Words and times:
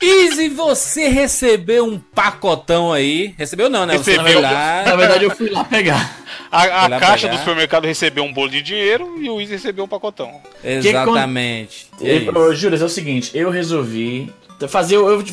Easy, 0.00 0.48
você 0.48 1.08
recebeu 1.08 1.84
um 1.84 1.98
pacotão 1.98 2.92
aí. 2.92 3.34
Recebeu 3.36 3.68
não, 3.68 3.84
né? 3.84 3.96
Recebeu. 3.96 4.22
Você, 4.22 4.34
na, 4.34 4.40
verdade... 4.40 4.88
Na 4.90 4.96
verdade, 4.96 5.24
eu 5.24 5.30
fui 5.30 5.50
lá 5.50 5.64
pegar. 5.64 6.18
A, 6.50 6.86
a 6.86 7.00
caixa 7.00 7.26
pegar. 7.26 7.36
do 7.36 7.38
supermercado 7.40 7.84
recebeu 7.84 8.24
um 8.24 8.32
bolo 8.32 8.48
de 8.48 8.62
dinheiro 8.62 9.16
e 9.20 9.28
o 9.28 9.40
Easy 9.40 9.52
recebeu 9.52 9.84
um 9.84 9.88
pacotão. 9.88 10.40
Exatamente. 10.62 11.88
É 12.00 12.16
Eu, 12.28 12.54
Júlio, 12.54 12.80
é 12.80 12.84
o 12.84 12.88
seguinte, 12.88 13.30
eu 13.34 13.50
resolvi 13.50 14.32
fazer. 14.68 14.96
Eu, 14.96 15.24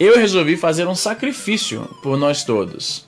eu 0.00 0.16
resolvi 0.16 0.56
fazer 0.56 0.86
um 0.86 0.94
sacrifício 0.94 1.88
por 2.02 2.16
nós 2.16 2.44
todos. 2.44 3.06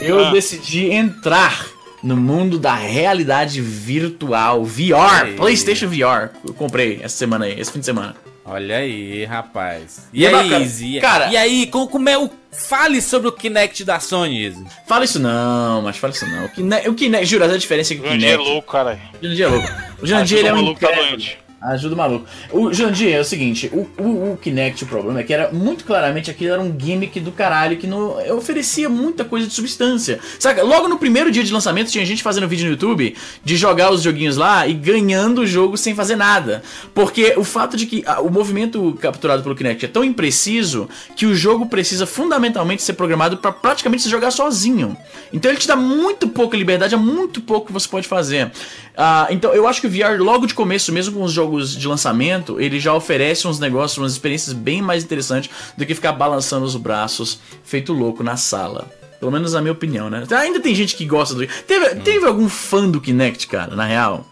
Eu 0.00 0.26
Ah. 0.26 0.30
decidi 0.32 0.90
entrar 0.90 1.66
no 2.02 2.16
mundo 2.16 2.58
da 2.58 2.74
realidade 2.74 3.60
virtual, 3.60 4.64
VR, 4.64 5.26
Ei. 5.28 5.34
PlayStation 5.36 5.86
VR. 5.88 6.30
Eu 6.46 6.54
comprei 6.54 7.00
essa 7.02 7.16
semana 7.16 7.44
aí, 7.44 7.58
esse 7.60 7.70
fim 7.72 7.78
de 7.80 7.84
semana. 7.86 8.16
Olha 8.50 8.78
aí, 8.78 9.24
rapaz. 9.24 10.08
E, 10.12 10.22
E 10.22 10.26
é 10.26 10.34
aí. 10.34 10.52
Easy? 10.54 11.00
Cara- 11.00 11.28
e 11.30 11.36
aí, 11.36 11.66
como, 11.68 11.86
como 11.88 12.08
é 12.08 12.18
o. 12.18 12.28
Fale 12.52 13.00
sobre 13.00 13.28
o 13.28 13.32
Kinect 13.32 13.84
da 13.84 14.00
Sony, 14.00 14.44
Easy. 14.44 14.66
Fala 14.88 15.04
isso 15.04 15.20
não, 15.20 15.82
mas 15.82 15.96
fala 15.96 16.12
isso 16.12 16.26
não. 16.26 16.46
O 16.46 16.48
Kinect, 16.48 16.88
o 16.88 16.94
Kinect 16.94 17.26
juro, 17.26 17.44
a 17.44 17.56
diferença 17.56 17.94
é 17.94 17.96
que 17.96 18.02
o 18.02 18.04
O 18.04 18.08
Jurandir 18.08 18.28
é 18.28 18.32
Kinect. 18.32 18.50
louco, 18.52 18.72
cara. 18.72 18.98
O 19.22 19.24
Jurandir 19.24 19.44
é 19.44 19.48
louco. 19.48 19.68
O 20.02 20.06
Jurandir 20.06 20.38
ele 20.38 20.48
é 20.48 20.52
um 20.52 20.56
maluco 20.56 20.80
tá 20.80 20.90
doente. 20.90 21.38
Ajuda 21.60 21.94
o 21.94 21.98
maluco. 21.98 22.26
O 22.50 22.72
Jandir, 22.72 23.14
é 23.14 23.20
o 23.20 23.24
seguinte, 23.24 23.70
o, 23.70 23.86
o, 24.02 24.32
o 24.32 24.36
Kinect, 24.38 24.84
o 24.84 24.86
problema 24.86 25.20
é 25.20 25.22
que 25.22 25.32
era 25.32 25.52
muito 25.52 25.84
claramente 25.84 26.30
aquilo 26.30 26.54
era 26.54 26.62
um 26.62 26.74
gimmick 26.78 27.20
do 27.20 27.30
caralho 27.32 27.76
que 27.76 27.86
não 27.86 28.16
oferecia 28.34 28.88
muita 28.88 29.26
coisa 29.26 29.46
de 29.46 29.52
substância. 29.52 30.18
Saca? 30.38 30.62
Logo 30.62 30.88
no 30.88 30.98
primeiro 30.98 31.30
dia 31.30 31.44
de 31.44 31.52
lançamento 31.52 31.90
tinha 31.90 32.04
gente 32.06 32.22
fazendo 32.22 32.48
vídeo 32.48 32.64
no 32.64 32.70
YouTube 32.70 33.14
de 33.44 33.56
jogar 33.58 33.92
os 33.92 34.02
joguinhos 34.02 34.38
lá 34.38 34.66
e 34.66 34.72
ganhando 34.72 35.42
o 35.42 35.46
jogo 35.46 35.76
sem 35.76 35.94
fazer 35.94 36.16
nada. 36.16 36.62
Porque 36.94 37.34
o 37.36 37.44
fato 37.44 37.76
de 37.76 37.84
que 37.84 38.02
ah, 38.06 38.22
o 38.22 38.30
movimento 38.30 38.96
capturado 38.98 39.42
pelo 39.42 39.54
Kinect 39.54 39.84
é 39.84 39.88
tão 39.88 40.02
impreciso 40.02 40.88
que 41.14 41.26
o 41.26 41.34
jogo 41.34 41.66
precisa 41.66 42.06
fundamentalmente 42.06 42.82
ser 42.82 42.94
programado 42.94 43.36
para 43.36 43.52
praticamente 43.52 44.02
se 44.02 44.08
jogar 44.08 44.30
sozinho. 44.30 44.96
Então 45.30 45.50
ele 45.50 45.60
te 45.60 45.68
dá 45.68 45.76
muito 45.76 46.26
pouca 46.26 46.56
liberdade, 46.56 46.94
é 46.94 46.98
muito 46.98 47.42
pouco 47.42 47.66
que 47.66 47.72
você 47.72 47.86
pode 47.86 48.08
fazer. 48.08 48.50
Ah, 48.96 49.26
então 49.30 49.52
eu 49.52 49.66
acho 49.66 49.80
que 49.80 49.86
o 49.86 49.90
VR 49.90 50.20
logo 50.20 50.46
de 50.46 50.54
começo, 50.54 50.92
mesmo 50.92 51.18
com 51.18 51.24
os 51.24 51.32
jogos 51.32 51.76
de 51.76 51.86
lançamento, 51.86 52.60
ele 52.60 52.78
já 52.78 52.92
oferece 52.94 53.46
uns 53.46 53.58
negócios, 53.58 53.98
umas 53.98 54.12
experiências 54.12 54.52
bem 54.52 54.82
mais 54.82 55.04
interessantes 55.04 55.50
do 55.76 55.86
que 55.86 55.94
ficar 55.94 56.12
balançando 56.12 56.64
os 56.64 56.76
braços 56.76 57.40
feito 57.62 57.92
louco 57.92 58.22
na 58.22 58.36
sala. 58.36 58.90
Pelo 59.18 59.30
menos 59.30 59.52
na 59.52 59.60
minha 59.60 59.72
opinião, 59.72 60.08
né? 60.08 60.24
Ainda 60.30 60.60
tem 60.60 60.74
gente 60.74 60.96
que 60.96 61.04
gosta 61.04 61.34
do. 61.34 61.46
Teve, 61.46 61.96
teve 61.96 62.26
algum 62.26 62.48
fã 62.48 62.88
do 62.88 63.00
Kinect, 63.00 63.46
cara, 63.46 63.76
na 63.76 63.84
real? 63.84 64.26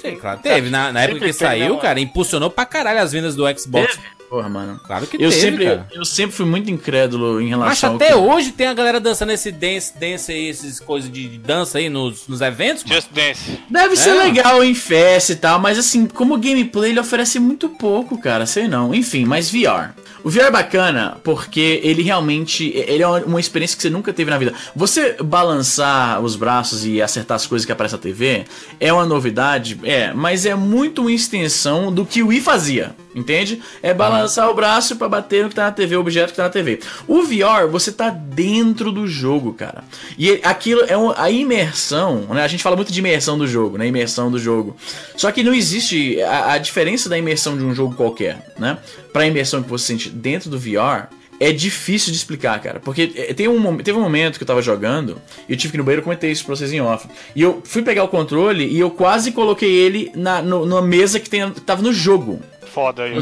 Sim, 0.00 0.16
claro, 0.16 0.40
teve. 0.42 0.70
Na, 0.70 0.92
na 0.92 1.02
época 1.02 1.20
que 1.20 1.24
tem, 1.24 1.32
saiu, 1.32 1.74
né, 1.74 1.80
cara, 1.80 2.00
impulsionou 2.00 2.50
pra 2.50 2.66
caralho 2.66 3.00
as 3.00 3.12
vendas 3.12 3.34
do 3.34 3.44
Xbox. 3.58 3.98
Porra, 4.28 4.48
mano. 4.48 4.80
Claro 4.84 5.06
que 5.06 5.16
Eu 5.16 5.30
teve, 5.30 5.40
sempre, 5.40 5.64
cara. 5.66 5.86
eu 5.92 6.04
sempre 6.04 6.34
fui 6.36 6.44
muito 6.46 6.68
incrédulo 6.70 7.40
em 7.40 7.50
Mas 7.50 7.58
relação 7.80 7.94
até 7.94 8.12
ao. 8.12 8.26
hoje 8.28 8.50
tem 8.52 8.66
a 8.66 8.74
galera 8.74 8.98
dançando 8.98 9.30
esse 9.30 9.52
dance, 9.52 9.96
dance 9.98 10.32
aí, 10.32 10.48
essas 10.50 10.80
coisas 10.80 11.10
de 11.10 11.28
dança 11.38 11.78
aí 11.78 11.88
nos, 11.88 12.26
nos 12.26 12.40
eventos, 12.40 12.82
mano. 12.84 12.96
Just 12.96 13.12
Dance. 13.12 13.58
Deve 13.70 13.94
ser 13.96 14.10
É. 14.10 14.24
legal 14.24 14.64
em 14.64 14.74
festa 14.74 15.32
e 15.32 15.36
tal, 15.36 15.60
mas 15.60 15.78
assim, 15.78 16.06
como 16.06 16.36
gameplay 16.38 16.90
ele 16.90 16.98
oferece 17.00 17.38
muito 17.38 17.68
pouco, 17.68 18.18
cara, 18.18 18.46
sei 18.46 18.66
não. 18.66 18.92
Enfim, 18.94 19.24
mas 19.24 19.48
VR. 19.50 19.94
O 20.24 20.28
VR 20.30 20.46
é 20.46 20.50
bacana 20.50 21.18
porque 21.22 21.80
ele 21.84 22.02
realmente 22.02 22.72
ele 22.74 23.02
é 23.04 23.06
uma- 23.06 23.20
uma 23.20 23.40
experiência 23.40 23.76
que 23.76 23.82
você 23.82 23.90
nunca 23.90 24.12
teve 24.12 24.28
na 24.28 24.38
vida. 24.38 24.52
Você 24.74 25.16
balançar 25.22 26.20
os 26.20 26.34
braços 26.34 26.84
e 26.84 27.00
acertar 27.00 27.36
as 27.36 27.46
coisas 27.46 27.64
que 27.64 27.70
aparecem 27.70 27.96
na 27.96 28.02
TV 28.02 28.44
é 28.80 28.92
uma 28.92 29.06
novidade, 29.06 29.78
é, 29.84 30.12
mas 30.12 30.44
é 30.44 30.54
muito 30.56 31.02
uma 31.02 31.12
extensão 31.12 31.92
do 31.92 32.04
que 32.04 32.22
o 32.24 32.28
Wii 32.28 32.40
fazia. 32.40 32.94
Entende? 33.16 33.62
É 33.82 33.94
balançar 33.94 34.50
o 34.50 34.54
braço 34.54 34.94
pra 34.96 35.08
bater 35.08 35.42
no 35.42 35.48
que 35.48 35.54
tá 35.54 35.64
na 35.64 35.72
TV, 35.72 35.96
o 35.96 36.00
objeto 36.00 36.30
que 36.32 36.36
tá 36.36 36.42
na 36.42 36.50
TV. 36.50 36.80
O 37.08 37.22
VR, 37.22 37.66
você 37.70 37.90
tá 37.90 38.10
dentro 38.10 38.92
do 38.92 39.08
jogo, 39.08 39.54
cara. 39.54 39.82
E 40.18 40.38
aquilo 40.42 40.82
é 40.86 40.98
um- 40.98 41.14
a 41.16 41.30
imersão, 41.30 42.26
né? 42.34 42.42
A 42.42 42.48
gente 42.48 42.62
fala 42.62 42.76
muito 42.76 42.92
de 42.92 42.98
imersão 42.98 43.38
do 43.38 43.46
jogo, 43.46 43.78
né? 43.78 43.86
Imersão 43.86 44.30
do 44.30 44.38
jogo. 44.38 44.76
Só 45.16 45.32
que 45.32 45.42
não 45.42 45.54
existe 45.54 46.20
a, 46.20 46.52
a 46.52 46.58
diferença 46.58 47.08
da 47.08 47.16
imersão 47.16 47.56
de 47.56 47.64
um 47.64 47.74
jogo 47.74 47.94
qualquer, 47.94 48.52
né? 48.58 48.76
Pra 49.12 49.26
imersão 49.26 49.62
que 49.62 49.68
você 49.70 49.86
sente 49.86 50.10
dentro 50.10 50.50
do 50.50 50.58
VR. 50.58 51.08
É 51.38 51.52
difícil 51.52 52.12
de 52.12 52.16
explicar, 52.16 52.58
cara. 52.62 52.80
Porque 52.80 53.12
eh, 53.14 53.34
tem 53.34 53.46
um, 53.46 53.76
teve 53.78 53.98
um 53.98 54.00
momento 54.00 54.38
que 54.38 54.42
eu 54.42 54.46
tava 54.46 54.62
jogando 54.62 55.20
e 55.46 55.52
eu 55.52 55.56
tive 55.58 55.72
que 55.72 55.76
ir 55.76 55.80
no 55.80 55.84
banheiro, 55.84 56.00
eu 56.00 56.04
comentei 56.04 56.30
isso 56.30 56.42
pra 56.46 56.56
vocês 56.56 56.72
em 56.72 56.80
off. 56.80 57.06
E 57.34 57.42
eu 57.42 57.60
fui 57.62 57.82
pegar 57.82 58.04
o 58.04 58.08
controle 58.08 58.66
e 58.66 58.78
eu 58.78 58.90
quase 58.90 59.32
coloquei 59.32 59.70
ele 59.70 60.10
na, 60.14 60.40
no- 60.40 60.64
numa 60.64 60.80
mesa 60.80 61.20
que, 61.20 61.28
tem, 61.28 61.50
que 61.50 61.60
tava 61.60 61.82
no 61.82 61.92
jogo. 61.92 62.40
Foda 62.76 63.04
aí. 63.04 63.14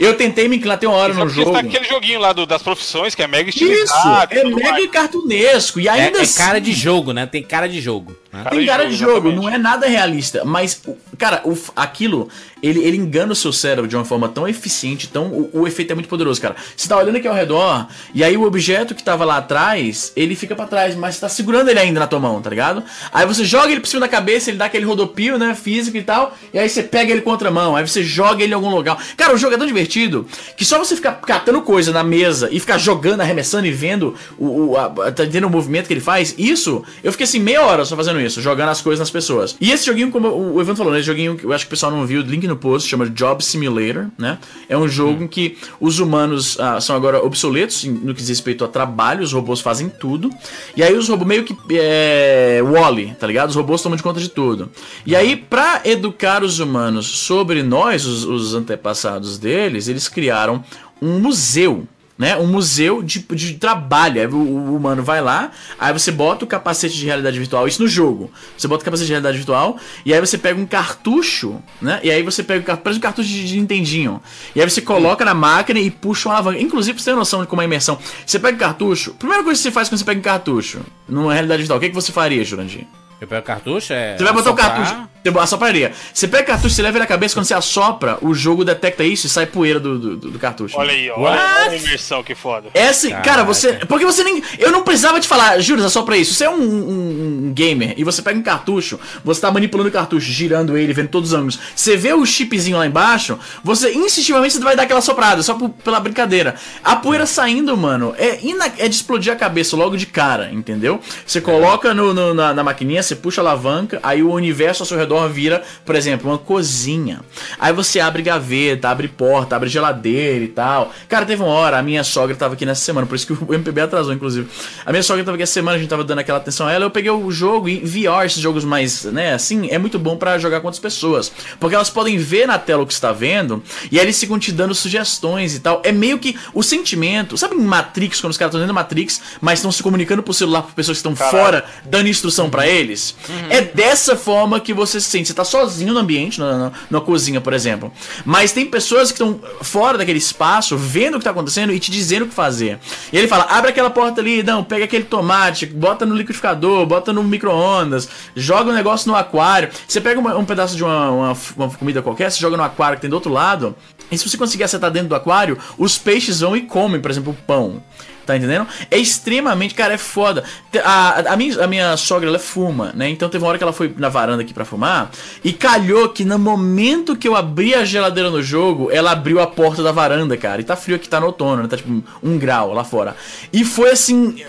Eu 0.00 0.16
tentei 0.16 0.48
me 0.48 0.56
inclinar, 0.56 0.78
tem 0.78 0.88
uma 0.88 0.96
hora 0.96 1.12
no 1.12 1.20
Porque 1.26 1.34
jogo. 1.34 1.52
tá 1.52 1.58
aquele 1.58 1.84
joguinho 1.84 2.18
lá 2.18 2.32
do- 2.32 2.46
das 2.46 2.62
profissões 2.62 3.14
que 3.14 3.22
é 3.22 3.26
mega 3.26 3.50
Isso, 3.50 3.62
estilizado. 3.62 4.34
e 4.34 4.38
é 4.38 4.44
mega 4.44 4.70
mais. 4.70 4.90
cartunesco. 4.90 5.78
E 5.78 5.88
É, 5.88 5.90
ainda 5.90 6.18
é 6.20 6.22
assim, 6.22 6.38
cara 6.38 6.58
de 6.58 6.72
jogo, 6.72 7.12
né? 7.12 7.26
Tem 7.26 7.42
cara 7.42 7.68
de 7.68 7.82
jogo. 7.82 8.16
Né? 8.34 8.42
Cara 8.42 8.50
tem 8.50 8.60
de 8.60 8.66
cara 8.66 8.82
jogo, 8.82 8.92
de 8.92 8.98
jogo, 8.98 9.28
exatamente. 9.28 9.42
não 9.42 9.48
é 9.48 9.58
nada 9.58 9.86
realista. 9.86 10.44
Mas, 10.44 10.82
cara, 11.16 11.40
o 11.44 11.56
aquilo, 11.76 12.28
ele, 12.60 12.80
ele 12.80 12.96
engana 12.96 13.32
o 13.32 13.36
seu 13.36 13.52
cérebro 13.52 13.86
de 13.88 13.94
uma 13.94 14.04
forma 14.04 14.28
tão 14.28 14.48
eficiente, 14.48 15.08
tão. 15.08 15.26
O, 15.26 15.60
o 15.60 15.68
efeito 15.68 15.92
é 15.92 15.94
muito 15.94 16.08
poderoso, 16.08 16.40
cara. 16.40 16.56
Você 16.76 16.88
tá 16.88 16.96
olhando 16.96 17.16
aqui 17.16 17.28
ao 17.28 17.34
redor, 17.34 17.86
e 18.12 18.24
aí 18.24 18.36
o 18.36 18.42
objeto 18.42 18.94
que 18.94 19.02
tava 19.02 19.24
lá 19.24 19.36
atrás, 19.36 20.12
ele 20.16 20.34
fica 20.34 20.56
pra 20.56 20.66
trás, 20.66 20.96
mas 20.96 21.14
você 21.14 21.20
tá 21.20 21.28
segurando 21.28 21.68
ele 21.68 21.78
ainda 21.78 22.00
na 22.00 22.06
tua 22.06 22.18
mão, 22.18 22.42
tá 22.42 22.50
ligado? 22.50 22.82
Aí 23.12 23.24
você 23.24 23.44
joga 23.44 23.70
ele 23.70 23.80
por 23.80 23.86
cima 23.86 24.00
da 24.00 24.08
cabeça, 24.08 24.50
ele 24.50 24.58
dá 24.58 24.64
aquele 24.64 24.84
rodopio, 24.84 25.38
né, 25.38 25.54
físico 25.54 25.96
e 25.96 26.02
tal, 26.02 26.36
e 26.52 26.58
aí 26.58 26.68
você 26.68 26.82
pega 26.82 27.12
ele 27.12 27.20
contra 27.20 27.48
a 27.48 27.52
mão, 27.52 27.76
aí 27.76 27.86
você 27.86 28.02
joga 28.02 28.42
ele 28.42 28.52
em 28.52 28.54
algum 28.56 28.70
lugar. 28.70 28.98
Cara, 29.16 29.34
o 29.34 29.38
jogo 29.38 29.54
é 29.54 29.58
tão 29.58 29.66
divertido 29.66 30.26
que 30.56 30.64
só 30.64 30.78
você 30.78 30.96
ficar 30.96 31.12
catando 31.20 31.62
coisa 31.62 31.92
na 31.92 32.02
mesa 32.02 32.48
e 32.50 32.58
ficar 32.58 32.78
jogando, 32.78 33.20
arremessando 33.20 33.66
e 33.66 33.70
vendo 33.70 34.14
o, 34.36 34.70
o 34.70 34.76
a, 34.76 34.88
tá 35.12 35.22
entendendo 35.22 35.44
o 35.44 35.50
movimento 35.50 35.86
que 35.86 35.92
ele 35.92 36.00
faz, 36.00 36.34
isso, 36.38 36.82
eu 37.02 37.12
fiquei 37.12 37.24
assim 37.24 37.38
meia 37.38 37.62
hora 37.62 37.84
só 37.84 37.96
fazendo 37.96 38.20
isso, 38.20 38.23
jogando 38.28 38.68
as 38.68 38.80
coisas 38.80 39.00
nas 39.00 39.10
pessoas. 39.10 39.56
E 39.60 39.70
esse 39.70 39.86
joguinho, 39.86 40.10
como 40.10 40.28
o 40.28 40.60
Evandro 40.60 40.76
falou, 40.76 40.92
né, 40.92 40.98
esse 40.98 41.06
joguinho 41.06 41.36
que 41.36 41.44
eu 41.44 41.52
acho 41.52 41.64
que 41.64 41.68
o 41.68 41.70
pessoal 41.70 41.92
não 41.92 42.06
viu, 42.06 42.22
link 42.22 42.46
no 42.46 42.56
post, 42.56 42.88
chama 42.88 43.08
Job 43.08 43.44
Simulator, 43.44 44.06
né? 44.18 44.38
É 44.68 44.76
um 44.76 44.88
jogo 44.88 45.24
em 45.24 45.28
que 45.28 45.56
os 45.80 45.98
humanos 45.98 46.58
ah, 46.60 46.80
são 46.80 46.94
agora 46.96 47.24
obsoletos 47.24 47.84
no 47.84 48.14
que 48.14 48.20
diz 48.20 48.28
respeito 48.28 48.64
a 48.64 48.68
trabalho, 48.68 49.22
os 49.22 49.32
robôs 49.32 49.60
fazem 49.60 49.88
tudo. 49.88 50.30
E 50.76 50.82
aí 50.82 50.94
os 50.94 51.08
robôs 51.08 51.28
meio 51.28 51.44
que 51.44 51.56
é 51.72 52.60
Wally, 52.62 53.14
tá 53.18 53.26
ligado? 53.26 53.50
Os 53.50 53.56
robôs 53.56 53.82
tomam 53.82 53.96
de 53.96 54.02
conta 54.02 54.20
de 54.20 54.28
tudo. 54.28 54.70
E 55.06 55.14
aí 55.14 55.36
pra 55.36 55.82
educar 55.84 56.42
os 56.42 56.58
humanos 56.58 57.06
sobre 57.06 57.62
nós, 57.62 58.04
os, 58.04 58.24
os 58.24 58.54
antepassados 58.54 59.38
deles, 59.38 59.88
eles 59.88 60.08
criaram 60.08 60.62
um 61.00 61.18
museu 61.18 61.86
né? 62.18 62.36
Um 62.36 62.46
museu 62.46 63.02
de, 63.02 63.20
de 63.20 63.54
trabalho. 63.54 64.20
Aí 64.20 64.26
o, 64.26 64.36
o 64.36 64.76
humano 64.76 65.02
vai 65.02 65.20
lá, 65.20 65.50
aí 65.78 65.92
você 65.92 66.10
bota 66.10 66.44
o 66.44 66.48
capacete 66.48 66.96
de 66.96 67.06
realidade 67.06 67.38
virtual, 67.38 67.66
isso 67.66 67.82
no 67.82 67.88
jogo. 67.88 68.30
Você 68.56 68.68
bota 68.68 68.82
o 68.82 68.84
capacete 68.84 69.06
de 69.06 69.12
realidade 69.12 69.36
virtual, 69.36 69.76
e 70.04 70.14
aí 70.14 70.20
você 70.20 70.38
pega 70.38 70.60
um 70.60 70.66
cartucho, 70.66 71.62
né? 71.80 72.00
E 72.02 72.10
aí 72.10 72.22
você 72.22 72.42
pega 72.42 72.76
parece 72.76 72.98
um 72.98 73.02
cartucho 73.02 73.28
de, 73.28 73.46
de 73.46 73.56
Nintendinho. 73.56 74.20
E 74.54 74.60
aí 74.60 74.68
você 74.68 74.80
coloca 74.80 75.24
na 75.24 75.34
máquina 75.34 75.80
e 75.80 75.90
puxa 75.90 76.28
uma 76.28 76.36
alavanca. 76.36 76.60
Inclusive, 76.60 77.00
você 77.00 77.10
ter 77.10 77.16
noção 77.16 77.42
de 77.42 77.46
como 77.46 77.60
é 77.62 77.64
a 77.64 77.66
imersão, 77.66 77.98
você 78.24 78.38
pega 78.38 78.56
o 78.56 78.60
cartucho, 78.60 79.14
primeira 79.14 79.42
coisa 79.42 79.58
que 79.58 79.62
você 79.62 79.70
faz 79.70 79.88
quando 79.88 79.98
você 79.98 80.04
pega 80.04 80.20
um 80.20 80.22
cartucho, 80.22 80.80
numa 81.08 81.32
realidade 81.32 81.62
virtual, 81.62 81.78
o 81.78 81.80
que, 81.80 81.88
que 81.88 81.94
você 81.94 82.12
faria, 82.12 82.44
Jurandir? 82.44 82.86
Eu 83.20 83.26
pego 83.26 83.42
o 83.42 83.44
cartuxo, 83.44 83.92
é. 83.92 84.16
Você 84.16 84.24
vai 84.24 84.32
botar 84.32 84.50
o 84.50 84.54
cartucho. 84.54 85.13
Assopraria. 85.40 85.92
Você 86.12 86.28
pega 86.28 86.44
o 86.44 86.46
cartucho, 86.46 86.74
você 86.74 86.82
leva 86.82 86.96
ele 86.98 87.02
na 87.04 87.06
cabeça, 87.06 87.34
quando 87.34 87.46
você 87.46 87.54
assopra, 87.54 88.18
o 88.20 88.34
jogo 88.34 88.64
detecta 88.64 89.02
isso 89.04 89.26
e 89.26 89.30
sai 89.30 89.46
poeira 89.46 89.80
do, 89.80 89.98
do, 89.98 90.16
do 90.32 90.38
cartucho. 90.38 90.76
Olha 90.78 90.92
aí, 90.92 91.10
ó. 91.10 91.18
What? 91.20 91.38
Olha 91.38 91.70
a 91.70 91.76
imersão 91.76 92.22
que 92.22 92.34
foda. 92.34 92.68
É 92.74 92.88
assim, 92.88 93.10
cara, 93.10 93.22
Caraca. 93.22 93.44
você. 93.44 93.72
Porque 93.88 94.04
você 94.04 94.22
nem. 94.24 94.42
Eu 94.58 94.70
não 94.70 94.82
precisava 94.82 95.18
te 95.20 95.26
falar, 95.28 95.58
juro, 95.60 95.88
só 95.88 96.02
pra 96.02 96.16
isso. 96.16 96.34
Você 96.34 96.44
é 96.44 96.50
um, 96.50 96.54
um- 96.62 97.46
um 97.48 97.52
gamer 97.54 97.94
e 97.96 98.04
você 98.04 98.20
pega 98.22 98.38
um 98.38 98.42
cartucho, 98.42 98.98
você 99.24 99.40
tá 99.40 99.50
manipulando 99.50 99.88
o 99.88 99.92
cartucho, 99.92 100.30
girando 100.30 100.76
ele, 100.76 100.92
vendo 100.92 101.08
todos 101.08 101.30
os 101.30 101.34
ângulos. 101.34 101.58
Você 101.74 101.96
vê 101.96 102.12
o 102.12 102.24
chipzinho 102.26 102.76
lá 102.78 102.86
embaixo, 102.86 103.38
você 103.62 103.92
instintivamente 103.92 104.54
você 104.54 104.60
vai 104.60 104.76
dar 104.76 104.82
aquela 104.84 105.00
soprada, 105.00 105.42
só 105.42 105.54
por- 105.54 105.70
pela 105.70 106.00
brincadeira. 106.00 106.54
A 106.82 106.96
poeira 106.96 107.26
saindo, 107.26 107.76
mano, 107.76 108.14
é, 108.18 108.38
ina- 108.42 108.72
é 108.78 108.88
de 108.88 108.94
explodir 108.94 109.32
a 109.32 109.36
cabeça 109.36 109.76
logo 109.76 109.96
de 109.96 110.06
cara, 110.06 110.50
entendeu? 110.52 111.00
Você 111.26 111.40
coloca 111.40 111.92
no, 111.94 112.12
no- 112.14 112.34
na, 112.34 112.52
na 112.54 112.62
maquininha, 112.64 113.02
você 113.02 113.14
puxa 113.16 113.40
a 113.40 113.44
alavanca, 113.44 113.98
aí 114.02 114.22
o 114.22 114.30
universo 114.32 114.82
ao 114.82 114.86
seu 114.86 114.96
redor 114.98 115.13
vira, 115.28 115.62
por 115.84 115.94
exemplo, 115.94 116.30
uma 116.30 116.38
cozinha. 116.38 117.20
Aí 117.58 117.72
você 117.72 118.00
abre 118.00 118.22
gaveta, 118.22 118.88
abre 118.88 119.08
porta, 119.08 119.56
abre 119.56 119.68
geladeira 119.68 120.44
e 120.44 120.48
tal. 120.48 120.92
Cara, 121.08 121.24
teve 121.24 121.42
uma 121.42 121.52
hora, 121.52 121.78
a 121.78 121.82
minha 121.82 122.04
sogra 122.04 122.34
tava 122.36 122.54
aqui 122.54 122.66
nessa 122.66 122.82
semana, 122.82 123.06
por 123.06 123.14
isso 123.14 123.26
que 123.26 123.32
o 123.32 123.52
MPB 123.54 123.82
atrasou, 123.82 124.12
inclusive. 124.12 124.48
A 124.84 124.90
minha 124.90 125.02
sogra 125.02 125.24
tava 125.24 125.36
aqui 125.36 125.42
essa 125.42 125.52
semana, 125.52 125.76
a 125.76 125.80
gente 125.80 125.88
tava 125.88 126.04
dando 126.04 126.18
aquela 126.18 126.38
atenção 126.38 126.66
a 126.66 126.72
ela, 126.72 126.84
eu 126.84 126.90
peguei 126.90 127.10
o 127.10 127.30
jogo 127.30 127.68
e 127.68 127.78
VR, 127.80 128.24
esses 128.24 128.40
jogos 128.40 128.64
mais, 128.64 129.04
né, 129.04 129.34
assim, 129.34 129.68
é 129.70 129.78
muito 129.78 129.98
bom 129.98 130.16
pra 130.16 130.38
jogar 130.38 130.60
com 130.60 130.66
outras 130.66 130.80
pessoas. 130.80 131.32
Porque 131.58 131.74
elas 131.74 131.90
podem 131.90 132.18
ver 132.18 132.46
na 132.46 132.58
tela 132.58 132.82
o 132.82 132.86
que 132.86 132.94
você 132.94 133.00
tá 133.00 133.12
vendo, 133.12 133.62
e 133.90 133.98
aí 133.98 134.04
eles 134.04 134.18
ficam 134.18 134.38
te 134.38 134.52
dando 134.52 134.74
sugestões 134.74 135.54
e 135.54 135.60
tal. 135.60 135.80
É 135.84 135.92
meio 135.92 136.18
que 136.18 136.36
o 136.52 136.62
sentimento, 136.62 137.36
sabe 137.36 137.54
em 137.54 137.60
Matrix, 137.60 138.20
quando 138.20 138.32
os 138.32 138.38
caras 138.38 138.50
estão 138.50 138.60
dentro 138.60 138.74
da 138.74 138.80
Matrix, 138.80 139.20
mas 139.40 139.58
estão 139.58 139.70
se 139.72 139.82
comunicando 139.82 140.22
por 140.22 140.32
celular 140.34 140.62
por 140.62 140.74
pessoas 140.74 141.00
que 141.00 141.08
estão 141.08 141.16
fora, 141.16 141.64
dando 141.84 142.08
instrução 142.08 142.50
pra 142.50 142.66
eles? 142.66 143.14
É 143.50 143.60
dessa 143.60 144.16
forma 144.16 144.60
que 144.60 144.72
você 144.72 145.00
assim, 145.08 145.24
você 145.24 145.34
tá 145.34 145.44
sozinho 145.44 145.92
no 145.92 146.00
ambiente, 146.00 146.40
na, 146.40 146.58
na, 146.58 146.72
na 146.90 147.00
cozinha, 147.00 147.40
por 147.40 147.52
exemplo. 147.52 147.92
Mas 148.24 148.52
tem 148.52 148.66
pessoas 148.66 149.10
que 149.10 149.14
estão 149.14 149.40
fora 149.62 149.98
daquele 149.98 150.18
espaço, 150.18 150.76
vendo 150.76 151.14
o 151.14 151.18
que 151.18 151.24
tá 151.24 151.30
acontecendo 151.30 151.72
e 151.72 151.78
te 151.78 151.90
dizendo 151.90 152.24
o 152.24 152.28
que 152.28 152.34
fazer. 152.34 152.78
E 153.12 153.18
ele 153.18 153.28
fala: 153.28 153.44
abre 153.44 153.70
aquela 153.70 153.90
porta 153.90 154.20
ali, 154.20 154.42
não, 154.42 154.64
pega 154.64 154.84
aquele 154.84 155.04
tomate, 155.04 155.66
bota 155.66 156.04
no 156.04 156.14
liquidificador, 156.14 156.86
bota 156.86 157.12
no 157.12 157.22
micro-ondas, 157.22 158.08
joga 158.34 158.70
o 158.70 158.72
um 158.72 158.76
negócio 158.76 159.10
no 159.10 159.16
aquário. 159.16 159.70
Você 159.86 160.00
pega 160.00 160.20
uma, 160.20 160.36
um 160.36 160.44
pedaço 160.44 160.76
de 160.76 160.84
uma, 160.84 161.10
uma, 161.10 161.36
uma 161.56 161.70
comida 161.70 162.02
qualquer, 162.02 162.30
você 162.30 162.40
joga 162.40 162.56
no 162.56 162.62
aquário 162.62 162.96
que 162.96 163.02
tem 163.02 163.10
do 163.10 163.14
outro 163.16 163.32
lado. 163.32 163.74
E 164.10 164.18
se 164.18 164.28
você 164.28 164.36
conseguir 164.36 164.64
acertar 164.64 164.90
dentro 164.90 165.08
do 165.08 165.14
aquário, 165.14 165.58
os 165.78 165.98
peixes 165.98 166.40
vão 166.40 166.56
e 166.56 166.62
comem, 166.62 167.00
por 167.00 167.10
exemplo, 167.10 167.32
o 167.32 167.46
pão. 167.46 167.82
Tá 168.26 168.36
entendendo? 168.36 168.66
É 168.90 168.96
extremamente, 168.96 169.74
cara, 169.74 169.94
é 169.94 169.98
foda. 169.98 170.44
A, 170.82 171.32
a, 171.32 171.36
minha, 171.36 171.62
a 171.62 171.66
minha 171.66 171.96
sogra, 171.96 172.28
ela 172.28 172.38
fuma, 172.38 172.90
né? 172.94 173.08
Então 173.10 173.28
teve 173.28 173.44
uma 173.44 173.48
hora 173.50 173.58
que 173.58 173.64
ela 173.64 173.72
foi 173.72 173.92
na 173.98 174.08
varanda 174.08 174.42
aqui 174.42 174.54
pra 174.54 174.64
fumar. 174.64 175.10
E 175.44 175.52
calhou 175.52 176.08
que 176.08 176.24
no 176.24 176.38
momento 176.38 177.14
que 177.16 177.28
eu 177.28 177.36
abri 177.36 177.74
a 177.74 177.84
geladeira 177.84 178.30
no 178.30 178.42
jogo, 178.42 178.90
ela 178.90 179.10
abriu 179.12 179.40
a 179.40 179.46
porta 179.46 179.82
da 179.82 179.92
varanda, 179.92 180.36
cara. 180.36 180.60
E 180.60 180.64
tá 180.64 180.74
frio 180.74 180.96
aqui, 180.96 181.08
tá 181.08 181.20
no 181.20 181.26
outono, 181.26 181.62
né? 181.62 181.68
Tá 181.68 181.76
tipo 181.76 182.02
um 182.22 182.38
grau 182.38 182.72
lá 182.72 182.82
fora. 182.84 183.14
E 183.52 183.64
foi 183.64 183.90
assim. 183.90 184.42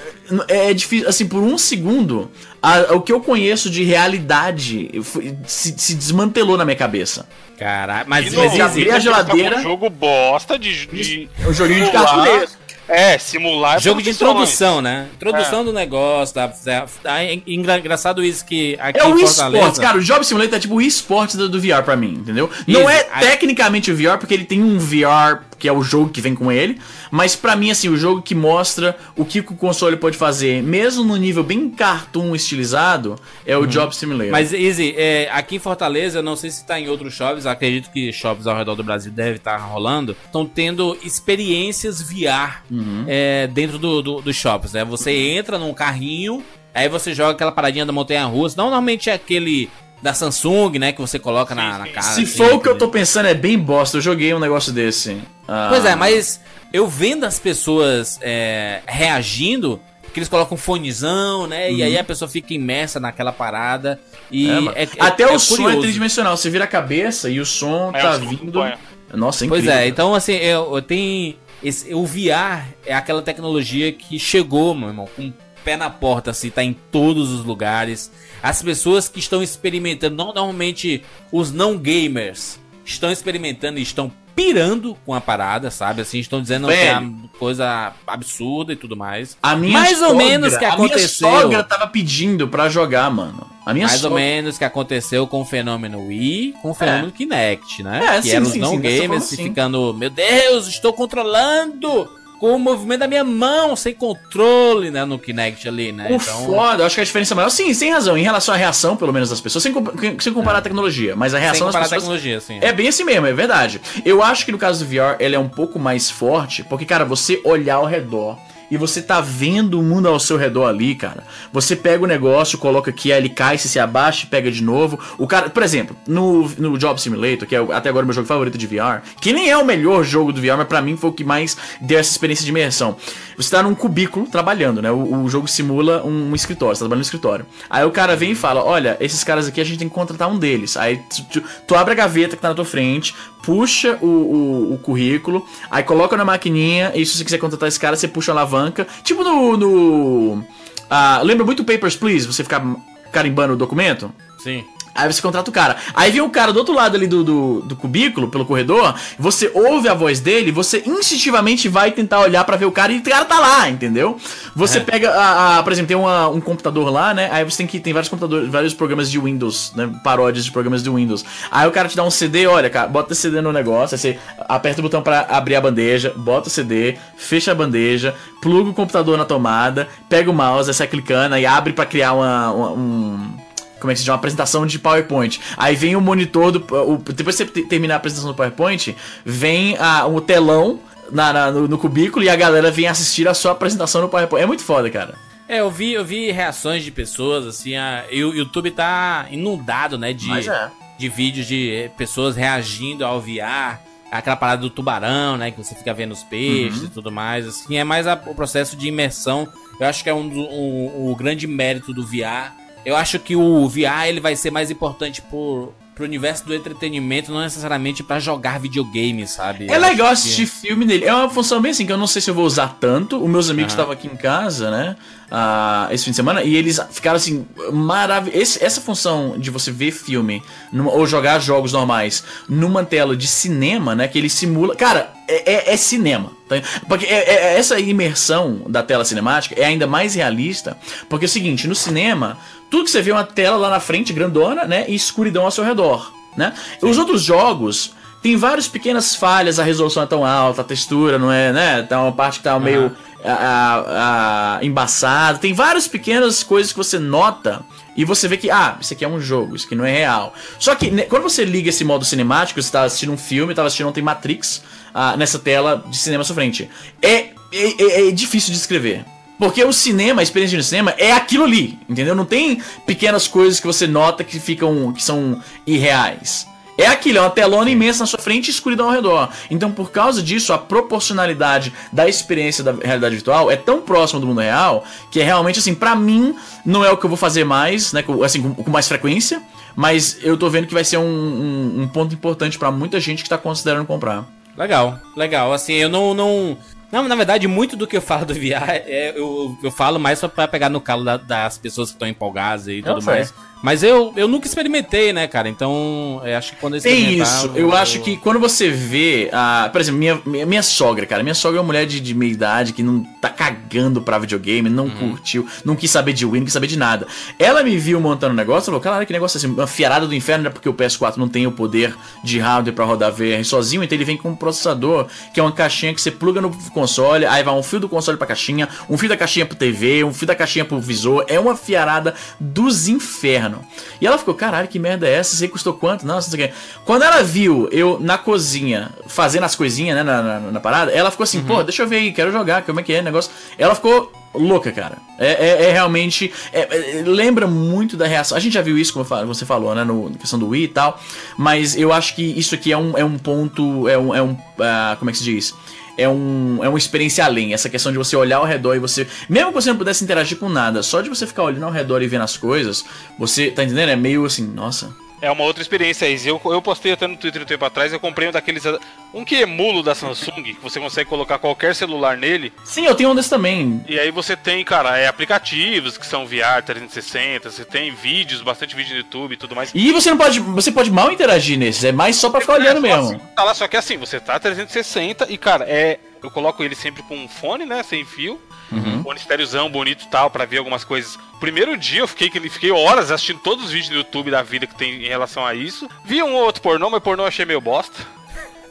É 0.48 0.74
difícil, 0.74 1.07
assim, 1.07 1.27
por 1.27 1.44
um 1.44 1.56
segundo, 1.57 2.31
a, 2.62 2.94
o 2.95 3.01
que 3.01 3.12
eu 3.13 3.19
conheço 3.22 3.69
de 3.69 3.83
realidade 3.83 4.89
foi, 5.04 5.36
se, 5.45 5.75
se 5.77 5.94
desmantelou 5.95 6.57
na 6.57 6.66
minha 6.66 6.75
cabeça. 6.77 7.27
Caralho, 7.60 8.06
mas, 8.10 8.33
E 8.33 8.36
mas 8.36 8.60
abrir 8.60 8.92
a 8.92 9.00
geladeira- 9.00 9.57
Um 9.60 9.63
jogo 9.63 9.89
bosta 9.89 10.57
de. 10.57 10.88
de 10.88 11.30
Um 11.48 11.54
joguinho 11.54 11.86
de 11.86 11.92
cartuleiro. 11.92 12.48
É, 12.88 13.18
simular. 13.18 13.80
Jogo 13.80 14.02
de 14.02 14.12
introdução, 14.12 14.82
né? 14.82 15.08
Introdução 15.16 15.62
É. 15.62 15.64
do 15.64 15.74
negócio. 15.74 16.36
Da, 16.36 16.48
da, 16.48 16.86
da- 17.04 17.24
é 17.24 17.40
engra- 17.48 17.80
engraçado 17.80 18.24
isso 18.24 18.46
que 18.46 18.78
aqui 18.80 19.00
É 19.00 19.04
o 19.04 19.10
em 19.18 19.24
esportes, 19.24 19.36
Fortaleza. 19.38 19.82
cara. 19.82 19.98
O 19.98 20.02
Job 20.02 20.26
Simulator 20.26 20.56
é 20.58 20.60
tipo 20.60 20.76
o 20.76 20.82
esportes 20.82 21.36
do, 21.36 21.50
do 21.50 21.60
VR 21.60 21.84
pra 21.84 21.96
mim, 21.96 22.14
entendeu? 22.14 22.50
Não 22.68 22.82
Isso, 22.82 22.90
é 22.90 23.08
a- 23.12 23.20
tecnicamente 23.20 23.92
o 23.92 23.96
VR, 23.96 24.18
porque 24.20 24.34
ele 24.34 24.46
tem 24.46 24.62
um 24.64 24.78
VR 24.78 25.42
que 25.57 25.68
é 25.68 25.72
o 25.74 25.81
jogo 25.81 26.10
que 26.10 26.22
vem 26.22 26.36
com 26.36 26.52
ele, 26.52 26.80
mas 27.12 27.36
pra 27.36 27.56
mim, 27.56 27.72
assim, 27.72 27.90
o 27.90 27.98
jogo 27.98 28.22
que 28.22 28.36
mostra 28.36 28.98
o 29.16 29.24
que 29.25 29.40
o 29.40 29.44
console 29.44 29.98
pode 29.98 30.18
fazer, 30.18 30.62
mesmo 30.63 31.04
no 31.04 31.16
nível 31.16 31.44
bem 31.44 31.69
cartoon 31.69 32.36
estilizado, 32.36 33.16
é 33.46 33.57
o 33.57 33.66
Job 33.66 33.96
Simulator. 33.96 34.25
Uhum. 34.28 34.31
Mas, 34.31 34.54
Easy, 34.54 34.94
é, 34.98 35.30
aqui 35.31 35.56
em 35.56 35.60
Fortaleza, 35.60 36.19
eu 36.19 36.24
não 36.24 36.36
sei 36.36 36.50
se 36.52 36.66
tá 36.66 36.80
em 36.80 36.88
outros 36.90 37.13
shops, 37.13 37.46
acredito 37.46 37.92
que 37.92 38.12
shops 38.12 38.48
ao 38.48 38.56
redor 38.57 38.75
do 38.75 38.84
Brasil 38.84 39.12
deve 39.12 39.38
estar 39.38 39.57
rolando, 39.57 40.16
estão 40.25 40.46
tendo 40.46 40.98
experiências 41.04 42.01
VR 42.01 42.63
Uhum. 42.69 43.06
é, 43.08 43.48
dentro 43.48 43.78
do, 43.78 44.01
do- 44.01 44.22
dos 44.22 44.36
shops, 44.36 44.74
né? 44.74 44.84
Você 44.86 45.12
entra 45.12 45.58
num 45.60 45.74
carrinho, 45.74 46.44
aí 46.74 46.88
você 46.90 47.13
joga 47.13 47.31
aquela 47.31 47.51
paradinha 47.51 47.86
da 47.86 47.92
montanha-russa, 47.94 48.56
não 48.58 48.66
normalmente 48.66 49.10
é 49.10 49.13
aquele 49.13 49.69
da 50.06 50.13
Samsung, 50.13 50.78
né, 50.78 50.92
que 50.92 51.02
você 51.02 51.18
coloca 51.18 51.56
na, 51.56 51.74
Sim, 51.74 51.80
na 51.80 51.88
cara. 51.88 52.02
Se 52.04 52.22
assim, 52.22 52.25
for 52.28 52.54
o 52.54 52.60
que 52.60 52.69
eu 52.69 52.78
tô 52.78 52.90
pensando, 52.90 53.25
é 53.28 53.34
bem 53.34 53.57
bosta. 53.57 53.98
Eu 53.98 54.02
joguei 54.02 54.31
um 54.36 54.40
negócio 54.40 54.72
desse. 54.72 55.18
Ah, 55.48 55.66
Pois 55.69 55.84
é, 55.84 55.96
mas 55.96 56.40
eu 56.72 56.88
vendo 56.88 57.25
as 57.25 57.40
pessoas 57.40 58.19
é, 58.22 58.81
reagindo, 58.86 59.81
que 60.13 60.19
eles 60.19 60.30
colocam 60.30 60.54
um 60.56 60.60
fonezão, 60.60 61.48
né? 61.48 61.72
E 61.72 61.81
aí 61.81 61.98
a 61.98 62.04
pessoa 62.04 62.30
fica 62.30 62.54
imersa 62.54 63.00
naquela 63.00 63.31
parada. 63.31 64.00
E 64.31 64.48
Uhum. 64.48 64.69
é, 64.75 64.84
é- 64.84 64.84
é- 64.84 64.90
Até 65.00 65.24
é 65.24 65.28
o 65.31 65.40
som 65.40 65.56
é 65.56 65.57
curioso. 65.57 65.81
tridimensional. 65.81 66.38
Você 66.38 66.51
vira 66.51 66.66
a 66.66 66.68
cabeça 66.68 67.28
e 67.30 67.40
o 67.40 67.46
som 67.46 67.92
É, 67.94 68.00
tá 68.00 68.12
o 68.12 68.13
som 68.19 68.19
vindo. 68.30 68.62
acompanha. 68.62 68.78
Nossa, 69.13 69.44
é 69.44 69.48
Pois 69.48 69.63
incrível. 69.63 69.81
é, 69.81 69.88
então 69.88 70.13
assim, 70.13 70.34
eu, 70.34 70.75
eu 70.75 70.81
tenho. 70.84 71.36
Esse, 71.63 71.94
o 71.96 72.06
VR 72.06 72.63
é 72.86 72.94
aquela 72.94 73.24
tecnologia 73.24 73.92
que 73.92 74.19
chegou, 74.19 74.75
meu 74.75 74.90
irmão, 74.90 75.10
com 75.16 75.34
pé 75.66 75.76
na 75.76 75.90
porta, 75.90 76.32
assim, 76.32 76.50
tá 76.52 76.64
em 76.64 76.74
todos 76.74 77.32
os 77.32 77.44
lugares. 77.44 78.12
As 78.42 78.62
pessoas 78.62 79.10
que 79.10 79.20
estão 79.20 79.42
experimentando, 79.42 80.16
não, 80.16 80.28
normalmente 80.28 81.04
os 81.32 81.52
não 81.52 81.76
gamers, 81.78 82.60
estão 82.86 83.12
experimentando 83.12 83.80
e 83.80 83.82
estão 83.82 84.12
pirando 84.36 84.96
com 85.06 85.14
a 85.14 85.22
parada, 85.22 85.72
sabe? 85.72 86.02
Assim, 86.02 86.20
estão 86.20 86.42
dizendo 86.42 86.68
que 86.68 86.74
é 86.74 86.94
Velho. 86.94 87.08
uma 87.08 87.30
coisa 87.40 87.94
absurda 88.06 88.74
e 88.74 88.76
tudo 88.76 88.96
mais. 88.96 89.38
A 89.42 89.56
minha 89.56 89.72
Mais 89.80 90.02
ou 90.02 90.10
sogra- 90.10 90.26
menos 90.26 90.58
que 90.58 90.66
A 90.66 90.74
aconteceu. 90.74 91.28
minha 91.30 91.42
sogra 91.42 91.64
tava 91.64 91.88
pedindo 91.88 92.46
pra 92.48 92.68
jogar, 92.70 93.10
mano. 93.10 93.50
A 93.66 93.74
minha 93.74 93.88
Mais 93.88 94.04
ou 94.04 94.10
sogra- 94.12 94.24
menos 94.24 94.58
que 94.58 94.66
aconteceu 94.66 95.26
com 95.26 95.40
o 95.42 95.46
fenômeno 95.46 96.06
Wii, 96.08 96.54
com 96.62 96.72
o 96.72 96.74
fenômeno 96.74 97.12
Kinect, 97.14 97.82
né? 97.82 98.02
É, 98.06 98.16
que 98.22 98.24
sim, 98.24 98.36
eram 98.36 98.46
sim, 98.46 98.52
os 98.52 98.58
não 98.58 98.72
sim, 98.72 98.82
gamers 98.82 99.08
forma, 99.08 99.22
sim. 99.22 99.44
ficando, 99.46 99.94
meu 99.94 100.10
Deus, 100.10 100.68
estou 100.68 100.92
controlando 100.94 102.08
com 102.40 102.56
o 102.56 102.60
movimento 102.60 103.00
da 103.00 103.08
minha 103.08 103.24
mão, 103.24 103.76
sem 103.76 103.94
controle, 103.94 104.92
né? 104.92 105.06
No 105.06 105.18
Kinect 105.20 105.68
ali, 105.68 105.92
né? 105.92 106.08
O 106.12 106.20
foda, 106.20 106.84
eu 106.84 106.86
acho 106.86 106.96
que 106.96 107.02
a 107.02 107.04
diferença 107.04 107.34
é 107.34 107.36
maior. 107.36 107.50
Sim, 107.50 107.74
sem 107.74 107.92
razão. 107.92 108.18
Em 108.18 108.24
relação 108.24 108.54
à 108.54 108.58
reação, 108.58 108.96
pelo 108.96 109.12
menos, 109.14 109.30
das 109.30 109.42
pessoas, 109.42 109.64
sem, 109.64 109.72
compa- 109.74 109.94
sem 110.20 110.34
comparar 110.34 110.60
a 110.60 110.62
tecnologia. 110.62 111.16
Mas 111.16 111.34
a 111.34 111.40
reação 111.40 111.68
das 111.68 111.76
pessoas. 111.76 112.02
tecnologia, 112.02 112.38
assim. 112.38 112.60
É 112.62 112.72
bem 112.74 112.88
assim 112.88 113.04
mesmo, 113.04 113.26
é 113.28 113.34
verdade. 113.34 113.82
Eu 114.04 114.22
acho 114.24 114.46
que 114.46 114.52
no 114.52 114.58
caso 114.58 114.84
do 114.84 114.90
VR, 114.90 115.16
ele 115.20 115.36
é 115.36 115.40
um 115.40 115.50
pouco 115.50 115.80
mais 115.80 116.10
forte, 116.10 116.64
porque, 116.64 116.86
cara, 116.86 117.06
você 117.06 117.42
olhar 117.44 117.76
ao 117.76 117.86
redor 117.86 118.38
e 118.70 118.78
você 118.78 119.02
tá 119.02 119.22
vendo 119.22 119.80
o 119.80 119.84
mundo 119.84 120.08
ao 120.08 120.20
seu 120.20 120.38
redor 120.38 120.68
ali, 120.68 120.96
cara. 120.96 121.24
Você 121.52 121.76
pega 121.76 122.04
o 122.04 122.08
negócio, 122.08 122.58
coloca 122.58 122.90
aqui, 122.90 123.12
aí 123.12 123.20
ele 123.20 123.30
cai, 123.30 123.58
se 123.58 123.70
se 123.70 123.80
abaixa 123.80 124.26
e 124.26 124.30
pega 124.30 124.52
de 124.52 124.64
novo. 124.64 125.00
O 125.18 125.28
cara, 125.28 125.50
por 125.50 125.64
exemplo, 125.64 125.96
no, 126.08 126.48
no 126.58 126.78
Job 126.78 127.00
Simulator, 127.00 127.48
que 127.48 127.56
é 127.56 127.60
até 127.72 127.90
agora 127.90 128.04
o 128.04 128.08
meu 128.08 128.14
jogo 128.14 128.28
favorito 128.28 128.58
de 128.58 128.68
VR, 128.68 129.02
que 129.22 129.34
nem 129.34 129.50
é 129.50 129.58
o 129.58 129.66
melhor 129.66 130.04
jogo 130.04 130.32
do 130.32 130.42
VR, 130.42 130.58
mas 130.58 130.68
pra 130.68 130.82
mim 130.82 130.98
foi 130.98 131.10
o 131.10 131.14
que 131.14 131.24
mais 131.24 131.58
deu 131.82 132.00
essa 132.00 132.12
experiência 132.12 132.44
de 132.44 132.52
imersão. 132.52 132.98
Você 133.38 133.50
tá 133.56 133.62
num 133.62 133.76
cubículo 133.76 134.28
trabalhando, 134.28 134.82
né? 134.82 134.92
O, 134.92 135.24
o 135.24 135.30
jogo 135.30 135.48
simula 135.48 136.04
um, 136.04 136.32
um 136.32 136.36
escritório, 136.36 136.76
você 136.76 136.80
tá 136.80 136.86
trabalhando 136.86 137.00
no 137.00 137.06
escritório. 137.06 137.46
Aí 137.70 137.84
o 137.86 137.92
cara 137.92 138.16
vem 138.16 138.32
e 138.32 138.36
fala: 138.36 138.64
Olha, 138.64 138.98
esses 139.00 139.24
caras 139.24 139.48
aqui 139.48 139.60
a 139.60 139.64
gente 139.64 139.80
tem 139.80 139.90
que 139.90 139.94
contratar 139.96 140.30
um 140.30 140.38
deles. 140.38 140.78
Aí 140.78 140.98
tu, 141.10 141.24
tu- 141.42 141.44
tu 141.68 141.76
abre 141.76 141.92
a 141.94 141.96
gaveta 141.96 142.36
que 142.36 142.42
tá 142.42 142.50
na 142.50 142.56
tua 142.56 142.66
frente, 142.66 143.14
puxa 143.44 143.98
o, 144.02 144.06
o, 144.08 144.74
o 144.74 144.78
currículo, 144.80 145.46
aí 145.70 145.84
coloca 145.84 146.16
na 146.16 146.24
maquininha, 146.26 146.92
e 146.96 147.06
se 147.06 147.18
você 147.18 147.24
quiser 147.26 147.38
contratar 147.38 147.68
esse 147.68 147.80
cara, 147.80 147.96
você 147.96 148.08
puxa 148.08 148.32
a 148.32 148.34
alavanca. 148.36 148.88
Tipo 149.04 149.24
no. 149.24 149.58
no 149.58 150.44
ah, 150.90 151.22
lembra 151.24 151.46
muito 151.46 151.64
Papers, 151.64 151.96
Please? 151.96 152.26
Você 152.28 152.44
ficar 152.44 152.64
carimbando 153.12 153.54
o 153.54 153.58
documento? 153.58 154.14
Sim. 154.38 154.64
Aí 154.96 155.12
você 155.12 155.22
contrata 155.22 155.50
o 155.50 155.54
cara. 155.54 155.76
Aí 155.94 156.10
vem 156.10 156.22
o 156.22 156.30
cara 156.30 156.54
do 156.54 156.58
outro 156.60 156.74
lado 156.74 156.96
ali 156.96 157.06
do, 157.06 157.24
do, 157.24 157.62
do 157.62 157.76
cubículo, 157.76 158.30
pelo 158.30 158.46
corredor, 158.46 158.96
você 159.20 159.52
ouve 159.54 159.90
a 159.90 159.94
voz 159.94 160.22
dele, 160.22 160.52
você 160.52 160.82
instintivamente 160.86 161.68
vai 161.68 161.92
tentar 161.92 162.22
olhar 162.22 162.44
pra 162.46 162.56
ver 162.56 162.66
o 162.66 162.72
cara 162.72 162.94
e 162.94 163.00
o 163.00 163.04
cara 163.04 163.26
tá 163.26 163.38
lá, 163.40 163.70
entendeu? 163.70 164.18
Você 164.56 164.80
pega, 164.80 165.12
a, 165.12 165.58
a- 165.60 165.64
por 165.64 165.74
exemplo, 165.74 165.88
tem 165.90 165.98
uma- 165.98 166.30
um 166.30 166.40
computador 166.40 166.90
lá, 166.90 167.14
né? 167.14 167.30
Aí 167.32 167.44
você 167.44 167.58
tem 167.58 167.68
que 167.68 167.80
tem 167.80 167.92
vários 167.94 168.10
computadores, 168.10 168.50
vários 168.50 168.74
programas 168.74 169.12
de 169.12 169.20
Windows, 169.20 169.74
né? 169.76 169.90
Paródias 170.04 170.46
de 170.46 170.52
programas 170.52 170.82
de 170.82 170.90
Windows. 170.90 171.26
Aí 171.52 171.68
o 171.68 171.72
cara 171.72 171.90
te 171.90 171.96
dá 171.98 172.04
um 172.04 172.10
CD, 172.12 172.48
olha, 172.48 172.70
cara, 172.70 172.88
bota 172.88 173.12
esse 173.12 173.24
CD 173.24 173.42
no 173.42 173.52
negócio, 173.52 173.96
aí 173.96 174.00
você 174.00 174.18
aperta 174.48 174.80
o 174.80 174.84
botão 174.84 175.02
pra 175.02 175.26
abrir 175.30 175.56
a 175.56 175.62
bandeja, 175.62 176.14
bota 176.16 176.48
o 176.48 176.52
CD, 176.52 176.96
fecha 177.18 177.52
a 177.52 177.56
bandeja, 177.56 178.16
pluga 178.42 178.70
o 178.70 178.74
computador 178.74 179.18
na 179.18 179.25
tomada, 179.25 179.88
pega 180.08 180.32
o 180.32 180.34
mouse, 180.34 180.70
aí 180.70 180.74
sai 180.74 180.88
clicando 180.88 181.36
e 181.38 181.46
abre 181.46 181.74
pra 181.74 181.86
criar 181.86 182.14
uma- 182.14 182.52
uma- 182.52 182.72
um 182.72 183.45
como 183.86 183.92
é 183.92 183.94
que 183.94 184.00
se 184.00 184.06
chama? 184.06 184.15
Uma 184.15 184.20
apresentação 184.20 184.65
de 184.65 184.80
PowerPoint. 184.80 185.39
Aí 185.56 185.75
vem 185.75 185.96
o 185.96 186.01
monitor 186.01 186.51
do. 186.51 186.60
O, 186.75 186.98
depois 186.98 187.36
que 187.38 187.44
você 187.44 187.46
te- 187.46 187.63
terminar 187.68 187.94
a 187.94 187.98
apresentação 187.98 188.32
do 188.32 188.36
PowerPoint, 188.36 188.96
vem 189.25 189.77
a, 189.77 190.06
o 190.08 190.20
telão 190.20 190.80
na, 191.12 191.32
na- 191.32 191.51
no, 191.51 191.68
no 191.68 191.77
cubículo 191.77 192.24
e 192.25 192.30
a 192.30 192.36
galera 192.36 192.72
vem 192.72 192.88
assistir 192.88 193.27
a 193.27 193.34
sua 193.34 193.51
apresentação 193.51 194.01
no 194.01 194.10
PowerPoint. 194.10 194.44
É 194.44 194.48
muito 194.48 194.63
foda, 194.63 194.89
cara. 194.89 195.15
É, 195.48 195.60
eu 195.60 195.70
vi, 195.70 195.94
eu 195.94 196.04
vi 196.04 196.32
reações 196.32 196.84
de 196.84 196.89
pessoas, 196.89 197.46
assim, 197.46 197.75
a, 197.75 198.04
e 198.12 198.24
o 198.24 198.34
YouTube 198.34 198.72
tá 198.72 199.27
inundado, 199.30 199.96
né, 199.96 200.12
de, 200.12 200.50
é. 200.50 200.72
de 200.98 201.08
vídeos 201.08 201.46
de 201.46 201.70
eh, 201.72 201.88
pessoas 201.96 202.36
reagindo 202.36 203.06
ao 203.06 203.22
VR, 203.22 203.77
aquela 204.12 204.36
parada 204.36 204.63
do 204.63 204.72
tubarão, 204.72 205.38
né, 205.38 205.51
que 205.51 205.58
você 205.63 205.75
fica 205.75 205.94
vendo 205.94 206.13
os 206.13 206.24
peixes 206.24 206.80
Uhum. 206.80 206.86
e 206.88 206.89
tudo 206.89 207.12
mais, 207.12 207.46
assim, 207.48 207.77
é 207.77 207.84
mais 207.84 208.08
a- 208.08 208.20
o 208.25 208.34
processo 208.34 208.75
de 208.75 208.88
imersão, 208.88 209.48
eu 209.80 209.86
acho 209.86 210.04
que 210.04 210.10
é 210.10 210.13
um, 210.15 210.27
do- 210.27 210.39
um- 210.50 211.12
o 211.12 211.15
grande 211.15 211.46
mérito 211.46 211.94
do 211.94 212.04
VR, 212.04 212.51
eu 212.86 212.96
acho 212.96 213.18
que 213.20 213.36
o 213.36 213.68
VR, 213.68 214.08
ele 214.08 214.20
vai 214.20 214.36
ser 214.36 214.51
mais 214.51 214.70
importante 214.72 215.22
por, 215.22 215.74
pro 215.96 216.04
universo 216.06 216.46
do 216.46 216.54
entretenimento, 216.54 217.32
não 217.32 217.39
necessariamente 217.42 218.04
pra 218.04 218.20
jogar 218.20 218.60
videogame, 218.60 219.25
sabe? 219.27 219.68
É 219.70 219.75
Eu 219.75 219.82
legal 219.82 220.08
acho 220.08 220.24
que- 220.24 220.27
assistir 220.30 220.46
filme 220.46 220.86
nele. 220.86 221.06
É 221.06 221.13
uma 221.13 221.30
função 221.30 221.62
bem 221.62 221.72
assim 221.72 221.86
que 221.86 221.92
eu 221.92 221.98
não 221.98 222.08
sei 222.08 222.22
se 222.22 222.30
eu 222.30 222.34
vou 222.36 222.46
usar 222.46 222.77
tanto. 222.80 223.22
Os 223.24 223.30
meus 223.30 223.50
amigos 223.50 223.72
estavam 223.74 223.92
aqui 223.94 224.08
em 224.08 224.15
casa, 224.15 224.70
né? 224.72 224.96
ah, 225.32 225.88
esse 225.92 226.06
fim 226.06 226.12
de 226.12 226.15
semana, 226.18 226.44
e 226.44 226.56
eles 226.56 226.80
ficaram 226.92 227.18
assim, 227.18 227.46
maravilhosos. 227.74 228.62
Essa 228.62 228.80
função 228.80 229.36
de 229.39 229.50
você 229.50 229.72
ver 229.72 229.92
filme 229.92 230.42
numa- 230.72 230.92
ou 230.92 231.06
jogar 231.08 231.39
jogos 231.39 231.74
normais 231.74 232.24
numa 232.48 232.86
tela 232.86 233.15
de 233.18 233.25
cinema, 233.27 233.96
né? 233.96 234.08
Que 234.08 234.18
ele 234.20 234.30
simula. 234.30 234.75
Cara, 234.75 235.12
é, 235.27 235.53
é- 235.53 235.74
é 235.74 235.77
cinema. 235.77 236.32
tá? 236.48 236.55
Porque 236.88 237.05
é- 237.05 237.29
é- 237.29 237.53
é 237.53 237.60
essa 237.60 237.79
imersão 237.79 238.62
da 238.67 238.84
tela 238.84 239.03
cinemática 239.03 239.55
é 239.60 239.65
ainda 239.65 239.88
mais 239.88 240.15
realista. 240.15 240.77
Porque 241.10 241.25
é 241.25 241.27
o 241.27 241.29
seguinte, 241.29 241.67
no 241.67 241.75
cinema, 241.75 242.38
tudo 242.70 242.86
que 242.86 242.91
você 242.91 243.01
vê 243.01 243.12
é 243.12 243.13
uma 243.13 243.24
tela 243.24 243.58
lá 243.58 243.70
na 243.70 243.79
frente, 243.79 244.13
grandona, 244.13 244.65
né? 244.65 244.86
E 244.88 244.96
escuridão 244.96 245.44
ao 245.46 245.51
seu 245.51 245.63
redor, 245.63 246.12
né? 246.38 246.53
Os 246.82 246.98
outros 246.98 247.24
jogos 247.24 247.94
tem 248.22 248.36
várias 248.36 248.67
pequenas 248.67 249.15
falhas, 249.15 249.60
a 249.60 249.63
resolução 249.63 250.01
é 250.01 250.05
tão 250.08 250.25
alta, 250.25 250.62
a 250.62 250.63
textura 250.63 251.20
não 251.20 251.32
é, 251.32 251.53
né? 251.53 251.84
Tá 251.84 252.01
uma 252.01 252.12
parte 252.12 252.39
que 252.39 252.44
tá 252.44 252.60
meio 252.60 252.91
a, 253.24 254.58
a, 254.60 254.65
embaçado. 254.65 255.39
Tem 255.39 255.53
várias 255.53 255.88
pequenas 255.88 256.44
coisas 256.44 256.72
que 256.72 256.77
você 256.77 256.98
nota 257.00 257.63
e 257.96 258.03
você 258.03 258.27
vê 258.27 258.38
que, 258.38 258.50
ah, 258.50 258.77
isso 258.79 258.94
aqui 258.94 259.05
é 259.05 259.08
um 259.08 259.20
jogo, 259.20 259.55
isso 259.55 259.65
aqui 259.65 259.75
não 259.75 259.86
é 259.86 259.91
real. 259.91 260.34
Só 260.60 260.75
que 260.75 260.91
né, 260.91 261.03
quando 261.03 261.24
você 261.24 261.46
liga 261.46 261.70
esse 261.70 261.84
modo 261.84 262.03
cinemático, 262.03 262.62
você 262.62 262.72
tá 262.72 262.84
assistindo 262.84 263.12
um 263.12 263.17
filme, 263.17 263.53
tava 263.53 263.67
assistindo 263.67 263.88
ontem 263.89 264.01
Matrix 264.01 264.62
ah, 264.96 265.18
nessa 265.18 265.38
tela 265.38 265.84
de 265.90 265.98
cinema 265.98 266.22
à 266.22 266.25
sua 266.25 266.36
frente. 266.36 266.70
É, 267.02 267.12
é, 267.12 267.34
é, 267.52 268.08
é 268.08 268.12
difícil 268.12 268.52
de 268.52 268.58
escrever. 268.58 269.04
Porque 269.38 269.62
o 269.62 269.74
cinema, 269.74 270.22
a 270.22 270.24
experiência 270.24 270.58
de 270.58 270.64
cinema 270.64 270.96
é 270.98 271.12
aquilo 271.12 271.44
ali, 271.44 271.78
entendeu? 271.90 272.16
Não 272.16 272.24
tem 272.24 272.62
pequenas 272.86 273.28
coisas 273.28 273.60
que 273.60 273.68
você 273.68 273.86
nota 273.86 274.24
que 274.24 274.40
ficam 274.40 274.94
que 274.94 275.04
são 275.04 275.42
irreais. 275.68 276.48
É 276.78 276.88
aquilo, 276.88 277.20
é 277.20 277.22
uma 277.22 277.30
telona 277.30 277.70
imensa 277.70 278.00
na 278.00 278.06
sua 278.06 278.20
frente 278.20 278.48
e 278.48 278.52
escuridão 278.52 278.88
ao 278.88 278.92
redor. 278.94 279.30
Então, 279.50 279.72
por 279.72 279.92
causa 279.92 280.22
disso, 280.22 280.52
a 280.52 280.58
proporcionalidade 280.58 281.74
da 281.92 282.08
experiência 282.08 282.64
da 282.64 282.72
realidade 282.72 283.16
virtual 283.16 283.50
é 283.50 283.56
tão 283.56 283.82
próxima 283.82 284.20
do 284.20 284.28
mundo 284.28 284.42
real 284.42 284.84
que 285.10 285.22
é 285.22 285.24
realmente 285.24 285.60
assim, 285.60 285.74
para 285.74 285.96
mim, 285.96 286.36
não 286.66 286.84
é 286.84 286.92
o 286.92 286.98
que 286.98 287.06
eu 287.06 287.10
vou 287.10 287.18
fazer 287.18 287.46
mais, 287.46 287.94
né? 287.94 288.04
Assim, 288.24 288.42
com, 288.42 288.64
com 288.64 288.72
mais 288.72 288.88
frequência. 288.88 289.42
Mas 289.75 290.18
eu 290.22 290.38
tô 290.38 290.50
vendo 290.50 290.68
que 290.68 290.74
vai 290.74 290.84
ser 290.84 290.98
um, 290.98 291.04
um, 291.04 291.82
um 291.84 291.88
ponto 291.88 292.14
importante 292.14 292.58
para 292.58 292.72
muita 292.72 293.00
gente 293.00 293.24
que 293.24 293.30
tá 293.30 293.38
considerando 293.38 293.86
comprar. 293.86 294.25
Legal, 294.58 295.00
legal. 295.16 295.54
Assim, 295.54 295.74
eu 295.74 295.90
não, 295.90 296.14
não, 296.14 296.58
não, 296.92 297.08
na 297.08 297.16
verdade, 297.16 297.48
muito 297.48 297.76
do 297.76 297.86
que 297.86 297.98
eu 297.98 298.02
falo 298.02 298.26
do 298.26 298.34
VR, 298.34 298.70
é, 298.70 299.14
eu, 299.16 299.58
eu 299.62 299.72
falo 299.72 300.00
mais 300.00 300.20
só 300.20 300.28
pra 300.28 300.48
pegar 300.48 300.70
no 300.70 300.80
calo 300.80 301.04
da, 301.04 301.18
das 301.18 301.58
pessoas 301.58 301.90
que 301.90 301.96
estão 301.96 302.08
empolgadas 302.08 302.68
e 302.68 302.82
tudo 302.82 303.04
mais. 303.04 303.34
Mas 303.65 303.81
eu, 303.81 304.13
eu 304.15 304.27
nunca 304.27 304.45
experimentei, 304.45 305.12
né, 305.12 305.27
cara? 305.27 305.50
Então, 305.50 306.22
eu 306.24 306.38
acho 306.38 306.53
que 306.53 306.60
quando 306.60 306.75
eu 306.75 306.81
Tem 306.84 307.19
isso. 307.19 307.48
Eu, 307.48 307.69
eu, 307.69 307.75
acho 307.75 308.00
que 308.00 308.15
quando 308.15 308.39
você 308.39 308.69
vê. 308.69 309.27
A, 309.34 309.69
por 309.72 309.81
exemplo, 309.81 309.98
minha, 309.98 310.22
minha, 310.24 310.45
minha, 310.45 310.62
sogra, 310.62 311.03
cara. 311.07 311.24
Minha 311.24 311.34
sogra 311.34 311.57
é 311.57 311.62
uma 311.62 311.65
mulher 311.65 311.88
de, 311.88 312.00
de 312.00 312.13
meia 312.13 312.31
idade 312.31 312.74
que 312.74 312.84
não 312.84 313.03
tá 313.19 313.27
cagando 313.27 314.03
pra 314.03 314.19
videogame, 314.19 314.69
não 314.69 314.84
uhum. 314.84 315.10
curtiu, 315.10 315.48
não 315.65 315.75
quis 315.75 315.89
saber 315.89 316.13
de 316.13 316.27
Win, 316.27 316.38
não 316.38 316.43
quis 316.43 316.53
saber 316.53 316.67
de 316.67 316.77
nada. 316.77 317.07
Ela 317.39 317.63
me 317.63 317.75
viu 317.75 318.00
montando 318.00 318.34
um 318.34 318.36
negócio 318.36 318.65
e 318.65 318.67
falou: 318.67 318.79
cara, 318.79 319.03
que 319.03 319.12
negócio 319.12 319.39
assim, 319.39 319.48
uma 319.48 319.65
fiarada 319.65 320.05
do 320.05 320.13
inferno, 320.13 320.43
né? 320.43 320.51
Porque 320.51 320.69
o 320.69 320.74
PS4 320.74 321.17
não 321.17 321.27
tem 321.27 321.48
o 321.48 321.51
poder 321.51 321.95
de 322.24 322.38
hardware 322.38 322.75
pra 322.75 322.86
rodar 322.86 323.12
VR 323.12 323.43
sozinho, 323.43 323.81
então 323.81 323.98
ele 323.98 324.05
vem 324.05 324.15
com 324.15 324.29
um 324.29 324.36
processador, 324.36 325.07
que 325.34 325.39
é 325.39 325.43
uma 325.43 325.51
caixinha 325.51 325.91
que 325.91 326.00
você 326.00 326.12
pluga 326.12 326.39
no 326.39 326.51
console, 326.69 327.25
aí 327.25 327.41
vai 327.41 327.55
um 327.55 327.63
fio 327.63 327.79
do 327.79 327.89
console 327.89 328.15
pra 328.15 328.27
caixinha, 328.27 328.69
um 328.88 328.95
fio 328.95 329.10
da 329.10 329.17
caixinha 329.17 329.43
pro 329.43 329.57
TV, 329.57 330.03
um 330.03 330.13
fio 330.13 330.27
da 330.27 330.36
caixinha 330.36 330.65
pro 330.65 330.79
visor. 330.79 331.25
É 331.27 331.39
uma 331.39 331.55
fiarada 331.55 332.13
dos 332.39 332.88
infernos. 332.88 333.55
E 334.00 334.08
ela 334.08 334.18
ficou, 334.18 334.34
caralho, 334.34 334.68
que 334.68 334.80
merda 334.80 335.08
é 335.08 335.14
essa? 335.14 335.36
Você 335.36 335.48
custou 335.48 335.74
quanto? 335.74 336.06
Não, 336.06 336.16
não 336.16 336.22
sei 336.22 336.46
o 336.46 336.48
que. 336.48 336.54
Quando 336.86 337.04
ela 337.04 337.24
viu 337.24 337.68
eu 337.72 338.00
na 338.00 338.18
cozinha 338.18 338.92
fazendo 339.08 339.44
as 339.44 339.56
coisinhas, 339.56 339.96
né, 339.96 340.04
na, 340.04 340.22
na, 340.22 340.40
na 340.40 340.60
parada, 340.60 340.92
ela 340.92 341.12
ficou 341.12 341.24
assim, 341.24 341.40
uhum. 341.40 341.46
pô, 341.46 341.64
deixa 341.64 341.84
eu 341.84 341.88
ver 341.88 341.98
aí, 341.98 342.12
quero 342.12 342.32
jogar, 342.32 342.64
como 342.64 342.80
é 342.80 342.84
que 342.84 342.94
é 342.94 343.00
o 343.00 343.04
negócio. 343.04 343.32
Ela 343.58 343.76
ficou 343.76 344.12
louca, 344.38 344.72
cara. 344.72 344.98
É, 345.18 345.32
é, 345.32 345.64
é 345.66 345.72
realmente. 345.72 346.32
É, 346.52 347.00
é, 347.00 347.04
lembra 347.06 347.48
muito 347.48 347.98
da 347.98 348.06
reação. 348.06 348.38
A 348.38 348.40
gente 348.40 348.54
já 348.54 348.62
viu 348.62 348.78
isso, 348.78 348.94
como 348.94 349.06
você 349.26 349.46
falou, 349.46 349.74
né? 349.74 349.84
No, 349.84 350.10
na 350.10 350.18
questão 350.18 350.38
do 350.38 350.50
Wii 350.50 350.64
e 350.64 350.68
tal. 350.68 351.00
Mas 351.38 351.76
eu 351.76 351.92
acho 351.92 352.16
que 352.16 352.24
isso 352.24 352.54
aqui 352.54 352.72
é 352.72 352.78
um, 352.78 352.98
é 352.98 353.04
um 353.04 353.18
ponto. 353.18 353.88
É 353.88 353.98
um. 353.98 354.14
É 354.14 354.22
um 354.22 354.32
uh, 354.32 354.98
como 354.98 355.10
é 355.10 355.14
que 355.14 355.20
se 355.20 355.24
diz? 355.24 355.54
É, 355.98 356.08
um, 356.08 356.64
é 356.64 356.70
uma 356.70 356.78
experiência 356.78 357.24
além. 357.25 357.54
Essa 357.54 357.70
questão 357.70 357.92
de 357.92 357.98
você 357.98 358.16
olhar 358.16 358.38
ao 358.38 358.46
redor 358.46 358.75
e 358.75 358.80
você. 358.80 359.08
Mesmo 359.30 359.50
que 359.50 359.62
você 359.62 359.70
não 359.70 359.78
pudesse 359.78 360.04
interagir 360.04 360.38
com 360.38 360.50
nada, 360.50 360.84
só 360.84 361.02
de 361.02 361.10
você 361.10 361.25
ficar 361.25 361.44
olhando 361.44 361.66
ao 361.66 361.72
redor 361.72 362.02
e 362.02 362.08
vendo 362.08 362.24
as 362.24 362.38
coisas, 362.38 362.84
você. 363.18 363.52
Tá 363.52 363.64
entendendo? 363.64 363.90
É 363.90 363.96
meio 363.96 364.25
assim, 364.25 364.46
nossa. 364.46 365.05
É 365.25 365.32
uma 365.32 365.44
outra 365.44 365.60
experiência 365.60 366.08
aí. 366.08 366.15
Eu, 366.24 366.39
eu 366.46 366.62
postei 366.62 366.91
até 366.91 367.08
no 367.08 367.17
Twitter 367.17 367.41
um 367.41 367.46
tempo 367.46 367.65
atrás, 367.65 367.91
eu 367.91 368.00
comprei 368.00 368.29
um 368.29 368.32
daqueles. 368.32 368.63
Um 369.12 369.25
que 369.25 369.38
emulo 369.38 369.82
da 369.82 369.96
Samsung, 369.96 370.44
que 370.44 370.58
você 370.62 370.79
consegue 370.79 371.10
colocar 371.10 371.39
qualquer 371.39 371.74
celular 371.74 372.15
nele. 372.15 372.53
Sim, 372.63 372.86
eu 372.86 372.94
tenho 372.94 373.10
um 373.10 373.15
desse 373.15 373.32
também. 373.32 373.84
E 373.89 374.00
aí 374.00 374.12
você 374.12 374.36
tem, 374.36 374.63
cara, 374.63 375.00
é 375.00 375.08
aplicativos 375.08 375.98
que 375.98 376.05
são 376.05 376.27
VR 376.27 376.62
360, 376.63 377.50
você 377.50 377.65
tem 377.65 377.91
vídeos, 377.91 378.44
bastante 378.44 378.75
vídeo 378.75 378.91
no 378.91 378.98
YouTube 378.98 379.34
e 379.34 379.38
tudo 379.38 379.55
mais. 379.55 379.72
E 379.74 379.91
você 379.91 380.12
não 380.12 380.17
pode. 380.17 380.39
Você 380.39 380.72
pode 380.72 380.91
mal 380.91 381.12
interagir 381.12 381.58
nesses, 381.58 381.84
é 381.84 381.91
mais 381.91 382.17
só 382.17 382.29
pra 382.29 382.39
ficar 382.39 382.53
olhando 382.53 382.79
mesmo. 382.79 383.08
Assim, 383.08 383.20
tá 383.36 383.44
lá, 383.44 383.55
só 383.55 383.67
que 383.67 383.77
assim, 383.77 383.98
você 383.98 384.20
tá 384.20 384.39
360 384.39 385.25
e, 385.32 385.39
cara, 385.39 385.65
é 385.67 385.98
eu 386.25 386.32
coloco 386.32 386.63
ele 386.63 386.75
sempre 386.75 387.03
com 387.03 387.15
um 387.15 387.27
fone, 387.27 387.65
né? 387.65 387.84
Sem 387.84 388.03
fio. 388.03 388.41
Uhum. 388.72 388.96
Um 388.96 389.03
fone 389.03 389.20
estéreozão, 389.20 389.70
bonito 389.70 390.05
e 390.05 390.08
tal, 390.08 390.29
para 390.29 390.46
ver 390.46 390.58
algumas 390.58 390.84
coisas. 390.84 391.17
Primeiro 391.39 391.77
dia 391.77 392.01
eu 392.01 392.08
fiquei, 392.08 392.29
fiquei 392.50 392.72
horas 392.72 393.12
assistindo 393.12 393.39
todos 393.39 393.65
os 393.65 393.72
vídeos 393.72 393.89
do 393.89 393.96
YouTube 393.96 394.32
da 394.32 394.41
vida 394.41 394.65
que 394.65 394.75
tem 394.75 395.05
em 395.05 395.08
relação 395.08 395.46
a 395.46 395.53
isso. 395.53 395.89
Vi 396.03 396.22
um 396.22 396.34
ou 396.34 396.46
outro 396.46 396.62
pornô, 396.62 396.89
mas 396.89 397.01
pornô 397.01 397.24
eu 397.24 397.27
achei 397.27 397.46
meio 397.46 397.62
bosta. 397.62 398.05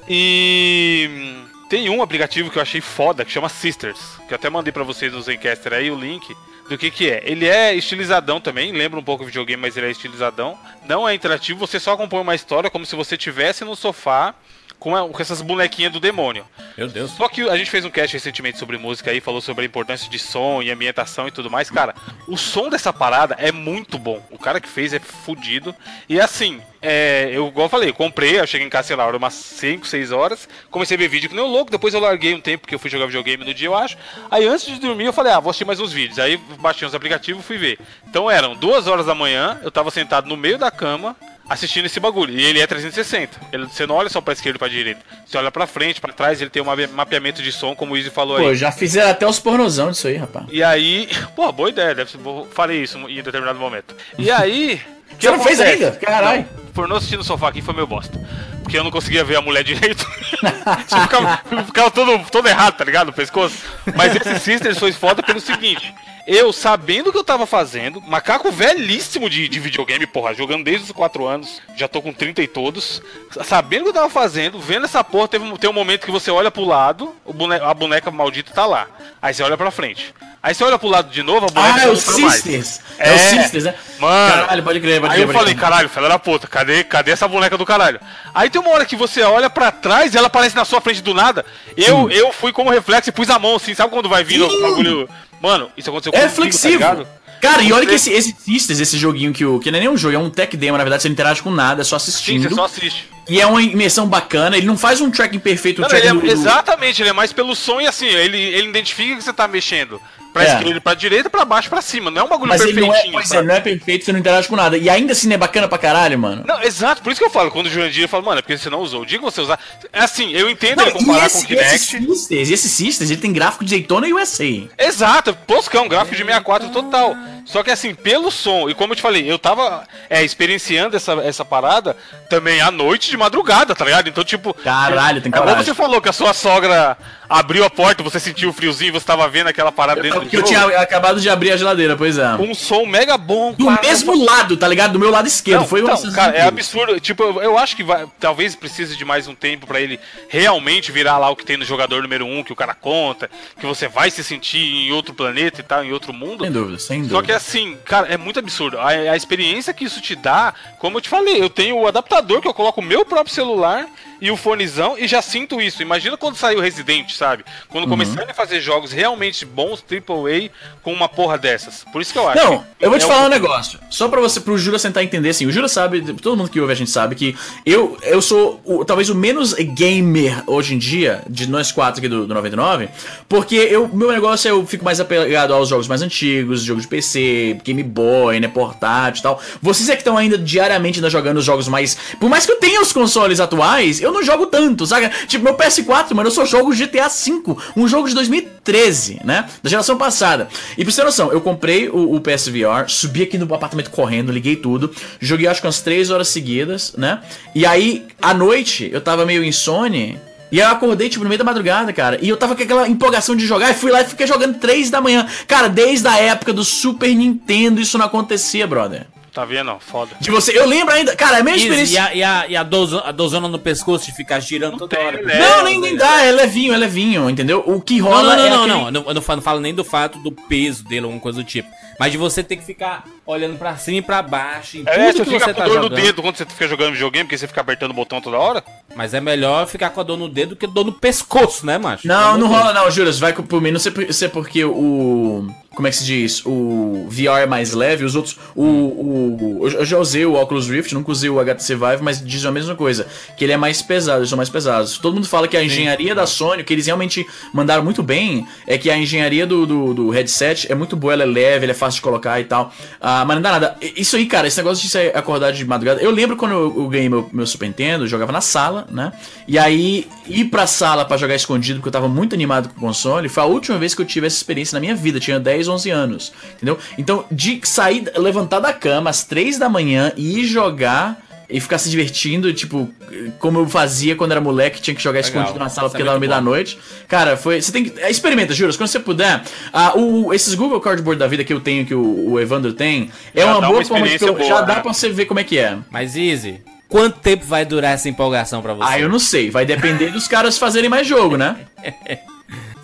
E 0.08 1.44
tem 1.68 1.88
um 1.88 2.02
aplicativo 2.02 2.50
que 2.50 2.58
eu 2.58 2.62
achei 2.62 2.80
foda, 2.80 3.24
que 3.24 3.32
chama 3.32 3.48
Sisters, 3.48 4.00
que 4.28 4.34
eu 4.34 4.36
até 4.36 4.50
mandei 4.50 4.72
para 4.72 4.82
vocês 4.82 5.12
no 5.12 5.22
Zencaster 5.22 5.72
aí 5.72 5.90
o 5.90 5.98
link 5.98 6.34
do 6.68 6.76
que 6.76 6.90
que 6.90 7.10
é. 7.10 7.22
Ele 7.24 7.46
é 7.46 7.74
estilizadão 7.74 8.40
também, 8.40 8.72
lembra 8.72 8.98
um 8.98 9.04
pouco 9.04 9.22
o 9.22 9.26
videogame, 9.26 9.60
mas 9.60 9.76
ele 9.76 9.86
é 9.86 9.90
estilizadão. 9.90 10.58
Não 10.86 11.08
é 11.08 11.14
interativo, 11.14 11.58
você 11.58 11.78
só 11.78 11.92
acompanha 11.92 12.22
uma 12.22 12.34
história 12.34 12.70
como 12.70 12.84
se 12.84 12.96
você 12.96 13.16
tivesse 13.16 13.64
no 13.64 13.76
sofá 13.76 14.34
com, 14.78 14.94
a, 14.94 15.08
com 15.08 15.22
essas 15.22 15.40
bonequinhas 15.40 15.92
do 15.92 16.00
demônio. 16.00 16.46
Meu 16.76 16.88
Deus. 16.88 17.12
Só 17.12 17.28
que 17.28 17.48
a 17.48 17.56
gente 17.56 17.70
fez 17.70 17.84
um 17.84 17.90
cast 17.90 18.14
recentemente 18.14 18.58
sobre 18.58 18.76
música 18.76 19.10
aí, 19.10 19.20
falou 19.20 19.40
sobre 19.40 19.64
a 19.64 19.66
importância 19.66 20.10
de 20.10 20.18
som 20.18 20.62
e 20.62 20.70
ambientação 20.70 21.28
e 21.28 21.30
tudo 21.30 21.50
mais. 21.50 21.70
Cara, 21.70 21.94
o 22.28 22.36
som 22.36 22.68
dessa 22.68 22.92
parada 22.92 23.34
é 23.38 23.50
muito 23.52 23.98
bom. 23.98 24.22
O 24.30 24.38
cara 24.38 24.60
que 24.60 24.68
fez 24.68 24.92
é 24.92 24.98
fudido. 24.98 25.74
E 26.08 26.20
assim, 26.20 26.60
é, 26.82 27.30
eu, 27.32 27.48
igual 27.48 27.66
eu 27.66 27.70
falei, 27.70 27.88
eu 27.88 27.94
comprei, 27.94 28.38
eu 28.38 28.46
cheguei 28.46 28.66
em 28.66 28.70
casa, 28.70 28.88
sei 28.88 28.96
lá, 28.96 29.06
umas 29.08 29.34
5, 29.34 29.86
6 29.86 30.12
horas. 30.12 30.48
Comecei 30.70 30.96
a 30.96 30.98
ver 30.98 31.08
vídeo 31.08 31.30
que 31.30 31.36
nem 31.36 31.44
louco, 31.44 31.70
depois 31.70 31.94
eu 31.94 32.00
larguei 32.00 32.34
um 32.34 32.40
tempo 32.40 32.62
porque 32.62 32.74
eu 32.74 32.78
fui 32.78 32.90
jogar 32.90 33.06
videogame 33.06 33.44
no 33.44 33.54
dia, 33.54 33.68
eu 33.68 33.74
acho. 33.74 33.96
Aí 34.30 34.46
antes 34.46 34.66
de 34.66 34.78
dormir 34.78 35.06
eu 35.06 35.12
falei, 35.12 35.32
ah, 35.32 35.40
vou 35.40 35.50
assistir 35.50 35.64
mais 35.64 35.80
uns 35.80 35.92
vídeos. 35.92 36.18
Aí 36.18 36.36
baixei 36.60 36.86
uns 36.86 36.94
aplicativos 36.94 37.42
e 37.42 37.46
fui 37.46 37.56
ver. 37.56 37.78
Então 38.06 38.30
eram 38.30 38.54
duas 38.54 38.86
horas 38.86 39.06
da 39.06 39.14
manhã, 39.14 39.58
eu 39.62 39.70
tava 39.70 39.90
sentado 39.90 40.28
no 40.28 40.36
meio 40.36 40.58
da 40.58 40.70
cama 40.70 41.16
assistindo 41.48 41.86
esse 41.86 42.00
bagulho. 42.00 42.38
E 42.38 42.42
ele 42.42 42.60
é 42.60 42.66
360. 42.66 43.40
Ele, 43.52 43.66
você 43.66 43.86
não 43.86 43.94
olha 43.94 44.08
só 44.08 44.20
pra 44.20 44.32
esquerda 44.32 44.56
e 44.56 44.58
pra 44.58 44.68
direita. 44.68 45.00
Você 45.26 45.36
olha 45.36 45.50
pra 45.50 45.66
frente, 45.66 46.00
pra 46.00 46.12
trás, 46.12 46.40
ele 46.40 46.50
tem 46.50 46.62
um 46.62 46.66
mapeamento 46.94 47.42
de 47.42 47.52
som, 47.52 47.74
como 47.74 47.94
o 47.94 47.96
Izzy 47.96 48.10
falou 48.10 48.36
aí. 48.36 48.44
Pô, 48.44 48.54
já 48.54 48.72
fizeram 48.72 49.10
até 49.10 49.26
os 49.26 49.38
pornozão 49.38 49.90
disso 49.90 50.08
aí, 50.08 50.16
rapaz. 50.16 50.46
E 50.50 50.62
aí. 50.62 51.08
Pô, 51.36 51.50
boa 51.52 51.68
ideia, 51.68 51.94
deve 51.94 52.10
ser, 52.10 52.18
falei 52.52 52.82
isso 52.82 52.98
em 52.98 53.22
determinado 53.22 53.58
momento. 53.58 53.94
E 54.18 54.30
aí. 54.30 54.80
que 55.18 55.26
você 55.26 55.30
não 55.30 55.42
fez 55.42 55.60
ainda? 55.60 55.92
Caralho. 55.92 56.46
Pornô 56.74 56.96
assistindo 56.96 57.18
no 57.18 57.24
sofá 57.24 57.48
aqui 57.48 57.62
foi 57.62 57.72
meu 57.72 57.86
bosta. 57.86 58.18
Porque 58.64 58.76
eu 58.76 58.82
não 58.82 58.90
conseguia 58.90 59.22
ver 59.22 59.36
a 59.36 59.40
mulher 59.40 59.62
direito. 59.62 60.04
ficava, 61.02 61.40
ficava 61.66 61.90
todo, 61.90 62.18
todo 62.30 62.48
errado, 62.48 62.76
tá 62.76 62.84
ligado? 62.84 63.06
No 63.08 63.12
pescoço. 63.12 63.56
Mas 63.94 64.16
esse 64.16 64.40
Sisters 64.40 64.78
foi 64.78 64.90
foda 64.90 65.22
pelo 65.22 65.38
seguinte 65.38 65.94
eu, 66.26 66.52
sabendo 66.52 67.08
o 67.08 67.12
que 67.12 67.18
eu 67.18 67.24
tava 67.24 67.46
fazendo, 67.46 68.00
macaco 68.00 68.50
velhíssimo 68.50 69.28
de, 69.28 69.48
de 69.48 69.60
videogame, 69.60 70.06
porra, 70.06 70.34
jogando 70.34 70.64
desde 70.64 70.84
os 70.84 70.92
4 70.92 71.26
anos, 71.26 71.60
já 71.76 71.86
tô 71.86 72.00
com 72.00 72.12
30 72.12 72.42
e 72.42 72.48
todos, 72.48 73.02
sabendo 73.44 73.82
o 73.82 73.84
que 73.84 73.90
eu 73.90 73.94
tava 73.94 74.10
fazendo, 74.10 74.58
vendo 74.58 74.86
essa 74.86 75.04
porra, 75.04 75.28
teve, 75.28 75.58
tem 75.58 75.68
um 75.68 75.74
momento 75.74 76.06
que 76.06 76.10
você 76.10 76.30
olha 76.30 76.50
pro 76.50 76.64
lado, 76.64 77.14
a 77.62 77.74
boneca 77.74 78.10
maldita 78.10 78.52
tá 78.52 78.64
lá. 78.64 78.86
Aí 79.20 79.34
você 79.34 79.42
olha 79.42 79.56
pra 79.56 79.70
frente. 79.70 80.14
Aí 80.44 80.54
você 80.54 80.62
olha 80.62 80.78
pro 80.78 80.88
lado 80.88 81.10
de 81.10 81.22
novo, 81.22 81.46
a 81.46 81.48
boneca 81.48 81.80
ah, 81.80 81.84
é 81.84 81.88
o 81.88 81.96
Sisters. 81.96 82.78
É, 82.98 83.08
é 83.08 83.14
o 83.14 83.18
Sisters, 83.18 83.64
né? 83.64 83.74
Mano. 83.98 84.34
Caralho, 84.34 84.62
pode 84.62 84.78
crer, 84.78 85.00
pode 85.00 85.14
Aí 85.14 85.20
crer, 85.20 85.28
eu 85.30 85.32
falei, 85.32 85.54
crer. 85.54 85.60
caralho, 85.62 85.88
filha 85.88 86.06
da 86.06 86.18
puta, 86.18 86.46
cadê, 86.46 86.84
cadê 86.84 87.12
essa 87.12 87.26
boneca 87.26 87.56
do 87.56 87.64
caralho? 87.64 87.98
Aí 88.34 88.50
tem 88.50 88.60
uma 88.60 88.70
hora 88.70 88.84
que 88.84 88.94
você 88.94 89.22
olha 89.22 89.48
pra 89.48 89.72
trás 89.72 90.12
e 90.12 90.18
ela 90.18 90.26
aparece 90.26 90.54
na 90.54 90.66
sua 90.66 90.82
frente 90.82 91.00
do 91.00 91.14
nada. 91.14 91.46
Eu, 91.74 92.10
eu 92.10 92.30
fui 92.30 92.52
como 92.52 92.68
reflexo 92.68 93.08
e 93.08 93.12
pus 93.12 93.30
a 93.30 93.38
mão 93.38 93.56
assim, 93.56 93.72
sabe 93.72 93.90
quando 93.90 94.06
vai 94.06 94.22
vindo 94.22 94.46
o 94.46 94.60
bagulho 94.60 95.08
Mano, 95.40 95.70
isso 95.78 95.88
aconteceu 95.88 96.12
é 96.12 96.18
comigo, 96.18 96.28
tá 96.28 96.36
flexível. 96.36 97.04
Tá 97.04 97.06
Cara, 97.40 97.62
e 97.62 97.72
olha 97.72 97.86
que 97.86 97.94
esse, 97.94 98.10
esse 98.10 98.36
Sisters, 98.38 98.80
esse 98.80 98.98
joguinho 98.98 99.32
que 99.32 99.46
o. 99.46 99.58
Que 99.58 99.70
não 99.70 99.78
é 99.78 99.80
nem 99.80 99.90
um 99.90 99.96
jogo, 99.96 100.14
é 100.14 100.18
um 100.18 100.28
tech 100.28 100.54
demo, 100.58 100.76
na 100.76 100.84
verdade, 100.84 101.02
você 101.02 101.08
não 101.08 101.14
interage 101.14 101.42
com 101.42 101.50
nada, 101.50 101.80
é 101.80 101.84
só 101.84 101.96
assistindo. 101.96 102.42
Sim, 102.42 102.48
você 102.48 102.54
só 102.54 102.64
assiste. 102.64 103.08
E 103.28 103.40
é 103.40 103.46
uma 103.46 103.62
imersão 103.62 104.06
bacana, 104.06 104.58
ele 104.58 104.66
não 104.66 104.76
faz 104.76 105.00
um 105.00 105.10
tracking 105.10 105.38
perfeito, 105.38 105.78
um 105.78 105.82
não, 105.82 105.88
tracking 105.88 106.08
ele 106.08 106.18
é, 106.18 106.20
do... 106.20 106.26
Exatamente, 106.26 107.00
ele 107.00 107.08
é 107.08 107.12
mais 107.14 107.32
pelo 107.32 107.54
som 107.54 107.80
e 107.80 107.86
assim, 107.86 108.06
ele, 108.06 108.38
ele 108.38 108.68
identifica 108.68 109.16
que 109.16 109.22
você 109.22 109.32
tá 109.32 109.48
mexendo 109.48 110.00
pra 110.34 110.42
é. 110.42 110.54
esquerda, 110.56 110.80
pra 110.80 110.94
direita, 110.94 111.30
pra 111.30 111.44
baixo, 111.44 111.70
pra 111.70 111.80
cima. 111.80 112.10
Não 112.10 112.22
é 112.22 112.24
um 112.24 112.28
bagulho 112.28 112.48
Mas 112.48 112.60
perfeitinho. 112.60 112.92
Ele 112.92 113.02
não 113.02 113.08
é, 113.08 113.12
pois 113.12 113.30
é, 113.30 113.42
não 113.42 113.54
é 113.54 113.60
perfeito, 113.60 114.04
você 114.04 114.12
não 114.12 114.18
interage 114.18 114.48
com 114.48 114.56
nada. 114.56 114.76
E 114.76 114.90
ainda 114.90 115.12
assim 115.12 115.28
não 115.28 115.34
é 115.34 115.38
bacana 115.38 115.68
pra 115.68 115.78
caralho, 115.78 116.18
mano. 116.18 116.42
Não, 116.44 116.60
exato, 116.60 117.00
por 117.00 117.12
isso 117.12 117.20
que 117.20 117.26
eu 117.26 117.30
falo, 117.30 117.52
quando 117.52 117.66
o 117.66 117.70
Jurandir 117.70 118.08
fala, 118.08 118.24
mano, 118.24 118.40
é 118.40 118.42
porque 118.42 118.58
você 118.58 118.68
não 118.68 118.80
usou. 118.80 119.04
Diga 119.04 119.22
você 119.22 119.40
usar. 119.40 119.60
É 119.92 120.00
assim, 120.00 120.32
eu 120.32 120.50
entendo 120.50 120.78
não, 120.78 120.88
ele 120.88 120.98
comparar 120.98 121.26
esse, 121.26 121.38
com 121.38 121.44
o 121.44 121.46
Kinect. 121.46 121.74
Esse 121.74 121.98
Sisters, 121.98 122.50
esse 122.50 122.68
Sisters, 122.68 123.10
ele 123.10 123.20
tem 123.20 123.32
gráfico 123.32 123.64
de 123.64 123.70
Daytona 123.76 124.08
USA. 124.08 124.44
Exato, 124.76 125.34
poscão, 125.46 125.86
gráfico 125.86 126.16
de 126.16 126.24
64 126.24 126.68
total. 126.70 127.16
Só 127.44 127.62
que 127.62 127.70
assim, 127.70 127.94
pelo 127.94 128.30
som, 128.30 128.68
e 128.70 128.74
como 128.74 128.92
eu 128.92 128.96
te 128.96 129.02
falei, 129.02 129.30
eu 129.30 129.38
tava 129.38 129.86
é, 130.08 130.24
experienciando 130.24 130.96
essa, 130.96 131.12
essa 131.22 131.44
parada 131.44 131.96
também 132.28 132.60
à 132.60 132.70
noite 132.70 133.10
de 133.10 133.16
madrugada, 133.16 133.74
tá 133.74 133.84
ligado? 133.84 134.08
Então, 134.08 134.24
tipo. 134.24 134.54
Caralho, 134.54 135.20
tem 135.20 135.30
igual 135.30 135.44
caralho. 135.44 135.64
você 135.64 135.74
falou 135.74 136.00
que 136.00 136.08
a 136.08 136.12
sua 136.12 136.32
sogra 136.32 136.96
abriu 137.28 137.64
a 137.64 137.70
porta, 137.70 138.02
você 138.02 138.18
sentiu 138.20 138.50
o 138.50 138.52
friozinho, 138.52 138.92
você 138.92 139.04
tava 139.04 139.28
vendo 139.28 139.48
aquela 139.48 139.72
parada 139.72 140.00
dentro 140.00 140.20
do 140.20 140.22
Porque 140.22 140.36
eu 140.36 140.40
jogo. 140.40 140.52
tinha 140.52 140.80
acabado 140.80 141.20
de 141.20 141.28
abrir 141.28 141.52
a 141.52 141.56
geladeira, 141.56 141.96
pois 141.96 142.18
é. 142.18 142.34
Um 142.34 142.54
som 142.54 142.86
mega 142.86 143.18
bom. 143.18 143.52
Do 143.52 143.66
caramba. 143.66 143.82
mesmo 143.82 144.24
lado, 144.24 144.56
tá 144.56 144.66
ligado? 144.66 144.92
Do 144.92 144.98
meu 144.98 145.10
lado 145.10 145.26
esquerdo. 145.26 145.60
Não, 145.60 145.68
foi 145.68 145.82
uma 145.82 145.94
então, 145.94 146.12
cara, 146.12 146.36
é 146.36 146.42
absurdo. 146.42 146.98
Tipo, 147.00 147.22
eu, 147.24 147.42
eu 147.42 147.58
acho 147.58 147.76
que 147.76 147.82
vai, 147.82 148.06
talvez 148.18 148.54
precise 148.54 148.96
de 148.96 149.04
mais 149.04 149.28
um 149.28 149.34
tempo 149.34 149.66
pra 149.66 149.80
ele 149.80 149.98
realmente 150.28 150.90
virar 150.92 151.18
lá 151.18 151.30
o 151.30 151.36
que 151.36 151.44
tem 151.44 151.56
no 151.56 151.64
jogador 151.64 152.02
número 152.02 152.26
um, 152.26 152.42
que 152.42 152.52
o 152.52 152.56
cara 152.56 152.74
conta, 152.74 153.30
que 153.58 153.66
você 153.66 153.88
vai 153.88 154.10
se 154.10 154.22
sentir 154.24 154.58
em 154.58 154.92
outro 154.92 155.14
planeta 155.14 155.60
e 155.60 155.64
tal, 155.64 155.84
em 155.84 155.92
outro 155.92 156.12
mundo. 156.12 156.44
Sem 156.44 156.52
dúvida, 156.52 156.78
sem 156.78 156.98
dúvida. 157.00 157.16
Só 157.16 157.22
que 157.22 157.32
assim, 157.34 157.76
cara, 157.84 158.08
é 158.08 158.16
muito 158.16 158.38
absurdo. 158.38 158.78
A, 158.78 158.88
a 158.88 159.16
experiência 159.16 159.74
que 159.74 159.84
isso 159.84 160.00
te 160.00 160.14
dá, 160.14 160.54
como 160.78 160.96
eu 160.96 161.00
te 161.00 161.08
falei, 161.08 161.42
eu 161.42 161.50
tenho 161.50 161.78
o 161.78 161.86
adaptador 161.86 162.40
que 162.40 162.48
eu 162.48 162.54
coloco 162.54 162.80
o 162.80 162.84
meu 162.84 163.04
próprio 163.04 163.34
celular 163.34 163.86
e 164.24 164.30
o 164.30 164.36
fonezão 164.36 164.96
e 164.98 165.06
já 165.06 165.20
sinto 165.20 165.60
isso. 165.60 165.82
Imagina 165.82 166.16
quando 166.16 166.36
saiu 166.36 166.58
Resident, 166.60 167.10
sabe? 167.12 167.44
Quando 167.68 167.84
Uhum. 167.84 167.90
começarem 167.90 168.30
a 168.30 168.34
fazer 168.34 168.60
jogos 168.60 168.90
realmente 168.90 169.44
bons, 169.44 169.82
AAA, 169.86 170.50
com 170.82 170.92
uma 170.92 171.08
porra 171.08 171.36
dessas. 171.36 171.84
Por 171.92 172.00
isso 172.00 172.10
que 172.12 172.18
eu 172.18 172.26
acho. 172.28 172.42
Não, 172.42 172.64
eu 172.80 172.88
vou 172.88 172.98
te 172.98 173.04
É 173.04 173.08
falar 173.08 173.26
um- 173.26 173.28
negócio. 173.28 173.78
Só 173.90 174.08
pra 174.08 174.20
você, 174.20 174.40
pro 174.40 174.56
Jura 174.56 174.78
sentar 174.78 175.04
entender 175.04 175.28
assim. 175.28 175.44
O 175.46 175.52
Jura 175.52 175.68
sabe, 175.68 176.00
todo 176.14 176.36
mundo 176.38 176.48
que 176.48 176.58
ouve 176.58 176.72
a 176.72 176.76
gente 176.76 176.90
sabe 176.90 177.14
que 177.14 177.36
eu, 177.66 177.98
eu 178.02 178.22
sou 178.22 178.60
o- 178.64 178.82
talvez 178.84 179.10
o 179.10 179.14
menos 179.14 179.52
gamer 179.52 180.42
hoje 180.46 180.74
em 180.74 180.78
dia, 180.78 181.22
de 181.28 181.46
nós 181.46 181.70
quatro 181.70 182.00
aqui 182.00 182.08
do, 182.08 182.26
do 182.26 182.32
99, 182.34 182.88
porque 183.28 183.56
eu, 183.56 183.88
meu 183.92 184.10
negócio 184.10 184.48
é 184.48 184.50
eu 184.52 184.64
fico 184.66 184.84
mais 184.84 185.00
apegado 185.00 185.52
aos 185.52 185.68
jogos 185.68 185.86
mais 185.86 186.00
antigos, 186.00 186.62
jogos 186.62 186.84
de 186.84 186.88
PC, 186.88 187.58
Game 187.62 187.82
Boy, 187.82 188.40
né, 188.40 188.48
portátil 188.48 189.20
e 189.20 189.22
tal. 189.22 189.40
Vocês 189.60 189.88
é 189.90 189.92
que 189.92 190.00
estão 190.00 190.16
ainda 190.16 190.38
diariamente 190.38 190.98
ainda 190.98 191.10
jogando 191.10 191.36
os 191.38 191.44
jogos 191.44 191.68
mais. 191.68 191.96
Por 192.18 192.30
mais 192.30 192.46
que 192.46 192.52
eu 192.52 192.56
tenha 192.56 192.80
os 192.80 192.90
consoles 192.92 193.40
atuais, 193.40 194.00
eu 194.00 194.13
não 194.14 194.22
jogo 194.22 194.46
tanto, 194.46 194.86
sabe? 194.86 195.10
Tipo, 195.26 195.44
meu 195.44 195.54
PS4, 195.54 196.14
mano, 196.14 196.28
eu 196.28 196.32
só 196.32 196.44
jogo 196.44 196.74
GTA 196.74 197.08
V, 197.08 197.56
um 197.76 197.86
jogo 197.86 198.08
de 198.08 198.14
2013, 198.14 199.20
né? 199.24 199.46
Da 199.62 199.68
geração 199.68 199.96
passada. 199.96 200.48
E 200.78 200.84
pra 200.84 200.92
você 200.92 201.00
ter 201.00 201.04
noção, 201.04 201.32
eu 201.32 201.40
comprei 201.40 201.88
o, 201.88 202.14
o 202.14 202.20
PSVR, 202.20 202.88
subi 202.88 203.22
aqui 203.22 203.36
no 203.36 203.52
apartamento 203.54 203.90
correndo, 203.90 204.32
liguei 204.32 204.56
tudo, 204.56 204.90
joguei 205.20 205.46
acho 205.46 205.60
que 205.60 205.66
umas 205.66 205.80
3 205.80 206.10
horas 206.10 206.28
seguidas, 206.28 206.94
né? 206.96 207.20
E 207.54 207.66
aí, 207.66 208.06
à 208.20 208.32
noite, 208.32 208.88
eu 208.92 209.00
tava 209.00 209.26
meio 209.26 209.44
insone. 209.44 210.18
E 210.52 210.60
eu 210.60 210.68
acordei, 210.68 211.08
tipo, 211.08 211.24
no 211.24 211.28
meio 211.28 211.38
da 211.38 211.44
madrugada, 211.44 211.92
cara. 211.92 212.18
E 212.22 212.28
eu 212.28 212.36
tava 212.36 212.54
com 212.54 212.62
aquela 212.62 212.88
empolgação 212.88 213.34
de 213.34 213.44
jogar. 213.44 213.72
E 213.72 213.74
fui 213.74 213.90
lá 213.90 214.02
e 214.02 214.04
fiquei 214.04 214.26
jogando 214.26 214.58
3 214.58 214.88
da 214.88 215.00
manhã. 215.00 215.26
Cara, 215.48 215.68
desde 215.68 216.06
a 216.06 216.16
época 216.16 216.52
do 216.52 216.62
Super 216.64 217.12
Nintendo 217.12 217.80
isso 217.80 217.98
não 217.98 218.06
acontecia, 218.06 218.64
brother. 218.64 219.06
Tá 219.34 219.44
vendo? 219.44 219.76
Foda. 219.80 220.12
De 220.20 220.30
você. 220.30 220.56
Eu 220.56 220.64
lembro 220.64 220.94
ainda. 220.94 221.16
Cara, 221.16 221.38
é 221.38 221.40
a 221.40 221.42
minha 221.42 221.56
Easy, 221.56 221.66
experiência. 221.66 221.94
E 221.96 221.98
a, 221.98 222.14
e 222.14 222.22
a, 222.22 222.46
e 222.50 222.56
a, 222.56 222.62
dozo- 222.62 223.02
a 223.04 223.10
dozona 223.10 223.48
no 223.48 223.58
pescoço 223.58 224.06
de 224.06 224.12
ficar 224.12 224.38
girando 224.38 224.78
toda 224.78 224.94
tem, 224.96 225.04
hora. 225.04 225.20
né? 225.22 225.38
Não, 225.40 225.64
nem, 225.64 225.80
nem 225.80 225.96
dá, 225.96 226.22
é 226.22 226.30
levinho, 226.30 226.72
é 226.72 226.76
levinho, 226.76 227.28
entendeu? 227.28 227.60
O 227.66 227.80
que 227.80 228.00
Não, 228.00 228.06
rola 228.08 228.36
não, 228.36 228.46
é 228.46 228.48
não, 228.50 228.56
não, 228.56 228.62
aquele- 228.64 228.74
não. 228.78 228.84
Eu 228.86 228.92
não, 228.92 229.04
eu 229.08 229.14
não 229.14 229.22
falo, 229.22 229.36
não 229.38 229.42
falo 229.42 229.60
nem 229.60 229.74
do 229.74 229.82
fato 229.84 230.20
do 230.20 230.30
peso 230.30 230.84
dele 230.84 231.00
ou 231.00 231.06
alguma 231.06 231.20
coisa 231.20 231.42
do 231.42 231.44
tipo. 231.44 231.68
Mas 231.98 232.12
de 232.12 232.18
você 232.18 232.42
ter 232.44 232.56
que 232.56 232.64
ficar 232.64 233.04
olhando 233.26 233.56
pra 233.58 233.76
cima 233.76 233.98
e 233.98 234.02
pra 234.02 234.22
baixo 234.22 234.76
em 234.78 234.84
É, 234.86 235.12
tudo 235.12 235.18
você 235.18 235.24
que 235.24 235.30
fica 235.30 235.44
você 235.46 235.52
com 235.54 235.58
tá 235.60 235.64
dor 235.66 235.76
no 235.76 235.82
jogando. 235.84 236.00
dedo 236.00 236.22
quando 236.22 236.36
você 236.36 236.44
fica 236.46 236.68
jogando 236.68 236.92
videogame, 236.92 237.24
porque 237.24 237.38
você 237.38 237.46
fica 237.48 237.60
apertando 237.60 237.90
o 237.90 237.94
botão 237.94 238.20
toda 238.20 238.36
hora. 238.38 238.62
Mas 238.94 239.14
é 239.14 239.20
melhor 239.20 239.66
ficar 239.66 239.90
com 239.90 240.00
a 240.00 240.04
dor 240.04 240.16
no 240.16 240.28
dedo 240.28 240.50
do 240.50 240.56
que 240.56 240.66
dor 240.66 240.84
no 240.84 240.92
pescoço, 240.92 241.66
né, 241.66 241.76
macho? 241.78 242.06
Não, 242.06 242.38
não 242.38 242.46
rola 242.48 242.72
não, 242.72 242.88
Juras, 242.90 243.18
vai 243.18 243.32
por 243.32 243.60
mim, 243.60 243.70
não 243.72 243.80
sei, 243.80 243.90
por- 243.92 244.12
sei 244.12 244.28
porque 244.28 244.64
o... 244.64 245.48
Como 245.74 245.88
é 245.88 245.90
que 245.90 245.96
se 245.96 246.04
diz? 246.04 246.42
O 246.44 247.06
VR 247.08 247.42
é 247.42 247.46
mais 247.46 247.72
leve, 247.72 248.04
os 248.04 248.14
outros... 248.14 248.36
O, 248.54 248.64
o, 248.64 249.68
eu 249.68 249.84
já 249.84 249.98
usei 249.98 250.24
o 250.24 250.34
Oculus 250.34 250.68
Rift, 250.68 250.94
nunca 250.94 251.10
usei 251.10 251.28
o 251.28 251.40
HTC 251.40 251.74
Vive, 251.74 252.02
mas 252.02 252.24
diz 252.24 252.44
a 252.44 252.50
mesma 252.50 252.74
coisa, 252.74 253.06
que 253.36 253.44
ele 253.44 253.52
é 253.52 253.56
mais 253.56 253.82
pesado, 253.82 254.20
eles 254.20 254.28
são 254.28 254.36
mais 254.36 254.48
pesados. 254.48 254.98
Todo 254.98 255.14
mundo 255.14 255.26
fala 255.26 255.48
que 255.48 255.56
a 255.56 255.64
engenharia 255.64 256.14
da 256.14 256.26
Sony, 256.26 256.62
o 256.62 256.64
que 256.64 256.72
eles 256.72 256.86
realmente 256.86 257.26
mandaram 257.52 257.82
muito 257.82 258.02
bem, 258.02 258.46
é 258.66 258.78
que 258.78 258.90
a 258.90 258.96
engenharia 258.96 259.46
do, 259.46 259.66
do, 259.66 259.94
do 259.94 260.10
headset 260.10 260.70
é 260.70 260.74
muito 260.74 260.96
boa, 260.96 261.12
ela 261.12 261.24
é 261.24 261.26
leve, 261.26 261.64
ela 261.64 261.72
é 261.72 261.74
fácil 261.74 261.96
de 261.96 262.02
colocar 262.02 262.40
e 262.40 262.44
tal. 262.44 262.72
Ah, 263.00 263.24
mas 263.24 263.36
não 263.36 263.42
dá 263.42 263.52
nada. 263.52 263.76
Isso 263.80 264.16
aí, 264.16 264.26
cara, 264.26 264.46
esse 264.46 264.56
negócio 264.56 264.88
de 264.88 265.08
acordar 265.16 265.52
de 265.52 265.64
madrugada... 265.64 266.00
Eu 266.00 266.10
lembro 266.10 266.36
quando 266.36 266.52
eu, 266.52 266.74
eu 266.76 266.88
ganhei 266.88 267.08
meu, 267.08 267.28
meu 267.32 267.46
Super 267.46 267.66
Nintendo, 267.66 268.04
eu 268.04 268.08
jogava 268.08 268.32
na 268.32 268.40
sala, 268.40 268.86
né? 268.90 269.12
E 269.46 269.58
aí, 269.58 270.06
ir 270.26 270.46
pra 270.46 270.66
sala 270.66 271.04
pra 271.04 271.16
jogar 271.16 271.34
escondido, 271.34 271.78
porque 271.78 271.88
eu 271.88 271.92
tava 271.92 272.08
muito 272.08 272.34
animado 272.34 272.68
com 272.68 272.76
o 272.76 272.80
console, 272.80 273.28
foi 273.28 273.42
a 273.42 273.46
última 273.46 273.78
vez 273.78 273.94
que 273.94 274.02
eu 274.02 274.06
tive 274.06 274.26
essa 274.26 274.36
experiência 274.36 274.76
na 274.76 274.80
minha 274.80 274.94
vida. 274.94 275.18
Eu 275.18 275.20
tinha 275.20 275.40
10, 275.40 275.63
11 275.68 275.90
anos, 275.90 276.32
entendeu? 276.56 276.78
Então, 276.98 277.24
de 277.30 277.60
sair, 277.64 278.10
levantar 278.16 278.60
da 278.60 278.72
cama 278.72 279.10
às 279.10 279.24
3 279.24 279.58
da 279.58 279.68
manhã 279.68 280.12
e 280.16 280.40
ir 280.40 280.44
jogar 280.44 281.22
e 281.48 281.60
ficar 281.60 281.78
se 281.78 281.90
divertindo, 281.90 282.52
tipo, 282.52 282.90
como 283.38 283.60
eu 283.60 283.68
fazia 283.68 284.16
quando 284.16 284.32
era 284.32 284.40
moleque, 284.40 284.80
tinha 284.80 284.94
que 284.94 285.02
jogar 285.02 285.22
Legal. 285.22 285.42
escondido 285.42 285.58
na 285.58 285.68
sala 285.68 285.86
Isso 285.86 285.96
é 285.96 285.98
porque 285.98 286.04
dava 286.04 286.18
muito 286.18 286.28
meio 286.28 286.32
da 286.32 286.40
noite. 286.40 286.78
Cara, 287.06 287.36
foi. 287.36 287.60
Você 287.60 287.70
tem 287.70 287.84
que. 287.84 288.00
é, 288.00 288.10
Experimenta, 288.10 288.54
juros, 288.54 288.76
quando 288.76 288.88
você 288.88 288.98
puder. 288.98 289.42
Ah, 289.72 289.92
o, 289.96 290.32
esses 290.32 290.54
Google 290.54 290.80
Cardboard 290.80 291.18
da 291.18 291.26
vida 291.26 291.44
que 291.44 291.52
eu 291.52 291.60
tenho, 291.60 291.84
que 291.84 291.94
o, 291.94 292.30
o 292.32 292.40
Evandro 292.40 292.72
tem, 292.72 293.10
é 293.34 293.42
Já 293.42 293.52
uma 293.52 293.66
boa 293.66 293.78
uma 293.78 293.84
forma 293.84 294.06
de. 294.06 294.14
experiência 294.14 294.46
já 294.46 294.54
boa, 294.54 294.66
dá 294.66 294.74
né? 294.76 294.80
pra 294.80 294.92
você 294.92 295.08
ver 295.10 295.26
como 295.26 295.38
é 295.40 295.44
que 295.44 295.58
é. 295.58 295.76
Mas, 295.90 296.16
Easy, 296.16 296.60
quanto 296.88 297.20
tempo 297.20 297.44
vai 297.44 297.64
durar 297.64 297.92
essa 297.92 298.08
empolgação 298.08 298.62
pra 298.62 298.72
você? 298.74 298.92
Ah, 298.92 298.98
eu 298.98 299.08
não 299.08 299.18
sei. 299.18 299.50
Vai 299.50 299.66
depender 299.66 300.10
dos 300.10 300.26
caras 300.26 300.56
fazerem 300.58 300.88
mais 300.88 301.06
jogo, 301.06 301.36
né? 301.36 301.56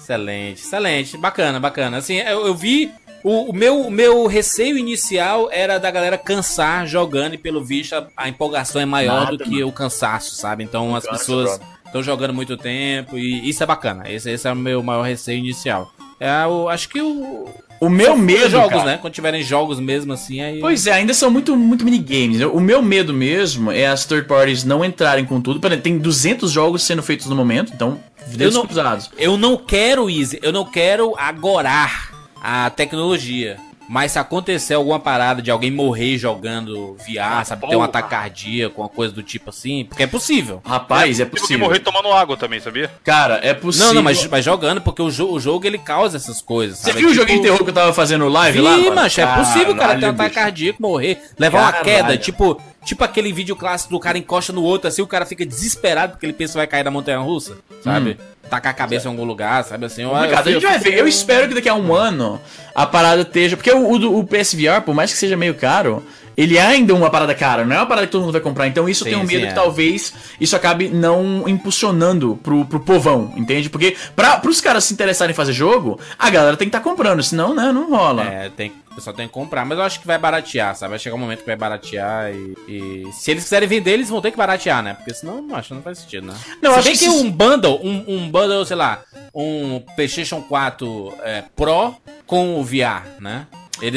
Excelente, 0.01 0.63
excelente. 0.63 1.19
Bacana, 1.19 1.61
bacana. 1.61 1.99
Assim, 1.99 2.17
eu, 2.17 2.47
eu 2.47 2.55
vi. 2.55 2.91
O, 3.23 3.51
o 3.51 3.53
meu, 3.53 3.83
o 3.83 3.91
meu 3.91 4.27
receio 4.27 4.79
inicial 4.79 5.51
era 5.53 5.77
da 5.79 5.91
galera 5.91 6.17
cansar 6.17 6.87
jogando, 6.87 7.35
e 7.35 7.39
pelo 7.39 7.63
visto 7.63 7.95
a, 7.95 8.07
a 8.17 8.29
empolgação 8.31 8.81
é 8.81 8.87
maior 8.87 9.25
Nada, 9.25 9.37
do 9.37 9.45
que 9.45 9.63
o 9.63 9.71
cansaço, 9.71 10.35
sabe? 10.37 10.65
Então 10.65 10.97
as 10.97 11.07
pessoas 11.07 11.61
estão 11.85 12.03
jogando 12.03 12.33
muito 12.33 12.57
tempo 12.57 13.19
e 13.19 13.47
isso 13.47 13.63
é 13.63 13.67
bacana. 13.67 14.11
Esse, 14.11 14.31
esse 14.31 14.49
é 14.49 14.53
o 14.53 14.57
meu 14.57 14.83
maior 14.83 15.03
receio 15.03 15.39
inicial. 15.39 15.93
É, 16.19 16.47
o, 16.47 16.69
acho 16.69 16.89
que 16.89 17.03
o. 17.03 17.47
O 17.81 17.89
meu 17.89 18.15
medo. 18.17 18.51
jogos, 18.51 18.69
cara, 18.71 18.85
né? 18.85 18.99
Quando 19.01 19.15
tiverem 19.15 19.43
jogos 19.43 19.81
mesmo 19.81 20.13
assim, 20.13 20.41
aí. 20.43 20.61
Pois 20.61 20.87
é, 20.87 20.93
ainda 20.93 21.15
são 21.15 21.31
muito, 21.31 21.57
muito 21.57 21.83
minigames. 21.85 22.43
O 22.43 22.61
meu 22.61 22.83
medo 22.83 23.13
mesmo 23.15 23.73
é 23.73 23.87
as 23.87 24.05
third 24.05 24.29
parties 24.29 24.65
não 24.65 24.85
entrarem 24.85 25.25
com 25.25 25.41
tudo. 25.41 25.59
Tem 25.79 25.97
200 25.99 26.51
jogos 26.51 26.83
sendo 26.83 27.03
feitos 27.03 27.27
no 27.27 27.35
momento, 27.35 27.73
então, 27.75 27.99
dedos 28.27 28.55
não- 28.55 28.67
cruzados. 28.67 29.11
Eu 29.17 29.39
não 29.39 29.57
quero, 29.57 30.11
Easy, 30.11 30.39
eu 30.43 30.53
não 30.53 30.65
quero 30.65 31.15
agorar 31.17 32.11
a 32.43 32.69
tecnologia. 32.69 33.57
Mas 33.93 34.13
se 34.13 34.21
acontecer 34.21 34.75
alguma 34.75 35.01
parada 35.01 35.43
de 35.43 35.51
alguém 35.51 35.69
morrer 35.69 36.17
jogando 36.17 36.95
VR, 36.99 37.45
sabe, 37.45 37.67
ter 37.69 37.75
um 37.75 37.83
ataque 37.83 38.09
cardíaco, 38.09 38.81
uma 38.81 38.89
coisa 38.89 39.13
do 39.13 39.21
tipo 39.21 39.51
assim, 39.51 39.85
porque 39.85 40.05
é 40.05 40.07
possível. 40.07 40.63
Rapaz, 40.65 41.19
é 41.19 41.25
que 41.25 41.33
possível. 41.33 41.67
morrer 41.67 41.81
tomando 41.81 42.13
água 42.13 42.37
também, 42.37 42.61
sabia? 42.61 42.89
Cara, 43.03 43.41
é 43.43 43.53
possível. 43.53 43.89
Não, 43.89 43.95
não, 43.95 44.03
mas, 44.05 44.25
mas 44.29 44.45
jogando, 44.45 44.81
porque 44.81 45.03
o, 45.03 45.11
jo- 45.11 45.33
o 45.33 45.41
jogo 45.41 45.67
ele 45.67 45.77
causa 45.77 46.17
essas 46.17 46.41
coisas. 46.41 46.79
Você 46.79 46.91
sabe? 46.93 46.99
viu 47.01 47.09
o 47.09 47.11
Tipo, 47.11 47.21
joguinho 47.23 47.39
de 47.41 47.45
terror 47.49 47.65
que 47.65 47.71
eu 47.71 47.75
tava 47.75 47.93
fazendo 47.93 48.29
live 48.29 48.59
Vi, 48.59 48.65
lá? 48.65 48.77
mano? 48.77 48.95
mancha, 48.95 49.23
é 49.23 49.37
possível 49.37 49.73
o 49.73 49.77
cara 49.77 49.99
ter 49.99 50.07
um 50.07 50.11
ataque 50.11 50.29
bicho. 50.31 50.41
cardíaco, 50.41 50.81
morrer, 50.83 51.21
levar 51.37 51.59
uma 51.63 51.73
Caralho. 51.73 51.85
queda, 51.85 52.17
tipo, 52.17 52.61
tipo 52.85 53.03
aquele 53.03 53.33
vídeo 53.33 53.57
clássico 53.57 53.93
do 53.93 53.99
cara 53.99 54.17
encosta 54.17 54.53
no 54.53 54.63
outro, 54.63 54.87
assim, 54.87 55.03
o 55.03 55.07
cara 55.09 55.27
fica 55.27 55.45
desesperado 55.45 56.13
porque 56.13 56.27
ele 56.27 56.33
pensa 56.33 56.53
que 56.53 56.59
vai 56.59 56.67
cair 56.69 56.85
da 56.85 56.93
montanha 56.93 57.19
russa, 57.19 57.57
sabe? 57.83 58.17
Tacar 58.51 58.73
a 58.73 58.75
cabeça 58.75 59.07
em 59.07 59.11
algum 59.11 59.25
lugar, 59.25 59.65
sabe 59.65 59.87
assim? 59.87 60.03
eu-. 60.03 60.11
Complicado. 60.11 60.47
A 60.47 60.51
eu 60.51 60.61
gente 60.61 60.69
vai 60.69 60.79
ver. 60.79 60.99
Eu 60.99 61.07
espero 61.07 61.49
que 61.49 61.55
daqui 61.55 61.69
a 61.69 61.75
um 61.75 61.95
ano 61.95 62.41
a 62.75 62.85
parada 62.85 63.23
esteja. 63.23 63.57
Porque 63.57 63.71
o, 63.71 63.79
o, 63.79 64.19
o 64.19 64.27
PSVR, 64.27 64.83
por 64.85 64.95
mais 64.95 65.13
que 65.13 65.19
seja 65.19 65.37
meio 65.37 65.55
caro, 65.55 66.05
ele 66.37 66.57
é 66.57 66.63
ainda 66.63 66.95
uma 66.95 67.11
parada 67.11 67.35
cara, 67.35 67.65
não 67.65 67.75
é 67.77 67.79
uma 67.79 67.87
parada 67.87 68.07
que 68.07 68.13
todo 68.13 68.23
mundo 68.23 68.33
vai 68.33 68.41
comprar. 68.41 68.67
Então 68.67 68.89
isso 68.89 69.03
eu 69.03 69.07
Sim, 69.07 69.11
tenho 69.17 69.27
medo 69.27 69.41
sim, 69.41 69.47
que 69.47 69.53
é. 69.53 69.55
talvez 69.55 70.13
isso 70.41 70.57
acabe 70.57 70.89
não 70.89 71.49
impulsionando 71.49 72.39
pro, 72.43 72.65
pro 72.65 72.81
povão, 72.81 73.33
entende? 73.37 73.69
Porque 73.69 73.97
pra, 74.17 74.39
pros 74.39 74.61
caras 74.61 74.85
se 74.85 74.93
interessarem 74.93 75.33
em 75.33 75.37
fazer 75.37 75.53
jogo, 75.53 75.99
a 76.19 76.31
galera 76.31 76.57
tem 76.57 76.69
que 76.69 76.77
estar 76.77 76.81
comprando, 76.89 77.23
senão, 77.23 77.55
né, 77.55 77.73
não 77.73 77.91
rola. 77.91 78.25
É, 78.25 78.49
tem, 78.49 78.73
o 78.91 78.95
pessoal 78.95 79.15
tem 79.15 79.27
que 79.27 79.33
comprar, 79.33 79.65
mas 79.65 79.79
eu 79.79 79.85
acho 79.85 80.01
que 80.01 80.07
vai 80.07 80.19
baratear, 80.19 80.75
sabe? 80.75 80.91
Vai 80.91 80.99
chegar 80.99 81.15
um 81.17 81.19
momento 81.19 81.41
que 81.41 81.47
vai 81.47 81.57
baratear 81.57 82.31
e, 82.33 82.57
e 82.69 83.13
se 83.13 83.31
eles 83.31 83.45
quiserem 83.45 83.69
vender, 83.69 83.93
eles 83.93 84.09
vão 84.09 84.21
ter 84.21 84.31
que 84.31 84.37
baratear, 84.37 84.83
né? 84.83 84.95
Porque 84.95 85.15
senão, 85.15 85.47
acho 85.55 85.69
que 85.69 85.75
não 85.75 85.83
faz 85.83 85.99
sentido, 85.99 86.27
né? 86.27 86.35
Não, 86.61 86.73
se 86.73 86.79
acho 86.79 86.89
bem 86.89 86.97
que 86.99 87.05
que, 87.05 87.11
se- 87.11 87.17
um 87.25 87.31
bundle, 87.31 87.81
um, 87.83 88.05
um 88.09 88.31
bundle, 88.31 88.65
sei 88.65 88.77
lá, 88.77 89.01
um 89.35 89.81
PlayStation 89.95 90.43
4 90.43 91.15
é, 91.23 91.45
Pro 91.55 91.95
com 92.27 92.59
o 92.61 92.65
VR, 92.65 93.03
né? 93.21 93.47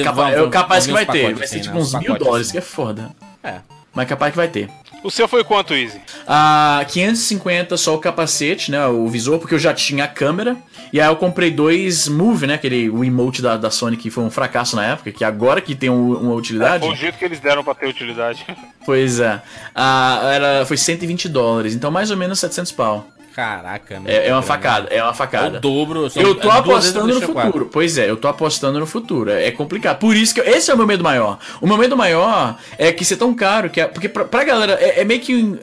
Capa- 0.04 0.32
é 0.32 0.38
vão- 0.40 0.50
capaz 0.50 0.86
que 0.86 0.92
vai 0.94 1.06
ter. 1.06 1.34
Vai 1.36 1.48
ser 1.48 1.60
tipo 1.62 1.76
né? 1.76 1.82
uns 1.82 1.94
mil 1.94 2.18
dólares, 2.18 2.52
que 2.52 2.58
é 2.58 2.62
foda. 2.62 3.12
É. 3.44 3.56
Mas 3.94 4.08
capaz 4.08 4.32
que 4.32 4.38
vai 4.38 4.48
ter. 4.48 4.70
O 5.04 5.12
seu 5.12 5.28
foi 5.28 5.44
quanto, 5.44 5.74
Easy? 5.74 6.00
Ah, 6.26 6.84
550 6.88 7.76
só 7.78 7.94
o 7.94 8.00
capacete, 8.00 8.72
né? 8.72 8.88
O 8.88 9.08
visor, 9.08 9.38
porque 9.38 9.54
eu 9.54 9.60
já 9.60 9.74
tinha 9.74 10.06
a 10.06 10.08
câmera. 10.08 10.56
E 10.94 11.02
aí 11.02 11.08
eu 11.08 11.16
comprei 11.18 11.52
dois 11.52 12.08
Move, 12.08 12.48
né? 12.48 12.54
Aquele 12.54 12.90
Wiimote 12.90 13.42
da, 13.42 13.58
da 13.58 13.70
Sony 13.70 13.98
que 13.98 14.10
foi 14.10 14.24
um 14.24 14.30
fracasso 14.32 14.76
na 14.78 14.86
época, 14.86 15.12
que 15.12 15.24
agora 15.26 15.60
que 15.60 15.76
tem 15.76 15.90
um- 15.90 16.14
uma 16.18 16.34
utilidade. 16.34 16.86
Foi 16.86 16.94
o 16.94 16.98
jeito 16.98 17.18
que 17.18 17.26
eles 17.26 17.40
deram 17.40 17.64
pra 17.64 17.76
ter 17.76 17.88
utilidade. 17.88 18.46
Pois 18.86 19.20
é. 19.20 19.42
Ah, 19.76 20.22
era, 20.34 20.66
foi 20.66 20.78
120 20.78 21.28
dólares, 21.28 21.74
então 21.76 21.92
mais 21.92 22.10
ou 22.10 22.16
menos 22.18 22.40
700 22.40 22.72
pau. 22.72 23.08
Caraca, 23.36 24.00
meu 24.00 24.12
É, 24.12 24.28
é 24.28 24.32
uma 24.32 24.42
Deus, 24.42 24.46
facada, 24.46 24.88
é 24.92 25.02
uma 25.02 25.12
É 25.12 25.14
facada. 25.14 25.58
o 25.58 25.60
dobro. 25.62 26.08
Eu 26.16 26.36
tô 26.36 26.50
é 26.50 26.54
vezes 26.54 26.60
apostando 26.60 27.14
no 27.16 27.22
futuro. 27.22 27.70
Pois 27.72 27.98
é, 27.98 28.10
eu 28.10 28.16
tô 28.18 28.28
apostando 28.28 28.80
no 28.80 28.86
futuro. 28.86 29.32
É 29.32 29.48
é 29.48 29.52
complicado. 29.52 29.98
Por 30.00 30.16
isso 30.16 30.34
que. 30.34 30.40
eu- 30.40 30.46
esse 30.46 30.70
é 30.70 30.74
o 30.74 30.78
meu 30.78 30.86
medo 30.86 31.04
maior. 31.04 31.40
O 31.60 31.68
meu 31.68 31.78
medo 31.78 31.98
maior 31.98 32.58
é 32.78 32.92
que 32.92 33.04
ser 33.04 33.18
tão 33.18 33.34
caro 33.34 33.70
que. 33.70 33.82
é- 33.82 33.88
porque 33.88 34.08
pra, 34.08 34.24
pra 34.26 34.44
galera 34.44 34.74
é, 34.80 35.02
é 35.02 35.04
meio 35.04 35.20
que 35.20 35.36
um, 35.36 35.58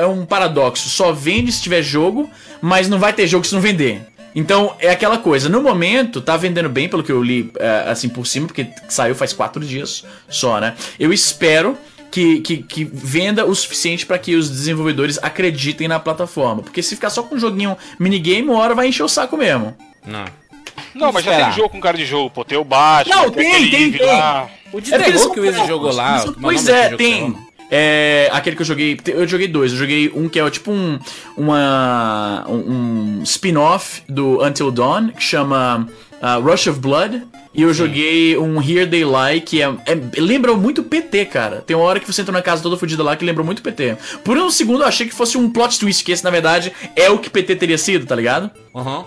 é 0.00 0.06
um 0.06 0.24
paradoxo. 0.24 0.88
Só 0.88 1.12
vende 1.12 1.50
se 1.50 1.60
tiver 1.62 1.82
jogo, 1.82 2.30
mas 2.60 2.88
não 2.88 2.98
vai 2.98 3.12
ter 3.12 3.26
jogo 3.26 3.44
se 3.44 3.54
não 3.54 3.60
vender. 3.60 4.02
Então 4.34 4.76
é 4.78 4.90
aquela 4.90 5.18
coisa. 5.18 5.48
No 5.48 5.62
momento, 5.62 6.20
tá 6.20 6.36
vendendo 6.36 6.68
bem, 6.68 6.88
pelo 6.88 7.02
que 7.02 7.10
eu 7.10 7.22
li 7.22 7.50
é, 7.58 7.84
assim 7.88 8.08
por 8.08 8.26
cima, 8.26 8.46
porque 8.46 8.68
saiu 8.88 9.14
faz 9.14 9.32
quatro 9.32 9.64
dias 9.64 10.04
só, 10.28 10.60
né? 10.60 10.74
Eu 11.00 11.12
espero. 11.12 11.76
Que, 12.16 12.40
que, 12.40 12.56
que 12.62 12.82
venda 12.82 13.44
o 13.44 13.54
suficiente 13.54 14.06
pra 14.06 14.16
que 14.18 14.34
os 14.34 14.48
desenvolvedores 14.48 15.18
acreditem 15.22 15.86
na 15.86 16.00
plataforma. 16.00 16.62
Porque 16.62 16.82
se 16.82 16.94
ficar 16.94 17.10
só 17.10 17.22
com 17.22 17.34
um 17.34 17.38
joguinho 17.38 17.76
minigame, 17.98 18.48
uma 18.48 18.58
hora 18.58 18.74
vai 18.74 18.88
encher 18.88 19.02
o 19.02 19.08
saco 19.08 19.36
mesmo. 19.36 19.76
Não. 20.02 20.24
Não, 20.94 21.12
mas 21.12 21.26
já 21.26 21.44
tem 21.44 21.52
jogo 21.52 21.68
com 21.68 21.78
cara 21.78 21.98
de 21.98 22.06
jogo, 22.06 22.30
pô. 22.30 22.42
Tem 22.42 22.56
o 22.56 22.64
Batman, 22.64 23.16
Não, 23.16 23.30
tem, 23.30 23.70
tem, 23.70 23.92
tem. 23.92 24.06
lá. 24.06 24.48
O 24.72 24.78
É 24.78 25.18
são 25.18 25.30
que 25.30 25.40
o 25.40 25.44
Izzy 25.44 25.52
poucos, 25.56 25.68
jogou 25.68 25.92
lá. 25.92 26.24
Pois 26.40 26.66
é, 26.66 26.84
jogo 26.84 26.96
tem. 26.96 27.36
É, 27.70 28.30
aquele 28.32 28.56
que 28.56 28.62
eu 28.62 28.66
joguei. 28.66 28.98
Eu 29.08 29.28
joguei 29.28 29.46
dois. 29.46 29.72
Eu 29.72 29.78
joguei 29.78 30.10
um 30.14 30.26
que 30.26 30.40
é 30.40 30.50
tipo 30.50 30.72
um. 30.72 30.98
Uma. 31.36 32.46
Um, 32.48 33.18
um 33.18 33.22
spin-off 33.24 34.02
do 34.08 34.42
Until 34.42 34.70
Dawn, 34.70 35.08
que 35.08 35.22
chama 35.22 35.86
uh, 36.22 36.40
Rush 36.42 36.66
of 36.68 36.80
Blood. 36.80 37.22
E 37.54 37.62
eu 37.62 37.72
joguei 37.72 38.36
um 38.36 38.60
Here 38.60 38.86
They 38.86 39.02
Lie, 39.04 39.40
que 39.40 39.62
é, 39.62 39.66
é- 39.86 40.20
Lembra 40.20 40.54
muito 40.54 40.82
PT, 40.82 41.24
cara. 41.24 41.62
Tem 41.66 41.74
uma 41.74 41.86
hora 41.86 41.98
que 41.98 42.06
você 42.06 42.20
entra 42.20 42.30
na 42.32 42.42
casa 42.42 42.62
toda 42.62 42.76
fodida 42.76 43.02
lá 43.02 43.16
que 43.16 43.24
lembrou 43.24 43.46
muito 43.46 43.62
PT. 43.62 43.96
Por 44.22 44.36
um 44.36 44.50
segundo 44.50 44.82
eu 44.82 44.86
achei 44.86 45.06
que 45.06 45.14
fosse 45.14 45.38
um 45.38 45.50
plot 45.50 45.78
twist, 45.80 46.04
que 46.04 46.12
esse 46.12 46.22
na 46.22 46.28
verdade 46.30 46.70
é 46.94 47.08
o 47.08 47.18
que 47.18 47.30
PT 47.30 47.56
teria 47.56 47.78
sido, 47.78 48.04
tá 48.04 48.14
ligado? 48.14 48.50
Aham. 48.74 49.06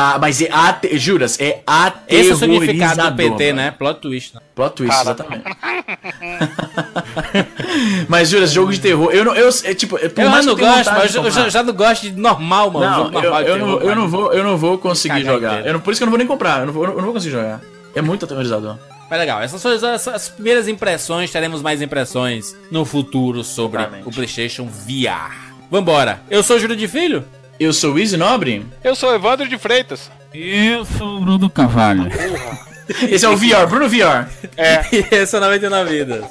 Ah, 0.00 0.16
mas 0.20 0.40
é 0.40 0.48
ate... 0.52 0.96
Juras, 0.96 1.36
é 1.40 1.44
Esse 1.44 1.56
é 1.56 1.62
o 1.66 1.70
aterrorizador. 2.36 2.60
significado 2.60 3.10
do 3.10 3.16
PT, 3.16 3.44
mano. 3.52 3.56
né? 3.56 3.70
Plot 3.72 4.00
twist. 4.00 4.34
Né? 4.36 4.40
Plot 4.54 4.74
twist, 4.76 4.94
Cara. 4.96 5.10
exatamente. 5.10 5.44
mas, 8.08 8.28
Juras, 8.28 8.52
jogo 8.52 8.70
de 8.72 8.78
terror. 8.80 9.10
Eu 9.12 9.24
não. 9.24 9.34
Eu, 9.34 9.48
é, 9.64 9.74
tipo, 9.74 9.98
por 9.98 10.22
Eu 10.22 10.30
mais 10.30 10.46
não 10.46 10.54
gosto, 10.54 10.92
mas 10.92 11.12
eu, 11.12 11.24
eu 11.24 11.30
já, 11.32 11.48
já 11.48 11.62
não 11.64 11.74
gosto 11.74 12.02
de 12.02 12.12
normal, 12.12 12.70
mano. 12.70 12.86
Não, 12.86 13.04
jogo 13.06 13.18
eu, 13.18 13.22
normal 13.22 13.42
eu, 13.42 13.58
não, 13.58 13.66
terror, 13.66 13.82
eu, 13.90 13.96
não 13.96 14.08
vou, 14.08 14.32
eu 14.32 14.44
não 14.44 14.56
vou 14.56 14.78
conseguir 14.78 15.24
jogar. 15.24 15.66
Eu 15.66 15.72
não- 15.72 15.80
por 15.80 15.90
isso 15.90 15.98
que 15.98 16.04
eu 16.04 16.06
não 16.06 16.12
vou 16.12 16.18
nem 16.18 16.28
comprar. 16.28 16.60
Eu 16.60 16.66
não 16.66 16.72
vou, 16.72 16.84
eu 16.84 16.94
não 16.96 17.02
vou 17.04 17.12
conseguir 17.14 17.32
jogar. 17.34 17.60
É 17.94 18.00
muito 18.00 18.24
aterrorizador. 18.24 18.76
Mas 19.10 19.18
legal, 19.18 19.42
essas 19.42 19.60
são 19.60 19.72
as, 19.72 19.82
as- 19.82 20.08
as 20.08 20.28
primeiras 20.28 20.68
impressões, 20.68 21.30
teremos 21.30 21.60
mais 21.60 21.82
impressões 21.82 22.54
no 22.70 22.84
futuro 22.84 23.42
sobre 23.42 23.80
Exatamente. 23.80 24.08
o 24.08 24.12
PlayStation 24.12 24.66
VR. 24.66 25.34
Vambora. 25.70 26.20
Eu 26.30 26.42
sou 26.42 26.56
o 26.56 26.60
Júlio 26.60 26.76
de 26.76 26.86
Filho. 26.86 27.24
Eu 27.58 27.72
sou 27.72 27.94
o 27.94 27.98
Easy 27.98 28.16
Nobre. 28.16 28.64
Eu 28.84 28.94
sou 28.94 29.12
Evandro 29.14 29.48
de 29.48 29.58
Freitas. 29.58 30.10
Eu 30.32 30.84
sou 30.84 31.16
o 31.16 31.20
Bruno 31.20 31.50
Cavalho. 31.50 32.08
Esse 33.10 33.26
é 33.26 33.28
o 33.28 33.36
VR, 33.36 33.66
Bruno 33.68 33.88
VR. 33.88 34.28
É. 34.56 34.84
e 34.92 35.14
esse 35.14 35.34
é 35.34 35.38
o 35.38 35.42
99 35.42 35.90
Vidas. 35.90 36.24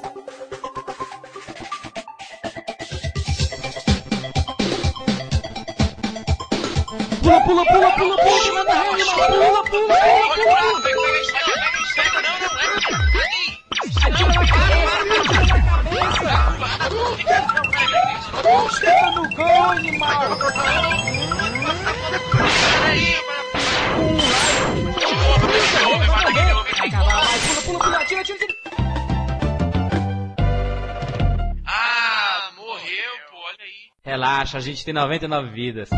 Ah, 31.65 32.51
morreu, 32.55 33.13
pô, 33.29 33.37
olha 33.37 33.57
aí. 33.59 33.89
Relaxa, 34.03 34.57
a 34.57 34.61
gente 34.61 34.85
tem 34.85 34.93
99 34.93 35.49
vidas. 35.49 35.89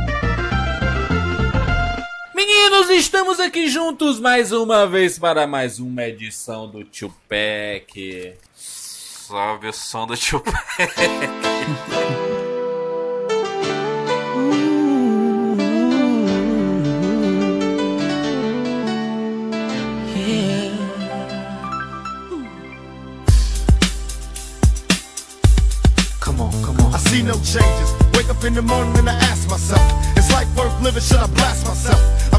Meninos, 2.34 2.90
estamos 2.90 3.40
aqui 3.40 3.70
juntos 3.70 4.20
mais 4.20 4.52
uma 4.52 4.88
vez 4.88 5.20
para 5.20 5.46
mais 5.46 5.78
uma 5.80 6.04
edição 6.06 6.68
do 6.68 6.84
Tupac. 6.84 8.34
Salve 9.30 9.68
o 9.68 9.72
som 9.72 10.08
do 10.08 10.18
tio 10.18 10.40
Come 10.40 10.48
on, 26.42 26.52
come 26.64 26.80
on. 26.80 26.96
I 26.96 26.98
see 26.98 27.22
no 27.22 27.34
changes. 27.34 27.94
Wake 28.16 28.32
up 28.32 28.44
in 28.44 28.56
the 28.56 28.64
morning 28.64 28.98
and 28.98 29.12
I 29.12 29.14
ask 29.14 29.48
myself, 29.48 29.80
is 30.18 30.32
life 30.32 30.48
worth 30.58 30.82
living? 30.82 31.04
Should 31.04 31.20
I 31.20 31.28
blast 31.28 31.68
myself? 31.68 32.34
I'm 32.34 32.39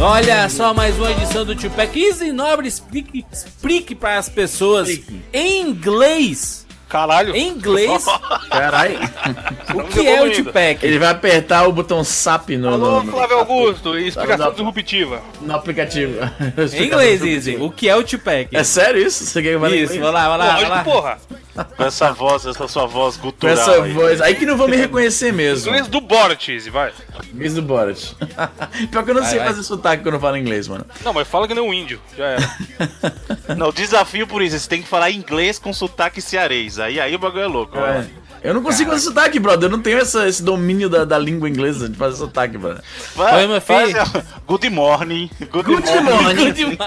Olha 0.00 0.48
só 0.48 0.72
mais 0.72 0.96
uma 0.96 1.10
edição 1.10 1.44
do 1.44 1.56
Tupac. 1.56 1.98
Easy 2.00 2.30
Nobre, 2.30 2.68
explique, 2.68 3.24
explique 3.32 3.94
para 3.94 4.18
as 4.18 4.28
pessoas 4.28 4.88
em 5.32 5.60
inglês. 5.62 6.66
Caralho. 6.88 7.36
Em 7.36 7.48
inglês, 7.48 8.06
Caralho. 8.48 8.98
o 9.74 9.82
que 9.84 10.06
é 10.06 10.22
o 10.22 10.32
Tupac? 10.32 10.78
Ele 10.86 10.98
vai 10.98 11.10
apertar 11.10 11.68
o 11.68 11.72
botão 11.72 12.02
SAP 12.02 12.50
no, 12.50 12.68
Alô, 12.72 13.02
no, 13.02 13.12
Flávio 13.12 13.38
Augusto, 13.40 13.98
explicação 13.98 14.38
Tá, 14.46 14.50
tá. 14.52 14.56
disruptiva. 14.56 15.20
no 15.42 15.54
aplicativo. 15.54 16.18
Em 16.74 16.84
inglês, 16.86 17.22
Easy. 17.22 17.56
O 17.56 17.70
que 17.70 17.88
é 17.88 17.96
o 17.96 18.02
Tupac? 18.02 18.48
É 18.56 18.64
sério 18.64 19.02
isso? 19.04 19.24
Você 19.24 19.42
quer 19.42 19.58
que 19.58 19.76
Isso, 19.76 20.00
vai 20.00 20.12
lá, 20.12 20.28
vai 20.28 20.38
lá, 20.38 20.44
vai 20.46 20.54
Lógico, 20.54 20.70
lá. 20.70 20.84
porra. 20.84 21.18
Com 21.76 21.84
essa 21.84 22.12
voz, 22.12 22.46
essa 22.46 22.66
sua 22.68 22.86
voz 22.86 23.16
Com 23.16 23.28
gutural 23.28 23.54
essa 23.56 23.82
aí. 23.82 23.92
voz. 23.92 24.20
Aí 24.20 24.34
que 24.34 24.44
não 24.46 24.56
vão 24.56 24.68
me 24.68 24.76
reconhecer 24.76 25.32
mesmo. 25.32 25.68
Inglês 25.70 25.86
do 25.88 26.00
Borat, 26.00 26.48
Easy, 26.48 26.70
vai. 26.70 26.92
Inglês 27.32 27.54
do 27.54 27.62
Borat. 27.62 28.12
Pior 28.90 29.04
que 29.04 29.10
eu 29.10 29.14
não 29.14 29.22
Vai, 29.22 29.30
sei 29.30 29.38
vai. 29.38 29.48
fazer 29.48 29.62
sotaque 29.62 30.02
quando 30.02 30.14
eu 30.14 30.20
falo 30.20 30.36
inglês, 30.36 30.68
mano. 30.68 30.84
Não, 31.04 31.12
mas 31.12 31.26
fala 31.28 31.46
que 31.48 31.54
nem 31.54 31.62
um 31.62 31.72
índio. 31.74 32.00
Já 32.16 32.24
era. 32.26 32.50
Não, 33.56 33.72
desafio 33.72 34.26
por 34.26 34.42
isso, 34.42 34.58
você 34.58 34.68
tem 34.68 34.82
que 34.82 34.88
falar 34.88 35.10
inglês 35.10 35.58
com 35.58 35.72
sotaque 35.72 36.20
cearês. 36.20 36.78
Aí, 36.78 37.00
aí 37.00 37.14
o 37.14 37.18
bagulho 37.18 37.42
é 37.44 37.46
louco. 37.46 37.78
É. 37.78 38.06
Eu 38.40 38.54
não 38.54 38.62
consigo 38.62 38.90
fazer 38.90 39.02
sotaque, 39.06 39.38
brother. 39.40 39.64
Eu 39.68 39.72
não 39.76 39.82
tenho 39.82 39.98
essa- 39.98 40.28
esse 40.28 40.42
domínio 40.42 40.88
da, 40.88 41.04
da 41.04 41.18
língua 41.18 41.48
inglesa 41.48 41.88
de 41.88 41.96
fazer 41.96 42.16
sotaque, 42.18 42.56
brother. 42.56 42.82
Vai, 43.16 43.34
Oi, 43.40 43.46
meu 43.48 43.60
faz- 43.60 43.88
filho. 43.90 44.24
Good 44.46 44.70
morning. 44.70 45.28
Good, 45.50 45.64
Good 45.64 46.02
morning. 46.04 46.44
morning. 46.44 46.78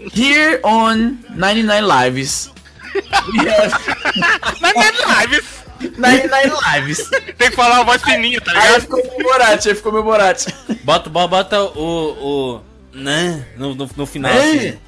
Here 0.14 0.60
on 0.64 1.18
99 1.34 1.82
Lives. 1.82 2.50
We 2.94 4.76
have 4.76 5.30
Lives. 5.30 5.64
99 5.98 6.52
Lives. 6.72 7.10
Tem 7.36 7.50
que 7.50 7.56
falar 7.56 7.74
uma 7.76 7.84
voz 7.84 8.02
fininha, 8.02 8.40
tá 8.40 8.52
Aí 8.52 8.66
ligado? 8.66 8.80
ficou 8.82 9.02
meu 9.04 9.18
Borat, 9.24 9.66
aí 9.66 9.74
ficou 9.74 9.92
meu 9.92 10.02
Borat. 10.02 10.46
Bota, 10.82 11.10
bo- 11.10 11.28
bota 11.28 11.62
o. 11.62 12.54
o 12.54 12.60
né, 12.92 13.44
no, 13.56 13.74
no, 13.74 13.90
no 13.96 14.06
final. 14.06 14.32
É. 14.32 14.38
assim. 14.38 14.78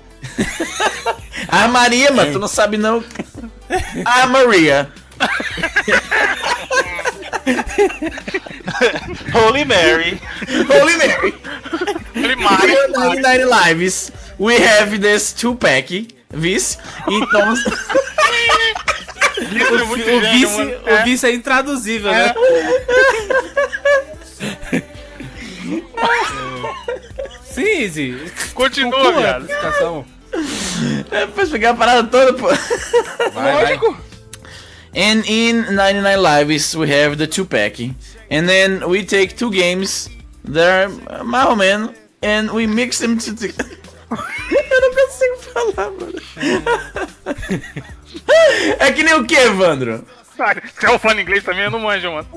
Ah, 1.48 1.68
Maria, 1.68 2.10
mano, 2.10 2.32
tu 2.32 2.38
não 2.40 2.48
sabe 2.48 2.76
não. 2.76 3.04
Ah, 4.04 4.26
Maria. 4.26 4.90
Holy 9.32 9.64
Mary. 9.64 10.20
Holy 10.68 10.96
Mary. 10.96 11.34
Here 12.14 12.34
on 12.34 12.92
99 12.92 13.48
Lives. 13.48 14.10
we 14.38 14.54
have 14.58 14.98
this 15.00 15.32
two 15.32 15.54
pack, 15.54 15.90
this. 16.40 16.78
Então, 17.08 17.40
é 17.40 17.54
O, 19.70 19.92
o 19.92 19.96
gênio, 19.98 20.20
vice, 20.32 20.56
mano. 20.58 20.74
o 21.00 21.04
vice 21.04 21.26
é 21.26 21.34
intraduzível, 21.34 22.10
né? 22.10 22.34
Sim, 27.44 27.82
Izzy. 27.82 28.32
Continua, 28.54 28.92
Conclua 28.92 29.12
viado. 29.20 29.48
é 31.10 31.26
pra 31.26 31.42
explicar 31.42 31.70
a 31.70 31.74
parada 31.74 32.08
toda, 32.08 32.32
pô. 32.34 32.48
Vai, 33.32 33.76
vai. 33.78 33.78
And 34.94 35.22
in 35.26 35.74
99 35.74 36.16
lives 36.16 36.74
we 36.74 36.86
have 36.90 37.16
the 37.16 37.26
two 37.26 37.44
pack. 37.44 37.80
And 38.30 38.46
then 38.48 38.80
we 38.88 39.04
take 39.04 39.36
two 39.36 39.50
games 39.50 40.08
that 40.44 40.88
are 40.88 41.20
uh, 41.20 41.24
mais 41.24 41.46
ou 41.48 41.56
menos. 41.56 41.90
And 42.22 42.50
we 42.52 42.66
mix 42.66 42.98
them 42.98 43.18
to. 43.18 43.32
Eu 44.76 44.80
não 44.80 44.94
consigo 44.94 45.36
falar, 45.52 45.90
mano. 45.90 46.12
É 48.78 48.92
que 48.92 49.02
nem 49.02 49.14
o 49.14 49.24
que, 49.24 49.34
Evandro? 49.34 50.06
Você 50.36 50.86
é 50.86 50.90
o 50.90 50.98
fã 50.98 51.14
de 51.16 51.22
inglês 51.22 51.42
também? 51.44 51.64
Eu 51.64 51.70
não 51.70 51.78
manjo, 51.80 52.12
mano. 52.12 52.28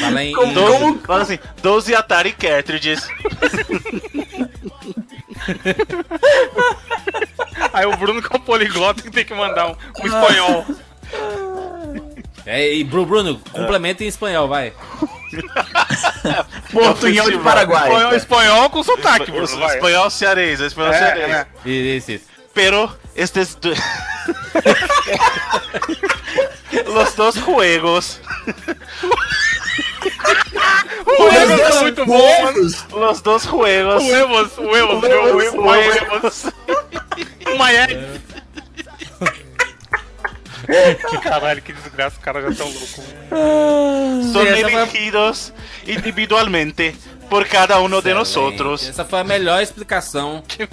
Fala 0.00 0.22
em. 0.22 0.32
Como- 0.32 0.54
como- 0.54 0.98
Fala 1.00 1.22
assim, 1.22 1.38
12 1.62 1.94
Atari 1.94 2.32
Cartridges. 2.32 3.06
Aí 7.72 7.86
o 7.86 7.96
Bruno 7.96 8.22
que 8.22 8.32
é 8.34 8.36
o 8.36 8.40
poliglota 8.40 9.02
que 9.02 9.10
tem 9.10 9.24
que 9.24 9.34
mandar 9.34 9.68
um, 9.68 9.76
um 10.00 10.06
espanhol. 10.06 10.64
É, 12.44 12.74
e 12.74 12.82
Bru- 12.84 13.06
Bruno, 13.06 13.40
complementa 13.52 14.02
em 14.02 14.08
espanhol, 14.08 14.48
vai. 14.48 14.72
Portunhol 16.72 17.30
de 17.30 17.38
Paraguai. 17.38 17.88
Espanhol, 17.88 18.14
espanhol 18.14 18.70
com 18.70 18.82
sotaque, 18.82 19.30
Bruno. 19.30 19.46
vai. 19.58 19.76
espanhol 19.76 20.10
cearês, 20.10 20.60
o 20.60 20.64
espanhol 20.66 20.92
É, 20.92 20.98
cearês. 20.98 21.30
é. 21.30 21.46
Isso, 21.68 22.10
isso. 22.12 22.24
Pero 22.52 22.90
estes. 23.16 23.56
Los 26.86 27.14
dos 27.14 27.34
juegos. 27.36 28.20
O 31.06 31.28
Evos 31.28 31.60
é 31.60 31.80
muito 31.80 32.04
bom, 32.06 32.42
mano. 32.42 32.70
Los 32.90 33.20
dos 33.20 33.44
juegos. 33.44 34.02
O 34.02 34.16
Evos, 34.16 34.58
o 34.58 34.76
Evos, 34.76 35.04
o 35.54 35.74
Evos, 35.74 36.46
Caralho, 41.22 41.62
que 41.62 41.72
desgraça, 41.72 42.16
os 42.18 42.22
caras 42.22 42.44
já 42.44 42.54
tão 42.64 42.70
loucos. 42.70 42.98
Essa 42.98 44.32
foi- 44.32 44.60
elegidos 44.60 45.52
individualmente 45.86 46.94
por 47.28 47.46
cada 47.46 47.78
uno 47.80 48.02
de 48.02 48.12
nosotros. 48.12 48.86
Essa 48.88 49.04
foi 49.04 49.20
a 49.20 49.24
melhor 49.24 49.62
explicação. 49.62 50.42
Quem, 50.46 50.66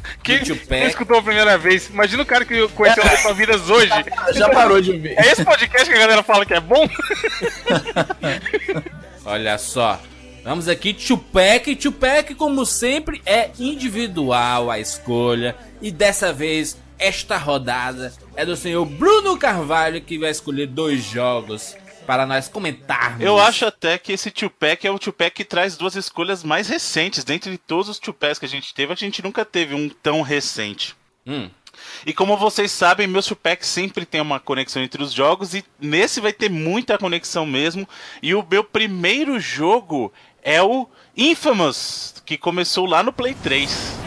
Do 0.44 0.56
quem 0.58 0.84
escutou 0.86 1.20
a 1.20 1.24
primeira 1.24 1.58
vez? 1.58 1.88
Imagina 1.88 2.24
o 2.24 2.26
cara 2.26 2.44
que 2.44 2.68
conheceu 2.70 3.04
as 3.04 3.22
sua 3.22 3.34
vidas 3.34 3.70
hoje. 3.70 3.92
Já 4.34 4.50
parou 4.50 4.82
de 4.82 4.92
ouvir. 4.92 5.18
É 5.18 5.32
esse 5.32 5.46
podcast 5.46 5.90
que 5.90 5.96
a 5.96 6.00
galera 6.00 6.24
fala 6.24 6.46
que 6.46 6.54
é 6.54 6.60
bom? 6.60 6.88
Olha 9.26 9.58
só. 9.58 10.00
Vamos 10.44 10.68
aqui, 10.68 10.94
Tupac. 10.94 11.76
Tupac, 11.76 12.34
como 12.36 12.66
sempre, 12.66 13.22
é 13.26 13.50
individual 13.60 14.72
a 14.72 14.80
escolha. 14.80 15.56
E 15.82 15.92
dessa 15.92 16.34
vez, 16.34 16.78
esta 17.00 17.38
rodada 17.38 18.14
é 18.36 18.46
do 18.46 18.56
senhor 18.56 18.86
Bruno 18.86 19.38
Carvalho 19.38 20.02
que 20.02 20.20
vai 20.20 20.30
escolher 20.30 20.68
dois 20.68 21.04
jogos 21.04 21.76
para 22.06 22.26
nós 22.26 22.48
comentarmos. 22.48 23.22
Eu 23.22 23.40
acho 23.40 23.66
até 23.66 23.98
que 23.98 24.12
esse 24.12 24.32
Tupac 24.32 24.86
é 24.86 24.92
o 24.92 25.00
Tupac 25.00 25.32
que 25.32 25.46
traz 25.46 25.78
duas 25.78 25.96
escolhas 25.96 26.44
mais 26.44 26.68
recentes. 26.68 27.24
Dentre 27.24 27.58
todos 27.58 27.88
os 27.88 28.00
Tupacs 28.00 28.40
que 28.40 28.46
a 28.46 28.50
gente 28.50 28.74
teve, 28.74 28.92
a 28.92 28.96
gente 28.96 29.24
nunca 29.24 29.46
teve 29.46 29.76
um 29.76 29.88
tão 29.88 30.22
recente. 30.22 30.96
Hum. 31.26 31.50
E 32.06 32.12
como 32.12 32.36
vocês 32.36 32.72
sabem, 32.72 33.08
meus 33.08 33.28
Tupac 33.28 33.66
sempre 33.66 34.06
tem 34.06 34.20
uma 34.20 34.40
conexão 34.40 34.82
entre 34.82 35.02
os 35.02 35.14
jogos 35.14 35.54
e 35.54 35.64
nesse 35.80 36.20
vai 36.20 36.34
ter 36.34 36.50
muita 36.50 36.98
conexão 36.98 37.46
mesmo. 37.46 37.88
E 38.22 38.34
o 38.34 38.46
meu 38.50 38.64
primeiro 38.64 39.40
jogo 39.40 40.12
é 40.42 40.62
o 40.62 40.88
Infamous, 41.16 42.16
que 42.26 42.38
começou 42.38 42.86
lá 42.86 43.04
no 43.04 43.14
Play 43.14 43.36
3. 43.36 43.99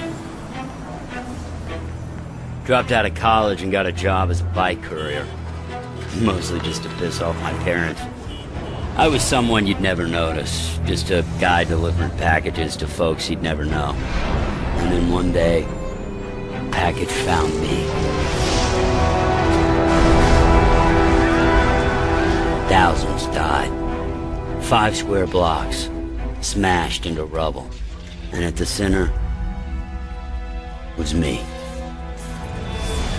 Dropped 2.65 2.93
out 2.93 3.05
of 3.05 3.17
college 3.17 3.63
and 3.63 3.73
got 3.73 3.87
a 3.87 3.93
job 3.93 4.31
as 4.31 4.41
a 4.41 4.45
bike 4.45 4.81
courier. 4.83 5.27
Mostly 6.21 6.61
just 6.61 6.85
to 6.85 6.89
piss 6.91 7.21
off 7.21 7.35
my 7.43 7.53
parents. 7.65 8.01
I 8.97 9.09
was 9.09 9.21
someone 9.21 9.67
you'd 9.67 9.81
never 9.81 10.07
notice, 10.07 10.79
just 10.85 11.11
a 11.11 11.25
guy 11.41 11.65
delivering 11.65 12.11
packages 12.19 12.77
to 12.77 12.87
folks 12.87 13.29
you'd 13.29 13.43
never 13.43 13.65
know. 13.65 13.95
And 13.95 14.93
then 14.93 15.11
one 15.11 15.33
day, 15.33 15.65
a 15.65 16.69
package 16.71 17.09
found 17.11 17.53
me. 17.61 17.85
Thousands 22.69 23.27
died. 23.35 23.73
Five 24.65 24.97
square 24.97 25.27
blocks, 25.27 25.91
smashed 26.43 27.07
into 27.07 27.25
rubble. 27.25 27.69
And 28.31 28.45
at 28.45 28.55
the 28.55 28.67
center 28.67 29.13
was 30.97 31.13
me 31.13 31.43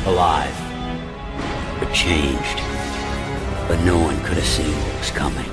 alive, 0.05 0.55
but 1.79 1.91
changed. 1.93 2.59
But 3.67 3.81
no 3.83 3.97
one 3.97 4.19
could 4.23 4.37
have 4.37 4.45
seen 4.45 4.71
what 4.71 4.99
was 4.99 5.11
coming. 5.11 5.49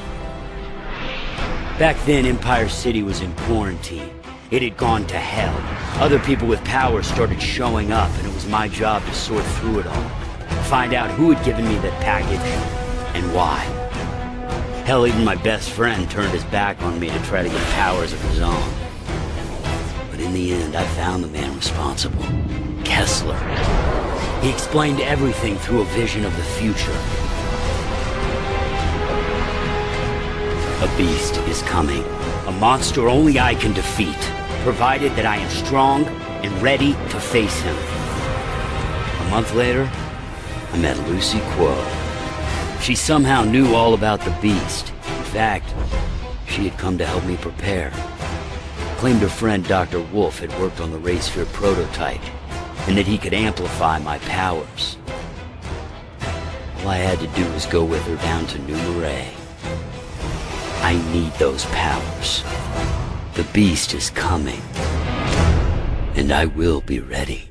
Back 1.78 1.96
then, 2.04 2.26
Empire 2.26 2.68
City 2.68 3.02
was 3.02 3.20
in 3.20 3.32
quarantine. 3.36 4.10
It 4.50 4.62
had 4.62 4.76
gone 4.76 5.06
to 5.06 5.16
hell. 5.16 5.54
Other 6.02 6.18
people 6.18 6.48
with 6.48 6.62
power 6.64 7.02
started 7.02 7.40
showing 7.40 7.92
up, 7.92 8.10
and 8.18 8.26
it 8.26 8.34
was 8.34 8.46
my 8.46 8.68
job 8.68 9.04
to 9.04 9.14
sort 9.14 9.44
through 9.44 9.80
it 9.80 9.86
all. 9.86 10.08
Find 10.64 10.92
out 10.92 11.10
who 11.12 11.32
had 11.32 11.44
given 11.44 11.66
me 11.66 11.76
that 11.78 12.02
package 12.02 12.38
and 13.14 13.34
why. 13.34 13.58
Hell, 14.84 15.06
even 15.06 15.24
my 15.24 15.36
best 15.36 15.70
friend 15.70 16.10
turned 16.10 16.32
his 16.32 16.44
back 16.44 16.82
on 16.82 16.98
me 16.98 17.10
to 17.10 17.22
try 17.22 17.42
to 17.42 17.48
get 17.48 17.62
powers 17.74 18.12
of 18.12 18.20
his 18.22 18.40
own. 18.40 18.72
But 20.10 20.20
in 20.20 20.32
the 20.32 20.52
end, 20.52 20.74
I 20.74 20.84
found 20.88 21.22
the 21.22 21.28
man 21.28 21.54
responsible 21.54 22.24
Kessler. 22.84 23.38
He 24.42 24.50
explained 24.50 25.00
everything 25.00 25.56
through 25.56 25.82
a 25.82 25.84
vision 25.84 26.24
of 26.24 26.34
the 26.36 26.42
future. 26.42 26.96
A 30.82 30.96
beast 30.96 31.36
is 31.46 31.60
coming. 31.62 32.02
A 32.46 32.52
monster 32.52 33.08
only 33.08 33.38
I 33.38 33.54
can 33.54 33.74
defeat, 33.74 34.16
provided 34.62 35.12
that 35.16 35.26
I 35.26 35.36
am 35.36 35.50
strong 35.50 36.06
and 36.42 36.62
ready 36.62 36.92
to 36.92 37.20
face 37.20 37.60
him. 37.60 37.76
A 37.76 39.30
month 39.30 39.54
later, 39.54 39.90
I 40.72 40.78
met 40.78 40.96
Lucy 41.06 41.40
Quo. 41.52 41.76
She 42.80 42.94
somehow 42.94 43.44
knew 43.44 43.74
all 43.74 43.92
about 43.92 44.22
the 44.22 44.36
beast. 44.40 44.88
In 44.88 45.24
fact, 45.24 45.74
she 46.46 46.66
had 46.66 46.78
come 46.78 46.96
to 46.96 47.04
help 47.04 47.26
me 47.26 47.36
prepare. 47.36 47.90
Claimed 48.96 49.20
her 49.20 49.28
friend 49.28 49.68
Dr. 49.68 50.00
Wolf 50.00 50.38
had 50.38 50.58
worked 50.58 50.80
on 50.80 50.90
the 50.90 50.98
Raysphere 50.98 51.52
prototype 51.52 52.22
and 52.86 52.96
that 52.96 53.06
he 53.06 53.18
could 53.18 53.34
amplify 53.34 53.98
my 53.98 54.18
powers. 54.20 54.96
All 56.80 56.88
I 56.88 56.96
had 56.96 57.18
to 57.20 57.26
do 57.28 57.44
was 57.52 57.66
go 57.66 57.84
with 57.84 58.02
her 58.06 58.16
down 58.16 58.46
to 58.46 58.58
New 58.60 58.76
Marais. 58.76 59.32
I 60.82 60.94
need 61.12 61.32
those 61.34 61.64
powers. 61.66 62.42
The 63.34 63.44
beast 63.52 63.94
is 63.94 64.10
coming. 64.10 64.60
And 66.16 66.32
I 66.32 66.46
will 66.46 66.80
be 66.80 67.00
ready. 67.00 67.50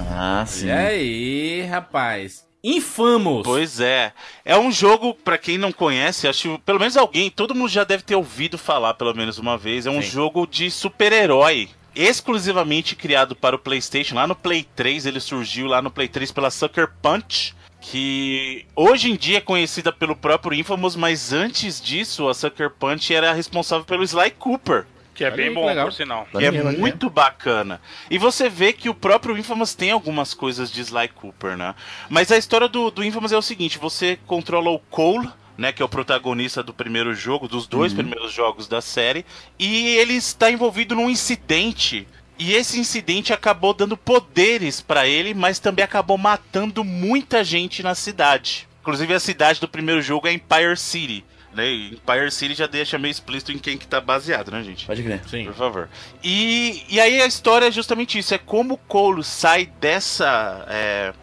Ah, 0.00 0.44
sim. 0.46 0.68
E 0.68 0.72
aí, 0.72 1.66
rapaz? 1.70 2.46
Infamos. 2.66 3.42
Pois 3.44 3.78
é. 3.78 4.12
É 4.44 4.58
um 4.58 4.72
jogo, 4.72 5.14
pra 5.14 5.38
quem 5.38 5.56
não 5.56 5.70
conhece, 5.70 6.26
acho 6.26 6.56
que 6.56 6.58
pelo 6.64 6.80
menos 6.80 6.96
alguém, 6.96 7.30
todo 7.30 7.54
mundo 7.54 7.68
já 7.68 7.84
deve 7.84 8.02
ter 8.02 8.16
ouvido 8.16 8.58
falar 8.58 8.94
pelo 8.94 9.14
menos 9.14 9.38
uma 9.38 9.56
vez. 9.56 9.86
É 9.86 9.90
um 9.90 10.02
Sim. 10.02 10.10
jogo 10.10 10.48
de 10.48 10.68
super-herói. 10.68 11.68
Exclusivamente 11.94 12.96
criado 12.96 13.36
para 13.36 13.54
o 13.54 13.58
PlayStation. 13.58 14.16
Lá 14.16 14.26
no 14.26 14.34
Play 14.34 14.66
3, 14.74 15.06
ele 15.06 15.20
surgiu 15.20 15.68
lá 15.68 15.80
no 15.80 15.92
Play 15.92 16.08
3 16.08 16.32
pela 16.32 16.50
Sucker 16.50 16.90
Punch. 17.00 17.54
Que 17.80 18.66
hoje 18.74 19.12
em 19.12 19.14
dia 19.14 19.38
é 19.38 19.40
conhecida 19.40 19.92
pelo 19.92 20.16
próprio 20.16 20.58
Infamous, 20.58 20.96
mas 20.96 21.32
antes 21.32 21.80
disso, 21.80 22.28
a 22.28 22.34
Sucker 22.34 22.70
Punch 22.70 23.14
era 23.14 23.32
responsável 23.32 23.84
pelo 23.84 24.02
Sly 24.02 24.32
Cooper. 24.32 24.86
Que 25.16 25.24
é 25.24 25.28
Olha 25.28 25.36
bem 25.36 25.48
aí, 25.48 25.54
bom, 25.54 25.66
legal. 25.66 25.86
por 25.86 25.92
sinal. 25.92 26.28
Que 26.30 26.44
é 26.44 26.50
muito 26.50 27.08
bacana. 27.08 27.80
E 28.10 28.18
você 28.18 28.50
vê 28.50 28.70
que 28.74 28.90
o 28.90 28.94
próprio 28.94 29.36
Infamous 29.36 29.74
tem 29.74 29.90
algumas 29.90 30.34
coisas 30.34 30.70
de 30.70 30.82
Sly 30.82 31.08
Cooper, 31.08 31.56
né? 31.56 31.74
Mas 32.10 32.30
a 32.30 32.36
história 32.36 32.68
do, 32.68 32.90
do 32.90 33.02
Infamous 33.02 33.32
é 33.32 33.38
o 33.38 33.42
seguinte: 33.42 33.78
você 33.78 34.18
controla 34.26 34.70
o 34.70 34.78
Cole. 34.78 35.28
Né, 35.58 35.72
que 35.72 35.80
é 35.80 35.84
o 35.86 35.88
protagonista 35.88 36.62
do 36.62 36.74
primeiro 36.74 37.14
jogo, 37.14 37.48
dos 37.48 37.66
dois 37.66 37.94
primeiros 37.94 38.30
jogos 38.30 38.68
da 38.68 38.82
série, 38.82 39.24
e 39.58 39.96
ele 39.96 40.12
está 40.12 40.50
envolvido 40.50 40.94
num 40.94 41.08
incidente. 41.08 42.06
E 42.38 42.52
esse 42.52 42.78
incidente 42.78 43.32
acabou 43.32 43.72
dando 43.72 43.96
poderes 43.96 44.82
pra 44.82 45.08
ele, 45.08 45.32
mas 45.32 45.58
também 45.58 45.82
acabou 45.82 46.18
matando 46.18 46.84
muita 46.84 47.42
gente 47.42 47.82
na 47.82 47.94
cidade. 47.94 48.68
Inclusive 48.82 49.14
a 49.14 49.18
cidade 49.18 49.58
do 49.58 49.66
primeiro 49.66 50.02
jogo 50.02 50.28
é 50.28 50.32
Empire 50.34 50.76
City 50.76 51.24
Né? 51.56 51.66
E 51.68 51.86
Empire 51.94 52.30
City 52.30 52.54
já 52.54 52.66
deixa 52.66 52.98
meio 52.98 53.10
explícito 53.10 53.50
em 53.50 53.58
quem 53.58 53.78
que 53.78 53.86
tá 53.86 54.00
baseado, 54.00 54.50
né, 54.50 54.62
gente? 54.62 54.86
Pode 54.86 55.02
crer. 55.02 55.22
Sim. 55.26 55.46
Por 55.46 55.54
favor. 55.54 55.88
E, 56.22 56.82
e 56.88 57.00
aí 57.00 57.20
a 57.20 57.26
história 57.26 57.66
é 57.66 57.70
justamente 57.70 58.18
isso: 58.18 58.34
é 58.34 58.38
como 58.38 58.74
o 58.74 58.78
Cole 58.78 59.24
sai 59.24 59.66
dessa. 59.80 60.66
é, 60.68 61.14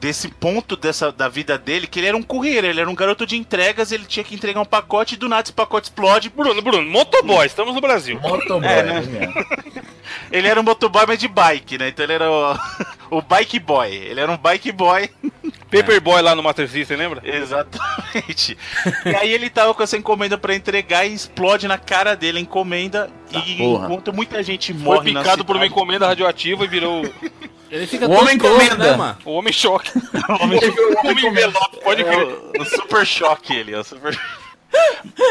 desse 0.00 0.28
ponto 0.28 0.76
dessa, 0.76 1.10
da 1.10 1.28
vida 1.28 1.58
dele, 1.58 1.86
que 1.86 1.98
ele 2.00 2.06
era 2.06 2.16
um 2.16 2.22
courrier, 2.22 2.64
ele 2.64 2.80
era 2.80 2.88
um 2.90 2.94
garoto 2.94 3.26
de 3.26 3.36
entregas, 3.36 3.90
ele 3.92 4.04
tinha 4.04 4.24
que 4.24 4.34
entregar 4.34 4.60
um 4.60 4.64
pacote 4.64 5.14
e 5.14 5.18
do 5.18 5.28
nada 5.28 5.42
esse 5.42 5.52
pacote 5.52 5.88
explode. 5.88 6.28
Bruno, 6.30 6.62
Bruno, 6.62 6.88
motoboy, 6.88 7.46
estamos 7.46 7.74
no 7.74 7.80
Brasil. 7.80 8.18
Motoboy, 8.20 8.68
É, 8.68 8.82
né? 8.82 9.00
né? 9.00 9.32
Ele 10.32 10.48
era 10.48 10.58
um 10.60 10.62
motoboy, 10.62 11.04
mas 11.06 11.18
de 11.18 11.28
bike, 11.28 11.78
né? 11.78 11.88
Então 11.88 12.04
ele 12.04 12.12
era 12.14 12.30
o, 12.30 12.56
o 13.18 13.22
bike 13.22 13.58
boy. 13.58 13.94
Ele 13.94 14.20
era 14.20 14.30
um 14.30 14.36
bike 14.36 14.72
boy. 14.72 15.08
Paperboy 15.70 16.22
lá 16.22 16.34
no 16.34 16.42
Master 16.42 16.66
System, 16.68 16.96
lembra? 16.96 17.20
Exatamente. 17.24 18.56
e 19.04 19.14
aí 19.14 19.30
ele 19.30 19.50
tava 19.50 19.74
com 19.74 19.82
essa 19.82 19.98
encomenda 19.98 20.38
pra 20.38 20.54
entregar 20.54 21.04
e 21.06 21.12
explode 21.12 21.68
na 21.68 21.76
cara 21.76 22.14
dele 22.16 22.38
a 22.38 22.40
encomenda. 22.40 23.10
e 23.30 23.56
porra. 23.56 23.84
enquanto 23.84 24.12
muita 24.14 24.42
gente 24.42 24.72
Foi 24.72 24.82
morre 24.82 25.12
na 25.12 25.20
picado 25.20 25.44
por 25.44 25.56
uma 25.56 25.66
encomenda 25.66 26.06
radioativa 26.06 26.64
e 26.64 26.68
virou 26.68 27.02
Ele 27.70 27.86
fica 27.86 28.06
O 28.08 28.12
homem 28.12 28.36
encomenda. 28.36 28.76
né, 28.76 28.96
mano? 28.96 29.18
o 29.24 29.32
Homem 29.32 29.52
Choque. 29.52 29.90
o 29.98 30.42
homem- 30.42 30.60
O 31.04 31.06
Homem 31.08 31.26
Envelope, 31.26 31.80
pode 31.82 32.02
É 32.02 32.04
crer. 32.04 32.26
o, 32.26 32.62
o 32.62 32.64
super 32.64 33.06
choque 33.06 33.54
ele, 33.54 33.74
é 33.74 33.78
o 33.78 33.84
super... 33.84 34.18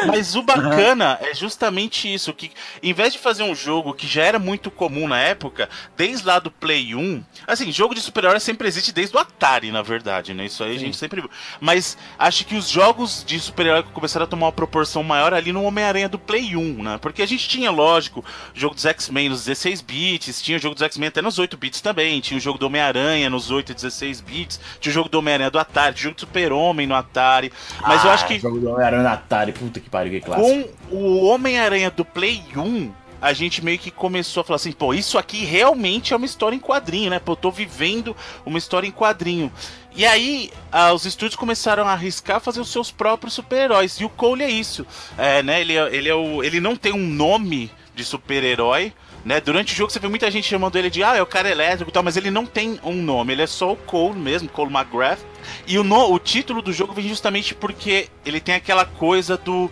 Mas 0.07 0.35
o 0.35 0.41
bacana 0.41 1.17
é 1.21 1.33
justamente 1.33 2.11
isso, 2.11 2.33
que 2.33 2.51
em 2.81 2.93
vez 2.93 3.13
de 3.13 3.19
fazer 3.19 3.43
um 3.43 3.53
jogo 3.55 3.93
que 3.93 4.07
já 4.07 4.23
era 4.23 4.39
muito 4.39 4.69
comum 4.71 5.07
na 5.07 5.19
época, 5.19 5.69
desde 5.95 6.25
lá 6.25 6.39
do 6.39 6.49
Play 6.49 6.95
1, 6.95 7.23
assim, 7.45 7.71
jogo 7.71 7.93
de 7.93 8.01
super-herói 8.01 8.39
sempre 8.39 8.67
existe 8.67 8.91
desde 8.91 9.15
o 9.15 9.19
Atari, 9.19 9.71
na 9.71 9.81
verdade, 9.81 10.33
né? 10.33 10.45
Isso 10.45 10.63
aí 10.63 10.75
a 10.75 10.79
gente 10.79 10.97
sempre 10.97 11.21
viu. 11.21 11.29
Mas 11.59 11.97
acho 12.17 12.45
que 12.45 12.55
os 12.55 12.67
jogos 12.69 13.23
de 13.25 13.39
super-herói 13.39 13.83
começaram 13.93 14.23
a 14.25 14.27
tomar 14.27 14.47
uma 14.47 14.51
proporção 14.51 15.03
maior 15.03 15.33
ali 15.33 15.51
no 15.51 15.63
Homem-Aranha 15.63 16.09
do 16.09 16.19
Play 16.19 16.55
1, 16.55 16.83
né? 16.83 16.97
Porque 17.01 17.21
a 17.21 17.27
gente 17.27 17.47
tinha, 17.47 17.69
lógico, 17.71 18.23
jogo 18.53 18.75
dos 18.75 18.85
X-Men 18.85 19.29
nos 19.29 19.45
16 19.45 19.81
bits, 19.81 20.41
tinha 20.41 20.57
o 20.57 20.61
jogo 20.61 20.75
dos 20.75 20.83
X-Men 20.83 21.09
até 21.09 21.21
nos 21.21 21.37
8 21.39 21.55
bits 21.57 21.81
também, 21.81 22.19
tinha 22.21 22.37
o 22.37 22.41
jogo 22.41 22.57
do 22.57 22.65
Homem-Aranha 22.67 23.29
nos 23.29 23.51
8 23.51 23.71
e 23.71 23.75
16 23.75 24.21
bits, 24.21 24.59
tinha 24.79 24.91
o 24.91 24.93
jogo 24.93 25.09
do 25.09 25.19
Homem-Aranha 25.19 25.51
do 25.51 25.59
Atari, 25.59 25.95
tinha 25.95 26.01
o 26.01 26.03
jogo 26.09 26.15
do 26.15 26.21
Super-Homem 26.21 26.87
no 26.87 26.95
Atari. 26.95 27.51
Mas 27.81 28.03
eu 28.03 28.11
Ah, 28.11 28.13
acho 28.13 28.25
que 28.27 28.39
Jogo 28.39 28.59
do 28.59 28.69
Homem-Aranha 28.71 29.03
na 29.03 29.13
Atari, 29.13 29.26
puta 29.53 29.79
que 29.79 29.89
pariu, 29.89 30.11
que 30.11 30.21
clássico. 30.21 30.69
com 30.89 30.95
o 30.95 31.25
Homem-Aranha 31.25 31.91
do 31.91 32.05
Play 32.05 32.41
1, 32.55 32.91
a 33.21 33.33
gente 33.33 33.63
meio 33.63 33.79
que 33.79 33.91
começou 33.91 34.41
a 34.41 34.43
falar 34.43 34.55
assim, 34.57 34.71
pô, 34.71 34.93
isso 34.93 35.17
aqui 35.17 35.43
realmente 35.43 36.13
é 36.13 36.17
uma 36.17 36.25
história 36.25 36.55
em 36.55 36.59
quadrinho, 36.59 37.09
né? 37.09 37.19
Pô, 37.19 37.31
eu 37.33 37.35
tô 37.35 37.51
vivendo 37.51 38.15
uma 38.45 38.57
história 38.57 38.87
em 38.87 38.91
quadrinho. 38.91 39.51
E 39.95 40.05
aí, 40.05 40.51
ah, 40.71 40.93
os 40.93 41.05
estúdios 41.05 41.35
começaram 41.35 41.87
a 41.87 41.93
arriscar 41.93 42.39
fazer 42.39 42.61
os 42.61 42.71
seus 42.71 42.91
próprios 42.91 43.33
super-heróis. 43.33 43.99
E 43.99 44.05
o 44.05 44.09
Cole 44.09 44.43
é 44.43 44.49
isso. 44.49 44.85
É, 45.17 45.41
né? 45.41 45.59
Ele, 45.61 45.75
é- 45.75 45.95
ele, 45.95 46.07
é 46.09 46.13
o, 46.13 46.43
ele 46.43 46.59
não 46.59 46.75
tem 46.75 46.93
um 46.93 47.07
nome 47.07 47.71
de 47.95 48.05
super-herói. 48.05 48.93
Né? 49.27 49.41
Durante 49.41 49.73
o 49.73 49.75
jogo 49.75 49.91
você 49.91 49.99
vê 49.99 50.07
muita 50.07 50.31
gente 50.31 50.47
chamando 50.47 50.77
ele 50.77 50.89
de 50.89 51.03
ah, 51.03 51.17
é 51.17 51.21
o 51.21 51.25
cara 51.25 51.49
elétrico 51.49 51.91
e 51.91 51.93
tal, 51.93 52.01
mas 52.01 52.15
ele 52.15 52.31
não 52.31 52.45
tem 52.45 52.79
um 52.81 52.93
nome, 52.93 53.33
ele 53.33 53.41
é 53.41 53.47
só 53.47 53.73
o 53.73 53.75
Cole 53.75 54.17
mesmo, 54.17 54.47
Cole 54.47 54.73
McGrath. 54.73 55.19
E 55.67 55.77
o, 55.77 55.83
no- 55.83 56.13
o 56.13 56.17
título 56.17 56.61
do 56.61 56.71
jogo 56.71 56.93
vem 56.93 57.09
justamente 57.09 57.53
porque 57.53 58.07
ele 58.25 58.39
tem 58.39 58.55
aquela 58.55 58.85
coisa 58.85 59.35
do. 59.35 59.69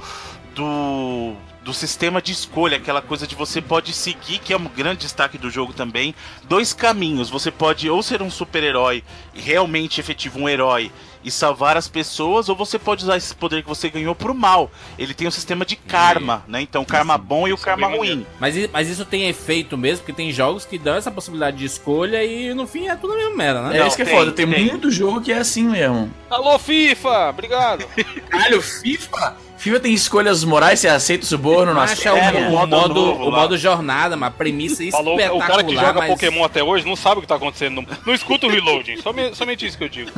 do. 0.53 1.33
Do 1.65 1.73
sistema 1.73 2.21
de 2.21 2.31
escolha, 2.31 2.77
aquela 2.77 3.01
coisa 3.01 3.25
de 3.25 3.33
você 3.33 3.59
pode 3.59 3.91
seguir, 3.91 4.37
que 4.37 4.53
é 4.53 4.57
um 4.57 4.65
grande 4.65 4.99
destaque 4.99 5.35
do 5.35 5.49
jogo 5.49 5.73
também, 5.73 6.13
dois 6.43 6.73
caminhos. 6.73 7.27
Você 7.31 7.49
pode 7.49 7.89
ou 7.89 8.03
ser 8.03 8.21
um 8.21 8.29
super-herói 8.29 9.03
e 9.33 9.41
realmente 9.41 9.99
efetivo 9.99 10.39
um 10.39 10.47
herói 10.47 10.91
e 11.23 11.31
salvar 11.31 11.75
as 11.75 11.87
pessoas, 11.87 12.49
ou 12.49 12.55
você 12.55 12.77
pode 12.77 13.03
usar 13.03 13.17
esse 13.17 13.33
poder 13.33 13.63
que 13.63 13.67
você 13.67 13.89
ganhou 13.89 14.13
pro 14.13 14.35
mal. 14.35 14.69
Ele 14.95 15.11
tem 15.11 15.27
um 15.27 15.31
sistema 15.31 15.65
de 15.65 15.75
karma, 15.75 16.45
né? 16.47 16.61
Então, 16.61 16.83
o 16.83 16.85
karma 16.85 17.17
bom 17.17 17.47
e 17.47 17.51
o 17.51 17.55
Isso 17.55 17.63
é 17.63 17.65
karma 17.65 17.87
ruim. 17.87 18.23
Mas, 18.39 18.53
mas 18.71 18.87
isso 18.87 19.03
tem 19.03 19.27
efeito 19.27 19.75
mesmo, 19.75 20.05
porque 20.05 20.13
tem 20.13 20.31
jogos 20.31 20.65
que 20.65 20.77
dão 20.77 20.93
essa 20.93 21.09
possibilidade 21.09 21.57
de 21.57 21.65
escolha 21.65 22.23
e 22.23 22.53
no 22.53 22.67
fim 22.67 22.89
é 22.89 22.95
tudo 22.95 23.13
a 23.13 23.15
mesma 23.15 23.35
merda, 23.35 23.61
né? 23.63 23.75
É 23.75 23.79
Não, 23.79 23.87
isso 23.87 23.95
que 23.95 24.03
é 24.03 24.05
tem, 24.05 24.15
foda, 24.15 24.31
tem, 24.31 24.47
tem. 24.47 24.65
muito 24.65 24.91
jogo 24.91 25.19
que 25.19 25.31
é 25.31 25.39
assim 25.39 25.63
mesmo. 25.63 26.13
Alô, 26.29 26.59
FIFA! 26.59 27.29
Obrigado. 27.31 27.87
Caralho, 28.29 28.61
FIFA? 28.61 29.44
FIFA 29.65 29.79
tem 29.79 29.93
escolhas 29.95 30.43
morais, 30.43 30.79
você 30.79 30.87
aceita 30.87 31.23
o 31.23 31.27
suborno, 31.27 31.73
não 31.73 31.81
Acha 31.81 32.13
o, 32.13 32.17
aceita. 32.17 32.37
É, 32.37 32.41
no 32.41 32.47
o 32.49 32.51
modo 32.51 32.69
modo, 32.69 32.93
novo 32.93 33.23
o 33.27 33.31
modo 33.31 33.57
jornada, 33.57 34.15
uma 34.15 34.29
premissa 34.29 34.83
Falou, 34.91 35.15
espetacular. 35.15 35.43
o 35.43 35.51
cara 35.51 35.63
que 35.63 35.73
joga 35.75 35.93
mas- 36.01 36.09
Pokémon 36.11 36.43
até 36.43 36.63
hoje 36.63 36.85
não 36.85 36.95
sabe 36.95 37.17
o 37.17 37.21
que 37.21 37.27
tá 37.27 37.33
acontecendo. 37.35 37.81
Não, 37.81 37.87
não 38.05 38.13
escuta 38.13 38.45
o 38.45 38.49
reloading. 38.51 38.97
Somente, 38.97 39.35
somente 39.35 39.65
isso 39.65 39.75
que 39.75 39.83
eu 39.83 39.89
digo. 39.89 40.11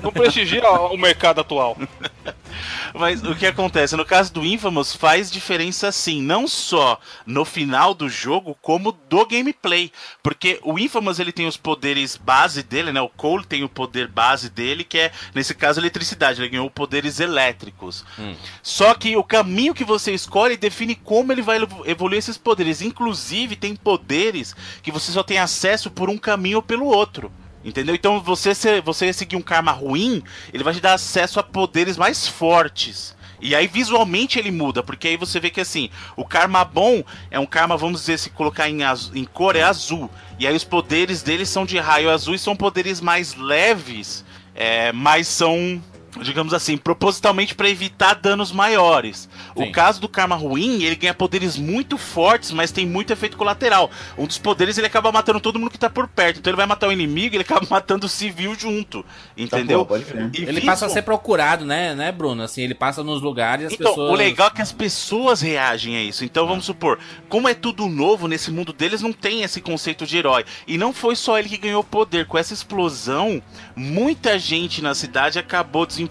Não 0.00 0.12
prestigia 0.12 0.70
o 0.70 0.96
mercado 0.96 1.40
atual. 1.40 1.76
Mas 2.94 3.22
o 3.22 3.34
que 3.34 3.46
acontece? 3.46 3.96
No 3.96 4.04
caso 4.04 4.32
do 4.32 4.44
Infamous, 4.44 4.94
faz 4.94 5.30
diferença 5.30 5.90
sim, 5.92 6.22
não 6.22 6.46
só 6.48 6.98
no 7.26 7.44
final 7.44 7.94
do 7.94 8.08
jogo, 8.08 8.56
como 8.60 8.92
do 8.92 9.26
gameplay. 9.26 9.90
Porque 10.22 10.58
o 10.62 10.78
Infamous 10.78 11.18
ele 11.18 11.32
tem 11.32 11.46
os 11.46 11.56
poderes 11.56 12.16
base 12.16 12.62
dele, 12.62 12.92
né? 12.92 13.00
O 13.00 13.08
Cole 13.08 13.44
tem 13.44 13.64
o 13.64 13.68
poder 13.68 14.08
base 14.08 14.48
dele, 14.50 14.84
que 14.84 14.98
é, 14.98 15.12
nesse 15.34 15.54
caso, 15.54 15.80
eletricidade. 15.80 16.40
Ele 16.40 16.48
ganhou 16.48 16.70
poderes 16.70 17.20
elétricos. 17.20 18.04
Só 18.62 18.94
que 18.94 19.16
o 19.16 19.24
caminho 19.24 19.74
que 19.74 19.84
você 19.84 20.12
escolhe 20.12 20.56
define 20.56 20.94
como 20.94 21.32
ele 21.32 21.42
vai 21.42 21.58
evo- 21.62 21.82
evoluir 21.86 22.18
esses 22.18 22.38
poderes. 22.38 22.82
Inclusive, 22.82 23.56
tem 23.56 23.74
poderes 23.76 24.54
que 24.82 24.90
você 24.92 25.12
só 25.12 25.22
tem 25.22 25.38
acesso 25.38 25.90
por 25.90 26.08
um 26.10 26.18
caminho 26.18 26.56
ou 26.58 26.62
pelo 26.62 26.86
outro. 26.86 27.32
Entendeu? 27.66 27.96
Então, 27.96 28.20
você, 28.20 28.52
você 28.80 29.12
seguir 29.12 29.34
um 29.34 29.42
karma 29.42 29.72
ruim, 29.72 30.22
ele 30.52 30.62
vai 30.62 30.72
te 30.72 30.80
dar 30.80 30.94
acesso 30.94 31.40
a 31.40 31.42
poderes 31.42 31.96
mais 31.96 32.28
fortes. 32.28 33.16
E 33.40 33.56
aí, 33.56 33.66
visualmente, 33.66 34.38
ele 34.38 34.52
muda, 34.52 34.84
porque 34.84 35.08
aí 35.08 35.16
você 35.16 35.40
vê 35.40 35.50
que 35.50 35.60
assim, 35.60 35.90
o 36.16 36.24
karma 36.24 36.64
bom 36.64 37.02
é 37.28 37.40
um 37.40 37.44
karma, 37.44 37.76
vamos 37.76 38.00
dizer, 38.02 38.20
se 38.20 38.30
colocar 38.30 38.70
em, 38.70 38.84
azu- 38.84 39.10
em 39.16 39.24
cor, 39.24 39.56
é 39.56 39.62
azul. 39.62 40.08
E 40.38 40.46
aí, 40.46 40.54
os 40.54 40.62
poderes 40.62 41.22
dele 41.22 41.44
são 41.44 41.66
de 41.66 41.76
raio 41.76 42.08
azul 42.08 42.36
e 42.36 42.38
são 42.38 42.54
poderes 42.54 43.00
mais 43.00 43.34
leves, 43.34 44.24
é, 44.54 44.92
mas 44.92 45.26
são, 45.26 45.82
digamos 46.22 46.54
assim, 46.54 46.76
propositalmente 46.76 47.54
para 47.54 47.68
evitar 47.68 48.14
danos 48.14 48.52
maiores. 48.52 49.28
O 49.54 49.64
Sim. 49.64 49.72
caso 49.72 50.00
do 50.00 50.08
karma 50.08 50.34
ruim, 50.36 50.82
ele 50.82 50.96
ganha 50.96 51.14
poderes 51.14 51.56
muito 51.56 51.98
fortes, 51.98 52.50
mas 52.50 52.70
tem 52.70 52.86
muito 52.86 53.12
efeito 53.12 53.36
colateral. 53.36 53.90
Um 54.16 54.26
dos 54.26 54.38
poderes 54.38 54.78
ele 54.78 54.86
acaba 54.86 55.12
matando 55.12 55.40
todo 55.40 55.58
mundo 55.58 55.70
que 55.70 55.78
tá 55.78 55.90
por 55.90 56.08
perto. 56.08 56.38
Então 56.38 56.50
ele 56.50 56.56
vai 56.56 56.66
matar 56.66 56.88
o 56.88 56.92
inimigo, 56.92 57.36
ele 57.36 57.42
acaba 57.42 57.66
matando 57.70 58.06
o 58.06 58.08
civil 58.08 58.54
junto. 58.54 59.04
Entendeu? 59.36 59.84
crer. 59.84 60.30
E 60.34 60.42
Ele 60.44 60.60
passa 60.60 60.86
a 60.86 60.88
ser 60.88 61.02
procurado, 61.02 61.64
né, 61.64 61.94
né, 61.94 62.10
Bruno? 62.10 62.42
Assim, 62.42 62.62
ele 62.62 62.74
passa 62.74 63.02
nos 63.02 63.20
lugares 63.20 63.64
e 63.64 63.66
as 63.66 63.72
Então, 63.74 63.90
pessoas. 63.90 64.10
o 64.10 64.14
legal 64.14 64.48
é 64.48 64.50
que 64.50 64.62
as 64.62 64.72
pessoas 64.72 65.40
reagem 65.40 65.96
a 65.96 66.02
isso. 66.02 66.24
Então, 66.24 66.46
vamos 66.46 66.64
supor, 66.64 66.98
como 67.28 67.48
é 67.48 67.54
tudo 67.54 67.86
novo 67.88 68.26
nesse 68.26 68.50
mundo 68.50 68.72
deles, 68.72 69.02
não 69.02 69.12
tem 69.12 69.42
esse 69.42 69.60
conceito 69.60 70.06
de 70.06 70.16
herói. 70.16 70.44
E 70.66 70.78
não 70.78 70.92
foi 70.92 71.14
só 71.16 71.38
ele 71.38 71.48
que 71.48 71.58
ganhou 71.58 71.84
poder. 71.84 72.26
Com 72.26 72.38
essa 72.38 72.54
explosão, 72.54 73.42
muita 73.74 74.38
gente 74.38 74.82
na 74.82 74.94
cidade 74.94 75.38
acabou 75.38 75.84
desenvolvendo 75.86 76.05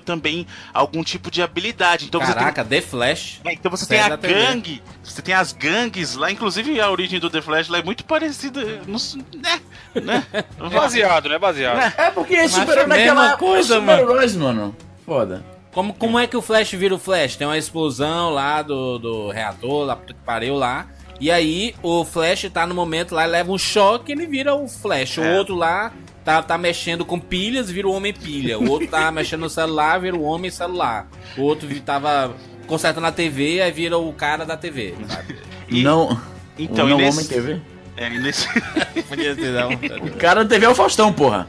também 0.00 0.46
algum 0.72 1.02
tipo 1.02 1.30
de 1.30 1.42
habilidade. 1.42 2.06
Então, 2.06 2.20
você 2.20 2.26
tem 2.26 2.34
Caraca, 2.34 2.64
The 2.64 2.80
Flash. 2.80 3.40
É, 3.44 3.52
então 3.52 3.70
você 3.70 3.86
tem 3.86 4.00
a 4.00 4.08
da 4.10 4.18
TV. 4.18 4.34
gangue, 4.34 4.82
você 5.02 5.22
tem 5.22 5.34
as 5.34 5.52
gangues 5.52 6.14
lá, 6.14 6.30
inclusive 6.30 6.80
a 6.80 6.90
origem 6.90 7.18
do 7.20 7.30
The 7.30 7.42
Flash 7.42 7.68
lá 7.68 7.78
é 7.78 7.82
muito 7.82 8.04
parecida, 8.04 8.60
não 8.86 8.98
né? 9.42 9.60
né? 10.02 10.26
Baseado, 10.72 11.28
né? 11.28 11.38
Baseado. 11.38 11.92
É 11.98 12.10
porque 12.10 12.48
super 12.48 12.78
é 12.78 12.86
mesma 12.86 13.14
naquela 13.14 13.36
coisa, 13.36 13.80
super-heróis, 13.80 14.36
mano. 14.36 14.76
Foda. 15.04 15.44
Como, 15.72 15.94
como 15.94 16.18
é 16.18 16.26
que 16.26 16.36
o 16.36 16.42
Flash 16.42 16.72
vira 16.72 16.94
o 16.94 16.98
Flash? 16.98 17.36
Tem 17.36 17.46
uma 17.46 17.56
explosão 17.58 18.30
lá 18.30 18.60
do, 18.60 18.98
do 18.98 19.30
reator, 19.30 19.84
lá 19.86 19.96
que 19.96 20.12
pariu 20.14 20.56
lá. 20.56 20.86
E 21.20 21.30
aí 21.30 21.74
o 21.82 22.04
Flash 22.04 22.48
tá 22.52 22.66
no 22.66 22.74
momento 22.74 23.14
lá, 23.14 23.24
leva 23.26 23.52
um 23.52 23.58
choque 23.58 24.10
ele 24.10 24.26
vira 24.26 24.54
o 24.54 24.66
Flash. 24.66 25.18
O 25.18 25.22
É. 25.22 25.38
outro 25.38 25.54
lá 25.54 25.92
tá, 26.24 26.42
tá 26.42 26.56
mexendo 26.58 27.04
com 27.04 27.18
pilhas, 27.18 27.70
vira 27.70 27.88
o 27.88 27.92
Homem 27.92 28.12
Pilha. 28.12 28.58
O 28.58 28.68
outro 28.70 28.88
tá 28.88 29.10
mexendo 29.10 29.40
no 29.40 29.50
celular, 29.50 30.00
vira 30.00 30.16
o 30.16 30.22
Homem 30.22 30.50
Celular. 30.50 31.08
O 31.36 31.42
outro 31.42 31.68
tava 31.80 32.34
consertando 32.66 33.06
a 33.06 33.12
TV, 33.12 33.60
aí 33.62 33.72
vira 33.72 33.98
o 33.98 34.12
cara 34.12 34.44
da 34.44 34.56
TV. 34.56 34.94
Sabe? 35.08 35.36
E- 35.68 35.82
não. 35.82 36.20
Então, 36.58 36.84
o 36.86 36.88
e 36.88 36.90
não 36.92 36.98
nesse- 36.98 37.18
Homem 37.18 37.28
TV. 37.28 37.60
É, 37.96 38.08
nesse 38.10 38.48
Podia 39.08 39.34
ser, 39.34 39.52
não. 39.52 39.70
O 40.06 40.16
cara 40.16 40.42
da 40.44 40.48
TV 40.48 40.66
é 40.66 40.68
o 40.68 40.74
Faustão, 40.74 41.12
porra. 41.12 41.46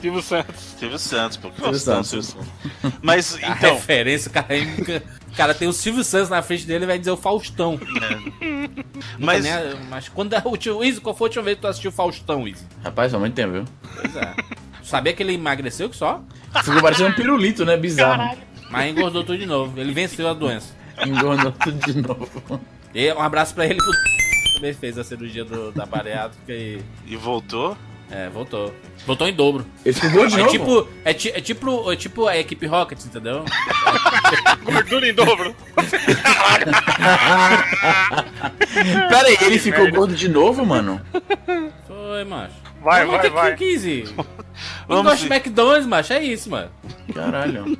Silvio 0.00 0.22
Santos. 0.22 0.60
Silvio 0.78 0.98
Santos, 0.98 1.36
pô. 1.36 1.48
que 1.50 1.56
Silvio 1.56 1.72
Faustão, 1.72 2.04
Santos. 2.04 2.26
Silvio 2.26 2.48
Santos. 2.82 2.98
Mas 3.02 3.34
A 3.42 3.48
então, 3.48 3.74
referência, 3.74 4.28
o 4.30 4.32
cara, 4.32 4.46
o 5.32 5.36
cara 5.36 5.54
tem 5.54 5.68
o 5.68 5.72
Silvio 5.72 6.04
Santos 6.04 6.28
na 6.30 6.42
frente 6.42 6.66
dele 6.66 6.84
e 6.84 6.86
vai 6.86 6.98
dizer 6.98 7.10
o 7.10 7.16
Faustão. 7.16 7.78
mas 9.18 9.44
Mas, 9.44 9.74
mas 9.88 10.08
quando 10.08 10.34
é 10.34 10.42
o 10.44 10.56
tio 10.56 10.82
Izzy, 10.84 11.00
qual 11.00 11.14
foi 11.14 11.26
a 11.26 11.28
última 11.28 11.42
vez 11.44 11.56
que 11.56 11.62
tu 11.62 11.68
assistiu 11.68 11.92
Faustão, 11.92 12.46
Izzy? 12.46 12.64
Rapaz, 12.82 13.10
faz 13.12 13.20
muito 13.20 13.34
tempo, 13.34 13.52
viu? 13.52 13.64
Pois 13.94 14.16
é. 14.16 14.34
Sabia 14.82 15.12
que 15.12 15.22
ele 15.22 15.34
emagreceu 15.34 15.88
que 15.88 15.96
só? 15.96 16.22
Ficou 16.64 16.82
parecendo 16.82 17.10
um 17.10 17.14
pirulito, 17.14 17.64
né? 17.64 17.76
Bizarro. 17.76 18.36
Mas 18.70 18.90
engordou 18.90 19.22
tudo 19.24 19.38
de 19.38 19.46
novo. 19.46 19.78
Ele 19.80 19.92
venceu 19.92 20.28
a 20.28 20.32
doença. 20.34 20.74
Engordou 21.06 21.52
tudo 21.52 21.78
de 21.92 22.00
novo. 22.00 22.60
E 22.94 23.12
um 23.12 23.20
abraço 23.20 23.54
pra 23.54 23.66
ele. 23.66 23.76
pro- 23.76 23.92
Também 24.56 24.74
fez 24.74 24.98
a 24.98 25.04
cirurgia 25.04 25.44
do, 25.44 25.70
da 25.72 25.86
bariátrica 25.86 26.52
e 26.52 26.82
e 27.06 27.16
voltou. 27.16 27.76
É, 28.12 28.28
voltou. 28.28 28.74
Voltou 29.06 29.28
em 29.28 29.32
dobro. 29.32 29.64
Ele 29.84 29.94
ficou 29.94 30.10
gordo 30.10 30.28
de 30.30 30.34
É 30.34 30.38
novo? 30.42 30.50
tipo, 30.50 30.88
é, 31.04 31.14
ti- 31.14 31.30
é 31.30 31.40
tipo, 31.40 31.92
é 31.92 31.96
tipo 31.96 32.26
a 32.26 32.36
equipe 32.36 32.66
Rocket, 32.66 33.04
entendeu? 33.04 33.44
Gordura 34.64 35.08
em 35.08 35.14
dobro. 35.14 35.54
Pera 39.08 39.28
aí, 39.28 39.36
ele 39.42 39.58
ficou 39.58 39.90
gordo 39.90 40.14
de 40.14 40.28
novo, 40.28 40.64
mano? 40.64 41.00
Foi, 41.86 42.24
macho. 42.24 42.54
Vai, 42.82 43.04
Não, 43.04 43.12
vai, 43.12 43.30
vai. 43.30 43.54
15. 43.56 44.14
Não 44.16 44.24
Vamos 44.88 45.04
gosto 45.12 45.22
de. 45.26 45.32
McDonald's, 45.32 45.86
macho. 45.86 46.12
É 46.12 46.22
isso, 46.22 46.50
mano. 46.50 46.70
Caralho. 47.14 47.78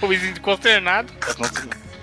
O 0.00 0.06
vizinho 0.08 0.40
consternado. 0.40 1.12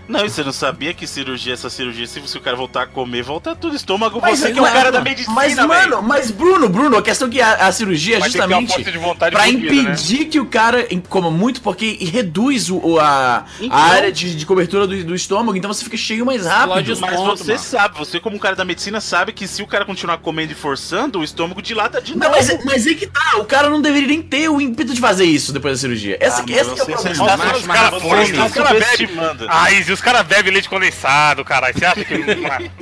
Não, 0.08 0.26
e 0.26 0.30
você 0.30 0.44
não 0.44 0.52
sabia 0.52 0.94
que 0.94 1.08
cirurgia, 1.08 1.54
essa 1.54 1.70
cirurgia, 1.70 2.06
se 2.08 2.20
o 2.38 2.42
cara 2.42 2.56
voltar 2.58 2.84
a 2.84 2.86
comer, 2.88 3.24
volta 3.24 3.56
tudo. 3.56 3.76
Estômago, 3.76 4.20
Mas, 4.22 4.40
você 4.40 4.52
que 4.52 4.60
é 4.60 4.62
o 4.62 4.66
mas- 4.66 4.74
cara 4.74 4.92
da 4.92 5.02
medicina, 5.02 5.34
Mas, 5.34 5.56
velho. 5.56 5.68
mano, 5.68 6.02
mas 6.04 6.30
Bruno, 6.32 6.68
Bruno, 6.70 6.98
a 6.98 7.02
questão 7.02 7.28
é 7.28 7.32
que 7.32 7.42
a, 7.42 7.68
a 7.68 7.72
cirurgia 7.72 8.18
é 8.18 8.20
ter 8.20 8.22
uma 8.24 8.30
justamente 8.30 8.74
fodida, 8.74 8.92
né? 9.32 9.50
impedir 9.50 10.26
que 10.26 10.40
o 10.40 10.46
cara 10.46 10.88
coma 11.10 11.32
muito, 11.32 11.62
porque 11.62 11.98
reduz 12.02 12.70
o, 12.70 13.00
a, 13.00 13.46
Então. 13.60 13.76
a 13.78 13.82
área 13.82 14.12
de, 14.12 14.36
de 14.36 14.46
cobertura 14.46 14.86
do, 14.86 15.04
do 15.04 15.16
estômago, 15.16 15.58
então 15.58 15.72
você 15.74 15.84
fica 15.84 15.98
cheio 15.98 16.26
mais 16.26 16.46
rápido. 16.46 17.00
Mas 17.00 17.16
ponto, 17.16 17.38
você 17.38 17.54
mano. 17.54 17.64
sabe, 17.64 17.98
você 17.98 18.20
como 18.20 18.36
um 18.36 18.40
cara 18.40 18.56
da 18.56 18.66
medicina 18.66 19.00
sabe 19.02 19.32
que 19.34 19.48
se 19.48 19.62
o 19.64 19.68
cara 19.68 19.86
continuar 19.86 20.18
comendo 20.18 20.52
e 20.52 20.56
forçando, 20.56 21.20
o 21.20 21.24
estômago 21.24 21.62
dilata 21.62 22.02
de 22.02 22.16
Não, 22.18 22.30
novo. 22.30 22.36
mas, 22.36 22.66
mas 22.66 22.88
aí 22.88 22.96
que 22.96 23.08
tá, 23.08 23.38
o 23.38 23.46
cara 23.46 23.70
não 23.70 23.82
deveria 23.82 24.08
nem 24.08 24.22
ter 24.22 24.50
o 24.50 24.60
ímpeto 24.62 24.94
de 24.94 25.00
fazer 25.02 25.26
isso 25.26 25.52
depois 25.54 25.76
da 25.78 25.82
cirurgia. 25.82 26.18
Essa, 26.20 26.42
Ah, 26.42 26.46
esse 26.48 26.70
mas 26.70 26.74
que 26.74 26.82
é 26.82 26.84
o 26.84 26.88
você- 26.88 26.92
você 26.96 27.10
problema. 27.16 27.56
os 27.58 27.66
caras 27.66 28.02
você 28.02 28.64
bebem. 28.64 28.82
subestimando. 28.84 29.46
E 29.94 29.96
os 29.96 30.02
caras 30.02 30.24
bebem 30.26 30.52
leite 30.52 30.68
condensado, 30.68 31.46
caralho. 31.46 31.78
Você 31.78 31.86
acha 31.86 32.04
que. 32.04 32.16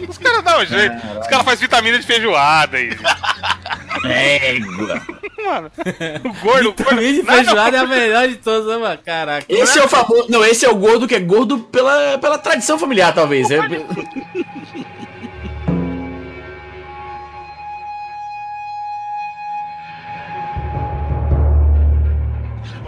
Os 0.08 0.18
caras 0.18 0.42
dão 0.46 0.62
um 0.62 0.66
jeito. 0.66 0.96
Os 1.20 1.28
caras 1.28 1.44
fazem 1.44 1.60
vitamina 1.60 2.00
de 2.00 2.06
feijoada 2.08 2.78
aí. 2.78 2.98
Égua. 4.06 5.02
Mano, 5.44 5.72
o 6.24 6.34
gordo. 6.36 6.72
Vitamina 6.78 7.12
de 7.12 7.24
Nada- 7.24 7.44
feijoada 7.44 7.78
é 7.78 7.80
a 7.82 7.86
melhor 7.86 8.28
de 8.30 8.36
todas, 8.38 8.66
né, 8.66 8.78
mano? 8.78 8.98
Caraca. 9.06 9.46
Esse 9.50 9.78
é 9.78 9.84
o 9.84 9.90
famoso. 9.90 10.28
Não, 10.30 10.46
esse 10.46 10.66
é 10.66 10.70
o 10.70 10.76
gordo 10.76 11.06
que 11.06 11.14
é 11.16 11.20
gordo 11.20 11.60
pela, 11.60 12.18
pela 12.18 12.38
tradição 12.38 12.80
familiar, 12.80 13.14
talvez. 13.14 13.52
É, 13.52 13.58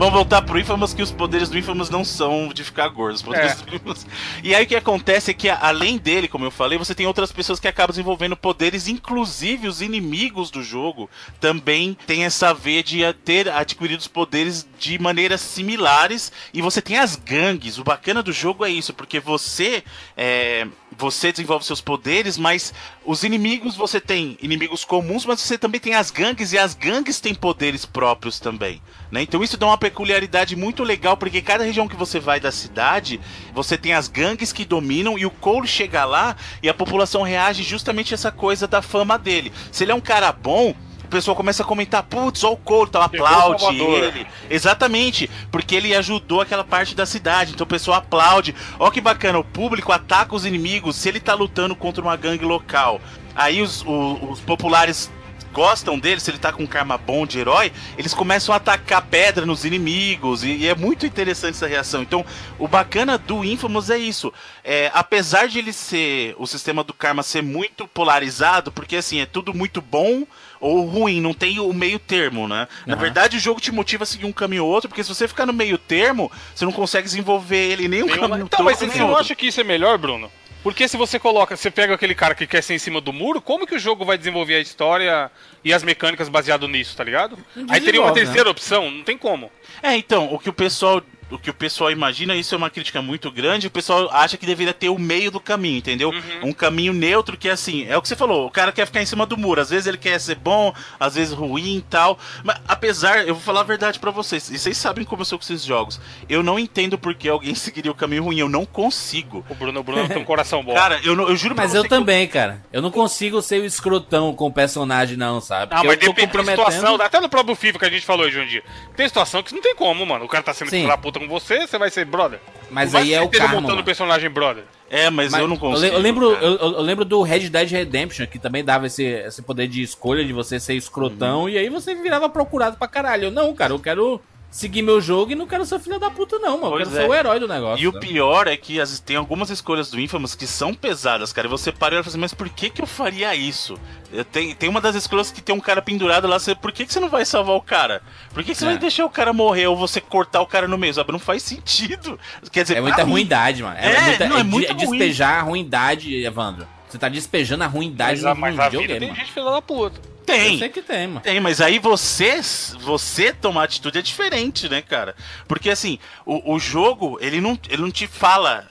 Vamos 0.03 0.15
voltar 0.15 0.41
pro 0.41 0.59
Infamous, 0.59 0.93
que 0.93 1.01
os 1.01 1.13
poderes 1.13 1.47
do 1.47 1.57
Infamous 1.57 1.89
não 1.89 2.03
são 2.03 2.49
de 2.53 2.61
ficar 2.61 2.89
gordo. 2.89 3.15
Os 3.15 3.21
poderes 3.21 3.53
É. 3.53 3.55
do 3.63 3.73
Infamous... 3.73 4.05
E 4.43 4.53
aí 4.53 4.65
o 4.65 4.67
que 4.67 4.75
acontece 4.75 5.31
é 5.31 5.33
que, 5.33 5.47
além 5.47 5.97
dele, 5.97 6.27
como 6.27 6.43
eu 6.43 6.51
falei, 6.51 6.77
você 6.77 6.93
tem 6.93 7.07
outras 7.07 7.31
pessoas 7.31 7.57
que 7.57 7.69
acabam 7.69 7.93
desenvolvendo 7.93 8.35
poderes, 8.35 8.89
inclusive 8.89 9.65
os 9.65 9.81
inimigos 9.81 10.51
do 10.51 10.61
jogo 10.61 11.09
também 11.39 11.97
tem 12.05 12.25
essa 12.25 12.53
veia 12.53 12.83
de 12.83 13.01
ter 13.23 13.47
adquirido 13.47 14.01
os 14.01 14.07
poderes 14.09 14.67
de 14.77 14.99
maneiras 14.99 15.39
similares. 15.39 16.33
E 16.53 16.61
você 16.61 16.81
tem 16.81 16.97
as 16.97 17.15
gangues. 17.15 17.77
O 17.77 17.83
bacana 17.85 18.21
do 18.21 18.33
jogo 18.33 18.65
é 18.65 18.69
isso, 18.69 18.93
porque 18.93 19.21
você. 19.21 19.85
é, 20.17 20.67
Você 20.97 21.31
desenvolve 21.31 21.65
seus 21.65 21.81
poderes, 21.81 22.37
mas 22.37 22.73
os 23.05 23.23
inimigos 23.23 23.75
você 23.75 23.99
tem 23.99 24.37
inimigos 24.41 24.83
comuns, 24.83 25.25
mas 25.25 25.41
você 25.41 25.57
também 25.57 25.79
tem 25.79 25.95
as 25.95 26.11
gangues 26.11 26.53
e 26.53 26.57
as 26.57 26.73
gangues 26.73 27.19
têm 27.19 27.33
poderes 27.33 27.85
próprios 27.85 28.39
também. 28.39 28.81
Né? 29.11 29.21
Então 29.21 29.43
isso 29.43 29.57
dá 29.57 29.67
uma 29.67 29.77
peculiaridade 29.77 30.55
muito 30.55 30.83
legal, 30.83 31.17
porque 31.17 31.41
cada 31.41 31.63
região 31.63 31.87
que 31.87 31.95
você 31.95 32.19
vai 32.19 32.39
da 32.39 32.51
cidade, 32.51 33.19
você 33.53 33.77
tem 33.77 33.93
as 33.93 34.07
gangues 34.07 34.53
que 34.53 34.65
dominam 34.65 35.17
e 35.17 35.25
o 35.25 35.31
Cole 35.31 35.67
chega 35.67 36.05
lá 36.05 36.35
e 36.61 36.69
a 36.69 36.73
população 36.73 37.21
reage 37.21 37.63
justamente 37.63 38.13
a 38.13 38.15
essa 38.15 38.31
coisa 38.31 38.67
da 38.67 38.81
fama 38.81 39.17
dele. 39.17 39.51
Se 39.71 39.83
ele 39.83 39.91
é 39.91 39.95
um 39.95 40.01
cara 40.01 40.31
bom, 40.31 40.75
pessoal 41.13 41.35
começa 41.37 41.63
a 41.63 41.65
comentar, 41.65 42.03
putz, 42.03 42.43
ó 42.43 42.51
o 42.51 42.57
Cole, 42.57 42.89
então 42.89 43.01
Chegou 43.09 43.25
o 43.25 43.29
aplaude 43.29 43.79
ele. 43.81 44.27
Exatamente, 44.49 45.29
porque 45.51 45.75
ele 45.75 45.95
ajudou 45.95 46.41
aquela 46.41 46.63
parte 46.63 46.95
da 46.95 47.05
cidade, 47.05 47.53
então 47.53 47.65
o 47.65 47.67
pessoal 47.67 47.97
aplaude. 47.97 48.55
Ó 48.79 48.89
que 48.89 48.99
bacana, 49.01 49.39
o 49.39 49.43
público 49.43 49.91
ataca 49.91 50.35
os 50.35 50.45
inimigos 50.45 50.95
se 50.95 51.07
ele 51.09 51.19
tá 51.19 51.33
lutando 51.33 51.75
contra 51.75 52.01
uma 52.03 52.15
gangue 52.15 52.45
local. 52.45 52.99
Aí 53.35 53.61
os, 53.61 53.81
o- 53.83 54.29
os 54.31 54.39
populares 54.39 55.11
gostam 55.51 55.99
dele, 55.99 56.19
se 56.19 56.31
ele 56.31 56.39
tá 56.39 56.51
com 56.51 56.63
um 56.63 56.67
karma 56.67 56.97
bom 56.97 57.27
de 57.27 57.37
herói, 57.37 57.71
eles 57.95 58.11
começam 58.11 58.53
a 58.53 58.57
atacar 58.57 59.03
pedra 59.03 59.45
nos 59.45 59.63
inimigos, 59.63 60.43
e, 60.43 60.47
e 60.55 60.67
é 60.67 60.73
muito 60.73 61.05
interessante 61.05 61.53
essa 61.55 61.67
reação. 61.67 62.01
Então, 62.01 62.25
o 62.57 62.67
bacana 62.67 63.19
do 63.19 63.43
Infamous 63.45 63.91
é 63.91 63.97
isso. 63.99 64.33
É, 64.63 64.89
apesar 64.95 65.47
de 65.47 65.59
ele 65.59 65.71
ser, 65.71 66.33
o 66.39 66.47
sistema 66.47 66.83
do 66.83 66.91
karma 66.91 67.21
ser 67.21 67.43
muito 67.43 67.87
polarizado, 67.87 68.71
porque 68.71 68.95
assim, 68.95 69.19
é 69.21 69.27
tudo 69.27 69.53
muito 69.53 69.79
bom 69.79 70.23
ou 70.63 70.85
ruim, 70.85 71.19
não 71.19 71.33
tem 71.33 71.59
o 71.59 71.73
meio 71.73 71.99
termo, 71.99 72.47
né? 72.47 72.67
Na 72.87 72.93
Aham. 72.93 73.01
verdade, 73.01 73.35
o 73.35 73.39
jogo 73.39 73.59
te 73.59 73.71
motiva 73.71 74.03
a 74.03 74.07
seguir 74.07 74.25
um 74.25 74.31
caminho 74.31 74.63
ou 74.63 74.71
outro, 74.71 74.87
porque 74.87 75.03
se 75.03 75.13
você 75.13 75.27
ficar 75.27 75.45
no 75.45 75.51
meio 75.51 75.77
termo, 75.77 76.31
você 76.55 76.63
não 76.63 76.71
consegue 76.71 77.05
desenvolver 77.05 77.71
ele 77.71 77.87
nem 77.89 78.01
um 78.01 78.07
caminho 78.07 78.45
Então, 78.45 78.63
mas 78.63 78.77
você 78.77 78.85
não 78.85 79.15
acha 79.15 79.35
que 79.35 79.47
isso 79.47 79.59
é 79.59 79.63
melhor, 79.63 79.97
Bruno? 79.97 80.31
Porque 80.63 80.87
se 80.87 80.95
você 80.95 81.19
coloca, 81.19 81.57
você 81.57 81.69
pega 81.69 81.93
aquele 81.93 82.15
cara 82.15 82.33
que 82.33 82.47
quer 82.47 82.63
ser 82.63 82.73
em 82.73 82.79
cima 82.79 83.01
do 83.01 83.11
muro, 83.11 83.41
como 83.41 83.67
que 83.67 83.75
o 83.75 83.79
jogo 83.79 84.05
vai 84.05 84.17
desenvolver 84.17 84.55
a 84.55 84.61
história 84.61 85.29
e 85.61 85.73
as 85.73 85.83
mecânicas 85.83 86.29
baseado 86.29 86.65
nisso, 86.69 86.95
tá 86.95 87.03
ligado? 87.03 87.37
Aí 87.67 87.81
teria 87.81 87.99
uma 87.99 88.13
desenvolve, 88.13 88.19
né? 88.19 88.25
terceira 88.25 88.49
opção, 88.49 88.89
não 88.89 89.03
tem 89.03 89.17
como. 89.17 89.51
É, 89.81 89.97
então, 89.97 90.33
o 90.33 90.39
que 90.39 90.49
o 90.49 90.53
pessoal. 90.53 91.01
O 91.35 91.39
que 91.39 91.49
o 91.49 91.53
pessoal 91.53 91.91
imagina, 91.91 92.35
isso 92.35 92.53
é 92.53 92.57
uma 92.57 92.69
crítica 92.69 93.01
muito 93.01 93.31
grande, 93.31 93.67
o 93.67 93.71
pessoal 93.71 94.09
acha 94.11 94.37
que 94.37 94.45
deveria 94.45 94.73
ter 94.73 94.89
o 94.89 94.99
meio 94.99 95.31
do 95.31 95.39
caminho, 95.39 95.77
entendeu? 95.77 96.09
Uhum. 96.09 96.49
Um 96.49 96.53
caminho 96.53 96.93
neutro 96.93 97.35
que 97.37 97.49
assim, 97.49 97.85
é 97.87 97.97
o 97.97 98.01
que 98.01 98.07
você 98.07 98.15
falou, 98.15 98.45
o 98.47 98.51
cara 98.51 98.71
quer 98.71 98.85
ficar 98.85 99.01
em 99.01 99.05
cima 99.05 99.25
do 99.25 99.37
muro, 99.37 99.59
às 99.61 99.69
vezes 99.69 99.87
ele 99.87 99.97
quer 99.97 100.19
ser 100.19 100.35
bom, 100.35 100.73
às 100.99 101.15
vezes 101.15 101.33
ruim 101.33 101.77
e 101.77 101.81
tal. 101.81 102.17
Mas 102.43 102.57
apesar, 102.67 103.27
eu 103.27 103.33
vou 103.35 103.43
falar 103.43 103.61
a 103.61 103.63
verdade 103.63 103.99
pra 103.99 104.11
vocês, 104.11 104.49
e 104.49 104.57
vocês 104.59 104.77
sabem 104.77 105.03
como 105.05 105.21
eu 105.21 105.25
sou 105.25 105.37
com 105.39 105.43
esses 105.43 105.63
jogos. 105.63 105.99
Eu 106.29 106.43
não 106.43 106.57
entendo 106.59 106.97
por 106.97 107.13
que 107.15 107.27
alguém 107.29 107.55
seguiria 107.55 107.91
o 107.91 107.95
caminho 107.95 108.23
ruim, 108.23 108.39
eu 108.39 108.49
não 108.49 108.65
consigo. 108.65 109.45
O 109.49 109.55
Bruno, 109.55 109.79
o 109.79 109.83
Bruno 109.83 110.07
tem 110.07 110.17
um 110.17 110.25
coração 110.25 110.63
bom. 110.63 110.73
Cara, 110.83 110.99
eu, 111.03 111.15
não- 111.15 111.27
eu 111.29 111.35
juro 111.35 111.55
pra 111.55 111.63
Mas 111.63 111.71
você 111.71 111.77
eu 111.79 111.83
que 111.83 111.89
também, 111.89 112.27
cara. 112.27 112.61
Eu 112.71 112.81
não 112.81 112.91
consigo 112.91 113.41
ser 113.41 113.61
o 113.61 113.65
escrotão 113.65 114.33
com 114.35 114.47
o 114.47 114.53
personagem, 114.53 115.17
não, 115.17 115.39
sabe? 115.41 115.73
Ah, 115.73 115.77
Porque 115.77 115.87
mas 115.87 116.01
eu 116.07 116.13
depende 116.13 116.37
da 116.37 116.43
situação, 116.51 116.95
até 116.95 117.19
no 117.19 117.29
próprio 117.29 117.55
FIFA 117.55 117.79
que 117.79 117.85
a 117.85 117.89
gente 117.89 118.05
falou 118.05 118.25
hoje 118.25 118.39
um 118.39 118.45
dia. 118.45 118.63
Tem 118.95 119.07
situação 119.07 119.41
que 119.41 119.53
não 119.53 119.61
tem 119.61 119.75
como, 119.75 120.05
mano. 120.05 120.25
O 120.25 120.27
cara 120.27 120.43
tá 120.43 120.53
sendo 120.53 120.69
filho 120.69 120.87
da 120.87 120.97
puta 120.97 121.19
com 121.27 121.39
você, 121.39 121.67
você 121.67 121.77
vai 121.77 121.89
ser 121.89 122.05
brother. 122.05 122.39
Mas 122.69 122.95
aí 122.95 123.13
é 123.13 123.21
o 123.21 123.29
karma, 123.29 123.55
montando 123.55 123.69
mano. 123.69 123.81
o 123.81 123.85
personagem 123.85 124.29
brother. 124.29 124.63
É, 124.89 125.09
mas, 125.09 125.31
Mas 125.31 125.41
eu 125.41 125.47
não 125.47 125.57
consigo. 125.57 125.95
Eu, 125.95 125.99
lembro, 125.99 126.33
eu, 126.33 126.55
eu 126.55 126.81
lembro 126.81 127.03
do 127.03 127.23
Red 127.23 127.49
Dead 127.49 127.71
Redemption, 127.71 128.27
que 128.27 128.37
também 128.37 128.63
dava 128.63 128.85
esse, 128.85 129.03
esse 129.03 129.41
poder 129.41 129.67
de 129.67 129.81
escolha 129.81 130.23
de 130.23 130.31
você 130.31 130.59
ser 130.59 130.75
escrotão, 130.75 131.49
e 131.49 131.57
aí 131.57 131.67
você 131.67 131.95
virava 131.95 132.29
procurado 132.29 132.77
pra 132.77 132.87
caralho. 132.87 133.25
Eu, 133.25 133.31
não, 133.31 133.53
cara, 133.55 133.73
eu 133.73 133.79
quero 133.79 134.21
seguir 134.53 134.83
meu 134.83 135.01
jogo 135.01 135.31
e 135.31 135.35
não 135.35 135.47
quero 135.47 135.65
ser 135.65 135.79
filho 135.79 135.99
da 135.99 136.11
puta, 136.11 136.37
não, 136.37 136.57
mano. 136.61 136.65
Eu 136.67 136.71
Pois 136.73 136.87
quero 136.89 136.99
é. 136.99 137.01
ser 137.01 137.09
o 137.09 137.13
herói 137.15 137.39
do 137.39 137.47
negócio. 137.47 137.83
E 137.83 137.87
o 137.87 137.91
né? 137.91 137.99
pior 137.99 138.47
é 138.47 138.55
que 138.55 138.79
as- 138.79 138.99
tem 138.99 139.15
algumas 139.15 139.49
escolhas 139.49 139.89
do 139.89 139.99
Infamous 139.99 140.35
que 140.35 140.45
são 140.45 140.75
pesadas, 140.75 141.33
cara. 141.33 141.47
E 141.47 141.49
você 141.49 141.71
para 141.71 141.95
e 141.95 141.97
fala 141.97 142.07
assim, 142.07 142.19
mas 142.19 142.35
por 142.35 142.47
que 142.49 142.69
que 142.69 142.79
eu 142.81 142.85
faria 142.85 143.33
isso? 143.35 143.75
Eu 144.11 144.23
tenho, 144.23 144.53
tem 144.55 144.69
uma 144.69 144.79
das 144.79 144.95
escolhas 144.95 145.31
que 145.31 145.41
tem 145.41 145.55
um 145.55 145.59
cara 145.59 145.81
pendurado 145.81 146.27
lá, 146.27 146.37
você, 146.37 146.53
por 146.53 146.71
que 146.71 146.85
que 146.85 146.93
você 146.93 146.99
não 146.99 147.09
vai 147.09 147.25
salvar 147.25 147.55
o 147.55 147.61
cara? 147.61 148.03
Por 148.31 148.43
que 148.43 148.51
que 148.51 148.55
você 148.57 148.65
É. 148.65 148.67
vai 148.69 148.77
deixar 148.77 149.05
o 149.05 149.09
cara 149.09 149.33
morrer 149.33 149.65
ou 149.65 149.75
você 149.75 149.99
cortar 149.99 150.39
o 150.41 150.45
cara 150.45 150.67
no 150.67 150.77
meio? 150.77 150.93
Sabe? 150.93 151.11
Não 151.11 151.17
faz 151.19 151.41
sentido. 151.41 152.19
Quer 152.51 152.61
dizer, 152.61 152.77
É 152.77 152.81
muita 152.81 153.03
mim- 153.03 153.11
ruindade, 153.11 153.63
mano. 153.63 153.75
É, 153.77 153.91
É, 153.95 154.01
muita, 154.01 154.27
não, 154.29 154.37
é 154.37 154.41
é 154.41 154.43
muito 154.43 154.69
é 154.69 154.73
ruim. 154.73 154.97
despejar 154.99 155.39
a 155.39 155.41
ruindade, 155.41 156.23
Evandro. 156.23 156.67
Você 156.87 156.99
tá 156.99 157.09
despejando 157.09 157.63
a 157.63 157.67
ruindade 157.67 158.21
Mas, 158.21 158.25
a- 158.25 158.35
no 158.35 158.39
mas 158.41 158.55
vida 158.71 158.99
tem 158.99 159.09
mano. 159.09 159.15
gente 159.15 159.31
filha 159.31 159.49
da 159.49 159.61
puta. 159.63 159.99
Eu 160.23 160.35
Tem. 160.35 160.59
sei 160.59 160.69
que 160.69 160.81
tem, 160.81 161.07
mano. 161.07 161.21
Tem, 161.21 161.39
mas 161.39 161.59
aí 161.59 161.79
você, 161.79 162.39
você 162.79 163.33
tomar 163.33 163.63
atitude 163.63 163.99
é 163.99 164.01
diferente, 164.01 164.69
né, 164.69 164.81
cara? 164.81 165.15
Porque 165.47 165.69
assim, 165.69 165.99
o, 166.25 166.53
o 166.53 166.59
jogo, 166.59 167.17
ele 167.21 167.41
não, 167.41 167.59
ele 167.69 167.81
não 167.81 167.91
te 167.91 168.07
fala 168.07 168.67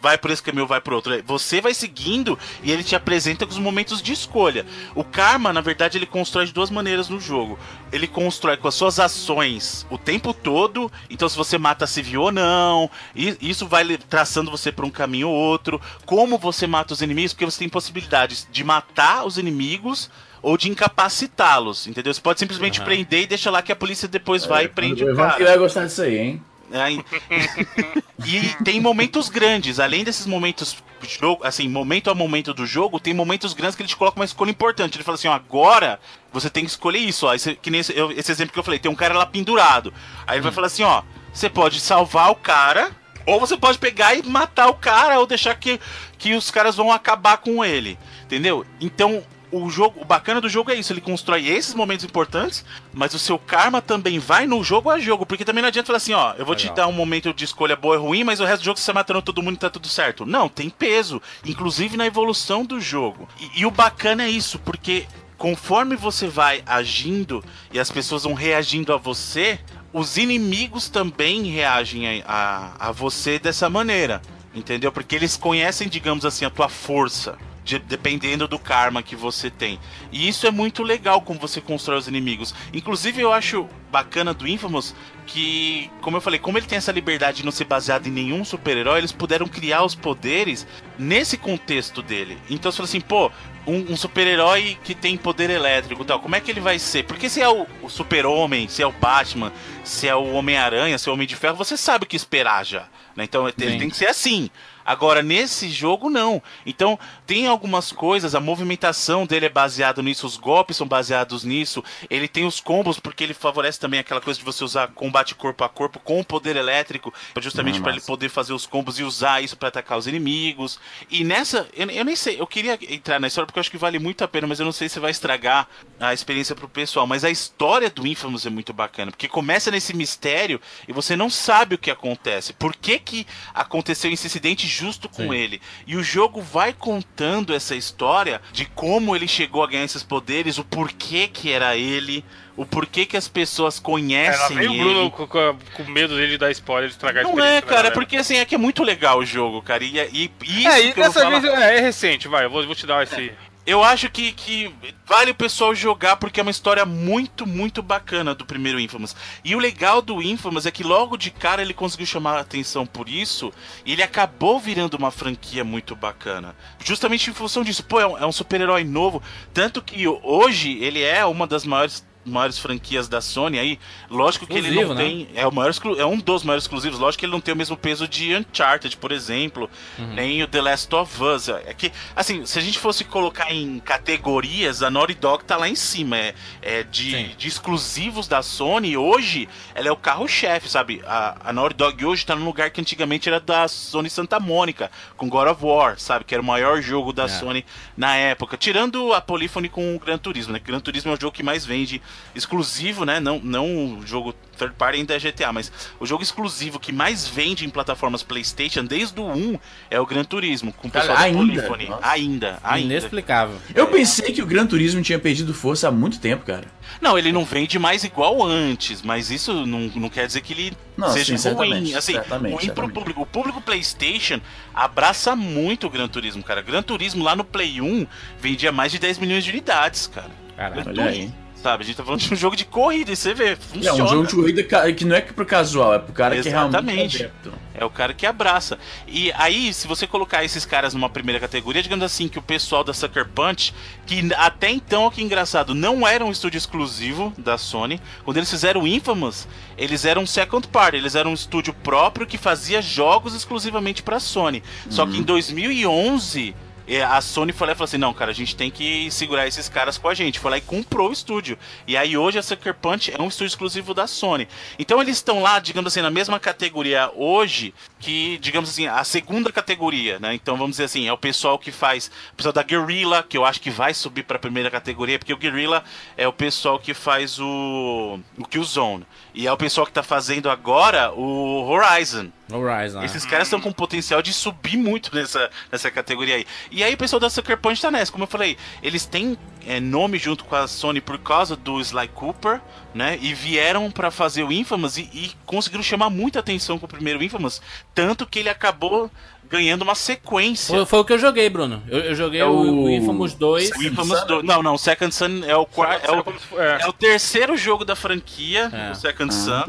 vai 0.00 0.16
por 0.16 0.30
esse 0.30 0.42
caminho, 0.42 0.66
vai 0.66 0.80
por 0.80 0.92
outro. 0.92 1.12
Você 1.26 1.60
vai 1.60 1.74
seguindo 1.74 2.38
e 2.62 2.70
ele 2.70 2.84
te 2.84 2.94
apresenta 2.94 3.46
com 3.46 3.52
os 3.52 3.58
momentos 3.58 4.02
de 4.02 4.12
escolha. 4.12 4.66
O 4.94 5.02
karma, 5.02 5.52
na 5.52 5.60
verdade, 5.60 5.98
ele 5.98 6.06
constrói 6.06 6.46
de 6.46 6.52
duas 6.52 6.70
maneiras 6.70 7.08
no 7.08 7.20
jogo. 7.20 7.58
Ele 7.92 8.06
constrói 8.06 8.56
com 8.56 8.68
as 8.68 8.74
suas 8.74 9.00
ações 9.00 9.86
o 9.90 9.98
tempo 9.98 10.32
todo. 10.32 10.90
Então, 11.10 11.28
se 11.28 11.36
você 11.36 11.58
mata 11.58 11.86
civil 11.86 12.22
ou 12.22 12.32
não, 12.32 12.90
isso 13.14 13.66
vai 13.66 13.96
traçando 13.96 14.50
você 14.50 14.70
para 14.70 14.86
um 14.86 14.90
caminho 14.90 15.28
ou 15.28 15.34
outro. 15.34 15.80
Como 16.04 16.38
você 16.38 16.66
mata 16.66 16.94
os 16.94 17.02
inimigos, 17.02 17.32
porque 17.32 17.44
você 17.44 17.58
tem 17.58 17.68
possibilidades 17.68 18.46
de 18.50 18.62
matar 18.62 19.24
os 19.26 19.38
inimigos 19.38 20.10
ou 20.46 20.56
de 20.56 20.70
incapacitá-los, 20.70 21.88
entendeu? 21.88 22.14
Você 22.14 22.20
pode 22.20 22.38
simplesmente 22.38 22.80
prender 22.80 23.22
e 23.22 23.26
deixa 23.26 23.50
lá 23.50 23.60
que 23.62 23.72
a 23.72 23.76
polícia 23.76 24.06
depois 24.06 24.44
vai 24.46 24.66
e 24.66 24.68
prende 24.68 25.02
o 25.04 25.16
cara. 25.16 25.32
que 25.34 25.42
vai 25.42 25.58
gostar 25.58 25.86
disso 25.86 26.02
aí, 26.02 26.16
hein? 26.18 26.42
É, 26.70 26.92
e- 28.24 28.54
tem 28.64 28.80
momentos 28.80 29.28
grandes, 29.28 29.80
além 29.80 30.04
desses 30.04 30.24
momentos 30.24 30.76
de 31.00 31.08
jogo, 31.20 31.44
assim, 31.44 31.68
momento 31.68 32.10
a 32.10 32.14
momento 32.14 32.54
do 32.54 32.64
jogo, 32.64 33.00
tem 33.00 33.12
momentos 33.12 33.54
grandes 33.54 33.74
que 33.74 33.82
ele 33.82 33.88
te 33.88 33.96
coloca 33.96 34.20
uma 34.20 34.24
escolha 34.24 34.50
importante. 34.50 34.96
Ele 34.96 35.02
fala 35.02 35.16
assim, 35.16 35.26
ó, 35.26 35.32
agora 35.32 35.98
você 36.32 36.48
tem 36.48 36.64
que 36.64 36.70
escolher 36.70 37.00
isso, 37.00 37.26
ó. 37.26 37.34
Esse, 37.34 37.56
que 37.56 37.68
nem 37.68 37.80
esse, 37.80 37.96
eu- 37.96 38.12
esse 38.12 38.30
exemplo 38.30 38.52
que 38.52 38.58
eu 38.60 38.62
falei, 38.64 38.78
tem 38.78 38.90
um 38.90 38.94
cara 38.94 39.18
lá 39.18 39.26
pendurado. 39.26 39.92
Aí 40.28 40.36
ele 40.36 40.42
vai 40.44 40.52
falar 40.52 40.68
assim, 40.68 40.84
ó, 40.84 41.02
você 41.32 41.48
pode 41.50 41.80
salvar 41.80 42.30
o 42.30 42.36
cara, 42.36 42.92
ou 43.26 43.40
você 43.40 43.56
pode 43.56 43.78
pegar 43.78 44.14
e 44.14 44.22
matar 44.22 44.68
o 44.68 44.74
cara, 44.74 45.18
ou 45.18 45.26
deixar 45.26 45.56
que, 45.56 45.80
que 46.18 46.34
os 46.34 46.52
caras 46.52 46.76
vão 46.76 46.92
acabar 46.92 47.36
com 47.38 47.64
ele. 47.64 47.98
Entendeu? 48.24 48.64
Então, 48.80 49.22
o 49.50 49.70
jogo, 49.70 50.00
o 50.00 50.04
bacana 50.04 50.40
do 50.40 50.48
jogo 50.48 50.70
é 50.70 50.74
isso, 50.74 50.92
ele 50.92 51.00
constrói 51.00 51.46
esses 51.46 51.74
momentos 51.74 52.04
importantes, 52.04 52.64
mas 52.92 53.14
o 53.14 53.18
seu 53.18 53.38
karma 53.38 53.80
também 53.80 54.18
vai 54.18 54.46
no 54.46 54.62
jogo 54.62 54.90
a 54.90 54.98
jogo, 54.98 55.24
porque 55.24 55.44
também 55.44 55.62
não 55.62 55.68
adianta 55.68 55.86
falar 55.86 55.98
assim, 55.98 56.12
ó, 56.12 56.34
eu 56.36 56.44
vou 56.44 56.54
te 56.54 56.64
Legal. 56.64 56.76
dar 56.76 56.86
um 56.88 56.92
momento 56.92 57.32
de 57.32 57.44
escolha 57.44 57.76
boa 57.76 57.96
e 57.96 57.98
ruim, 57.98 58.24
mas 58.24 58.40
o 58.40 58.44
resto 58.44 58.62
do 58.62 58.64
jogo 58.66 58.78
você 58.78 58.86
tá 58.86 58.94
matando 58.94 59.22
todo 59.22 59.42
mundo 59.42 59.56
e 59.56 59.60
tá 59.60 59.70
tudo 59.70 59.88
certo. 59.88 60.26
Não, 60.26 60.48
tem 60.48 60.68
peso, 60.68 61.22
inclusive 61.44 61.96
na 61.96 62.06
evolução 62.06 62.64
do 62.64 62.80
jogo. 62.80 63.28
E, 63.38 63.60
e 63.60 63.66
o 63.66 63.70
bacana 63.70 64.24
é 64.24 64.30
isso, 64.30 64.58
porque 64.58 65.06
conforme 65.38 65.96
você 65.96 66.26
vai 66.26 66.62
agindo 66.66 67.44
e 67.72 67.78
as 67.78 67.90
pessoas 67.90 68.24
vão 68.24 68.34
reagindo 68.34 68.92
a 68.92 68.96
você, 68.96 69.60
os 69.92 70.16
inimigos 70.16 70.88
também 70.88 71.44
reagem 71.44 72.22
a, 72.22 72.24
a, 72.26 72.88
a 72.88 72.92
você 72.92 73.38
dessa 73.38 73.70
maneira. 73.70 74.20
Entendeu? 74.54 74.90
Porque 74.90 75.14
eles 75.14 75.36
conhecem, 75.36 75.86
digamos 75.86 76.24
assim, 76.24 76.46
a 76.46 76.50
tua 76.50 76.68
força. 76.68 77.36
De- 77.66 77.80
dependendo 77.80 78.46
do 78.46 78.58
karma 78.58 79.02
que 79.02 79.16
você 79.16 79.50
tem. 79.50 79.78
E 80.12 80.26
isso 80.28 80.46
é 80.46 80.50
muito 80.50 80.82
legal 80.84 81.20
como 81.20 81.38
você 81.40 81.60
constrói 81.60 81.98
os 81.98 82.06
inimigos. 82.06 82.54
Inclusive, 82.72 83.20
eu 83.20 83.32
acho 83.32 83.68
bacana 83.90 84.32
do 84.32 84.46
Infamous 84.46 84.94
que, 85.26 85.90
como 86.00 86.16
eu 86.16 86.20
falei, 86.20 86.38
como 86.38 86.56
ele 86.56 86.66
tem 86.66 86.78
essa 86.78 86.92
liberdade 86.92 87.38
de 87.38 87.44
não 87.44 87.50
ser 87.50 87.64
baseado 87.64 88.06
em 88.06 88.10
nenhum 88.10 88.44
super-herói, 88.44 88.98
eles 89.00 89.10
puderam 89.10 89.48
criar 89.48 89.82
os 89.82 89.94
poderes 89.96 90.64
nesse 90.96 91.36
contexto 91.36 92.00
dele. 92.02 92.38
Então 92.48 92.70
você 92.70 92.76
fala 92.76 92.88
assim, 92.88 93.00
pô, 93.00 93.32
um, 93.66 93.92
um 93.92 93.96
super-herói 93.96 94.78
que 94.84 94.94
tem 94.94 95.16
poder 95.16 95.50
elétrico 95.50 96.02
e 96.02 96.06
tal, 96.06 96.20
como 96.20 96.36
é 96.36 96.40
que 96.40 96.50
ele 96.50 96.60
vai 96.60 96.78
ser? 96.78 97.04
Porque 97.04 97.28
se 97.28 97.40
é 97.42 97.48
o, 97.48 97.66
o 97.82 97.88
super-homem, 97.90 98.68
se 98.68 98.80
é 98.82 98.86
o 98.86 98.92
Batman, 98.92 99.52
se 99.82 100.06
é 100.06 100.14
o 100.14 100.32
Homem-Aranha, 100.34 100.96
se 100.98 101.08
é 101.08 101.10
o 101.10 101.14
Homem 101.14 101.26
de 101.26 101.34
Ferro, 101.34 101.56
você 101.56 101.76
sabe 101.76 102.04
o 102.04 102.08
que 102.08 102.14
esperar 102.16 102.64
já. 102.64 102.86
Né? 103.16 103.24
Então 103.24 103.48
ele 103.48 103.72
Sim. 103.72 103.78
tem 103.78 103.90
que 103.90 103.96
ser 103.96 104.06
assim. 104.06 104.48
Agora, 104.86 105.22
nesse 105.22 105.68
jogo, 105.68 106.08
não. 106.08 106.40
Então, 106.64 106.98
tem 107.26 107.46
algumas 107.48 107.90
coisas, 107.90 108.34
a 108.34 108.40
movimentação 108.40 109.26
dele 109.26 109.46
é 109.46 109.48
baseado 109.48 110.02
nisso, 110.02 110.26
os 110.26 110.36
golpes 110.36 110.76
são 110.76 110.86
baseados 110.86 111.42
nisso. 111.42 111.82
Ele 112.08 112.28
tem 112.28 112.46
os 112.46 112.60
combos, 112.60 113.00
porque 113.00 113.24
ele 113.24 113.34
favorece 113.34 113.80
também 113.80 113.98
aquela 113.98 114.20
coisa 114.20 114.38
de 114.38 114.44
você 114.44 114.62
usar 114.62 114.88
combate 114.88 115.34
corpo 115.34 115.64
a 115.64 115.68
corpo 115.68 115.98
com 115.98 116.20
o 116.20 116.24
poder 116.24 116.54
elétrico, 116.54 117.12
justamente 117.40 117.80
para 117.80 117.92
ele 117.92 118.00
poder 118.00 118.28
fazer 118.28 118.52
os 118.52 118.66
combos 118.66 118.98
e 118.98 119.02
usar 119.02 119.42
isso 119.42 119.56
para 119.56 119.68
atacar 119.68 119.98
os 119.98 120.06
inimigos. 120.06 120.78
E 121.10 121.24
nessa, 121.24 121.66
eu, 121.74 121.90
eu 121.90 122.04
nem 122.04 122.14
sei, 122.14 122.40
eu 122.40 122.46
queria 122.46 122.78
entrar 122.88 123.18
na 123.18 123.26
história 123.26 123.46
porque 123.46 123.58
eu 123.58 123.62
acho 123.62 123.70
que 123.70 123.78
vale 123.78 123.98
muito 123.98 124.22
a 124.22 124.28
pena, 124.28 124.46
mas 124.46 124.60
eu 124.60 124.64
não 124.64 124.72
sei 124.72 124.88
se 124.88 125.00
vai 125.00 125.10
estragar 125.10 125.68
a 125.98 126.14
experiência 126.14 126.54
pro 126.54 126.68
pessoal. 126.68 127.06
Mas 127.06 127.24
a 127.24 127.30
história 127.30 127.90
do 127.90 128.06
Infamous 128.06 128.46
é 128.46 128.50
muito 128.50 128.72
bacana, 128.72 129.10
porque 129.10 129.26
começa 129.26 129.70
nesse 129.70 129.96
mistério 129.96 130.60
e 130.86 130.92
você 130.92 131.16
não 131.16 131.28
sabe 131.28 131.74
o 131.74 131.78
que 131.78 131.90
acontece. 131.90 132.52
Por 132.52 132.74
que, 132.76 132.98
que 132.98 133.26
aconteceu 133.52 134.12
esse 134.12 134.26
incidente 134.26 134.66
justo 134.76 135.08
com 135.08 135.24
Sim. 135.28 135.34
ele? 135.34 135.60
E 135.86 135.96
o 135.96 136.02
jogo 136.02 136.40
vai 136.40 136.72
contando 136.72 137.54
essa 137.54 137.74
história 137.74 138.40
de 138.52 138.64
como 138.66 139.14
ele 139.16 139.26
chegou 139.28 139.62
a 139.62 139.66
ganhar 139.66 139.84
esses 139.84 140.02
poderes, 140.02 140.58
o 140.58 140.64
porquê 140.64 141.28
que 141.28 141.50
era 141.52 141.76
ele, 141.76 142.24
o 142.56 142.64
porquê 142.64 143.04
que 143.06 143.16
as 143.16 143.28
pessoas 143.28 143.78
É, 143.78 143.82
conhecem 143.82 144.56
o 144.56 144.60
ele. 144.62 144.78
Bruno 144.78 145.10
com, 145.10 145.26
com- 145.26 145.56
medo 145.90 146.14
dele 146.16 146.32
de 146.32 146.38
dar 146.38 146.50
spoiler, 146.50 146.88
de 146.88 146.94
estragar 146.94 147.24
a 147.24 147.28
Não 147.28 147.44
é, 147.44 147.60
cara, 147.62 147.88
é 147.88 147.90
porque 147.90 148.16
assim, 148.16 148.36
é 148.36 148.44
que 148.44 148.54
é 148.54 148.58
muito 148.58 148.82
legal 148.82 149.18
o 149.18 149.26
jogo, 149.26 149.60
cara. 149.62 149.82
E, 149.84 149.98
e, 150.12 150.30
e 150.44 150.58
isso 150.60 150.68
É, 150.68 150.80
e 150.80 150.92
que 150.92 151.00
eu 151.00 151.04
vou 151.04 151.12
dessa 151.12 151.20
falar- 151.20 151.40
vez 151.40 151.54
é, 151.54 151.76
é 151.78 151.80
recente, 151.80 152.28
vai, 152.28 152.44
eu 152.44 152.50
vou, 152.50 152.64
vou 152.66 152.74
te 152.74 152.86
dar 152.86 153.02
esse. 153.02 153.32
Eu 153.66 153.82
acho 153.82 154.08
que, 154.08 154.30
que 154.30 154.72
vale 155.04 155.32
o 155.32 155.34
pessoal 155.34 155.74
jogar 155.74 156.16
porque 156.18 156.38
é 156.38 156.42
uma 156.42 156.52
história 156.52 156.86
muito, 156.86 157.44
muito 157.44 157.82
bacana 157.82 158.32
do 158.32 158.46
primeiro 158.46 158.78
Infamous. 158.78 159.16
E 159.44 159.56
o 159.56 159.58
legal 159.58 160.00
do 160.00 160.22
Infamous 160.22 160.66
é 160.66 160.70
que 160.70 160.84
logo 160.84 161.16
de 161.16 161.32
cara 161.32 161.62
ele 161.62 161.74
conseguiu 161.74 162.06
chamar 162.06 162.36
a 162.36 162.42
atenção 162.42 162.86
por 162.86 163.08
isso 163.08 163.52
e 163.84 163.92
ele 163.92 164.04
acabou 164.04 164.60
virando 164.60 164.94
uma 164.94 165.10
franquia 165.10 165.64
muito 165.64 165.96
bacana. 165.96 166.54
Justamente 166.84 167.28
em 167.28 167.34
função 167.34 167.64
disso. 167.64 167.82
Pô, 167.82 168.00
é 168.00 168.06
um, 168.06 168.16
é 168.18 168.24
um 168.24 168.30
super-herói 168.30 168.84
novo. 168.84 169.20
Tanto 169.52 169.82
que 169.82 170.06
hoje 170.06 170.78
ele 170.80 171.02
é 171.02 171.24
uma 171.24 171.44
das 171.44 171.64
maiores 171.64 172.06
maiores 172.26 172.58
franquias 172.58 173.08
da 173.08 173.20
Sony 173.20 173.58
aí, 173.58 173.78
lógico 174.10 174.46
que 174.46 174.52
ele 174.54 174.68
Exclusivo, 174.68 174.94
não 174.94 175.00
né? 175.00 175.04
tem, 175.04 175.28
é 175.34 175.46
o 175.46 175.52
maior 175.52 175.72
é 175.98 176.04
um 176.04 176.18
dos 176.18 176.42
maiores 176.42 176.64
exclusivos, 176.64 176.98
lógico 176.98 177.20
que 177.20 177.26
ele 177.26 177.32
não 177.32 177.40
tem 177.40 177.54
o 177.54 177.56
mesmo 177.56 177.76
peso 177.76 178.06
de 178.08 178.34
Uncharted, 178.34 178.96
por 178.96 179.12
exemplo, 179.12 179.70
Uhum. 179.98 180.14
nem 180.14 180.42
o 180.42 180.46
The 180.48 180.60
Last 180.60 180.94
of 180.94 181.22
Us. 181.22 181.48
É 181.48 181.72
que, 181.72 181.90
assim, 182.14 182.44
se 182.44 182.58
a 182.58 182.62
gente 182.62 182.78
fosse 182.78 183.04
colocar 183.04 183.52
em 183.52 183.78
categorias, 183.80 184.82
a 184.82 184.90
Naughty 184.90 185.14
Dog 185.14 185.44
tá 185.44 185.56
lá 185.56 185.68
em 185.68 185.74
cima. 185.74 186.16
É, 186.18 186.34
é 186.62 186.82
de, 186.82 187.34
de 187.34 187.48
exclusivos 187.48 188.26
da 188.28 188.42
Sony, 188.42 188.96
hoje 188.96 189.48
ela 189.74 189.88
é 189.88 189.92
o 189.92 189.96
carro-chefe, 189.96 190.68
sabe? 190.68 191.02
A, 191.06 191.36
a 191.50 191.52
Naughty 191.52 191.74
Dog 191.76 192.04
hoje 192.04 192.24
tá 192.26 192.34
num 192.34 192.44
lugar 192.44 192.70
que 192.70 192.80
antigamente 192.80 193.28
era 193.28 193.38
da 193.40 193.68
Sony 193.68 194.10
Santa 194.10 194.40
Mônica, 194.40 194.90
com 195.16 195.28
God 195.28 195.48
of 195.48 195.64
War, 195.64 195.98
sabe? 195.98 196.24
Que 196.24 196.34
era 196.34 196.42
o 196.42 196.46
maior 196.46 196.80
jogo 196.82 197.12
da 197.12 197.24
É. 197.24 197.28
Sony 197.28 197.64
na 197.96 198.16
época. 198.16 198.56
Tirando 198.56 199.12
a 199.12 199.20
Polyphony 199.20 199.68
com 199.68 199.94
o 199.94 199.98
Gran 199.98 200.18
Turismo, 200.18 200.52
né? 200.52 200.58
Gran 200.58 200.80
Turismo 200.80 201.10
é 201.10 201.14
o 201.14 201.20
jogo 201.20 201.32
que 201.34 201.42
mais 201.42 201.64
vende 201.66 202.00
exclusivo, 202.34 203.04
né? 203.04 203.20
Não, 203.20 203.40
não 203.40 203.98
o 203.98 204.06
jogo 204.06 204.34
third 204.56 204.74
party 204.76 204.98
ainda 204.98 205.14
é 205.14 205.18
GTA, 205.18 205.52
mas 205.52 205.70
o 206.00 206.06
jogo 206.06 206.22
exclusivo 206.22 206.78
que 206.78 206.92
mais 206.92 207.28
vende 207.28 207.64
em 207.64 207.70
plataformas 207.70 208.22
PlayStation 208.22 208.84
desde 208.84 209.20
o 209.20 209.26
1 209.26 209.58
é 209.90 210.00
o 210.00 210.06
Gran 210.06 210.24
Turismo, 210.24 210.72
com 210.72 210.88
o 210.88 210.90
Cara, 210.90 211.06
pessoal 211.06 211.18
da 211.18 211.24
ainda? 211.24 211.38
Polyphony. 211.38 211.88
Nossa. 211.88 212.08
Ainda, 212.08 212.58
ainda. 212.62 212.94
Inexplicável. 212.94 213.56
Eu 213.74 213.86
pensei 213.88 214.32
que 214.32 214.42
o 214.42 214.46
Gran 214.46 214.66
Turismo 214.66 215.02
tinha 215.02 215.18
perdido 215.18 215.52
força 215.52 215.88
há 215.88 215.90
muito 215.90 216.18
tempo, 216.18 216.44
cara. 216.44 216.64
Não, 217.00 217.18
ele 217.18 217.32
não 217.32 217.44
vende 217.44 217.78
mais 217.78 218.04
igual 218.04 218.42
antes, 218.42 219.02
mas 219.02 219.30
isso 219.30 219.66
não, 219.66 219.80
não 219.94 220.08
quer 220.08 220.26
dizer 220.26 220.40
que 220.40 220.52
ele 220.52 220.76
Não, 220.96 221.08
seja 221.10 221.36
sim, 221.36 221.48
ruim. 221.50 221.94
Assim, 221.94 222.12
certamente, 222.14 222.52
ruim 222.52 222.56
pro 222.56 222.66
certamente. 222.66 222.94
público. 222.94 223.20
O 223.22 223.26
público 223.26 223.60
PlayStation 223.60 224.40
abraça 224.74 225.36
muito 225.36 225.86
o 225.86 225.90
Gran 225.90 226.08
Turismo, 226.08 226.42
cara. 226.42 226.62
Gran 226.62 226.82
Turismo 226.82 227.22
lá 227.22 227.36
no 227.36 227.44
Play 227.44 227.80
1 227.80 228.06
vendia 228.40 228.72
mais 228.72 228.92
de 228.92 228.98
10 228.98 229.18
milhões 229.18 229.44
de 229.44 229.50
unidades, 229.50 230.06
cara. 230.06 230.30
Caralho. 230.56 230.84
Olha 230.86 231.04
aí. 231.04 231.30
Sabe, 231.66 231.82
a 231.82 231.86
gente 231.86 231.96
tá 231.96 232.04
falando 232.04 232.20
de 232.20 232.32
um 232.32 232.36
jogo 232.36 232.54
de 232.54 232.64
corrida 232.64 233.10
e 233.10 233.16
você 233.16 233.34
vê, 233.34 233.48
É 233.54 233.56
funciona. 233.56 234.04
um 234.04 234.06
jogo 234.06 234.26
de 234.28 234.34
corrida 234.36 234.62
que 234.92 235.04
não 235.04 235.16
é 235.16 235.20
pro 235.20 235.44
casual, 235.44 235.94
é 235.94 235.98
pro 235.98 236.12
cara 236.12 236.40
que 236.40 236.48
realmente 236.48 236.76
Exatamente. 236.76 237.22
é 237.22 237.24
adepto. 237.26 237.52
É 237.74 237.84
o 237.84 237.90
cara 237.90 238.14
que 238.14 238.24
abraça. 238.24 238.78
E 239.08 239.32
aí, 239.32 239.74
se 239.74 239.88
você 239.88 240.06
colocar 240.06 240.44
esses 240.44 240.64
caras 240.64 240.94
numa 240.94 241.10
primeira 241.10 241.40
categoria, 241.40 241.82
digamos 241.82 242.04
assim, 242.04 242.28
que 242.28 242.38
o 242.38 242.42
pessoal 242.42 242.84
da 242.84 242.94
Sucker 242.94 243.26
Punch, 243.26 243.74
que 244.06 244.32
até 244.36 244.70
então, 244.70 245.10
que 245.10 245.20
engraçado, 245.20 245.74
não 245.74 246.06
era 246.06 246.24
um 246.24 246.30
estúdio 246.30 246.56
exclusivo 246.56 247.34
da 247.36 247.58
Sony. 247.58 248.00
Quando 248.24 248.36
eles 248.36 248.48
fizeram 248.48 248.86
Infamous, 248.86 249.48
eles 249.76 250.04
eram 250.04 250.22
um 250.22 250.26
second 250.26 250.68
party, 250.68 250.98
eles 250.98 251.16
eram 251.16 251.32
um 251.32 251.34
estúdio 251.34 251.74
próprio 251.74 252.28
que 252.28 252.38
fazia 252.38 252.80
jogos 252.80 253.34
exclusivamente 253.34 254.04
pra 254.04 254.20
Sony. 254.20 254.62
Só 254.88 255.04
que 255.04 255.18
em 255.18 255.22
2011. 255.22 256.54
Eh, 256.86 257.02
A 257.02 257.20
Sony 257.20 257.52
foi 257.52 257.66
lá 257.66 257.72
e 257.72 257.76
falou 257.76 257.86
assim: 257.86 257.98
não, 257.98 258.12
cara, 258.12 258.30
a 258.30 258.34
gente 258.34 258.54
tem 258.54 258.70
que 258.70 259.10
segurar 259.10 259.46
esses 259.46 259.68
caras 259.68 259.98
com 259.98 260.08
a 260.08 260.14
gente. 260.14 260.38
Foi 260.38 260.50
lá 260.50 260.58
e 260.58 260.60
comprou 260.60 261.10
o 261.10 261.12
estúdio. 261.12 261.58
E 261.86 261.96
aí 261.96 262.16
hoje 262.16 262.38
a 262.38 262.42
Sucker 262.42 262.74
Punch 262.74 263.12
é 263.12 263.20
um 263.20 263.28
estúdio 263.28 263.50
exclusivo 263.50 263.94
da 263.94 264.06
Sony. 264.06 264.48
Então 264.78 265.00
eles 265.00 265.16
estão 265.16 265.42
lá, 265.42 265.58
digamos 265.58 265.92
assim, 265.92 266.02
na 266.02 266.10
mesma 266.10 266.38
categoria 266.38 267.10
hoje 267.14 267.74
que, 267.98 268.38
digamos 268.38 268.70
assim, 268.70 268.86
a 268.86 269.02
segunda 269.04 269.50
categoria, 269.50 270.18
né? 270.18 270.34
Então 270.34 270.56
vamos 270.56 270.72
dizer 270.72 270.84
assim, 270.84 271.08
é 271.08 271.12
o 271.12 271.18
pessoal 271.18 271.58
que 271.58 271.72
faz, 271.72 272.10
o 272.32 272.36
pessoal 272.36 272.52
da 272.52 272.62
Guerrilla, 272.62 273.22
que 273.22 273.36
eu 273.36 273.44
acho 273.44 273.60
que 273.60 273.70
vai 273.70 273.94
subir 273.94 274.22
pra 274.22 274.38
primeira 274.38 274.70
categoria, 274.70 275.18
porque 275.18 275.32
o 275.32 275.36
Guerrilla 275.36 275.82
é 276.16 276.28
o 276.28 276.32
pessoal 276.32 276.78
que 276.78 276.94
faz 276.94 277.38
o 277.38 278.20
o 278.38 278.44
Killzone. 278.46 279.06
E 279.34 279.46
é 279.46 279.52
o 279.52 279.56
pessoal 279.56 279.86
que 279.86 279.92
tá 279.92 280.02
fazendo 280.02 280.48
agora 280.48 281.12
o 281.12 281.66
Horizon. 281.68 282.30
Horizon. 282.50 283.02
Esses 283.02 283.26
caras 283.26 283.48
estão 283.48 283.60
com 283.60 283.72
potencial 283.72 284.22
de 284.22 284.32
subir 284.32 284.76
muito 284.76 285.14
nessa, 285.14 285.50
nessa 285.70 285.90
categoria 285.90 286.36
aí. 286.36 286.46
E 286.70 286.75
aí 286.82 286.94
o 286.94 286.98
pessoal 286.98 287.20
da 287.20 287.30
Sucker 287.30 287.56
Punch 287.58 287.80
tá 287.80 287.90
nessa. 287.90 288.10
Como 288.12 288.24
eu 288.24 288.28
falei, 288.28 288.56
eles 288.82 289.04
têm 289.06 289.36
é, 289.66 289.80
nome 289.80 290.18
junto 290.18 290.44
com 290.44 290.54
a 290.56 290.66
Sony 290.68 291.00
por 291.00 291.18
causa 291.18 291.56
do 291.56 291.80
Sly 291.80 292.08
Cooper, 292.08 292.60
né? 292.94 293.18
E 293.20 293.32
vieram 293.34 293.90
pra 293.90 294.10
fazer 294.10 294.42
o 294.42 294.52
Infamous 294.52 294.96
e, 294.96 295.02
e 295.12 295.30
conseguiram 295.44 295.82
chamar 295.82 296.10
muita 296.10 296.40
atenção 296.40 296.78
com 296.78 296.86
o 296.86 296.88
primeiro 296.88 297.22
Infamous. 297.22 297.60
Tanto 297.94 298.26
que 298.26 298.38
ele 298.38 298.48
acabou 298.48 299.10
ganhando 299.48 299.82
uma 299.82 299.94
sequência. 299.94 300.74
Foi, 300.74 300.84
foi 300.86 300.98
o 300.98 301.04
que 301.04 301.12
eu 301.12 301.18
joguei, 301.20 301.48
Bruno. 301.48 301.80
Eu, 301.86 302.00
eu 302.00 302.14
joguei 302.16 302.40
É 302.40 302.44
o, 302.44 302.82
o- 302.84 302.90
Infamous 302.90 303.32
2. 303.34 303.70
O 303.76 303.82
Infamous 303.84 304.24
2. 304.24 304.44
Não, 304.44 304.60
não, 304.62 304.74
o 304.74 304.78
Second 304.78 305.14
Son 305.14 305.44
é 305.46 305.54
o, 305.56 305.64
quar- 305.64 306.00
é 306.02 306.10
o, 306.10 306.24
for- 306.24 306.60
é. 306.60 306.82
é 306.82 306.86
o 306.88 306.92
terceiro 306.92 307.56
jogo 307.56 307.84
da 307.84 307.94
franquia, 307.94 308.68
É. 308.72 308.90
o 308.90 308.94
Second 308.96 309.32
Son. 309.32 309.64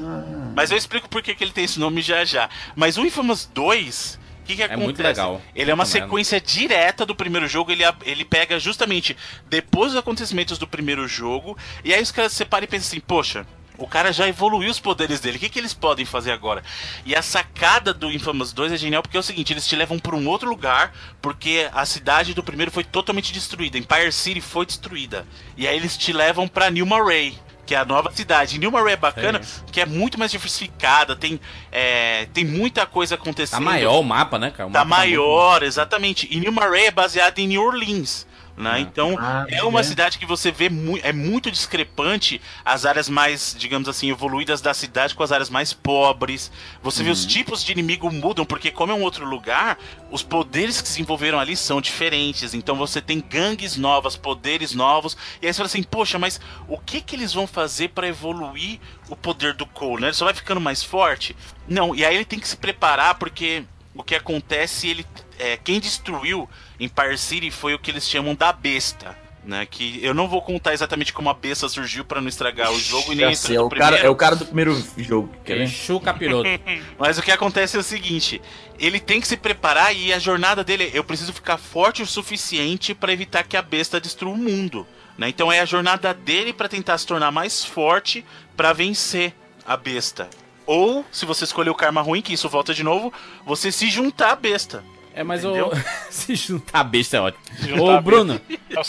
Mas 0.55 0.71
eu 0.71 0.77
explico 0.77 1.07
por 1.07 1.21
que 1.21 1.35
que 1.35 1.43
ele 1.43 1.51
tem 1.51 1.63
esse 1.63 1.79
nome 1.79 2.01
já 2.01 2.25
já. 2.25 2.49
Mas 2.75 2.97
o 2.97 3.05
Infamous 3.05 3.45
2, 3.53 4.19
o 4.47 4.49
que, 4.49 4.55
que 4.55 4.63
acontece? 4.63 4.83
muito 4.85 5.03
legal. 5.03 5.41
Ele 5.53 5.69
é 5.69 5.73
uma 5.73 5.85
sequência 5.85 6.39
direta 6.39 7.05
do 7.05 7.13
primeiro 7.13 7.47
jogo. 7.49 7.69
Ele, 7.69 7.83
ele 8.03 8.23
pega 8.23 8.57
justamente 8.57 9.15
depois 9.49 9.91
dos 9.91 9.99
acontecimentos 9.99 10.57
do 10.57 10.65
primeiro 10.65 11.05
jogo. 11.05 11.57
E 11.83 11.93
aí 11.93 12.01
os 12.01 12.11
caras 12.11 12.31
separam 12.31 12.63
e 12.63 12.67
pensam 12.67 12.87
assim: 12.87 12.99
poxa. 13.01 13.45
O 13.79 13.87
cara 13.87 14.11
já 14.11 14.27
evoluiu 14.27 14.71
os 14.71 14.79
poderes 14.79 15.19
dele. 15.19 15.37
O 15.37 15.39
que, 15.39 15.49
que 15.49 15.59
eles 15.59 15.71
podem 15.71 16.03
fazer 16.03 16.31
agora? 16.31 16.63
E 17.05 17.15
a 17.15 17.21
sacada 17.21 17.93
do 17.93 18.11
Infamous 18.11 18.51
2 18.51 18.71
é 18.71 18.77
genial 18.77 19.03
porque 19.03 19.15
é 19.15 19.19
o 19.19 19.23
seguinte: 19.23 19.53
eles 19.53 19.67
te 19.67 19.75
levam 19.75 19.99
para 19.99 20.15
um 20.15 20.27
outro 20.27 20.49
lugar 20.49 20.91
porque 21.21 21.69
a 21.71 21.85
cidade 21.85 22.33
do 22.33 22.41
primeiro 22.41 22.71
foi 22.71 22.83
totalmente 22.83 23.31
destruída. 23.31 23.77
Empire 23.77 24.11
City 24.11 24.41
foi 24.41 24.65
destruída. 24.65 25.27
E 25.55 25.67
aí 25.67 25.75
eles 25.75 25.95
te 25.95 26.11
levam 26.11 26.47
para 26.47 26.71
New 26.71 26.87
Marais. 26.87 27.35
Que 27.67 27.75
é 27.75 27.77
a 27.77 27.85
nova 27.85 28.09
cidade. 28.13 28.57
New 28.57 28.71
Marais 28.71 28.93
é 28.93 28.97
bacana, 28.97 29.43
Sim. 29.43 29.61
que 29.71 29.81
é 29.81 29.85
muito 29.85 30.17
mais 30.17 30.31
diversificada, 30.31 31.15
tem, 31.17 31.37
é, 31.71 32.25
tem 32.33 32.45
muita 32.45 32.85
coisa 32.85 33.15
acontecendo. 33.15 33.59
Tá 33.59 33.63
maior 33.65 33.99
o 33.99 34.03
mapa, 34.03 34.39
né, 34.39 34.49
cara? 34.51 34.69
O 34.69 34.71
Tá 34.71 34.85
mapa 34.85 35.01
muito- 35.05 35.19
maior, 35.19 35.61
exatamente. 35.63 36.27
E 36.31 36.39
New 36.39 36.51
Marais 36.53 36.85
é 36.85 36.91
baseado 36.91 37.37
em 37.39 37.47
New 37.47 37.61
Orleans. 37.61 38.25
Né? 38.57 38.79
Então, 38.79 39.15
Ah, 39.19 39.45
é 39.49 39.63
uma 39.63 39.81
é. 39.81 39.83
cidade 39.83 40.17
que 40.17 40.25
você 40.25 40.51
vê 40.51 40.67
mu 40.67 40.97
é 41.03 41.13
muito 41.13 41.51
discrepante 41.51 42.41
as 42.65 42.87
áreas 42.87 43.07
mais, 43.07 43.55
digamos 43.55 43.87
assim, 43.87 44.09
evoluídas 44.09 44.61
da 44.61 44.73
cidade 44.73 45.13
com 45.13 45.21
as 45.21 45.31
áreas 45.31 45.47
mais 45.47 45.73
pobres. 45.73 46.51
Você 46.81 47.03
vê 47.03 47.11
os 47.11 47.23
tipos 47.23 47.63
de 47.63 47.71
inimigo 47.71 48.11
mudam, 48.11 48.43
porque 48.43 48.71
como 48.71 48.91
é 48.91 48.95
um 48.95 49.03
outro 49.03 49.23
lugar, 49.25 49.77
os 50.09 50.23
poderes 50.23 50.81
que 50.81 50.87
se 50.87 50.99
envolveram 50.99 51.39
ali 51.39 51.55
são 51.55 51.79
diferentes. 51.79 52.55
Então 52.55 52.75
você 52.75 52.99
tem 52.99 53.21
gangues 53.21 53.77
novas, 53.77 54.15
poderes 54.15 54.73
novos. 54.73 55.15
E 55.39 55.45
aí 55.45 55.53
você 55.53 55.57
fala 55.57 55.67
assim, 55.67 55.83
poxa, 55.83 56.17
mas 56.17 56.41
o 56.67 56.79
que 56.79 56.99
que 56.99 57.15
eles 57.15 57.33
vão 57.33 57.45
fazer 57.45 57.89
para 57.89 58.07
evoluir 58.07 58.79
o 59.07 59.15
poder 59.15 59.53
do 59.53 59.67
Cole? 59.67 60.01
Né? 60.01 60.07
Ele 60.07 60.15
só 60.15 60.25
vai 60.25 60.33
ficando 60.33 60.59
mais 60.59 60.81
forte? 60.81 61.35
Não, 61.67 61.93
e 61.93 62.03
aí 62.03 62.15
ele 62.15 62.25
tem 62.25 62.39
que 62.39 62.47
se 62.47 62.57
preparar, 62.57 63.19
porque 63.19 63.63
o 63.93 64.01
que 64.01 64.15
acontece, 64.15 64.87
ele. 64.87 65.05
É, 65.39 65.57
quem 65.57 65.79
destruiu 65.79 66.49
em 66.79 66.87
Par 66.87 67.17
City 67.17 67.51
foi 67.51 67.73
o 67.73 67.79
que 67.79 67.91
eles 67.91 68.07
chamam 68.07 68.35
da 68.35 68.51
besta. 68.51 69.15
Né, 69.45 69.65
que 69.65 70.03
eu 70.03 70.13
não 70.13 70.27
vou 70.27 70.41
contar 70.41 70.73
exatamente 70.73 71.13
como 71.13 71.29
a 71.29 71.33
besta 71.33 71.69
surgiu 71.69 72.03
pra 72.03 72.19
não 72.19 72.27
estragar 72.27 72.69
o 72.69 72.77
jogo 72.77 73.13
e 73.13 73.15
nem 73.15 73.33
sei, 73.33 73.55
é, 73.55 73.61
o 73.61 73.69
cara, 73.69 73.79
primeiro. 73.85 74.05
é 74.05 74.09
o 74.09 74.15
cara 74.15 74.35
do 74.35 74.45
primeiro 74.45 74.85
jogo. 74.97 75.33
Quer 75.45 75.59
ver? 75.59 76.01
Capiroto. 76.03 76.49
Mas 76.99 77.17
o 77.17 77.21
que 77.21 77.31
acontece 77.31 77.77
é 77.77 77.79
o 77.79 77.83
seguinte: 77.83 78.41
ele 78.77 78.99
tem 78.99 79.21
que 79.21 79.27
se 79.27 79.37
preparar 79.37 79.95
e 79.95 80.11
a 80.11 80.19
jornada 80.19 80.65
dele, 80.65 80.91
eu 80.93 81.01
preciso 81.01 81.31
ficar 81.31 81.57
forte 81.57 82.01
o 82.01 82.05
suficiente 82.05 82.93
pra 82.93 83.13
evitar 83.13 83.43
que 83.43 83.55
a 83.55 83.61
besta 83.61 84.01
destrua 84.01 84.33
o 84.33 84.37
mundo. 84.37 84.85
Né? 85.17 85.29
Então 85.29 85.49
é 85.49 85.61
a 85.61 85.65
jornada 85.65 86.13
dele 86.13 86.51
pra 86.51 86.67
tentar 86.67 86.97
se 86.97 87.07
tornar 87.07 87.31
mais 87.31 87.63
forte 87.63 88.25
pra 88.57 88.73
vencer 88.73 89.33
a 89.65 89.77
besta. 89.77 90.29
Ou, 90.65 91.05
se 91.09 91.25
você 91.25 91.45
escolher 91.45 91.69
o 91.69 91.75
karma 91.75 92.01
ruim, 92.01 92.21
que 92.21 92.33
isso 92.33 92.49
volta 92.49 92.73
de 92.73 92.83
novo, 92.83 93.13
você 93.45 93.71
se 93.71 93.89
juntar 93.89 94.31
à 94.31 94.35
besta. 94.35 94.83
É, 95.17 95.23
mas 95.23 95.43
o. 95.43 95.51
Se 96.11 96.35
juntar 96.35 96.83
besta 96.83 97.17
é 97.17 97.19
ótimo. 97.19 97.43
Ô, 97.83 97.99
Bruno, 97.99 98.39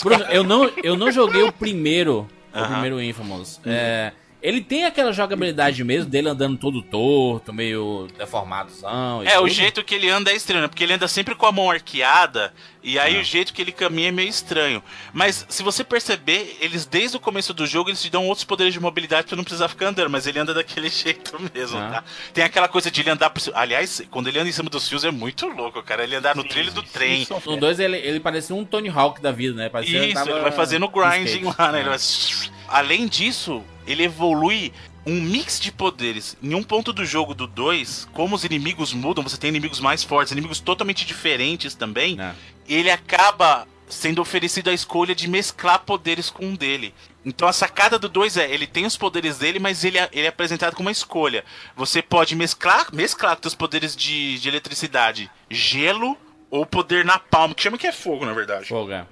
Bruno, 0.03 0.23
eu 0.25 0.43
não, 0.43 0.65
eu 0.83 0.95
não 0.95 1.11
joguei 1.11 1.41
o 1.41 1.51
primeiro. 1.51 2.29
O 2.53 2.57
Aham. 2.57 2.69
primeiro 2.71 3.01
Infamous. 3.01 3.59
É, 3.65 4.11
ele 4.41 4.61
tem 4.61 4.85
aquela 4.85 5.11
jogabilidade 5.11 5.83
mesmo 5.83 6.09
dele 6.09 6.29
andando 6.29 6.57
todo 6.57 6.81
torto, 6.81 7.51
meio 7.51 8.07
deformadozão. 8.17 9.21
É, 9.23 9.37
o 9.37 9.43
tudo? 9.43 9.53
jeito 9.53 9.83
que 9.83 9.95
ele 9.95 10.09
anda 10.09 10.31
é 10.31 10.35
estranho, 10.35 10.61
né? 10.61 10.67
Porque 10.67 10.83
ele 10.83 10.93
anda 10.93 11.07
sempre 11.07 11.35
com 11.35 11.45
a 11.45 11.51
mão 11.51 11.69
arqueada, 11.69 12.53
e 12.83 12.97
aí 12.97 13.17
Ah. 13.17 13.21
o 13.21 13.23
jeito 13.23 13.53
que 13.53 13.61
ele 13.61 13.71
caminha 13.71 14.07
é 14.09 14.11
meio 14.11 14.29
estranho. 14.29 14.81
Mas 15.13 15.45
se 15.49 15.61
você 15.61 15.83
perceber, 15.83 16.57
eles 16.61 16.85
desde 16.85 17.17
o 17.17 17.19
começo 17.19 17.53
do 17.53 17.67
jogo, 17.67 17.89
eles 17.89 18.01
te 18.01 18.09
dão 18.09 18.25
outros 18.27 18.45
poderes 18.45 18.73
de 18.73 18.79
mobilidade 18.79 19.27
pra 19.27 19.35
não 19.35 19.43
precisar 19.43 19.67
ficar 19.67 19.87
andando, 19.87 20.09
mas 20.09 20.25
ele 20.25 20.39
anda 20.39 20.53
daquele 20.53 20.87
jeito 20.89 21.37
mesmo, 21.53 21.77
Ah. 21.77 21.89
tá? 21.89 22.03
Tem 22.33 22.43
aquela 22.43 22.67
coisa 22.67 22.89
de 22.89 23.01
ele 23.01 23.09
andar 23.09 23.29
por 23.29 23.41
cima. 23.41 23.57
Aliás, 23.57 24.01
quando 24.09 24.27
ele 24.27 24.39
anda 24.39 24.49
em 24.49 24.53
cima 24.53 24.69
dos 24.69 24.87
fios 24.87 25.03
é 25.03 25.11
muito 25.11 25.47
louco, 25.47 25.83
cara. 25.83 26.03
Ele 26.03 26.15
andar 26.15 26.35
no 26.35 26.43
trilho 26.43 26.71
do 26.71 26.81
trem. 26.83 27.27
No 27.45 27.57
2 27.57 27.79
ele, 27.79 27.97
ele 27.97 28.19
parecia 28.19 28.55
um 28.55 28.63
Tony 28.63 28.87
Hawk 28.89 29.21
da 29.21 29.31
vida, 29.31 29.53
né? 29.55 29.69
Parecia 29.69 30.05
Isso, 30.05 30.13
tava 30.13 30.31
ele 30.31 30.39
vai 30.41 30.51
fazendo 30.51 30.81
no 30.81 30.89
grinding 30.89 31.25
skate. 31.25 31.55
lá, 31.59 31.71
né? 31.71 31.79
É. 31.79 31.81
Ele 31.81 31.89
vai... 31.89 31.97
Além 32.69 33.07
disso, 33.07 33.63
ele 33.89 34.03
evolui 34.03 34.71
um 35.05 35.19
mix 35.19 35.59
de 35.59 35.71
poderes. 35.71 36.37
Em 36.41 36.53
um 36.53 36.61
ponto 36.63 36.93
do 36.93 37.03
jogo 37.05 37.33
do 37.33 37.47
2, 37.47 38.07
como 38.13 38.35
os 38.35 38.43
inimigos 38.43 38.93
mudam, 38.93 39.23
você 39.23 39.37
tem 39.37 39.49
inimigos 39.49 39.79
mais 39.79 40.03
fortes, 40.03 40.31
inimigos 40.31 40.59
totalmente 40.59 41.05
diferentes 41.05 41.73
também, 41.73 42.19
É. 42.19 42.33
ele 42.67 42.91
acaba 42.91 43.67
sendo 43.87 44.21
oferecido 44.21 44.69
a 44.69 44.73
escolha 44.73 45.15
de 45.15 45.27
mesclar 45.27 45.79
poderes 45.79 46.29
com 46.29 46.45
um 46.45 46.55
dele. 46.55 46.93
Então 47.25 47.47
a 47.47 47.53
sacada 47.53 47.97
do 47.97 48.07
2 48.07 48.37
é, 48.37 48.49
ele 48.51 48.67
tem 48.67 48.85
os 48.85 48.95
poderes 48.95 49.39
dele, 49.39 49.57
mas 49.57 49.83
ele 49.83 49.97
é, 49.97 50.07
ele 50.11 50.25
é 50.25 50.29
apresentado 50.29 50.75
com 50.75 50.81
uma 50.83 50.91
escolha. 50.91 51.43
Você 51.75 52.01
pode 52.01 52.35
mesclar, 52.35 52.93
mesclar 52.93 53.35
com 53.35 53.41
seus 53.41 53.55
poderes 53.55 53.95
de, 53.95 54.37
de 54.37 54.47
eletricidade, 54.47 55.29
gelo 55.49 56.15
ou 56.51 56.65
poder 56.67 57.03
na 57.03 57.17
palma, 57.17 57.55
que 57.55 57.63
chama 57.63 57.77
que 57.79 57.87
é 57.87 57.91
fogo, 57.91 58.25
na 58.25 58.33
verdade. 58.33 58.67
Fogo, 58.67 58.91
é. 58.91 59.05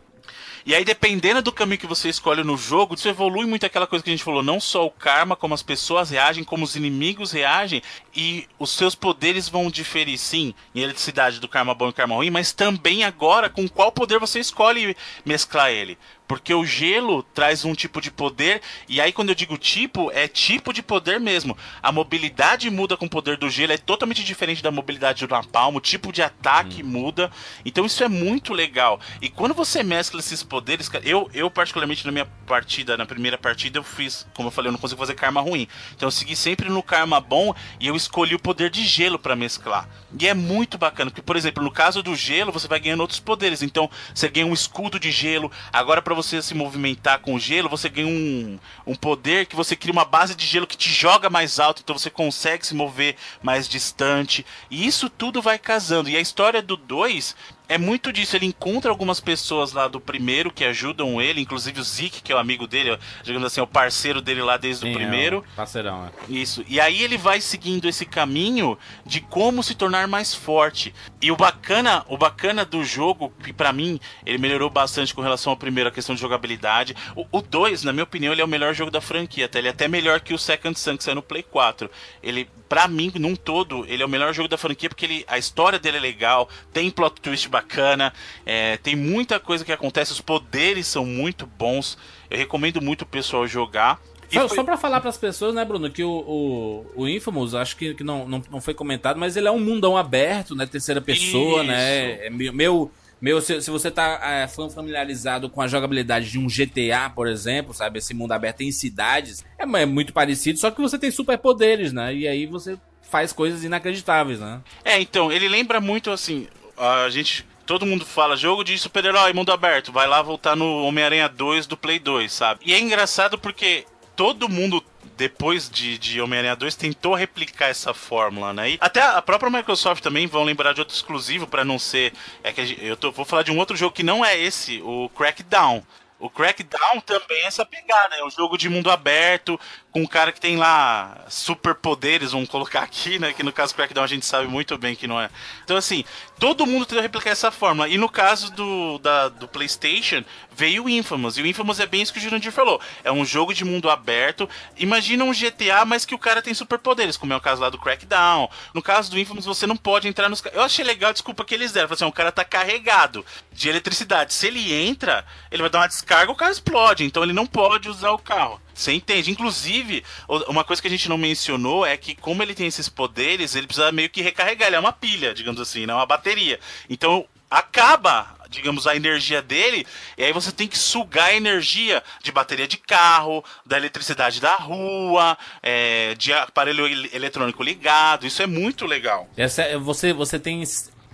E 0.67 0.75
aí, 0.75 0.83
dependendo 0.83 1.41
do 1.41 1.49
caminho 1.49 1.79
que 1.79 1.87
você 1.87 2.09
escolhe 2.09 2.43
no 2.43 2.57
jogo, 2.57 2.93
isso 2.93 3.07
evolui 3.07 3.45
muito 3.45 3.65
aquela 3.65 3.87
coisa 3.87 4.03
que 4.03 4.09
a 4.09 4.13
gente 4.13 4.23
falou. 4.25 4.43
Não 4.43 4.59
só 4.59 4.85
o 4.85 4.91
karma, 4.91 5.33
como 5.33 5.53
as 5.53 5.63
pessoas 5.63 6.09
reagem, 6.09 6.43
como 6.43 6.65
os 6.65 6.75
inimigos 6.75 7.31
reagem. 7.31 7.81
E 8.13 8.45
os 8.59 8.71
seus 8.71 8.93
poderes 8.93 9.47
vão 9.47 9.71
diferir, 9.71 10.17
sim, 10.17 10.53
em 10.75 10.81
eletricidade 10.81 11.39
do 11.39 11.47
karma 11.47 11.73
bom 11.73 11.87
e 11.87 11.93
karma 11.93 12.15
ruim, 12.15 12.31
mas 12.31 12.51
também 12.51 13.05
agora 13.05 13.49
com 13.49 13.65
qual 13.65 13.93
poder 13.93 14.19
você 14.19 14.41
escolhe 14.41 14.93
mesclar 15.23 15.71
ele. 15.71 15.97
Porque 16.27 16.53
o 16.53 16.65
gelo 16.65 17.23
traz 17.23 17.63
um 17.63 17.73
tipo 17.73 18.01
de 18.01 18.11
poder, 18.11 18.61
e 18.87 18.99
aí 18.99 19.11
quando 19.11 19.29
eu 19.29 19.35
digo 19.35 19.57
tipo, 19.57 20.11
é 20.11 20.27
tipo 20.27 20.73
de 20.73 20.81
poder 20.81 21.19
mesmo. 21.19 21.57
A 21.81 21.91
mobilidade 21.91 22.69
muda 22.69 22.97
com 22.97 23.05
o 23.05 23.09
poder 23.09 23.37
do 23.37 23.49
gelo, 23.49 23.73
é 23.73 23.77
totalmente 23.77 24.23
diferente 24.23 24.61
da 24.61 24.71
mobilidade 24.71 25.25
do 25.25 25.31
napalm, 25.31 25.75
o 25.75 25.81
tipo 25.81 26.11
de 26.11 26.21
ataque 26.21 26.83
muda. 26.83 27.31
Então 27.63 27.85
isso 27.85 28.03
é 28.03 28.09
muito 28.09 28.53
legal. 28.53 28.99
E 29.21 29.29
quando 29.29 29.53
você 29.53 29.83
mescla 29.83 30.19
esses 30.19 30.43
poderes, 30.43 30.89
eu, 31.03 31.29
eu 31.33 31.49
particularmente 31.49 32.05
na 32.05 32.11
minha 32.11 32.25
partida, 32.45 32.97
na 32.97 33.05
primeira 33.05 33.37
partida, 33.37 33.79
eu 33.79 33.83
fiz, 33.83 34.27
como 34.33 34.47
eu 34.47 34.51
falei, 34.51 34.69
eu 34.69 34.73
não 34.73 34.79
consigo 34.79 34.99
fazer 34.99 35.15
karma 35.15 35.41
ruim. 35.41 35.67
Então 35.95 36.07
eu 36.07 36.11
segui 36.11 36.35
sempre 36.35 36.69
no 36.69 36.83
karma 36.83 37.19
bom 37.19 37.53
e 37.79 37.87
eu 37.87 37.95
escolhi 37.95 38.35
o 38.35 38.39
poder 38.39 38.69
de 38.69 38.85
gelo 38.85 39.17
pra 39.17 39.35
mesclar. 39.35 39.87
E 40.19 40.27
é 40.27 40.33
muito 40.33 40.77
bacana, 40.77 41.11
porque, 41.11 41.21
por 41.21 41.35
exemplo, 41.35 41.63
no 41.63 41.71
caso 41.71 42.01
do 42.01 42.15
gelo, 42.15 42.51
você 42.51 42.67
vai 42.67 42.79
ganhando 42.79 43.01
outros 43.01 43.19
poderes. 43.19 43.61
Então, 43.61 43.89
você 44.13 44.29
ganha 44.29 44.45
um 44.45 44.53
escudo 44.53 44.99
de 44.99 45.11
gelo. 45.11 45.51
Agora, 45.71 46.01
pra 46.01 46.13
você 46.17 46.41
se 46.41 46.53
movimentar 46.53 47.19
com 47.19 47.39
gelo, 47.39 47.69
você 47.69 47.87
ganha 47.87 48.07
um, 48.07 48.59
um 48.85 48.95
poder 48.95 49.45
que 49.45 49.55
você 49.55 49.75
cria 49.75 49.93
uma 49.93 50.03
base 50.03 50.35
de 50.35 50.45
gelo 50.45 50.67
que 50.67 50.75
te 50.75 50.89
joga 50.89 51.29
mais 51.29 51.59
alto. 51.59 51.81
Então, 51.83 51.97
você 51.97 52.09
consegue 52.09 52.65
se 52.65 52.75
mover 52.75 53.15
mais 53.41 53.67
distante. 53.69 54.45
E 54.69 54.85
isso 54.85 55.09
tudo 55.09 55.41
vai 55.41 55.57
casando. 55.57 56.09
E 56.09 56.17
a 56.17 56.21
história 56.21 56.61
do 56.61 56.75
2 56.75 57.35
é 57.69 57.77
muito 57.77 58.11
disso. 58.13 58.35
Ele 58.35 58.45
encontra 58.45 58.89
algumas 58.89 59.19
pessoas 59.19 59.73
lá 59.73 59.87
do 59.87 59.99
primeiro 59.99 60.51
que 60.51 60.63
ajudam 60.63 61.21
ele, 61.21 61.41
inclusive 61.41 61.79
o 61.79 61.83
Zeke, 61.83 62.21
que 62.21 62.31
é 62.31 62.35
o 62.35 62.39
amigo 62.39 62.67
dele, 62.67 62.97
digamos 63.23 63.45
assim, 63.45 63.59
é 63.59 63.63
o 63.63 63.67
parceiro 63.67 64.21
dele 64.21 64.41
lá 64.41 64.57
desde 64.57 64.85
Sim, 64.85 64.89
o 64.89 64.91
é 64.91 64.95
primeiro. 64.95 65.39
o 65.39 65.55
parceirão, 65.55 66.05
é. 66.05 66.31
Isso. 66.31 66.63
E 66.67 66.79
aí 66.79 67.01
ele 67.01 67.17
vai 67.17 67.41
seguindo 67.41 67.87
esse 67.87 68.05
caminho 68.05 68.77
de 69.05 69.21
como 69.21 69.63
se 69.63 69.75
tornar 69.75 70.07
mais 70.07 70.33
forte. 70.33 70.93
E 71.21 71.31
o 71.31 71.35
bacana, 71.35 72.05
o 72.07 72.17
bacana 72.17 72.63
do 72.65 72.83
jogo, 72.83 73.33
que 73.43 73.51
pra 73.53 73.73
mim 73.73 73.99
ele 74.25 74.37
melhorou 74.37 74.69
bastante 74.69 75.13
com 75.13 75.21
relação 75.21 75.51
ao 75.51 75.57
primeiro, 75.57 75.89
a 75.89 75.93
questão 75.93 76.15
de 76.15 76.21
jogabilidade. 76.21 76.95
O 77.15 77.41
2, 77.41 77.83
na 77.83 77.93
minha 77.93 78.03
opinião, 78.03 78.33
ele 78.33 78.41
é 78.41 78.45
o 78.45 78.47
melhor 78.47 78.73
jogo 78.73 78.91
da 78.91 79.01
franquia, 79.01 79.45
até 79.45 79.59
ele 79.59 79.67
é 79.67 79.71
até 79.71 79.87
melhor 79.87 80.19
que 80.19 80.33
o 80.33 80.37
Second 80.37 80.77
Sun 80.77 80.97
que 80.97 81.03
saiu 81.03 81.15
no 81.15 81.21
Play 81.21 81.43
4. 81.43 81.89
Ele, 82.21 82.49
pra 82.67 82.87
mim, 82.87 83.11
num 83.15 83.35
todo, 83.35 83.85
ele 83.87 84.03
é 84.03 84.05
o 84.05 84.09
melhor 84.09 84.33
jogo 84.33 84.49
da 84.49 84.57
franquia 84.57 84.89
porque 84.89 85.05
ele, 85.05 85.25
a 85.27 85.37
história 85.37 85.79
dele 85.79 85.97
é 85.97 85.99
legal, 85.99 86.49
tem 86.73 86.89
plot 86.89 87.21
twist 87.21 87.47
bacana, 87.57 88.13
é, 88.45 88.77
tem 88.77 88.95
muita 88.95 89.39
coisa 89.39 89.65
que 89.65 89.71
acontece, 89.71 90.11
os 90.11 90.21
poderes 90.21 90.85
são 90.87 91.05
muito 91.05 91.45
bons. 91.45 91.97
Eu 92.29 92.37
recomendo 92.37 92.81
muito 92.81 93.01
o 93.01 93.05
pessoal 93.05 93.47
jogar. 93.47 93.99
Só, 94.29 94.47
foi- 94.47 94.57
só 94.57 94.63
pra 94.63 94.75
falar 94.77 94.99
pras 94.99 95.17
pessoas, 95.17 95.55
né, 95.55 95.63
Bruno, 95.63 95.89
que 95.89 96.03
o, 96.03 96.09
o, 96.09 96.85
o 97.03 97.07
Infamous, 97.07 97.55
acho 97.55 97.77
que, 97.77 97.93
que 97.93 98.03
não, 98.03 98.27
não, 98.27 98.41
não 98.51 98.61
foi 98.61 98.73
comentado, 98.73 99.17
mas 99.17 99.37
ele 99.37 99.47
é 99.47 99.51
um 99.51 99.59
mundão 99.59 99.95
aberto, 99.97 100.53
né, 100.53 100.65
terceira 100.65 100.99
pessoa, 101.01 101.61
Isso. 101.61 101.67
né, 101.67 102.27
é 102.27 102.29
meu, 102.29 102.91
meu, 103.21 103.41
se, 103.41 103.61
se 103.61 103.71
você 103.71 103.89
tá 103.89 104.19
é, 104.21 104.45
fam- 104.47 104.69
familiarizado 104.69 105.49
com 105.49 105.61
a 105.61 105.67
jogabilidade 105.67 106.29
de 106.29 106.37
um 106.37 106.47
GTA, 106.49 107.09
por 107.09 107.25
exemplo, 107.27 107.73
sabe, 107.73 107.99
esse 107.99 108.13
mundo 108.13 108.33
aberto 108.33 108.61
em 108.61 108.71
cidades, 108.71 109.45
é, 109.57 109.63
é 109.63 109.85
muito 109.85 110.11
parecido, 110.11 110.59
só 110.59 110.69
que 110.69 110.81
você 110.81 110.99
tem 110.99 111.09
superpoderes, 111.09 111.93
né, 111.93 112.13
e 112.13 112.27
aí 112.27 112.45
você 112.45 112.77
faz 113.01 113.31
coisas 113.31 113.63
inacreditáveis, 113.63 114.41
né. 114.41 114.59
É, 114.83 114.99
então, 114.99 115.31
ele 115.31 115.47
lembra 115.47 115.79
muito 115.79 116.11
assim. 116.11 116.47
A 116.77 117.09
gente. 117.09 117.45
Todo 117.65 117.85
mundo 117.85 118.05
fala 118.05 118.37
jogo 118.37 118.63
de 118.63 118.77
super-herói, 118.77 119.33
mundo 119.33 119.51
aberto. 119.51 119.91
Vai 119.91 120.07
lá 120.07 120.21
voltar 120.21 120.55
no 120.55 120.83
Homem-Aranha 120.83 121.27
2 121.27 121.67
do 121.67 121.75
Play 121.75 121.99
2, 121.99 122.31
sabe? 122.31 122.61
E 122.65 122.73
é 122.73 122.79
engraçado 122.79 123.37
porque 123.37 123.85
todo 124.15 124.47
mundo. 124.49 124.83
Depois 125.17 125.67
de, 125.67 125.97
de 125.97 126.21
Homem-Aranha 126.21 126.55
2, 126.55 126.75
tentou 126.75 127.15
replicar 127.15 127.69
essa 127.69 127.91
fórmula, 127.91 128.53
né? 128.53 128.69
E 128.71 128.77
até 128.79 129.01
a 129.01 129.19
própria 129.19 129.49
Microsoft 129.49 130.03
também 130.03 130.27
vão 130.27 130.43
lembrar 130.43 130.73
de 130.73 130.79
outro 130.79 130.95
exclusivo 130.95 131.47
pra 131.47 131.65
não 131.65 131.79
ser. 131.79 132.13
É 132.43 132.53
que 132.53 132.77
eu 132.79 132.95
tô- 132.95 133.11
vou 133.11 133.25
falar 133.25 133.41
de 133.41 133.51
um 133.51 133.57
outro 133.57 133.75
jogo 133.75 133.95
que 133.95 134.03
não 134.03 134.23
é 134.23 134.37
esse, 134.37 134.79
o 134.83 135.09
Crackdown. 135.09 135.83
O 136.19 136.29
Crackdown 136.29 136.99
também 137.01 137.41
é 137.43 137.45
essa 137.47 137.65
pegada, 137.65 138.15
é 138.15 138.23
um 138.23 138.29
jogo 138.29 138.57
de 138.59 138.69
mundo 138.69 138.91
aberto, 138.91 139.59
um 139.97 140.05
cara 140.05 140.31
que 140.31 140.39
tem 140.39 140.57
lá 140.57 141.25
superpoderes, 141.27 142.31
vamos 142.31 142.49
colocar 142.49 142.81
aqui, 142.81 143.17
né? 143.17 143.33
Que 143.33 143.41
no 143.41 143.51
caso 143.51 143.73
do 143.73 143.77
Crackdown 143.77 144.03
a 144.03 144.07
gente 144.07 144.25
sabe 144.25 144.47
muito 144.47 144.77
bem 144.77 144.95
que 144.95 145.07
não 145.07 145.19
é. 145.19 145.29
Então, 145.63 145.75
assim, 145.75 146.03
todo 146.37 146.65
mundo 146.67 146.85
tentou 146.85 147.01
replicar 147.01 147.31
essa 147.31 147.49
fórmula. 147.51 147.87
E 147.89 147.97
no 147.97 148.07
caso 148.07 148.51
do, 148.53 148.99
da- 148.99 149.29
do 149.29 149.47
PlayStation, 149.47 150.23
veio 150.51 150.85
o 150.85 150.89
Infamous. 150.89 151.37
E 151.37 151.41
o 151.41 151.47
Infamous 151.47 151.79
é 151.79 151.85
bem 151.85 152.01
isso 152.01 152.13
que 152.13 152.19
o 152.19 152.21
Jurandir 152.21 152.51
falou. 152.51 152.79
É 153.03 153.11
um 153.11 153.25
jogo 153.25 153.53
de 153.53 153.65
mundo 153.65 153.89
aberto. 153.89 154.47
Imagina 154.77 155.23
um 155.23 155.33
GTA, 155.33 155.83
mas 155.85 156.05
que 156.05 156.13
o 156.13 156.19
cara 156.19 156.41
tem 156.41 156.53
superpoderes, 156.53 157.17
como 157.17 157.33
é 157.33 157.35
o 157.35 157.41
caso 157.41 157.61
lá 157.61 157.69
do 157.69 157.79
Crackdown. 157.79 158.49
No 158.73 158.81
caso 158.83 159.09
do 159.09 159.17
Infamous, 159.19 159.45
você 159.45 159.65
não 159.65 159.77
pode 159.77 160.07
entrar 160.07 160.29
nos. 160.29 160.43
Eu 160.53 160.61
achei 160.61 160.85
legal 160.85 161.09
a 161.09 161.13
desculpa 161.13 161.43
que 161.43 161.55
eles 161.55 161.71
deram. 161.71 161.91
Assim, 161.91 162.05
o 162.05 162.11
cara 162.11 162.31
tá 162.31 162.45
carregado 162.45 163.25
de 163.51 163.67
eletricidade. 163.69 164.33
Se 164.33 164.47
ele 164.47 164.73
entra, 164.73 165.25
ele 165.51 165.63
vai 165.63 165.71
dar 165.71 165.79
uma 165.79 165.87
descarga, 165.87 166.31
o 166.31 166.35
cara 166.35 166.51
explode. 166.51 167.03
Então 167.03 167.23
ele 167.23 167.33
não 167.33 167.47
pode 167.47 167.89
usar 167.89 168.11
o 168.11 168.19
carro. 168.19 168.61
Você 168.77 168.93
entende? 168.93 169.31
Inclusive, 169.31 170.03
uma 170.47 170.63
coisa 170.63 170.79
que 170.81 170.87
a 170.87 170.91
gente 170.91 171.09
não 171.09 171.17
mencionou 171.17 171.83
é 171.85 171.97
que, 171.97 172.13
como 172.15 172.43
ele 172.43 172.53
tem 172.53 172.67
esses 172.67 172.87
poderes, 172.87 173.55
ele 173.55 173.65
precisa 173.65 173.91
meio 173.91 174.07
que 174.09 174.21
recarregar. 174.21 174.67
Ele 174.67 174.75
é 174.75 174.79
uma 174.79 174.93
pilha, 174.93 175.33
digamos 175.33 175.59
assim, 175.59 175.85
não 175.87 175.95
é 175.95 175.97
uma 175.97 176.05
bateria. 176.05 176.59
Então, 176.89 177.25
acaba 177.49 178.35
digamos, 178.49 178.87
a 178.87 178.95
energia 178.95 179.41
dele, 179.41 179.85
e 180.17 180.23
aí 180.23 180.31
você 180.31 180.53
tem 180.53 180.69
que 180.69 180.77
sugar 180.77 181.25
a 181.25 181.33
energia 181.35 182.01
de 182.23 182.31
bateria 182.31 182.65
de 182.65 182.77
carro, 182.77 183.43
da 183.65 183.75
eletricidade 183.75 184.39
da 184.39 184.55
rua, 184.55 185.37
é, 185.61 186.15
de 186.17 186.31
aparelho 186.31 186.87
el- 186.87 187.09
eletrônico 187.13 187.61
ligado. 187.61 188.25
Isso 188.25 188.41
é 188.41 188.47
muito 188.47 188.85
legal. 188.85 189.29
Essa, 189.35 189.63
é- 189.63 189.77
você, 189.77 190.13
você 190.13 190.39
tem 190.39 190.63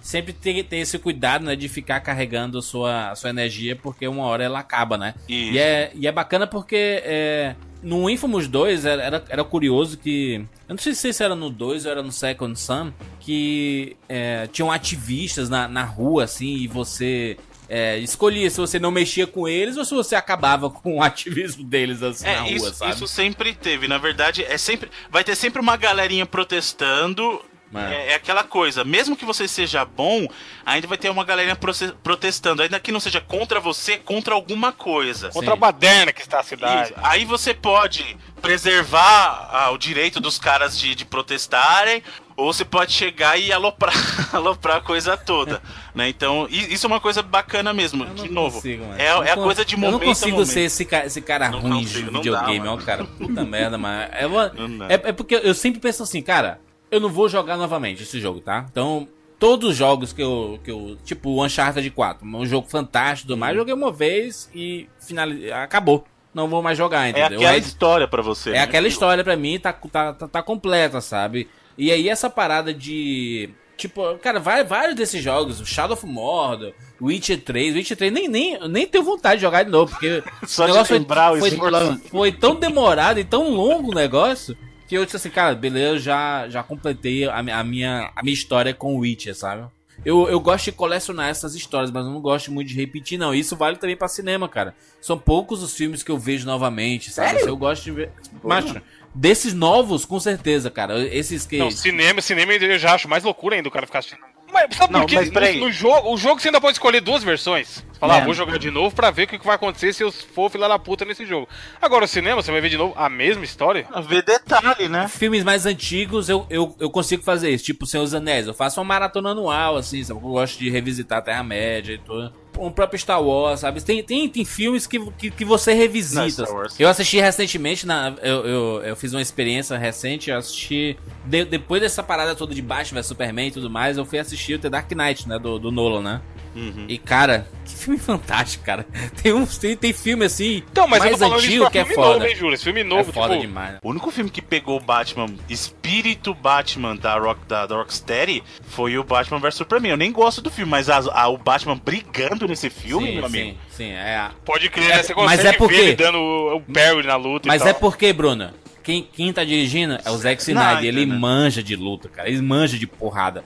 sempre 0.03 0.33
ter, 0.33 0.61
ter 0.65 0.77
esse 0.77 0.99
cuidado, 0.99 1.45
né, 1.45 1.55
de 1.55 1.69
ficar 1.69 2.01
carregando 2.01 2.61
sua, 2.61 3.15
sua 3.15 3.29
energia, 3.29 3.73
porque 3.75 4.05
uma 4.07 4.25
hora 4.25 4.43
ela 4.43 4.59
acaba, 4.59 4.97
né? 4.97 5.15
Isso. 5.29 5.53
E 5.53 5.57
é, 5.57 5.91
e 5.95 6.05
é 6.05 6.11
bacana 6.11 6.45
porque 6.45 6.75
é, 7.05 7.55
no 7.81 8.09
Infamous 8.09 8.47
2 8.49 8.85
era, 8.85 9.01
era, 9.01 9.25
era 9.29 9.43
curioso 9.45 9.97
que. 9.97 10.45
Eu 10.67 10.75
não 10.75 10.77
sei 10.77 10.93
se 11.13 11.23
era 11.23 11.35
no 11.35 11.49
2 11.49 11.85
ou 11.85 11.91
era 11.91 12.03
no 12.03 12.11
Second 12.11 12.59
Sun, 12.59 12.91
que 13.19 13.95
é, 14.09 14.45
tinham 14.51 14.69
ativistas 14.71 15.49
na, 15.49 15.67
na 15.69 15.83
rua, 15.85 16.25
assim, 16.25 16.57
e 16.57 16.67
você. 16.67 17.37
é, 17.69 17.97
escolhia 17.99 18.49
se 18.49 18.57
você 18.57 18.77
não 18.79 18.91
mexia 18.91 19.25
com 19.25 19.47
eles 19.47 19.77
ou 19.77 19.85
se 19.85 19.93
você 19.95 20.15
acabava 20.15 20.69
com 20.69 20.97
o 20.97 21.01
ativismo 21.01 21.63
deles 21.63 22.03
assim, 22.03 22.25
na 22.25 22.31
É, 22.31 22.39
rua, 22.39 22.51
isso, 22.51 22.73
sabe? 22.73 22.91
isso 22.91 23.07
sempre 23.07 23.53
teve. 23.55 23.87
Na 23.87 23.97
verdade, 23.97 24.43
é 24.43 24.57
sempre. 24.57 24.89
Vai 25.09 25.23
ter 25.23 25.35
sempre 25.35 25.61
uma 25.61 25.77
galerinha 25.77 26.25
protestando. 26.25 27.41
É. 27.75 27.93
É, 27.93 28.11
é 28.11 28.15
aquela 28.15 28.43
coisa, 28.43 28.83
mesmo 28.83 29.15
que 29.15 29.25
você 29.25 29.47
seja 29.47 29.83
bom, 29.85 30.27
ainda 30.65 30.87
vai 30.87 30.97
ter 30.97 31.09
uma 31.09 31.23
galerinha 31.23 31.55
proce- 31.55 31.93
protestando. 32.03 32.61
Ainda 32.61 32.79
que 32.79 32.91
não 32.91 32.99
seja 32.99 33.19
contra 33.21 33.59
você, 33.59 33.97
contra 33.97 34.33
alguma 34.33 34.71
coisa. 34.71 35.29
Contra 35.29 35.51
Sim. 35.51 35.53
a 35.53 35.55
baderna 35.55 36.13
que 36.13 36.21
está 36.21 36.39
a 36.39 36.43
cidade. 36.43 36.91
Isso. 36.91 36.99
Aí 37.03 37.25
você 37.25 37.53
pode 37.53 38.15
preservar 38.41 39.49
ah, 39.51 39.71
o 39.71 39.77
direito 39.77 40.19
dos 40.19 40.37
caras 40.37 40.77
de, 40.77 40.93
de 40.95 41.05
protestarem, 41.05 42.03
ou 42.35 42.51
você 42.53 42.65
pode 42.65 42.91
chegar 42.91 43.37
e 43.39 43.51
aloprar, 43.51 43.93
aloprar 44.33 44.77
a 44.77 44.81
coisa 44.81 45.15
toda. 45.17 45.61
né? 45.93 46.09
Então, 46.09 46.47
isso 46.49 46.85
é 46.85 46.87
uma 46.87 46.99
coisa 46.99 47.21
bacana 47.21 47.73
mesmo. 47.73 48.03
Eu 48.03 48.07
não 48.09 48.15
De 48.15 48.29
novo, 48.29 48.55
consigo, 48.55 48.83
é, 48.97 49.11
Eu 49.11 49.23
é 49.23 49.31
a 49.31 49.35
não 49.35 49.43
coisa 49.43 49.63
de 49.65 49.75
Eu 49.75 49.79
momento 49.79 49.99
não 50.01 50.05
a 50.11 50.13
consigo 50.13 50.31
momento. 50.31 50.47
ser 50.49 50.61
esse 50.61 50.85
cara, 50.85 51.05
esse 51.05 51.21
cara 51.21 51.49
Não 51.49 51.59
ruim 51.59 51.83
consigo, 51.83 52.05
de 52.05 52.11
não 52.11 52.21
videogame, 52.21 52.65
dá, 52.65 52.73
ó, 52.73 52.77
cara. 52.77 53.03
Puta 53.05 53.43
merda, 53.45 53.77
mano. 53.77 54.09
É, 54.11 54.27
Não 54.27 54.85
é, 54.87 54.93
é 54.93 55.11
porque 55.11 55.35
eu 55.35 55.53
sempre 55.53 55.79
penso 55.79 56.03
assim, 56.03 56.21
cara, 56.21 56.59
eu 56.93 56.99
não 56.99 57.09
vou 57.09 57.27
jogar 57.27 57.57
novamente 57.57 58.03
esse 58.03 58.19
jogo, 58.19 58.39
tá? 58.39 58.65
Então, 58.71 59.07
todos 59.39 59.71
os 59.71 59.75
jogos 59.75 60.13
que 60.13 60.21
eu. 60.21 60.59
Que 60.63 60.71
eu 60.71 60.97
tipo, 61.03 61.29
o 61.31 61.43
Uncharted 61.43 61.89
4, 61.89 62.25
um 62.27 62.45
jogo 62.45 62.67
fantástico 62.69 63.27
tudo 63.29 63.37
mais, 63.39 63.55
joguei 63.55 63.73
uma 63.73 63.91
vez 63.91 64.49
e 64.53 64.87
finaliz... 64.99 65.51
acabou. 65.51 66.05
Não 66.33 66.47
vou 66.47 66.63
mais 66.63 66.77
jogar, 66.77 67.05
É 67.05 67.09
entendeu? 67.09 67.37
aquela 67.39 67.51
Aí- 67.51 67.59
história 67.59 68.07
pra 68.07 68.21
você. 68.21 68.49
é 68.49 68.53
né? 68.53 68.61
aquela 68.61 68.87
história 68.87 69.23
pra 69.23 69.35
mim, 69.35 69.59
tá, 69.59 69.71
tá, 69.71 70.13
tá, 70.13 70.27
tá 70.27 70.41
completa, 70.41 70.99
sabe? 70.99 71.47
E 71.77 71.91
aí 71.91 72.09
essa 72.09 72.29
parada 72.29 72.73
de. 72.73 73.49
Tipo, 73.75 74.15
cara, 74.19 74.39
vários 74.39 74.95
desses 74.95 75.21
jogos, 75.21 75.59
o 75.59 75.65
Shadow 75.65 75.93
of 75.95 76.05
Mordor, 76.05 76.73
Witcher 77.01 77.41
3, 77.41 77.75
Witcher 77.75 77.97
3, 77.97 78.13
nem, 78.13 78.27
nem, 78.27 78.59
nem 78.69 78.87
tenho 78.87 79.03
vontade 79.03 79.37
de 79.37 79.41
jogar 79.41 79.63
de 79.63 79.71
novo, 79.71 79.91
porque 79.91 80.23
Só 80.47 80.63
o 80.63 80.67
negócio 80.67 80.95
foi, 81.05 81.49
foi, 81.49 81.97
foi 82.09 82.31
tão 82.31 82.55
demorado 82.55 83.19
e 83.19 83.23
tão 83.23 83.49
longo 83.49 83.91
o 83.91 83.95
negócio 83.95 84.55
que 84.87 84.95
eu 84.95 85.05
disse 85.05 85.17
assim, 85.17 85.29
cara, 85.29 85.55
beleza, 85.55 85.95
eu 85.95 85.99
já, 85.99 86.49
já 86.49 86.63
completei 86.63 87.25
a, 87.25 87.37
a 87.37 87.63
minha, 87.63 88.11
a 88.15 88.23
minha 88.23 88.33
história 88.33 88.73
com 88.73 88.95
o 88.95 88.99
Witcher, 88.99 89.35
sabe? 89.35 89.67
Eu, 90.03 90.27
eu 90.27 90.39
gosto 90.39 90.65
de 90.65 90.71
colecionar 90.73 91.29
essas 91.29 91.55
histórias, 91.55 91.91
mas 91.91 92.05
eu 92.05 92.11
não 92.11 92.19
gosto 92.19 92.51
muito 92.51 92.67
de 92.67 92.75
repetir, 92.75 93.17
não. 93.17 93.33
Isso 93.33 93.55
vale 93.55 93.77
também 93.77 93.95
pra 93.95 94.07
cinema, 94.07 94.49
cara. 94.49 94.75
São 94.99 95.17
poucos 95.17 95.61
os 95.63 95.75
filmes 95.75 96.03
que 96.03 96.11
eu 96.11 96.17
vejo 96.17 96.45
novamente, 96.45 97.11
sabe? 97.11 97.41
Eu 97.41 97.55
gosto 97.55 97.83
de 97.83 97.91
ver. 97.91 98.11
Macho, 98.43 98.81
desses 99.13 99.53
novos, 99.53 100.03
com 100.03 100.19
certeza, 100.19 100.69
cara. 100.69 100.99
Esses 101.05 101.45
que. 101.45 101.57
Não, 101.57 101.71
cinema, 101.71 102.21
cinema 102.21 102.53
eu 102.53 102.79
já 102.79 102.93
acho 102.93 103.07
mais 103.07 103.23
loucura 103.23 103.55
ainda 103.55 103.69
o 103.69 103.71
cara 103.71 103.85
ficar 103.85 103.99
assistindo. 103.99 104.32
Mas 104.53 104.75
sabe 104.77 104.93
Não, 104.93 104.99
por 105.01 105.09
quê? 105.09 105.15
mas 105.15 105.29
peraí. 105.31 105.59
No, 105.59 105.65
no 105.65 105.71
jogo, 105.71 106.13
o 106.13 106.17
jogo 106.17 106.39
você 106.39 106.47
ainda 106.49 106.61
pode 106.61 106.75
escolher 106.75 107.01
duas 107.01 107.23
versões. 107.23 107.83
Você 107.91 107.99
fala, 107.99 108.17
É. 108.17 108.21
ah, 108.21 108.25
vou 108.25 108.33
jogar 108.33 108.59
de 108.59 108.69
novo 108.69 108.95
pra 108.95 109.09
ver 109.11 109.23
o 109.23 109.27
que 109.27 109.37
vai 109.45 109.55
acontecer 109.55 109.93
se 109.93 110.03
eu 110.03 110.11
for 110.11 110.49
filha 110.51 110.67
da 110.67 110.77
puta 110.77 111.03
nesse 111.05 111.25
jogo. 111.25 111.47
Agora, 111.81 112.05
o 112.05 112.07
cinema, 112.07 112.41
você 112.41 112.51
vai 112.51 112.61
ver 112.61 112.69
de 112.69 112.77
novo 112.77 112.93
a 112.95 113.09
mesma 113.09 113.43
história. 113.43 113.87
A 113.91 113.99
ver 114.01 114.23
detalhe, 114.23 114.87
né? 114.87 115.07
Filmes 115.07 115.43
mais 115.43 115.65
antigos 115.65 116.29
eu, 116.29 116.45
eu, 116.49 116.75
eu 116.79 116.89
consigo 116.89 117.23
fazer 117.23 117.49
isso, 117.49 117.63
tipo 117.65 117.85
Senhor 117.85 118.03
dos 118.03 118.13
Anéis. 118.13 118.45
Eu 118.47 118.53
faço 118.53 118.79
uma 118.79 118.85
maratona 118.85 119.31
anual, 119.31 119.75
assim, 119.77 120.03
sabe? 120.03 120.19
Eu 120.19 120.29
gosto 120.29 120.59
de 120.59 120.69
revisitar 120.69 121.17
a 121.19 121.21
Terra-média 121.21 121.93
e 121.93 121.97
tudo. 121.97 122.33
O 122.57 122.69
próprio 122.71 122.99
Star 122.99 123.21
Wars, 123.21 123.61
sabe? 123.61 123.81
Tem, 123.81 124.03
tem, 124.03 124.29
tem 124.29 124.45
filmes 124.45 124.85
que, 124.87 124.99
que, 125.11 125.31
que 125.31 125.43
você 125.45 125.73
revisita. 125.73 126.43
Eu 126.79 126.87
assisti 126.89 127.19
recentemente, 127.19 127.85
na, 127.87 128.13
eu, 128.21 128.45
eu, 128.45 128.81
eu 128.83 128.95
fiz 128.95 129.11
uma 129.13 129.21
experiência 129.21 129.77
recente, 129.77 130.29
eu 130.29 130.37
assisti. 130.37 130.97
de- 131.25 131.45
depois 131.45 131.81
dessa 131.81 132.03
parada 132.03 132.35
toda 132.35 132.53
de 132.53 132.61
Batman 132.61 132.99
vs 133.01 133.07
Superman 133.07 133.47
e 133.47 133.51
tudo 133.51 133.69
mais, 133.69 133.97
eu 133.97 134.05
fui 134.05 134.19
assistir 134.19 134.53
o 134.55 134.59
The 134.59 134.69
Dark 134.69 134.91
Knight, 134.91 135.27
né? 135.27 135.39
Do, 135.39 135.57
do 135.57 135.71
Nolan, 135.71 136.01
né? 136.01 136.21
Uhum. 136.55 136.85
E, 136.87 136.97
cara, 136.97 137.47
que 137.65 137.73
filme 137.73 137.99
fantástico, 137.99 138.63
cara. 138.63 138.85
Tem, 139.21 139.33
uns, 139.33 139.57
tem, 139.57 139.75
tem 139.75 139.91
filme 139.93 140.25
assim. 140.25 140.63
Então, 140.71 140.87
mas 140.87 140.99
eu 140.99 141.05
mais 141.09 141.19
tô 141.19 141.25
falando 141.25 141.39
isso 141.39 141.47
antigo 141.47 141.69
que 141.71 141.77
é 141.79 141.83
filme 141.85 141.95
foda. 141.95 142.13
novo, 142.13 142.25
hein, 142.25 142.35
Júlio? 142.35 142.53
Esse 142.53 142.63
filme 142.63 142.81
é 142.81 142.83
novo, 142.83 143.11
foda 143.11 143.33
tipo... 143.35 143.47
demais. 143.47 143.75
O 143.81 143.89
único 143.89 144.11
filme 144.11 144.29
que 144.29 144.41
pegou 144.41 144.77
o 144.77 144.79
Batman, 144.79 145.27
espírito 145.49 146.33
Batman 146.33 146.95
da, 146.95 147.17
Rock, 147.17 147.45
da, 147.47 147.65
da 147.65 147.75
Rocksteady, 147.75 148.43
foi 148.67 148.97
o 148.97 149.03
Batman 149.03 149.39
vs 149.39 149.55
Superman. 149.55 149.91
Eu 149.91 149.97
nem 149.97 150.11
gosto 150.11 150.41
do 150.41 150.51
filme, 150.51 150.69
mas 150.69 150.89
a- 150.89 150.97
a- 151.13 151.27
o 151.29 151.37
Batman 151.37 151.75
brigando 151.83 152.47
nesse 152.47 152.69
filme, 152.69 153.07
sim, 153.07 153.15
meu 153.15 153.25
amigo. 153.25 153.49
sim, 153.51 153.57
sim, 153.69 153.91
é. 153.91 154.15
a- 154.17 154.31
Pode 154.45 154.69
crer, 154.69 154.89
né? 154.89 155.03
Você 155.03 155.13
Mas 155.15 155.37
consegue 155.37 155.47
é 155.47 155.53
porque- 155.57 155.75
ver 155.75 155.81
ele 155.83 155.95
dando 155.95 156.17
o, 156.19 156.61
parry 156.73 157.07
na 157.07 157.15
luta 157.15 157.47
Mas 157.47 157.65
é 157.65 157.73
porque, 157.73 158.11
Bruno, 158.13 158.51
quem, 158.83 159.03
quem 159.03 159.31
tá 159.33 159.43
dirigindo 159.43 159.97
é 160.03 160.11
o 160.11 160.17
Zack 160.17 160.41
Snyder. 160.41 160.83
ele 160.83 161.05
né? 161.05 161.15
manja 161.17 161.63
de 161.63 161.75
luta, 161.75 162.09
cara. 162.09 162.29
Ele 162.29 162.41
manja 162.41 162.77
de 162.77 162.85
porrada. 162.85 163.43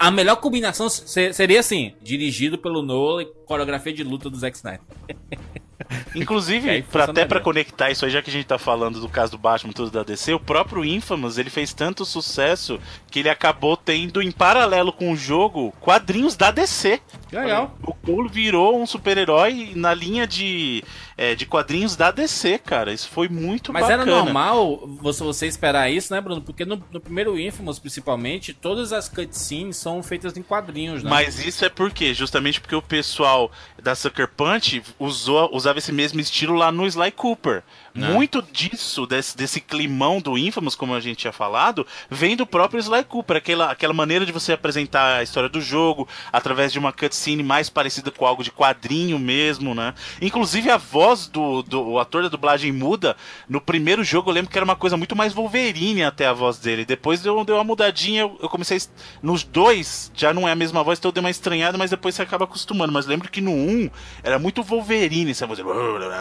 A 0.00 0.10
melhor 0.10 0.36
combinação 0.36 0.88
se- 0.88 1.32
seria 1.32 1.60
assim: 1.60 1.94
dirigido 2.02 2.58
pelo 2.58 2.82
Nolan 2.82 3.22
e 3.22 3.26
coreografia 3.46 3.92
de 3.92 4.02
luta 4.02 4.28
do 4.28 4.36
Zack 4.36 4.56
Snyder. 4.56 4.80
Inclusive, 6.14 6.68
aí 6.68 6.82
pra, 6.82 7.04
até 7.04 7.24
pra 7.24 7.36
melhor. 7.36 7.44
conectar 7.44 7.90
isso 7.90 8.04
aí, 8.04 8.10
já 8.10 8.22
que 8.22 8.30
a 8.30 8.32
gente 8.32 8.46
tá 8.46 8.58
falando 8.58 9.00
do 9.00 9.08
caso 9.08 9.32
do 9.32 9.38
Batman 9.38 9.72
tudo 9.72 9.90
da 9.90 10.02
DC, 10.02 10.34
o 10.34 10.40
próprio 10.40 10.84
Infamous, 10.84 11.38
ele 11.38 11.50
fez 11.50 11.72
tanto 11.72 12.04
sucesso 12.04 12.80
que 13.10 13.20
ele 13.20 13.28
acabou 13.28 13.76
tendo, 13.76 14.22
em 14.22 14.30
paralelo 14.30 14.92
com 14.92 15.12
o 15.12 15.16
jogo, 15.16 15.72
quadrinhos 15.80 16.36
da 16.36 16.50
DC. 16.50 17.00
Legal. 17.30 17.76
O 17.82 17.94
Cole 17.94 18.28
virou 18.28 18.80
um 18.80 18.86
super-herói 18.86 19.72
na 19.74 19.94
linha 19.94 20.26
de, 20.26 20.84
é, 21.16 21.34
de 21.34 21.46
quadrinhos 21.46 21.96
da 21.96 22.10
DC, 22.10 22.58
cara. 22.58 22.92
Isso 22.92 23.08
foi 23.08 23.28
muito 23.28 23.72
Mas 23.72 23.82
bacana. 23.82 24.02
era 24.02 24.10
normal 24.10 24.86
você, 25.00 25.24
você 25.24 25.46
esperar 25.46 25.90
isso, 25.90 26.12
né, 26.12 26.20
Bruno? 26.20 26.42
Porque 26.42 26.64
no, 26.64 26.82
no 26.90 27.00
primeiro 27.00 27.38
Infamous, 27.38 27.78
principalmente, 27.78 28.52
todas 28.52 28.92
as 28.92 29.08
cutscenes 29.08 29.76
são 29.76 30.02
feitas 30.02 30.36
em 30.36 30.42
quadrinhos, 30.42 31.02
né? 31.02 31.08
Mas 31.08 31.44
isso 31.44 31.64
é 31.64 31.68
porque, 31.68 32.12
justamente 32.12 32.60
porque 32.60 32.74
o 32.74 32.82
pessoal 32.82 33.50
da 33.82 33.94
Sucker 33.94 34.28
Punch 34.28 34.82
usou, 34.98 35.50
usava 35.54 35.71
esse 35.78 35.92
mesmo 35.92 36.20
estilo 36.20 36.54
lá 36.54 36.70
no 36.72 36.86
Sly 36.86 37.12
Cooper. 37.12 37.62
Né? 37.94 38.08
Muito 38.08 38.42
disso, 38.50 39.06
desse, 39.06 39.36
desse 39.36 39.60
climão 39.60 40.18
do 40.18 40.38
Infamous, 40.38 40.74
como 40.74 40.94
a 40.94 41.00
gente 41.00 41.18
tinha 41.18 41.32
falado, 41.32 41.86
vem 42.10 42.34
do 42.34 42.46
próprio 42.46 42.80
Sly 42.80 43.04
Cooper. 43.04 43.36
Aquela, 43.36 43.70
aquela 43.70 43.92
maneira 43.92 44.24
de 44.24 44.32
você 44.32 44.52
apresentar 44.52 45.18
a 45.18 45.22
história 45.22 45.48
do 45.48 45.60
jogo 45.60 46.08
através 46.32 46.72
de 46.72 46.78
uma 46.78 46.92
cutscene 46.92 47.42
mais 47.42 47.68
parecida 47.68 48.10
com 48.10 48.24
algo 48.24 48.42
de 48.42 48.50
quadrinho 48.50 49.18
mesmo, 49.18 49.74
né? 49.74 49.92
Inclusive 50.22 50.70
a 50.70 50.78
voz 50.78 51.26
do, 51.26 51.62
do 51.62 51.82
o 51.82 51.98
ator 51.98 52.22
da 52.22 52.28
dublagem 52.28 52.72
muda. 52.72 53.14
No 53.46 53.60
primeiro 53.60 54.02
jogo 54.02 54.30
eu 54.30 54.34
lembro 54.34 54.50
que 54.50 54.56
era 54.56 54.64
uma 54.64 54.76
coisa 54.76 54.96
muito 54.96 55.14
mais 55.14 55.34
Wolverine 55.34 56.02
até 56.02 56.26
a 56.26 56.32
voz 56.32 56.58
dele. 56.58 56.86
Depois 56.86 57.20
deu, 57.20 57.44
deu 57.44 57.56
uma 57.56 57.64
mudadinha, 57.64 58.22
eu, 58.22 58.38
eu 58.40 58.48
comecei. 58.48 58.80
Nos 59.22 59.44
dois 59.44 60.10
já 60.14 60.32
não 60.32 60.48
é 60.48 60.52
a 60.52 60.56
mesma 60.56 60.82
voz, 60.82 60.98
então 60.98 61.10
eu 61.10 61.12
dei 61.12 61.22
uma 61.22 61.30
estranhada, 61.30 61.76
mas 61.76 61.90
depois 61.90 62.14
você 62.14 62.22
acaba 62.22 62.44
acostumando. 62.44 62.92
Mas 62.92 63.04
lembro 63.04 63.30
que 63.30 63.42
no 63.42 63.52
1 63.52 63.90
era 64.22 64.38
muito 64.38 64.62
Wolverine, 64.62 65.30
essa 65.30 65.46
voz, 65.46 65.60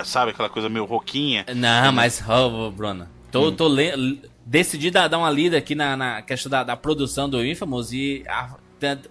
sabe? 0.03 0.31
Aquela 0.31 0.49
coisa 0.49 0.67
meio 0.67 0.83
roquinha. 0.83 1.45
Não, 1.61 1.91
mas, 1.91 2.21
ô, 2.27 2.71
Bruno, 2.71 3.07
tô, 3.31 3.47
Hum. 3.49 3.55
tô 3.55 3.67
le- 3.67 4.21
decidi 4.45 4.89
dar, 4.91 5.07
uma 5.17 5.29
lida 5.29 5.57
aqui 5.57 5.75
na, 5.75 5.95
na 5.95 6.21
questão 6.21 6.49
da, 6.49 6.63
da 6.63 6.75
produção 6.75 7.29
do 7.29 7.45
Infamous 7.45 7.93
e 7.93 8.23
a- 8.27 8.55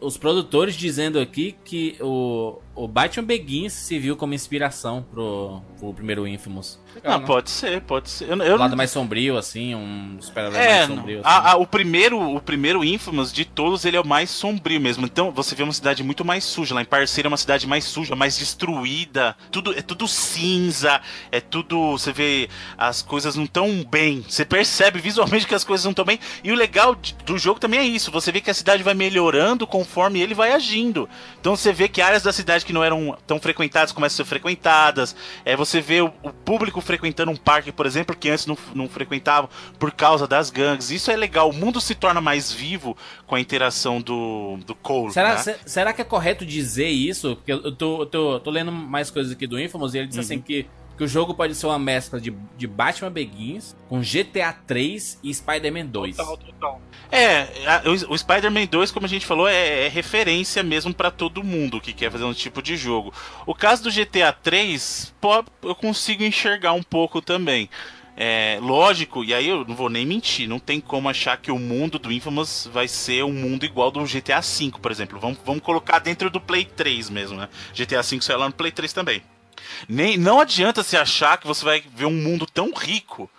os 0.01 0.16
produtores 0.16 0.74
dizendo 0.74 1.20
aqui 1.20 1.55
que 1.64 1.96
o, 2.01 2.59
o 2.85 2.89
Batman 2.89 3.24
Begins 3.26 3.72
se 3.72 3.99
viu 3.99 4.16
como 4.16 4.33
inspiração 4.35 5.03
pro, 5.11 5.61
pro 5.78 5.93
primeiro 5.95 6.26
Infamous. 6.26 6.78
Legal, 6.95 7.12
Ah, 7.14 7.18
né? 7.18 7.26
pode 7.26 7.51
ser, 7.51 7.81
pode 7.83 8.11
ser. 8.11 8.28
Eu, 8.28 8.37
Um 8.37 8.43
eu 8.43 8.57
lado 8.57 8.76
mais 8.76 8.91
sombrio, 8.91 9.37
assim, 9.39 9.74
um 9.74 10.16
super-herói 10.20 10.59
É, 10.59 10.78
mais 10.78 10.87
sombrio. 10.89 11.20
a- 11.22 11.39
assim. 11.39 11.49
a- 11.49 11.57
o 11.57 11.66
primeiro, 11.66 12.18
o 12.37 12.41
primeiro 12.41 12.85
Infamous 12.85 13.33
de 13.33 13.45
todos, 13.45 13.85
ele 13.85 13.97
é 13.97 14.01
o 14.01 14.07
mais 14.07 14.28
sombrio 14.31 14.81
mesmo. 14.81 15.05
Então, 15.07 15.31
você 15.31 15.55
vê 15.55 15.62
uma 15.62 15.72
cidade 15.72 16.03
muito 16.03 16.24
mais 16.24 16.43
suja. 16.43 16.74
Lá 16.74 16.83
em 16.83 16.85
Parceira 16.87 17.28
é 17.28 17.31
uma 17.31 17.37
cidade 17.37 17.66
mais 17.66 17.85
suja, 17.85 18.16
mais 18.16 18.37
destruída. 18.39 19.37
Tudo 19.53 19.72
é 19.76 19.83
tudo 19.83 20.09
cinza, 20.09 21.01
é 21.31 21.41
tudo, 21.41 21.93
você 21.93 22.12
vê 22.12 22.49
as 22.76 23.03
coisas 23.03 23.37
não 23.37 23.47
tão 23.47 23.85
bem. 23.85 24.24
Você 24.28 24.45
percebe 24.45 24.99
visualmente 25.01 25.47
que 25.47 25.55
as 25.55 25.64
coisas 25.64 25.85
não 25.85 25.93
estão 25.93 26.05
bem. 26.05 26.18
E 26.43 26.51
o 26.51 26.55
legal 26.55 26.97
do 27.24 27.39
jogo 27.39 27.61
também 27.61 27.78
é 27.81 27.85
isso, 27.85 28.11
você 28.11 28.33
vê 28.33 28.41
que 28.41 28.51
a 28.51 28.55
cidade 28.55 28.83
vai 28.83 28.95
melhorando 28.95 29.66
conforme 29.66 30.20
ele 30.20 30.35
vai 30.35 30.53
agindo. 30.53 31.09
Então 31.41 31.55
você 31.55 31.72
vê 31.72 31.89
que 31.89 32.01
áreas 32.03 32.22
da 32.22 32.33
cidade 32.33 32.64
que 32.71 32.75
não 32.75 32.85
eram 32.85 33.16
tão 33.27 33.41
frequentadas 33.41 33.91
começam 33.93 34.14
a 34.14 34.25
ser 34.25 34.29
frequentadas. 34.29 35.16
É, 35.45 35.57
você 35.57 35.81
vê 35.81 36.01
o, 36.01 36.12
o 36.23 36.33
público 36.33 36.81
frequentando 36.81 37.31
um 37.33 37.37
parque, 37.37 37.73
por 37.73 37.85
exemplo, 37.85 38.14
que 38.16 38.31
antes 38.31 38.47
não, 38.47 38.57
não 38.75 38.89
frequentavam 38.89 39.51
por 39.79 39.91
causa 39.91 40.27
das 40.27 40.51
gangues. 40.51 40.91
Isso 40.91 41.11
é 41.11 41.16
legal. 41.16 41.51
O 41.51 41.53
mundo 41.53 41.81
se 41.81 41.95
torna 41.95 42.21
mais 42.21 42.53
vivo 42.53 42.97
com 43.27 43.35
a 43.35 43.41
interação 43.41 44.01
do, 44.01 44.59
do 44.64 44.75
Cole. 44.75 45.12
Será, 45.12 45.31
né? 45.31 45.37
se- 45.39 45.57
será 45.66 45.93
que 45.93 46.01
é 46.01 46.05
correto 46.05 46.47
dizer 46.47 46.89
isso? 46.89 47.37
Porque 47.37 47.53
eu 47.53 47.73
tô, 47.75 48.03
eu 48.03 48.07
tô, 48.07 48.41
tô 48.41 48.51
lendo 48.51 48.71
mais 48.71 49.11
coisas 49.11 49.33
aqui 49.33 49.47
do 49.47 49.59
Infamous 49.61 49.95
e 49.95 49.99
ele 49.99 50.07
disse 50.07 50.18
Uhum. 50.21 50.25
assim 50.25 50.41
que, 50.41 50.66
que 51.01 51.05
o 51.05 51.09
jogo 51.09 51.32
pode 51.32 51.55
ser 51.55 51.64
uma 51.64 51.78
mescla 51.78 52.20
de, 52.20 52.30
de 52.59 52.66
Batman 52.66 53.11
Begins 53.11 53.74
com 53.88 54.03
GTA 54.03 54.53
3 54.53 55.18
e 55.24 55.32
Spider-Man 55.32 55.86
2. 55.86 56.14
Total, 56.14 56.36
total. 56.36 56.82
É, 57.11 57.48
a- 57.66 57.82
o, 57.86 58.12
o 58.12 58.18
Spider-Man 58.18 58.66
2, 58.66 58.90
como 58.90 59.07
a 59.07 59.09
gente 59.09 59.24
falou, 59.24 59.48
é, 59.48 59.86
é 59.86 59.88
referência 59.88 60.62
mesmo 60.62 60.92
pra 60.92 61.11
todo 61.11 61.42
mundo 61.42 61.80
que 61.80 61.94
quer 61.94 62.12
fazer 62.12 62.24
um 62.24 62.34
tipo 62.34 62.61
de 62.61 62.76
jogo. 62.76 63.14
O 63.46 63.55
caso 63.55 63.82
do 63.84 63.90
GTA 63.90 64.30
3, 64.30 65.14
pô, 65.18 65.42
eu 65.62 65.74
consigo 65.74 66.22
enxergar 66.22 66.74
um 66.74 66.82
pouco 66.82 67.22
também. 67.22 67.70
É, 68.14 68.59
lógico, 68.61 69.24
e 69.24 69.32
aí 69.32 69.48
eu 69.48 69.64
não 69.64 69.74
vou 69.74 69.88
nem 69.88 70.05
mentir, 70.05 70.46
não 70.46 70.59
tem 70.59 70.82
como 70.82 71.09
achar 71.09 71.38
que 71.38 71.51
o 71.51 71.59
mundo 71.59 71.98
do 71.98 72.12
Infamous 72.12 72.68
vai 72.70 72.86
ser 72.86 73.24
um 73.24 73.32
mundo 73.32 73.64
igual 73.64 73.90
do 73.90 74.05
GTA 74.05 74.42
V, 74.42 74.72
por 74.82 74.90
exemplo. 74.92 75.18
Vamos, 75.18 75.38
vamos 75.46 75.62
colocar 75.62 75.98
dentro 75.98 76.28
do 76.28 76.42
Play 76.42 76.66
3 76.66 77.09
mesmo, 77.09 77.38
né? 77.38 77.48
GTA 77.72 78.03
V 78.03 78.20
saiu 78.20 78.38
lá 78.40 78.48
no 78.48 78.53
Play 78.53 78.70
3 78.70 78.92
também. 78.92 79.22
Nem, 79.89 80.16
não 80.16 80.41
adianta 80.41 80.83
se 80.83 80.97
achar 80.97 81.39
que 81.39 81.47
você 81.47 81.64
vai 81.64 81.83
ver 81.95 82.07
um 82.07 82.11
mundo 82.12 82.47
tão 82.47 82.73
rico. 82.73 83.31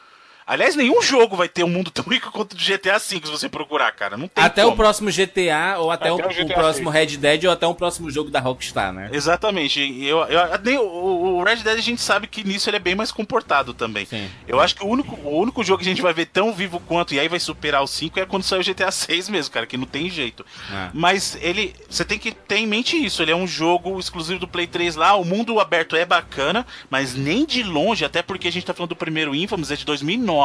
Aliás, 0.51 0.75
nenhum 0.75 1.01
jogo 1.01 1.37
vai 1.37 1.47
ter 1.47 1.63
um 1.63 1.69
mundo 1.69 1.89
tão 1.89 2.03
rico 2.03 2.29
quanto 2.29 2.51
o 2.51 2.55
do 2.57 2.61
GTA 2.61 2.99
V 2.99 2.99
se 2.99 3.19
você 3.21 3.47
procurar, 3.47 3.89
cara. 3.93 4.17
Não 4.17 4.27
tem 4.27 4.43
Até 4.43 4.63
como. 4.63 4.73
o 4.73 4.75
próximo 4.75 5.09
GTA, 5.09 5.77
ou 5.77 5.89
até, 5.89 6.09
Até 6.09 6.11
o, 6.11 6.15
o 6.43 6.45
o 6.45 6.53
próximo 6.53 6.91
6. 6.91 6.93
Red 7.11 7.17
Dead, 7.17 7.45
ou 7.45 7.51
até 7.51 7.65
um 7.65 7.73
próximo 7.73 8.11
jogo 8.11 8.29
da 8.29 8.41
Rockstar, 8.41 8.91
né? 8.91 9.09
Exatamente. 9.13 9.79
Eu, 10.03 10.17
eu, 10.25 10.59
nem- 10.61 10.77
o, 10.77 11.37
o 11.37 11.43
Red 11.45 11.55
Dead 11.63 11.77
a 11.77 11.81
gente 11.81 12.01
sabe 12.01 12.27
que 12.27 12.43
nisso 12.43 12.69
ele 12.69 12.75
é 12.75 12.81
bem 12.81 12.95
mais 12.95 13.13
comportado 13.13 13.73
também. 13.73 14.05
Sim. 14.05 14.29
Eu 14.45 14.59
acho 14.59 14.75
que 14.75 14.83
o 14.83 14.87
único, 14.89 15.15
o 15.23 15.39
único 15.39 15.63
jogo 15.63 15.81
que 15.81 15.87
a 15.87 15.89
gente 15.89 16.01
vai 16.01 16.13
ver 16.13 16.25
tão 16.25 16.51
vivo 16.51 16.81
quanto, 16.81 17.13
e 17.13 17.19
aí 17.21 17.29
vai 17.29 17.39
superar 17.39 17.81
o 17.81 17.87
5, 17.87 18.19
é 18.19 18.25
quando 18.25 18.43
sair 18.43 18.59
o 18.59 18.63
GTA 18.63 18.91
6 18.91 19.29
mesmo, 19.29 19.53
cara, 19.53 19.65
que 19.65 19.77
não 19.77 19.85
tem 19.85 20.09
jeito. 20.09 20.45
Ah. 20.69 20.89
Mas 20.93 21.37
ele. 21.39 21.73
Você 21.89 22.03
tem 22.03 22.19
que 22.19 22.33
ter 22.33 22.57
em 22.57 22.67
mente 22.67 23.01
isso. 23.01 23.21
Ele 23.21 23.31
é 23.31 23.35
um 23.37 23.47
jogo 23.47 23.97
exclusivo 23.97 24.41
do 24.41 24.49
Play 24.49 24.67
3 24.67 24.97
lá. 24.97 25.15
O 25.15 25.23
mundo 25.23 25.61
aberto 25.61 25.95
é 25.95 26.03
bacana, 26.03 26.67
mas 26.89 27.15
nem 27.15 27.45
de 27.45 27.63
longe, 27.63 28.03
até 28.03 28.21
porque 28.21 28.49
a 28.49 28.51
gente 28.51 28.65
tá 28.65 28.73
falando 28.73 28.89
do 28.89 28.97
primeiro 28.97 29.33
Infamous, 29.33 29.71
é 29.71 29.77
de 29.77 29.85
2009. 29.85 30.40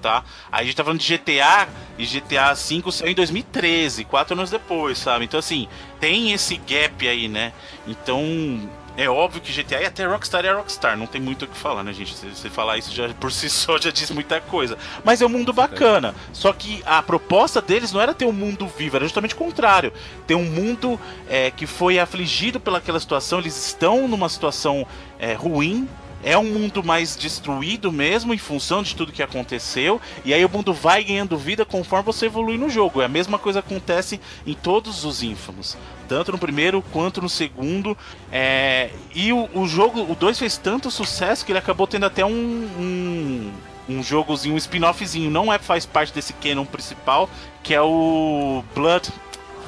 Tá? 0.00 0.22
Aí 0.52 0.60
a 0.60 0.64
gente 0.64 0.76
tá 0.76 0.84
falando 0.84 1.00
de 1.00 1.16
GTA 1.16 1.66
e 1.96 2.04
GTA 2.04 2.52
V 2.52 2.92
saiu 2.92 3.10
em 3.10 3.14
2013, 3.14 4.04
quatro 4.04 4.34
anos 4.34 4.50
depois, 4.50 4.98
sabe? 4.98 5.24
Então, 5.24 5.40
assim, 5.40 5.66
tem 5.98 6.32
esse 6.32 6.56
gap 6.58 7.08
aí, 7.08 7.26
né? 7.26 7.54
Então, 7.86 8.68
é 8.96 9.08
óbvio 9.08 9.40
que 9.40 9.52
GTA 9.52 9.82
e 9.82 9.86
até 9.86 10.06
Rockstar 10.06 10.44
é 10.44 10.52
Rockstar, 10.52 10.96
não 10.96 11.06
tem 11.06 11.20
muito 11.20 11.44
o 11.44 11.48
que 11.48 11.56
falar, 11.56 11.82
né, 11.82 11.92
gente? 11.92 12.14
Se 12.14 12.28
você 12.28 12.48
falar 12.48 12.78
isso 12.78 12.94
já 12.94 13.08
por 13.14 13.30
si 13.32 13.50
só 13.50 13.76
já 13.78 13.90
diz 13.90 14.10
muita 14.10 14.40
coisa. 14.40 14.78
Mas 15.02 15.20
é 15.20 15.26
um 15.26 15.28
mundo 15.28 15.52
bacana. 15.52 16.14
Só 16.32 16.52
que 16.52 16.82
a 16.86 17.02
proposta 17.02 17.60
deles 17.60 17.92
não 17.92 18.00
era 18.00 18.14
ter 18.14 18.24
um 18.24 18.32
mundo 18.32 18.66
vivo, 18.68 18.96
era 18.96 19.04
justamente 19.04 19.34
o 19.34 19.38
contrário. 19.38 19.92
Ter 20.26 20.34
um 20.34 20.44
mundo 20.44 20.98
é, 21.28 21.50
que 21.50 21.66
foi 21.66 21.98
afligido 21.98 22.60
pelaquela 22.60 23.00
situação, 23.00 23.40
eles 23.40 23.66
estão 23.66 24.06
numa 24.06 24.28
situação 24.28 24.86
é, 25.18 25.34
ruim. 25.34 25.88
É 26.24 26.38
um 26.38 26.44
mundo 26.44 26.82
mais 26.82 27.14
destruído 27.14 27.92
mesmo 27.92 28.32
em 28.32 28.38
função 28.38 28.82
de 28.82 28.96
tudo 28.96 29.12
que 29.12 29.22
aconteceu. 29.22 30.00
E 30.24 30.32
aí 30.32 30.42
o 30.44 30.48
mundo 30.48 30.72
vai 30.72 31.04
ganhando 31.04 31.36
vida 31.36 31.64
conforme 31.64 32.06
você 32.06 32.26
evolui 32.26 32.56
no 32.56 32.70
jogo. 32.70 33.02
É 33.02 33.04
a 33.04 33.08
mesma 33.08 33.38
coisa 33.38 33.60
que 33.60 33.72
acontece 33.72 34.18
em 34.46 34.54
todos 34.54 35.04
os 35.04 35.22
Infamous. 35.22 35.76
Tanto 36.08 36.32
no 36.32 36.38
primeiro 36.38 36.82
quanto 36.92 37.20
no 37.20 37.28
segundo. 37.28 37.96
É, 38.32 38.90
E 39.14 39.32
o, 39.32 39.48
o 39.54 39.66
jogo, 39.68 40.10
o 40.10 40.14
2 40.14 40.38
fez 40.38 40.56
tanto 40.56 40.90
sucesso 40.90 41.44
que 41.44 41.52
ele 41.52 41.58
acabou 41.58 41.86
tendo 41.86 42.06
até 42.06 42.24
um. 42.24 42.30
um 42.30 43.52
um 43.86 44.02
jogozinho, 44.02 44.54
um 44.54 44.56
spin-offzinho, 44.56 45.30
não 45.30 45.52
é 45.52 45.58
faz 45.58 45.84
parte 45.84 46.10
desse 46.10 46.32
canon 46.32 46.64
principal, 46.64 47.28
que 47.62 47.74
é 47.74 47.82
o 47.82 48.64
Blood 48.74 49.10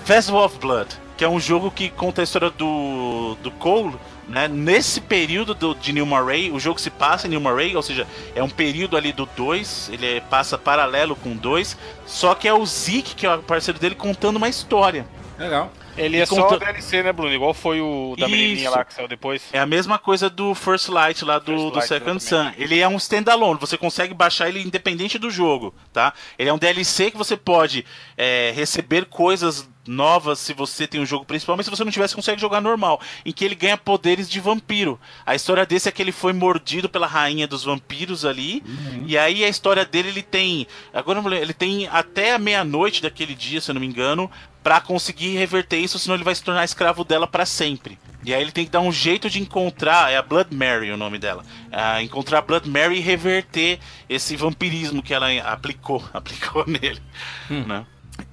Festival 0.06 0.44
of 0.44 0.58
Blood, 0.58 0.88
que 1.16 1.24
é 1.24 1.28
um 1.28 1.40
jogo 1.40 1.70
que 1.70 1.90
conta 1.90 2.20
a 2.20 2.24
história 2.24 2.50
do, 2.50 3.36
do 3.42 3.50
Cole, 3.50 3.96
né? 4.28 4.48
Nesse 4.48 5.00
período 5.00 5.54
do, 5.54 5.74
de 5.74 5.92
New 5.92 6.06
Murray, 6.06 6.50
o 6.50 6.58
jogo 6.58 6.80
se 6.80 6.90
passa 6.90 7.26
em 7.26 7.30
New 7.30 7.40
Murray, 7.40 7.76
ou 7.76 7.82
seja, 7.82 8.06
é 8.34 8.42
um 8.42 8.48
período 8.50 8.96
ali 8.96 9.12
do 9.12 9.26
2, 9.36 9.90
ele 9.92 10.06
é- 10.16 10.20
passa 10.20 10.58
paralelo 10.58 11.14
com 11.16 11.32
o 11.32 11.34
2, 11.34 11.76
só 12.06 12.34
que 12.34 12.48
é 12.48 12.52
o 12.52 12.64
Zeke, 12.66 13.14
que 13.14 13.26
é 13.26 13.34
o 13.34 13.42
parceiro 13.42 13.78
dele, 13.78 13.94
contando 13.94 14.36
uma 14.36 14.48
história. 14.48 15.06
Legal. 15.38 15.70
Ele 15.98 16.18
é 16.18 16.22
E 16.24 16.26
só 16.26 16.42
conta- 16.42 16.58
DLC, 16.58 17.02
né, 17.02 17.10
Bruno? 17.10 17.32
Igual 17.32 17.54
foi 17.54 17.80
o 17.80 18.14
da 18.18 18.28
menininha 18.28 18.68
Isso. 18.68 18.70
lá 18.76 18.84
que 18.84 18.92
saiu 18.92 19.08
depois. 19.08 19.42
É 19.50 19.58
a 19.58 19.64
mesma 19.64 19.98
coisa 19.98 20.28
do 20.28 20.54
First 20.54 20.88
Light 20.90 21.24
lá 21.24 21.38
do, 21.38 21.70
Light, 21.70 21.86
Second 21.86 22.22
Sun. 22.22 22.34
exatamente. 22.36 22.62
Ele 22.62 22.80
é 22.80 22.86
um 22.88 22.96
standalone, 22.96 23.58
você 23.58 23.78
consegue 23.78 24.12
baixar 24.12 24.46
ele 24.48 24.62
independente 24.62 25.18
do 25.18 25.30
jogo, 25.30 25.74
tá? 25.94 26.12
Ele 26.38 26.50
é 26.50 26.52
um 26.52 26.58
DLC 26.58 27.10
que 27.10 27.16
você 27.16 27.34
pode 27.34 27.84
é, 28.14 28.52
receber 28.54 29.06
coisas 29.06 29.66
novas 29.86 30.38
se 30.38 30.52
você 30.52 30.86
tem 30.86 31.00
um 31.00 31.06
jogo 31.06 31.24
principal, 31.24 31.56
mas 31.56 31.66
se 31.66 31.70
você 31.70 31.84
não 31.84 31.92
você 31.92 32.14
consegue 32.14 32.40
jogar 32.40 32.60
normal. 32.60 33.00
Em 33.24 33.32
que 33.32 33.44
ele 33.44 33.54
ganha 33.54 33.76
poderes 33.76 34.28
de 34.28 34.40
vampiro. 34.40 35.00
A 35.24 35.34
história 35.34 35.64
desse 35.64 35.88
é 35.88 35.92
que 35.92 36.02
ele 36.02 36.12
foi 36.12 36.32
mordido 36.32 36.88
pela 36.88 37.06
rainha 37.06 37.46
dos 37.46 37.64
vampiros 37.64 38.24
ali. 38.24 38.62
E 39.06 39.16
aí 39.16 39.44
a 39.44 39.48
história 39.48 39.84
dele, 39.84 40.08
ele 40.08 40.22
tem. 40.22 40.66
Agora 40.92 41.18
eu 41.18 41.22
não 41.22 41.30
lembro, 41.30 41.44
ele 41.44 41.54
tem 41.54 41.86
até 41.88 42.34
a 42.34 42.38
meia-noite 42.38 43.02
daquele 43.02 43.34
dia, 43.34 43.60
se 43.60 43.70
eu 43.70 43.74
não 43.74 43.80
me 43.80 43.86
engano, 43.86 44.30
pra 44.66 44.80
conseguir 44.80 45.36
reverter 45.36 45.78
isso, 45.78 45.96
senão 45.96 46.16
ele 46.16 46.24
vai 46.24 46.34
se 46.34 46.42
tornar 46.42 46.64
escravo 46.64 47.04
dela 47.04 47.26
pra 47.26 47.46
sempre. 47.46 47.96
E 48.24 48.34
aí 48.34 48.42
ele 48.42 48.50
tem 48.50 48.64
que 48.64 48.70
dar 48.72 48.80
um 48.80 48.90
jeito 48.90 49.30
de 49.30 49.40
encontrar, 49.40 50.10
é 50.10 50.16
a 50.16 50.22
Blood 50.22 50.52
Mary 50.52 50.90
o 50.90 50.96
nome 50.96 51.16
dela, 51.16 51.44
ah, 51.70 52.02
encontrar 52.02 52.38
a 52.38 52.42
Blood 52.42 52.68
Mary 52.68 52.96
e 52.96 53.00
reverter 53.00 53.78
esse 54.08 54.34
vampirismo 54.34 55.04
que 55.04 55.14
ela 55.14 55.28
aplicou, 55.42 56.04
aplicou 56.12 56.66
nele, 56.66 57.00
né? 57.48 57.86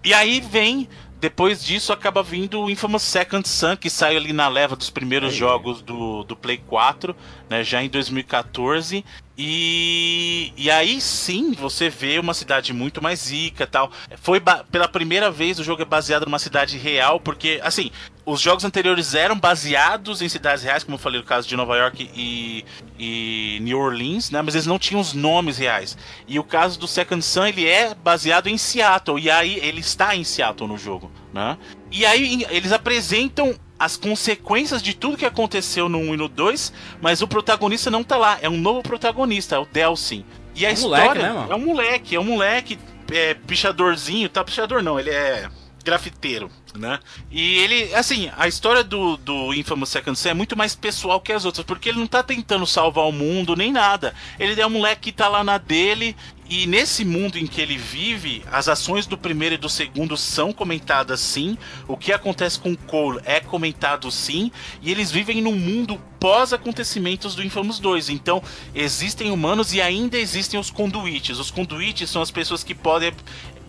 E 0.04 0.12
aí 0.12 0.42
vem, 0.42 0.90
depois 1.24 1.64
disso 1.64 1.94
acaba 1.94 2.22
vindo 2.22 2.60
o 2.60 2.70
Infamous 2.70 3.02
Second 3.02 3.48
Sun, 3.48 3.78
que 3.78 3.90
saiu 3.90 4.18
ali 4.18 4.34
na 4.34 4.50
leva 4.50 4.76
dos 4.76 4.90
primeiros 4.90 5.34
jogos 5.34 5.82
do, 5.82 6.22
do 6.26 6.36
Play 6.36 6.58
4, 6.58 7.16
né, 7.50 7.64
já 7.64 7.82
em 7.82 7.88
2014. 7.88 9.06
E, 9.36 10.54
e 10.56 10.70
aí 10.70 11.02
sim 11.02 11.54
você 11.54 11.90
vê 11.90 12.20
uma 12.20 12.36
cidade 12.36 12.72
muito 12.72 13.02
mais 13.02 13.32
rica 13.32 13.66
tal. 13.66 13.92
Foi 14.22 14.40
pela 14.72 14.88
primeira 14.88 15.32
vez 15.32 15.58
o 15.60 15.64
jogo 15.64 15.82
é 15.82 15.86
baseado 15.86 16.26
numa 16.26 16.38
cidade 16.38 16.78
real, 16.78 17.20
porque 17.20 17.60
assim, 17.64 17.90
os 18.26 18.40
jogos 18.40 18.64
anteriores 18.64 19.16
eram 19.16 19.38
baseados 19.38 20.22
em 20.22 20.30
cidades 20.30 20.64
reais, 20.64 20.84
como 20.84 20.96
eu 20.96 21.00
falei 21.00 21.20
no 21.20 21.26
caso 21.26 21.48
de 21.48 21.56
Nova 21.56 21.76
York 21.76 22.10
e, 22.16 22.64
e 22.98 23.60
New 23.62 23.80
Orleans, 23.80 24.30
né? 24.30 24.42
Mas 24.42 24.54
eles 24.54 24.68
não 24.68 24.78
tinham 24.78 25.02
os 25.02 25.14
nomes 25.14 25.58
reais. 25.58 25.98
E 26.28 26.38
o 26.38 26.44
caso 26.44 26.80
do 26.80 26.88
Second 26.88 27.24
Sun, 27.24 27.48
ele 27.48 27.68
é 27.68 27.96
baseado 27.96 28.48
em 28.48 28.58
Seattle, 28.58 29.20
e 29.20 29.32
aí 29.32 29.58
ele 29.62 29.80
está 29.80 30.16
em 30.16 30.24
Seattle 30.24 30.68
no 30.68 30.78
jogo, 30.78 31.12
né? 31.34 31.58
E 31.94 32.06
aí 32.08 32.46
eles 32.50 32.72
apresentam 32.72 33.56
as 33.78 33.96
consequências 33.96 34.82
de 34.82 34.96
tudo 34.96 35.16
que 35.16 35.26
aconteceu 35.26 35.88
no 35.88 36.00
1 36.00 36.14
e 36.16 36.18
no 36.18 36.28
2, 36.28 36.74
mas 37.00 37.22
o 37.22 37.28
protagonista 37.28 37.92
não 37.92 38.04
tá 38.04 38.18
lá, 38.18 38.40
é 38.42 38.50
um 38.50 38.58
novo 38.58 38.82
protagonista, 38.82 39.56
é 39.56 39.60
o 39.60 39.66
Delsin. 39.66 40.26
E 40.56 40.66
a 40.66 40.70
É 40.70 40.72
um 40.72 40.74
história 40.74 41.06
moleque, 41.06 41.20
né, 41.20 41.48
é 41.50 41.56
um 41.56 41.60
moleque, 41.60 42.16
é 42.16 42.20
um 42.20 42.24
moleque 42.24 42.80
é, 43.12 43.34
pichadorzinho, 43.36 44.28
tá? 44.28 44.44
Pichador 44.44 44.82
não, 44.82 45.00
ele 45.00 45.12
é 45.12 45.48
grafiteiro, 45.84 46.50
né? 46.76 47.00
E 47.30 47.58
ele, 47.58 47.94
assim, 47.94 48.32
a 48.38 48.48
história 48.48 48.84
do, 48.84 49.18
do 49.18 49.54
Infamous 49.54 49.90
Second 49.90 50.18
Son 50.18 50.30
é 50.30 50.34
muito 50.34 50.58
mais 50.58 50.76
pessoal 50.76 51.20
que 51.20 51.34
as 51.34 51.46
outras, 51.46 51.66
porque 51.66 51.90
ele 51.90 52.00
não 52.00 52.08
tá 52.08 52.24
tentando 52.24 52.66
salvar 52.66 53.06
o 53.06 53.12
mundo 53.12 53.56
nem 53.56 53.72
nada. 53.72 54.16
Ele 54.40 54.60
é 54.60 54.66
um 54.66 54.70
moleque 54.70 55.02
que 55.02 55.12
tá 55.12 55.28
lá 55.28 55.44
na 55.44 55.58
dele, 55.58 56.16
e 56.54 56.68
nesse 56.68 57.04
mundo 57.04 57.40
em 57.40 57.48
que 57.48 57.60
ele 57.60 57.76
vive, 57.76 58.44
as 58.52 58.68
ações 58.68 59.08
do 59.08 59.18
primeiro 59.18 59.56
e 59.56 59.58
do 59.58 59.68
segundo 59.68 60.16
são 60.16 60.54
comentadas 60.54 61.20
sim, 61.20 61.58
o 61.88 61.98
que 61.98 62.14
acontece 62.14 62.60
com 62.60 62.76
Cole 62.76 63.20
é 63.26 63.40
comentado 63.40 64.12
sim, 64.12 64.52
e 64.80 64.92
eles 64.92 65.10
vivem 65.10 65.42
num 65.42 65.56
mundo 65.56 66.00
pós-acontecimentos 66.20 67.34
do 67.34 67.42
Infamous 67.44 67.80
2. 67.80 68.10
Então, 68.10 68.40
existem 68.76 69.32
humanos 69.32 69.74
e 69.74 69.82
ainda 69.82 70.16
existem 70.16 70.60
os 70.60 70.70
conduites. 70.70 71.40
Os 71.40 71.50
conduites 71.50 72.08
são 72.08 72.22
as 72.22 72.30
pessoas 72.30 72.64
que 72.64 72.76
podem 72.76 73.12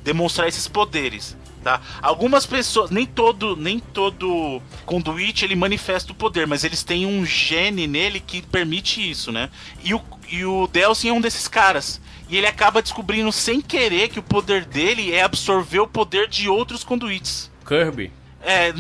demonstrar 0.03 0.47
esses 0.47 0.69
poderes. 0.69 1.35
Tá? 1.63 1.81
Algumas 2.03 2.45
pessoas, 2.45 2.91
nem 2.91 3.07
todo, 3.07 3.57
nem 3.57 3.79
todo 3.79 4.61
conduíte 4.85 5.47
ele 5.47 5.57
manifesta 5.57 6.13
o 6.13 6.15
poder, 6.15 6.47
mas 6.47 6.63
eles 6.63 6.83
têm 6.83 7.07
um 7.07 7.25
gene 7.25 7.87
nele 7.87 8.21
que 8.21 8.43
permite 8.43 9.11
isso, 9.11 9.33
né? 9.33 9.49
E 9.83 9.95
o, 9.95 10.03
e 10.31 10.45
o 10.45 10.67
Delsin 10.67 11.09
é 11.09 11.13
um 11.15 11.23
desses 11.23 11.49
caras. 11.49 12.03
E 12.29 12.37
ele 12.37 12.47
acaba 12.47 12.81
descobrindo 12.83 13.31
sem 13.31 13.61
querer 13.61 14.09
que 14.09 14.19
o 14.19 14.23
poder 14.23 14.65
dele 14.65 15.13
é 15.13 15.23
absorver 15.23 15.81
o 15.81 15.87
poder 15.87 16.29
de 16.29 16.49
outros 16.49 16.83
conduítes. 16.83 17.51
Kirby. 17.67 18.13
É, 18.47 18.75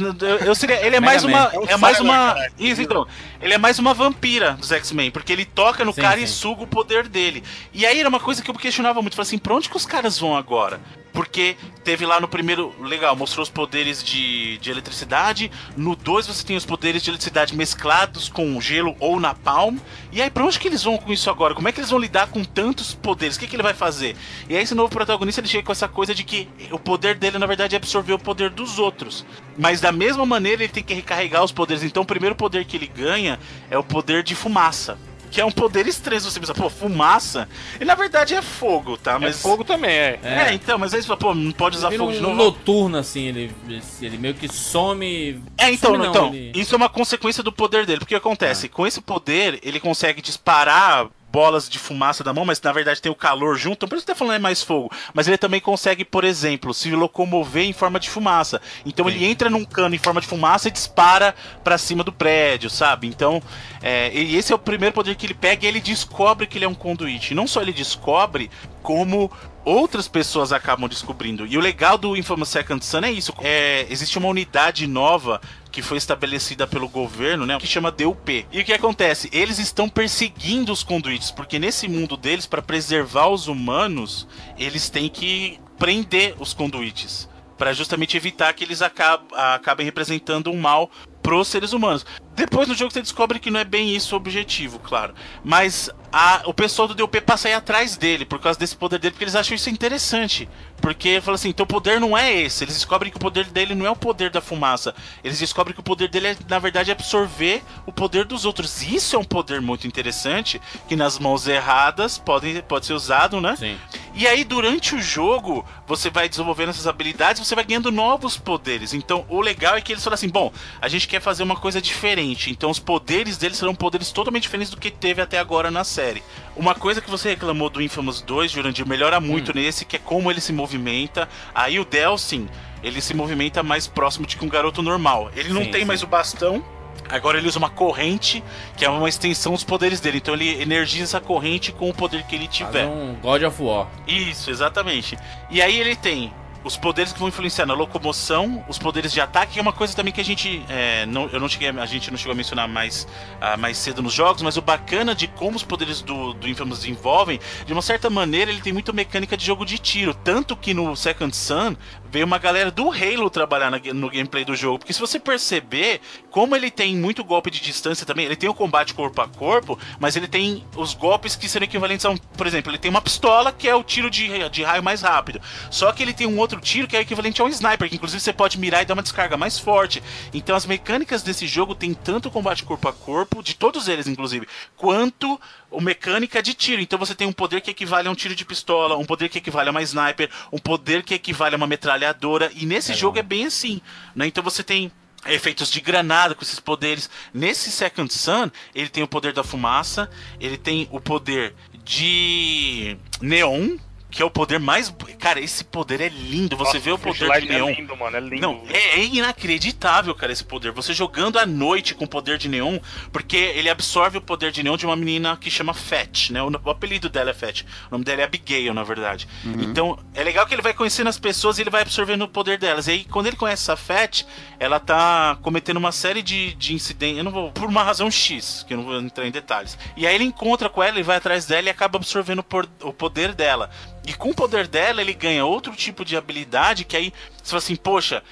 eu, 0.47 0.55
seria, 0.55 0.85
ele 0.85 0.97
é 0.97 1.01
mais 1.01 1.25
uma, 1.25 1.51
É 1.67 1.73
é 1.73 1.77
mais 1.79 1.97
Cylon, 1.97 2.11
uma, 2.11 2.37
isso 2.59 2.83
então, 2.83 3.07
ele 3.41 3.55
é 3.55 3.59
mais 3.59 3.79
uma 3.79 3.95
vampira 3.95 4.53
dos 4.53 4.71
X-Men, 4.71 5.11
porque 5.11 5.33
ele 5.33 5.47
toca 5.47 5.83
no 5.87 5.93
Sim, 5.95 6.03
cara 6.03 6.21
e 6.21 6.27
sim. 6.27 6.35
suga 6.35 6.65
o 6.65 6.67
poder 6.67 7.09
dele. 7.09 7.43
E 7.73 7.87
aí 7.87 7.99
era 7.99 8.09
uma 8.09 8.21
coisa 8.21 8.43
que 8.43 8.51
eu 8.51 8.55
questionava 8.55 9.01
muito, 9.01 9.17
falei 9.17 9.27
assim, 9.27 9.39
pra 9.39 9.55
onde 9.55 9.71
que 9.71 9.77
os 9.77 9.87
caras 9.87 10.19
vão 10.19 10.37
agora? 10.37 10.79
Porque 11.15 11.57
teve 11.85 12.05
lá 12.05 12.21
no 12.21 12.27
primeiro, 12.27 12.75
legal, 12.81 13.15
mostrou 13.15 13.45
os 13.45 13.49
poderes 13.49 14.03
de, 14.03 14.59
de 14.59 14.69
eletricidade. 14.69 15.49
No 15.77 15.95
2 15.95 16.27
você 16.27 16.45
tem 16.45 16.57
os 16.57 16.67
poderes 16.67 17.03
de 17.03 17.11
eletricidade 17.11 17.57
mesclados 17.57 18.29
com 18.29 18.61
gelo 18.61 18.97
ou 18.99 19.21
napalm. 19.21 19.79
E 20.11 20.21
aí, 20.21 20.29
pra 20.29 20.45
onde 20.45 20.59
que 20.59 20.67
eles 20.67 20.83
vão 20.83 20.99
com 20.99 21.13
isso 21.13 21.31
agora? 21.31 21.55
Como 21.55 21.69
é 21.69 21.73
que 21.73 21.79
eles 21.79 21.91
vão 21.91 22.01
lidar 22.01 22.27
com 22.27 22.43
tantos 22.43 22.95
poderes? 22.95 23.37
O 23.37 23.39
que, 23.39 23.47
que 23.47 23.55
ele 23.55 23.63
vai 23.63 23.75
fazer? 23.75 24.17
E 24.49 24.57
aí, 24.57 24.63
esse 24.65 24.75
novo 24.75 24.91
protagonista 24.91 25.41
ele 25.41 25.47
chega 25.47 25.65
com 25.65 25.73
essa 25.73 25.87
coisa 25.87 26.13
de 26.13 26.25
que 26.25 26.49
o 26.73 26.81
poder 26.81 27.15
dele, 27.15 27.39
na 27.39 27.47
verdade, 27.47 27.77
é 27.77 27.79
absorver 27.79 28.13
o 28.13 28.19
poder 28.19 28.51
dos 28.51 28.81
outros. 28.81 29.25
Mas 29.57 29.81
da 29.81 29.93
mesma 29.93 30.27
maneira, 30.27 30.65
ele 30.65 30.73
tem 30.73 30.83
que 30.83 30.95
recarregar 30.95 31.45
os 31.45 31.53
poderes. 31.53 31.85
Então, 31.85 32.03
o 32.03 32.07
primeiro 32.07 32.35
poder 32.35 32.65
que 32.65 32.77
ele 32.77 32.89
ganha 32.89 33.39
é 33.71 33.79
o 33.79 33.85
poder 33.85 34.25
de 34.25 34.35
fumaça. 34.35 34.99
Que 35.35 35.41
é 35.41 35.45
um 35.45 35.51
poder 35.51 35.85
estranho. 35.89 36.21
Você 36.21 36.39
pensa, 36.39 36.55
pô, 36.55 36.71
fumaça. 36.71 37.49
E 37.81 37.85
na 37.85 37.97
verdade 37.97 38.35
é 38.35 38.41
fogo, 38.41 38.97
tá? 38.97 39.15
Mas 39.19 39.35
Mas. 39.35 39.43
fogo 39.43 39.65
também, 39.65 39.91
é. 39.91 40.21
É, 40.23 40.55
então, 40.55 40.79
mas 40.79 40.95
aí 40.95 41.03
você 41.03 41.09
fala, 41.09 41.19
pô, 41.19 41.35
não 41.35 41.51
pode 41.51 41.77
usar 41.77 41.89
Vira 41.89 41.99
fogo 42.01 42.13
de 42.13 42.19
um 42.19 42.23
novo. 42.23 42.37
noturno, 42.37 42.97
assim, 42.99 43.27
ele, 43.27 43.53
ele 44.01 44.17
meio 44.17 44.35
que 44.35 44.47
some. 44.49 45.43
É, 45.59 45.73
então, 45.73 45.91
some 45.91 45.99
não, 46.05 46.11
então 46.11 46.29
ele- 46.33 46.53
isso 46.55 46.73
é 46.73 46.77
uma 46.77 46.89
consequência 46.89 47.43
do 47.43 47.51
poder 47.51 47.85
dele. 47.85 47.99
Porque 47.99 48.15
o 48.15 48.21
que 48.21 48.27
acontece? 48.27 48.69
Com 48.69 48.87
esse 48.87 49.01
poder, 49.01 49.59
ele 49.65 49.81
consegue 49.81 50.23
disparar 50.23 51.09
bolas 51.35 51.69
de 51.69 51.81
fumaça 51.81 52.23
da 52.23 52.33
mão, 52.33 52.45
mas 52.45 52.63
na 52.63 52.71
verdade 52.71 53.03
tem 53.03 53.11
o 53.11 53.15
calor 53.15 53.59
junto, 53.59 53.79
então 53.79 53.89
por 53.89 53.97
isso 53.97 54.07
que 54.07 54.13
tá 54.13 54.17
falando 54.17 54.37
é 54.37 54.39
mais 54.39 54.63
fogo. 54.63 54.93
Mas 55.13 55.27
ele 55.27 55.37
também 55.37 55.61
consegue, 55.61 56.05
por 56.05 56.23
exemplo, 56.23 56.73
se 56.73 56.89
locomover 56.93 57.65
em 57.65 57.73
forma 57.73 57.99
de 57.99 58.09
fumaça. 58.09 58.63
Então 58.87 59.09
ele 59.09 59.25
entra 59.25 59.51
num 59.51 59.65
cano 59.65 59.97
em 59.97 59.99
forma 59.99 60.21
de 60.21 60.29
fumaça 60.29 60.69
e 60.69 60.71
dispara 60.71 61.35
pra 61.65 61.77
cima 61.77 62.05
do 62.05 62.13
prédio, 62.13 62.71
sabe? 62.71 63.09
Então, 63.09 63.43
é, 63.83 64.15
e 64.15 64.37
esse 64.37 64.53
é 64.53 64.55
o 64.55 64.59
primeiro 64.61 64.95
poder 64.95 65.17
que 65.17 65.27
ele 65.27 65.35
pega 65.35 65.65
e 65.65 65.69
ele 65.69 65.81
descobre 65.81 66.47
que 66.47 66.57
ele 66.57 66.67
é 66.67 66.69
um 66.69 66.75
conduíte. 66.75 67.35
Não 67.35 67.49
só 67.49 67.61
ele 67.61 67.73
descobre, 67.73 68.49
como 68.85 69.33
outras 69.65 70.07
pessoas 70.07 70.53
acabam 70.53 70.87
descobrindo. 70.87 71.47
E 71.47 71.57
o 71.57 71.61
legal 71.61 71.97
do 71.97 72.15
Infamous 72.15 72.51
Second 72.51 72.85
Son 72.85 73.01
é 73.01 73.11
isso. 73.11 73.33
É, 73.41 73.87
existe 73.89 74.19
uma 74.19 74.29
unidade 74.29 74.87
nova 74.87 75.41
que 75.73 75.81
foi 75.81 75.97
estabelecida 75.97 76.67
pelo 76.67 76.87
governo, 76.87 77.47
né, 77.47 77.59
que 77.59 77.67
chama 77.67 77.91
DUP. 77.91 78.47
E 78.53 78.61
o 78.61 78.65
que 78.65 78.75
acontece? 78.75 79.31
Eles 79.33 79.59
estão 79.59 79.89
perseguindo 79.89 80.71
os 80.71 80.83
conduítes, 80.85 81.31
porque 81.31 81.59
nesse 81.59 81.89
mundo 81.89 82.15
deles, 82.17 82.47
para 82.47 82.61
preservar 82.61 83.29
os 83.29 83.49
humanos, 83.49 84.29
eles 84.59 84.91
têm 84.91 85.09
que 85.09 85.59
prender 85.79 86.37
os 86.39 86.53
conduítes, 86.53 87.29
para 87.57 87.73
justamente 87.73 88.17
evitar 88.19 88.53
que 88.53 88.65
eles 88.65 88.83
acab- 88.83 89.33
acabem 89.33 89.87
representando 89.87 90.51
um 90.51 90.61
mal 90.61 90.91
pros 91.23 91.49
seres 91.49 91.73
humanos. 91.73 92.05
Depois 92.35 92.67
no 92.69 92.75
jogo 92.75 92.91
você 92.93 93.01
descobre 93.01 93.39
que 93.39 93.51
não 93.51 93.61
é 93.61 93.65
bem 93.65 93.95
isso 93.95 94.15
o 94.15 94.19
objetivo, 94.19 94.79
claro. 94.79 95.15
Mas 95.45 95.89
a- 96.13 96.43
o 96.47 96.55
pessoal 96.55 96.89
do 96.89 96.95
DUP 96.95 97.21
passa 97.21 97.49
a 97.49 97.51
ir 97.53 97.55
atrás 97.55 97.97
dele 97.97 98.25
por 98.25 98.41
causa 98.41 98.59
desse 98.59 98.77
poder 98.77 98.99
dele, 98.99 99.13
porque 99.13 99.25
eles 99.25 99.37
acham 99.37 99.55
isso 99.55 99.71
interessante. 99.71 100.49
Porque 100.81 101.21
fala 101.23 101.37
assim, 101.37 101.49
então 101.49 101.65
o 101.65 101.67
poder 101.67 101.99
não 102.01 102.17
é 102.19 102.33
esse. 102.43 102.63
Eles 102.65 102.75
descobrem 102.75 103.11
que 103.11 103.17
o 103.17 103.21
poder 103.21 103.47
dele 103.47 103.75
não 103.75 103.87
é 103.87 103.91
o 103.91 103.97
poder 103.97 104.31
da 104.31 104.41
fumaça. 104.41 104.95
Eles 105.23 105.39
descobrem 105.39 105.73
que 105.73 105.81
o 105.81 105.83
poder 105.85 106.09
dele 106.09 106.27
é, 106.29 106.37
na 106.49 106.59
verdade, 106.59 106.91
absorver 106.91 107.63
o 107.87 107.93
poder 107.93 108.25
dos 108.27 108.45
outros. 108.45 108.83
Isso 108.83 109.17
é 109.17 109.19
um 109.19 109.25
poder 109.25 109.61
muito 109.63 109.87
interessante, 109.87 110.61
que 110.87 110.95
nas 110.97 111.19
mãos 111.19 111.47
erradas 111.47 112.19
pode, 112.19 112.63
pode 112.69 112.85
ser 112.85 112.93
usado, 112.93 113.41
né? 113.41 113.57
Sim. 113.57 113.79
E 114.15 114.27
aí, 114.27 114.45
durante 114.45 114.95
o 114.95 115.01
jogo, 115.01 115.65
você 115.87 116.11
vai 116.11 116.29
desenvolvendo 116.29 116.69
essas 116.71 116.87
habilidades, 116.87 117.45
você 117.47 117.55
vai 117.55 117.65
ganhando 117.65 117.91
novos 117.91 118.37
poderes. 118.37 118.93
Então, 118.93 119.25
o 119.29 119.41
legal 119.41 119.77
é 119.77 119.81
que 119.81 119.93
eles 119.93 120.05
falam 120.05 120.15
assim: 120.15 120.29
bom, 120.29 120.53
a 120.81 120.89
gente 120.89 121.09
quer 121.09 121.21
fazer 121.21 121.43
uma 121.43 121.57
coisa 121.57 121.81
diferente. 121.81 122.24
Então, 122.51 122.71
os 122.71 122.79
poderes 122.79 123.37
deles 123.37 123.59
serão 123.59 123.75
poderes 123.75 124.11
totalmente 124.11 124.43
diferentes 124.45 124.71
do 124.71 124.77
que 124.79 124.91
teve 124.91 125.21
até 125.23 125.39
agora 125.39 125.71
na 125.71 125.85
série. 125.85 126.23
Uma 126.57 126.75
coisa 126.75 127.01
que 127.01 127.11
você 127.11 127.31
reclamou 127.31 127.69
do 127.71 127.83
Infamous 127.83 128.21
2, 128.23 128.51
Jurandir, 128.53 128.87
melhora 128.87 129.21
muito 129.21 129.55
nesse, 129.55 129.85
que 129.85 129.97
é 129.97 129.99
como 129.99 130.31
ele 130.31 130.41
se 130.41 130.53
movimenta. 130.53 131.29
Aí, 131.55 131.79
o 131.79 131.85
Delsin, 131.85 132.49
ele 132.83 133.01
se 133.01 133.15
movimenta 133.15 133.63
mais 133.63 133.87
próximo 133.87 134.27
de 134.27 134.37
que 134.37 134.45
um 134.45 134.49
garoto 134.49 134.83
normal. 134.83 135.31
Ele 135.37 135.51
não 135.51 135.65
Sim, 135.65 135.71
tem 135.71 135.81
sim. 135.83 135.87
mais 135.87 136.03
o 136.03 136.07
bastão. 136.07 136.65
Agora 137.09 137.37
ele 137.37 137.47
usa 137.47 137.59
uma 137.59 137.69
corrente, 137.69 138.43
que 138.79 138.85
é 138.85 138.89
uma 138.89 139.09
extensão 139.09 139.53
dos 139.53 139.63
poderes 139.65 140.01
dele. 140.01 140.19
Então 140.19 140.33
ele 140.33 140.63
energiza 140.63 141.05
essa 141.05 141.21
corrente 141.21 141.71
com 141.71 141.91
o 141.91 141.95
poder 141.95 142.23
que 142.25 142.35
ele 142.35 142.47
Faz 142.47 142.57
tiver. 142.57 142.87
um 142.87 143.15
God 143.21 143.43
of 143.43 143.63
War. 143.63 143.89
Isso, 144.07 144.51
exatamente. 144.51 145.19
E 145.51 145.61
aí 145.61 145.79
ele 145.79 145.97
tem 145.97 146.33
os 146.65 146.77
poderes 146.77 147.13
que 147.13 147.19
vão 147.19 147.29
influenciar 147.29 147.67
na 147.67 147.75
locomoção, 147.75 148.65
os 148.69 148.79
poderes 148.79 149.13
de 149.13 149.21
ataque, 149.21 149.53
que 149.53 149.59
é 149.59 149.63
uma 149.63 149.73
coisa 149.73 149.95
também 149.95 150.13
que 150.13 150.21
a 150.21 150.25
gente 150.25 150.65
é, 150.69 151.05
não, 151.07 151.29
eu 151.29 151.39
não 151.39 151.49
cheguei, 151.49 151.69
a 151.69 151.87
gente 151.87 152.11
não 152.11 152.17
chegou 152.17 152.33
a 152.33 152.35
mencionar 152.35 152.67
mais, 152.67 153.07
ah, 153.41 153.57
mais 153.57 153.77
cedo 153.77 154.03
nos 154.03 154.13
jogos, 154.13 154.43
mas 154.43 154.57
o 154.57 154.63
bacana 154.63 155.15
de 155.15 155.29
como 155.29 155.57
os 155.57 155.63
poderes 155.63 156.01
do, 156.01 156.33
do 156.33 156.49
Infamous 156.49 156.79
desenvolvem, 156.79 157.39
de 157.67 157.73
uma 157.73 157.83
certa 157.83 158.09
maneira 158.09 158.51
ele 158.51 158.63
tem 158.63 158.73
muita 158.73 158.93
mecânica 158.93 159.37
de 159.37 159.45
jogo 159.45 159.65
de 159.67 159.79
tiro, 159.79 160.15
tanto 160.15 160.57
que 160.57 160.73
no 160.73 160.97
Second 160.97 161.37
Sun 161.37 161.77
veio 162.15 162.27
uma 162.27 162.39
galera 162.39 162.71
do 162.71 162.93
Halo 162.93 163.29
trabalhar 163.29 163.73
na- 163.73 163.81
no 163.93 164.09
gameplay 164.09 164.45
do 164.45 164.55
jogo, 164.55 164.79
porque 164.79 164.93
se 164.93 165.01
você 165.01 165.19
perceber, 165.19 166.01
como 166.31 166.55
ele 166.55 166.71
tem 166.71 166.95
muito 166.95 167.25
golpe 167.25 167.51
de 167.51 167.61
distância 167.61 168.07
também, 168.07 168.25
ele 168.25 168.37
tem 168.37 168.49
o 168.49 168.55
combate 168.55 168.95
corpo 168.95 169.21
a 169.21 169.27
corpo, 169.27 169.77
mas 169.99 170.15
ele 170.15 170.29
tem 170.29 170.65
os 170.77 170.95
golpes 170.95 171.35
que 171.35 171.49
seriam 171.49 171.67
equivalentes 171.67 172.07
a 172.07 172.11
um, 172.11 172.17
por 172.17 172.47
exemplo, 172.47 172.71
ele 172.71 172.79
tem 172.79 172.89
uma 172.89 173.03
pistola 173.03 173.51
que 173.51 173.69
é 173.69 173.75
o 173.75 173.83
tiro 173.83 174.09
de, 174.09 174.49
de 174.49 174.63
raio 174.63 174.81
mais 174.81 175.03
rápido, 175.03 175.41
só 175.73 175.91
que 175.91 176.05
ele 176.05 176.15
tem 176.15 176.25
um 176.29 176.39
outro 176.39 176.61
tiro 176.61 176.87
que 176.87 176.97
é 176.97 177.01
equivalente 177.01 177.43
a 177.43 177.45
um 177.45 177.49
sniper, 177.49 177.89
que 177.89 177.97
inclusive 177.97 178.21
você 178.21 178.33
pode 178.33 178.61
mirar 178.61 178.83
e 178.83 178.87
dar 178.87 178.95
uma 178.95 179.03
descarga 179.03 179.37
mais 179.37 179.59
forte. 179.59 180.01
Então 180.33 180.55
as 180.55 180.67
mecânicas 180.67 181.21
desse 181.21 181.49
jogo 181.49 181.75
tem 181.75 181.93
tanto 181.95 182.31
combate 182.31 182.63
corpo 182.63 182.89
a 182.89 182.93
corpo, 182.93 183.43
de 183.43 183.57
todos 183.57 183.89
eles 183.89 184.07
inclusive, 184.07 184.47
quanto 184.77 185.41
o 185.75 185.81
mecânica 185.81 186.43
de 186.43 186.55
tiro. 186.55 186.81
Então 186.81 186.99
você 186.99 187.15
tem 187.15 187.27
um 187.27 187.33
poder 187.33 187.61
que 187.61 187.71
equivale 187.71 188.09
a 188.09 188.11
um 188.11 188.15
tiro 188.15 188.35
de 188.35 188.45
pistola, 188.45 188.97
um 188.97 189.05
poder 189.05 189.29
que 189.29 189.39
equivale 189.39 189.69
a 189.69 189.71
uma 189.71 189.83
sniper, 189.83 190.31
um 190.53 190.59
poder 190.59 191.03
que 191.03 191.15
equivale 191.15 191.55
a 191.55 191.59
uma 191.59 191.67
metralhadora. 191.67 192.51
E 192.55 192.65
nesse 192.65 192.95
jogo 192.95 193.19
é 193.19 193.23
bem 193.23 193.47
assim, 193.47 193.81
né? 194.15 194.27
Então 194.27 194.43
você 194.43 194.63
tem 194.63 194.91
efeitos 195.27 195.71
de 195.71 195.81
granada 195.81 196.35
com 196.35 196.43
esses 196.43 196.61
poderes. 196.61 197.09
Nesse 197.33 197.71
Second 197.71 198.13
Sun, 198.13 198.51
ele 198.75 198.89
tem 198.89 199.03
o 199.03 199.09
poder 199.09 199.33
da 199.33 199.43
fumaça, 199.43 200.11
ele 200.41 200.57
tem 200.57 200.89
o 200.91 201.01
poder 201.01 201.55
de 201.85 202.97
neon, 203.21 203.77
que 204.15 204.23
é 204.23 204.25
o 204.25 204.31
poder 204.31 204.61
mais. 204.61 204.95
Cara, 205.19 205.41
esse 205.41 205.65
poder 205.65 206.01
é 206.01 206.09
lindo. 206.09 206.57
Você 206.57 206.65
Nossa, 206.65 206.79
vê 206.79 206.93
o 206.93 206.99
poder 206.99 207.41
de 207.41 207.49
neon. 207.49 207.69
É 207.69 207.75
lindo, 207.75 207.97
mano. 207.97 208.17
É 208.17 208.21
lindo. 208.21 208.41
Não, 208.41 208.63
é, 208.71 209.01
é 209.01 209.05
inacreditável, 209.05 210.15
cara, 210.15 210.31
esse 210.31 210.45
poder. 210.45 210.71
Você 210.71 210.95
jogando 210.95 211.37
à 211.37 211.45
noite 211.45 211.97
com 211.97 212.05
o 212.05 212.09
poder 212.09 212.39
de 212.39 212.49
neon, 212.49 212.79
porque 213.13 213.37
ele 213.37 213.69
absorve 213.69 214.19
o 214.19 214.21
poder 214.21 214.53
de 214.53 214.63
neon 214.63 214.77
de 214.77 214.87
uma 214.87 214.95
menina 214.95 215.37
que 215.37 215.51
chama 215.51 215.75
Fat, 215.75 216.31
né? 216.31 216.41
O, 216.41 216.51
o 216.65 216.71
apelido 216.71 217.09
dela 217.09 217.31
é 217.31 217.35
Fat. 217.35 217.67
O 217.89 217.93
nome 217.93 218.05
dela 218.05 218.21
é 218.21 218.25
Abigail, 218.25 218.73
na 218.73 218.85
verdade. 218.85 219.27
Então, 219.45 219.99
é 220.15 220.23
legal 220.23 220.47
que 220.47 220.55
ele 220.55 220.63
vai 220.63 220.73
conhecendo 220.73 221.09
as 221.09 221.19
pessoas 221.19 221.59
e 221.59 221.63
ele 221.63 221.71
vai 221.71 221.83
absorvendo 221.83 222.23
o 222.23 222.29
poder 222.29 222.57
delas. 222.57 222.87
E 222.87 222.93
aí, 222.93 223.05
quando 223.05 223.27
ele 223.27 223.37
conhece 223.37 223.65
essa 223.65 223.77
Fat, 223.77 224.25
ela 224.61 224.79
tá 224.79 225.37
cometendo 225.43 225.79
uma 225.79 225.91
série 225.91 226.23
de, 226.23 226.55
de 226.55 226.73
incidentes. 226.73 227.19
Eu 227.19 227.25
não 227.25 227.33
vou. 227.33 227.51
Por 227.51 227.69
uma 227.69 227.83
razão 227.83 228.09
X, 228.09 228.65
que 228.67 228.75
eu 228.75 228.79
não 228.79 228.85
vou 228.85 229.01
entrar 229.01 229.27
em 229.27 229.33
detalhes. 229.33 229.77
E 229.97 230.07
aí 230.07 230.15
ele 230.15 230.25
encontra 230.25 230.69
com 230.69 230.81
ela, 230.81 230.95
ele 230.95 231.03
vai 231.03 231.17
atrás 231.17 231.47
dela 231.47 231.67
e 231.67 231.71
acaba 231.71 231.99
absorvendo 231.99 232.45
o 232.83 232.93
poder 232.93 233.35
dela. 233.35 233.71
E 234.07 234.13
com 234.13 234.31
o 234.31 234.35
poder 234.35 234.67
dela, 234.69 235.01
ele 235.01 235.15
ganha 235.15 235.47
outro 235.47 235.75
tipo 235.75 236.05
de 236.05 236.15
habilidade 236.15 236.85
que 236.85 236.95
aí 236.95 237.11
você 237.43 237.51
fala 237.51 237.59
assim, 237.59 237.75
poxa, 237.77 238.23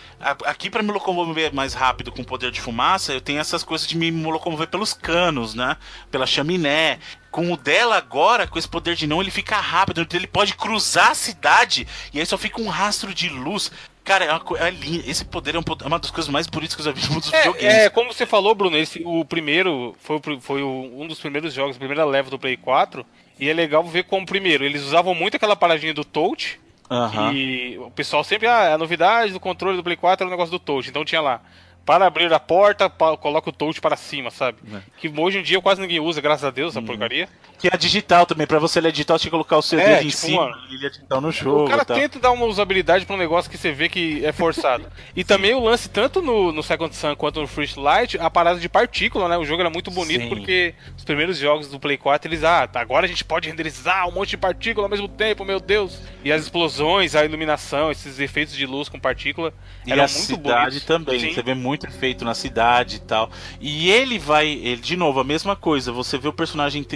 aqui 0.44 0.68
pra 0.68 0.82
me 0.82 0.92
locomover 0.92 1.54
mais 1.54 1.72
rápido 1.72 2.12
com 2.12 2.20
o 2.20 2.24
poder 2.26 2.50
de 2.50 2.60
fumaça, 2.60 3.12
eu 3.12 3.20
tenho 3.22 3.40
essas 3.40 3.64
coisas 3.64 3.86
de 3.86 3.96
me 3.96 4.10
locomover 4.10 4.68
pelos 4.68 4.92
canos, 4.92 5.54
né? 5.54 5.76
Pela 6.10 6.26
chaminé. 6.26 6.98
Com 7.30 7.50
o 7.50 7.56
dela 7.56 7.96
agora, 7.96 8.46
com 8.46 8.58
esse 8.58 8.68
poder 8.68 8.94
de 8.94 9.06
não, 9.06 9.22
ele 9.22 9.30
fica 9.30 9.58
rápido, 9.58 10.02
então 10.02 10.18
ele 10.20 10.26
pode 10.26 10.54
cruzar 10.54 11.12
a 11.12 11.14
cidade 11.14 11.88
e 12.12 12.20
aí 12.20 12.26
só 12.26 12.36
fica 12.36 12.60
um 12.60 12.68
rastro 12.68 13.14
de 13.14 13.30
luz. 13.30 13.72
Cara, 14.04 14.24
é, 14.26 14.32
uma, 14.32 14.58
é. 14.58 14.74
Esse 15.08 15.24
poder 15.24 15.54
é, 15.54 15.58
um 15.58 15.62
é 15.82 15.86
uma 15.86 15.98
das 15.98 16.10
coisas 16.10 16.30
mais 16.30 16.46
bonitas 16.46 16.74
que 16.74 16.82
eu 16.82 16.84
já 16.86 16.92
vi 16.92 17.00
nos 17.14 17.30
videogames. 17.30 17.62
É, 17.64 17.84
é, 17.86 17.90
como 17.90 18.12
você 18.12 18.26
falou, 18.26 18.54
Bruno, 18.54 18.76
esse, 18.76 19.00
o 19.06 19.24
primeiro 19.24 19.96
foi, 20.00 20.20
foi 20.40 20.62
o- 20.62 21.00
um 21.00 21.06
dos 21.06 21.18
primeiros 21.20 21.54
jogos, 21.54 21.76
a 21.76 21.78
primeira 21.78 22.04
leva 22.04 22.28
do 22.28 22.38
Play 22.38 22.58
4. 22.58 23.06
E 23.42 23.50
é 23.50 23.52
legal 23.52 23.82
ver 23.82 24.04
como, 24.04 24.24
primeiro, 24.24 24.64
eles 24.64 24.84
usavam 24.84 25.16
muito 25.16 25.34
aquela 25.34 25.56
paradinha 25.56 25.92
do 25.92 26.04
touch. 26.04 26.60
Aham. 26.88 27.32
E 27.32 27.76
o 27.76 27.90
pessoal 27.90 28.22
sempre, 28.22 28.46
ah, 28.46 28.72
a 28.72 28.78
novidade 28.78 29.32
do 29.32 29.40
controle 29.40 29.76
do 29.76 29.82
Play 29.82 29.96
4 29.96 30.22
era 30.22 30.28
o 30.28 30.30
negócio 30.30 30.52
do 30.52 30.60
touch. 30.60 30.88
Então 30.88 31.04
tinha 31.04 31.20
lá, 31.20 31.42
para 31.84 32.06
abrir 32.06 32.32
a 32.32 32.38
porta, 32.40 32.88
coloca 32.88 33.50
o 33.50 33.52
touch 33.52 33.80
para 33.80 33.96
cima, 33.96 34.30
sabe? 34.30 34.58
É. 34.72 34.80
Que 34.98 35.08
hoje 35.08 35.38
em 35.38 35.42
dia 35.42 35.60
quase 35.60 35.80
ninguém 35.80 35.98
usa, 36.00 36.20
graças 36.20 36.44
a 36.44 36.50
Deus, 36.50 36.72
essa 36.72 36.80
Uhum. 36.80 36.86
porcaria. 36.86 37.28
Que 37.58 37.68
é 37.68 37.76
digital 37.76 38.26
também, 38.26 38.46
pra 38.46 38.58
você 38.58 38.80
ler 38.80 38.90
digital, 38.90 39.16
você 39.18 39.22
tem 39.24 39.30
que 39.30 39.32
colocar 39.32 39.56
o 39.56 39.62
seu 39.62 39.78
É, 39.78 39.84
dedo 39.84 40.02
em 40.04 40.08
tipo, 40.08 40.18
cima 40.20 40.46
mano, 40.48 40.56
e 40.70 40.74
ele 40.74 40.86
é 40.86 40.90
digital 40.90 41.20
no 41.20 41.30
jogo. 41.30 41.64
O 41.64 41.68
cara 41.68 41.82
e 41.82 41.84
tenta 41.86 42.18
dar 42.18 42.30
uma 42.32 42.44
usabilidade 42.46 43.06
pra 43.06 43.14
um 43.14 43.18
negócio 43.18 43.48
que 43.50 43.56
você 43.56 43.70
vê 43.72 43.88
que 43.88 44.24
é 44.24 44.32
forçado. 44.32 44.86
e 45.14 45.22
também 45.22 45.54
o 45.54 45.60
lance, 45.60 45.88
tanto 45.88 46.20
no, 46.20 46.50
no 46.52 46.62
Second 46.62 46.94
Sun 46.94 47.14
quanto 47.14 47.40
no 47.40 47.46
First 47.46 47.76
Light, 47.76 48.18
a 48.18 48.28
parada 48.28 48.58
de 48.58 48.68
partícula, 48.68 49.28
né? 49.28 49.36
O 49.36 49.44
jogo 49.44 49.60
era 49.62 49.70
muito 49.70 49.90
bonito 49.90 50.22
Sim. 50.22 50.28
porque 50.28 50.74
os 50.96 51.04
primeiros 51.04 51.36
jogos 51.38 51.68
do 51.68 51.78
Play 51.78 51.96
4, 51.96 52.28
eles, 52.28 52.42
ah, 52.42 52.66
tá, 52.66 52.80
agora 52.80 53.06
a 53.06 53.08
gente 53.08 53.24
pode 53.24 53.48
renderizar 53.48 54.08
um 54.08 54.12
monte 54.12 54.30
de 54.30 54.36
partícula 54.38 54.86
ao 54.86 54.90
mesmo 54.90 55.06
tempo, 55.08 55.44
meu 55.44 55.60
Deus. 55.60 56.00
E 56.24 56.32
as 56.32 56.42
explosões, 56.42 57.14
a 57.14 57.24
iluminação, 57.24 57.90
esses 57.92 58.18
efeitos 58.18 58.54
de 58.56 58.66
luz 58.66 58.88
com 58.88 58.98
partícula, 58.98 59.52
E 59.86 59.92
eram 59.92 60.02
a 60.04 60.06
muito 60.06 60.18
cidade 60.20 60.64
bonitos. 60.66 60.84
também. 60.84 61.20
Sim. 61.20 61.32
Você 61.34 61.42
vê 61.42 61.54
muito 61.54 61.71
efeito 61.74 62.24
na 62.24 62.34
cidade 62.34 62.96
e 62.96 62.98
tal. 63.00 63.30
E 63.60 63.90
ele 63.90 64.18
vai, 64.18 64.48
ele 64.48 64.80
de 64.80 64.96
novo 64.96 65.20
a 65.20 65.24
mesma 65.24 65.56
coisa. 65.56 65.92
Você 65.92 66.18
vê 66.18 66.28
o 66.28 66.32
personagem, 66.32 66.86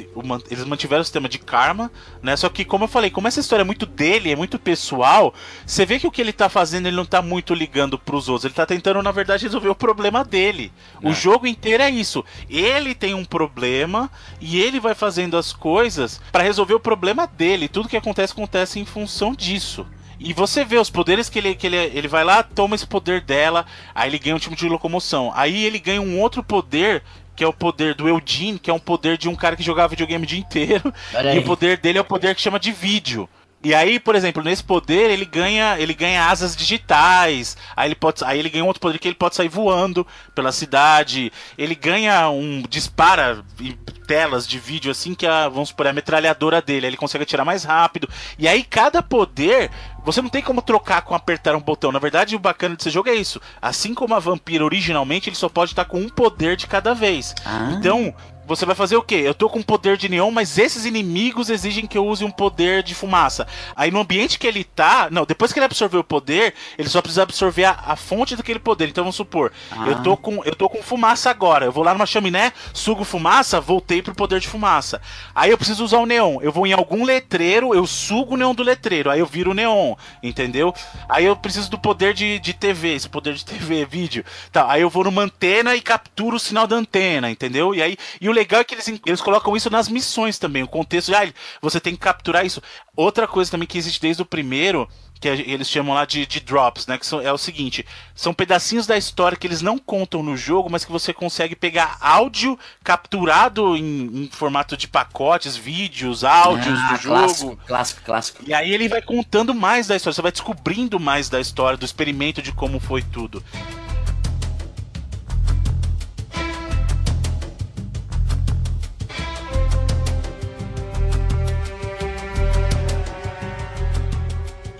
eles 0.51 0.65
mantiveram 0.65 1.03
o 1.03 1.05
sistema 1.05 1.29
de 1.29 1.39
karma, 1.39 1.91
né? 2.23 2.37
Só 2.37 2.49
que 2.49 2.65
como 2.65 2.85
eu 2.85 2.89
falei, 2.89 3.11
como 3.11 3.29
essa 3.29 3.41
história 3.41 3.63
é 3.63 3.65
muito 3.65 3.87
dele, 3.87 4.31
é 4.31 4.37
muito 4.37 4.59
pessoal, 4.59 5.35
você 5.65 5.87
vê 5.87 5.99
que 5.99 6.07
o 6.07 6.11
que 6.11 6.21
ele 6.21 6.33
tá 6.33 6.49
fazendo, 6.49 6.87
ele 6.87 6.97
não 6.97 7.05
tá 7.05 7.23
muito 7.23 7.55
ligando 7.55 7.99
pros 7.99 8.29
outros. 8.29 8.45
Ele 8.45 8.55
tá 8.55 8.67
tentando 8.67 9.03
na 9.03 9.11
verdade 9.11 9.45
resolver 9.45 9.69
o 9.69 9.75
problema 9.75 10.25
dele. 10.25 10.73
O 11.03 11.13
jogo 11.13 11.47
inteiro 11.47 11.83
é 11.83 11.91
isso. 11.91 12.25
Ele 12.49 12.95
tem 12.95 13.15
um 13.15 13.25
problema 13.25 14.11
e 14.41 14.61
ele 14.61 14.81
vai 14.81 14.95
fazendo 14.95 15.37
as 15.37 15.53
coisas 15.53 16.21
pra 16.31 16.43
resolver 16.43 16.75
o 16.75 16.81
problema 16.81 17.27
dele. 17.27 17.69
Tudo 17.69 17.89
que 17.89 17.97
acontece 17.97 18.33
acontece 18.33 18.79
em 18.79 18.85
função 18.85 19.35
disso. 19.35 19.87
E 20.19 20.33
você 20.33 20.65
vê 20.65 20.79
os 20.79 20.91
poderes 20.91 21.29
que 21.29 21.39
ele, 21.39 21.55
que 21.55 21.67
ele, 21.67 21.77
ele 21.77 22.09
vai 22.09 22.25
lá, 22.25 22.43
toma 22.43 22.75
esse 22.75 22.87
poder 22.87 23.21
dela, 23.21 23.67
aí 23.95 24.09
ele 24.11 24.19
ganha 24.19 24.37
um 24.37 24.39
tipo 24.39 24.57
de 24.57 24.69
locomoção. 24.69 25.33
Aí 25.35 25.65
ele 25.65 25.79
ganha 25.79 26.01
um 26.01 26.21
outro 26.21 26.43
poder, 26.43 27.03
que 27.35 27.45
é 27.45 27.47
o 27.47 27.53
poder 27.53 27.95
do 27.95 28.09
Eugene, 28.09 28.59
que 28.59 28.71
é 28.71 28.75
um 28.75 28.79
poder 28.79 29.19
de 29.19 29.29
um 29.29 29.37
cara 29.37 29.57
que 29.57 29.63
jogava 29.63 29.89
videogame 29.89 30.25
o 30.25 30.29
dia 30.29 30.39
inteiro. 30.39 30.93
E 31.35 31.39
o 31.39 31.45
poder 31.45 31.77
dele 31.79 31.99
é 31.99 32.01
o 32.01 32.05
poder 32.05 32.35
que 32.35 32.41
chama 32.41 32.59
de 32.59 32.73
vídeo. 32.73 33.29
E 33.65 33.75
aí, 33.75 33.99
por 33.99 34.15
exemplo, 34.15 34.45
nesse 34.45 34.63
poder 34.63 35.11
ele 35.11 35.25
ganha, 35.25 35.77
ele 35.81 35.93
ganha 35.93 36.29
asas 36.29 36.55
digitais. 36.55 37.57
Aí 37.75 37.89
ele 37.89 37.97
pode, 37.97 38.23
aí 38.25 38.39
ele 38.39 38.49
ganha 38.49 38.63
um 38.63 38.69
outro 38.69 38.81
poder 38.81 38.99
que 38.99 39.09
ele 39.09 39.17
pode 39.17 39.35
sair 39.35 39.49
voando 39.49 40.07
pela 40.35 40.53
cidade. 40.53 41.33
Ele 41.59 41.75
ganha 41.75 42.29
um 42.31 42.63
dispara 42.69 43.45
em 43.61 43.77
telas 44.07 44.47
de 44.47 44.59
vídeo 44.59 44.91
assim 44.91 45.15
que 45.15 45.27
a, 45.27 45.49
vamos 45.49 45.71
supor, 45.71 45.87
é 45.87 45.89
a 45.89 45.93
metralhadora 45.93 46.63
dele, 46.63 46.87
aí 46.87 46.91
ele 46.91 46.97
consegue 46.97 47.25
atirar 47.25 47.45
mais 47.45 47.65
rápido. 47.65 48.09
E 48.39 48.47
aí 48.47 48.63
cada 48.63 49.03
poder 49.03 49.71
você 50.07 50.23
não 50.23 50.29
tem 50.29 50.41
como 50.41 50.63
trocar 50.63 51.03
com 51.03 51.17
apertar 51.17 51.57
um 51.57 51.61
botão. 51.61 51.91
Na 51.91 51.99
verdade, 51.99 52.37
o 52.37 52.39
bacana 52.39 52.77
desse 52.77 52.91
jogo 52.91 53.09
é 53.09 53.15
isso. 53.15 53.41
Assim 53.61 53.93
como 53.93 54.15
a 54.15 54.21
vampira 54.21 54.65
originalmente, 54.65 55.29
ele 55.29 55.35
só 55.35 55.49
pode 55.49 55.73
estar 55.73 55.85
com 55.85 55.99
um 55.99 56.09
poder 56.09 56.57
de 56.57 56.69
cada 56.69 56.95
vez. 56.95 57.35
Ah. 57.45 57.73
Então, 57.73 58.15
você 58.47 58.65
vai 58.65 58.75
fazer 58.75 58.97
o 58.97 59.03
quê? 59.03 59.17
Eu 59.17 59.35
tô 59.35 59.49
com 59.49 59.61
poder 59.63 59.97
de 59.97 60.09
neon, 60.09 60.31
mas 60.31 60.59
esses 60.59 60.85
inimigos 60.85 61.51
exigem 61.51 61.87
que 61.87 61.99
eu 61.99 62.07
use 62.07 62.25
um 62.25 62.31
poder 62.31 62.83
de 62.83 62.95
fumaça. 62.95 63.47
Aí 63.75 63.91
no 63.91 64.01
ambiente 64.01 64.39
que 64.39 64.47
ele 64.47 64.65
tá. 64.65 65.09
Não, 65.11 65.25
depois 65.25 65.53
que 65.53 65.59
ele 65.59 65.67
absorver 65.67 65.99
o 65.99 66.05
poder, 66.05 66.55
ele 66.79 66.89
só 66.89 67.01
precisa 67.03 67.23
absorver 67.23 67.65
a, 67.65 67.73
a 67.87 67.97
fonte 67.97 68.37
daquele 68.37 68.59
poder. 68.59 68.89
Então 68.89 69.05
vamos 69.05 69.17
supor, 69.17 69.53
Ah. 69.71 69.87
eu 69.89 70.03
tô 70.03 70.17
com 70.17 70.45
eu 70.45 70.55
tô 70.55 70.69
com 70.69 70.83
fumaça 70.83 71.29
agora. 71.31 71.65
Eu 71.67 71.73
vou 71.73 71.83
lá 71.85 71.93
numa 71.93 72.07
chaminé, 72.07 72.53
sugo 72.73 73.05
fumaça, 73.05 73.61
voltei 73.61 74.01
pro 74.03 74.15
poder 74.15 74.41
de 74.41 74.49
fumaça. 74.49 75.01
Aí 75.35 75.51
eu 75.51 75.59
preciso 75.59 75.85
usar 75.85 75.99
o 75.99 76.07
neon. 76.07 76.39
Eu 76.41 76.53
vou 76.53 76.67
em 76.67 76.73
algum 76.73 77.05
letreiro, 77.05 77.75
eu 77.75 77.87
sugo 77.87 78.35
o 78.35 78.37
neon 78.37 78.55
do 78.55 78.63
letreiro, 78.63 79.11
aí 79.11 79.21
eu 79.21 79.27
viro 79.27 79.51
o 79.51 79.55
neon, 79.55 79.95
entendeu? 80.23 80.73
Aí 81.09 81.25
eu 81.25 81.37
preciso 81.37 81.71
do 81.71 81.79
poder 81.79 82.15
de, 82.15 82.39
de 82.39 82.53
TV, 82.53 82.95
esse 82.95 83.09
poder 83.09 83.35
de 83.35 83.45
TV, 83.45 83.85
vídeo. 83.85 84.25
Tá, 84.53 84.67
aí 84.71 84.83
eu 84.83 84.91
vou 84.91 85.05
numa 85.05 85.23
antena 85.23 85.75
e 85.75 85.81
capturo 85.81 86.37
o 86.37 86.41
sinal 86.41 86.67
da 86.67 86.77
antena, 86.77 87.31
entendeu? 87.31 87.75
E 87.75 87.83
aí 87.83 87.97
e 88.21 88.29
o 88.29 88.33
legal 88.37 88.61
é 88.61 88.65
que 88.65 88.75
eles, 88.75 88.87
eles 89.05 89.21
colocam 89.21 89.57
isso 89.57 89.69
nas 89.71 89.89
missões 89.89 90.39
também, 90.39 90.63
o 90.63 90.69
contexto 90.69 91.09
de, 91.09 91.15
ah, 91.17 91.33
você 91.61 91.81
tem 91.81 91.95
que 91.95 92.01
capturar 92.01 92.45
isso. 92.47 92.63
Outra 92.95 93.27
coisa 93.27 93.51
também 93.51 93.67
que 93.67 93.77
existe 93.79 94.01
desde 94.01 94.23
o 94.23 94.27
primeiro, 94.27 94.89
que 95.21 95.29
eles 95.29 95.69
chamam 95.69 95.95
lá 95.95 96.05
de, 96.05 96.27
de 96.27 96.41
drops, 96.41 96.87
né? 96.87 96.99
Que 96.99 97.07
são- 97.07 97.21
é 97.21 97.33
o 97.33 97.39
seguinte: 97.39 97.85
são 98.15 98.33
pedacinhos 98.35 98.87
da 98.87 98.97
história 98.97 99.37
que 99.37 99.47
eles 99.47 99.63
não 99.63 99.79
contam 99.79 100.23
no 100.23 100.37
jogo, 100.37 100.69
mas 100.71 100.85
que 100.85 100.93
você 100.93 101.13
consegue 101.13 101.57
pegar 101.57 101.97
áudio 102.01 102.59
capturado 102.85 103.77
em, 103.77 104.25
em 104.25 104.29
formato 104.31 104.77
de 104.77 104.87
pacotes, 104.89 105.57
vídeos, 105.57 106.23
áudios 106.25 106.79
Ah, 106.79 106.93
do 106.93 107.03
jogo. 107.03 107.17
clássico, 107.19 107.59
clássico, 107.67 108.03
clássico. 108.03 108.45
E 108.47 108.53
aí 108.55 108.73
ele 108.73 108.89
vai 108.89 109.01
contando 109.03 109.55
mais 109.55 109.87
da 109.87 109.97
história, 109.97 110.15
você 110.15 110.23
vai 110.23 110.33
descobrindo 110.33 110.99
mais 111.01 111.29
da 111.29 111.41
história, 111.41 111.77
do 111.79 111.85
experimento 111.85 112.41
de 112.43 112.53
como 112.53 112.79
foi 112.81 113.03
tudo. 113.03 113.43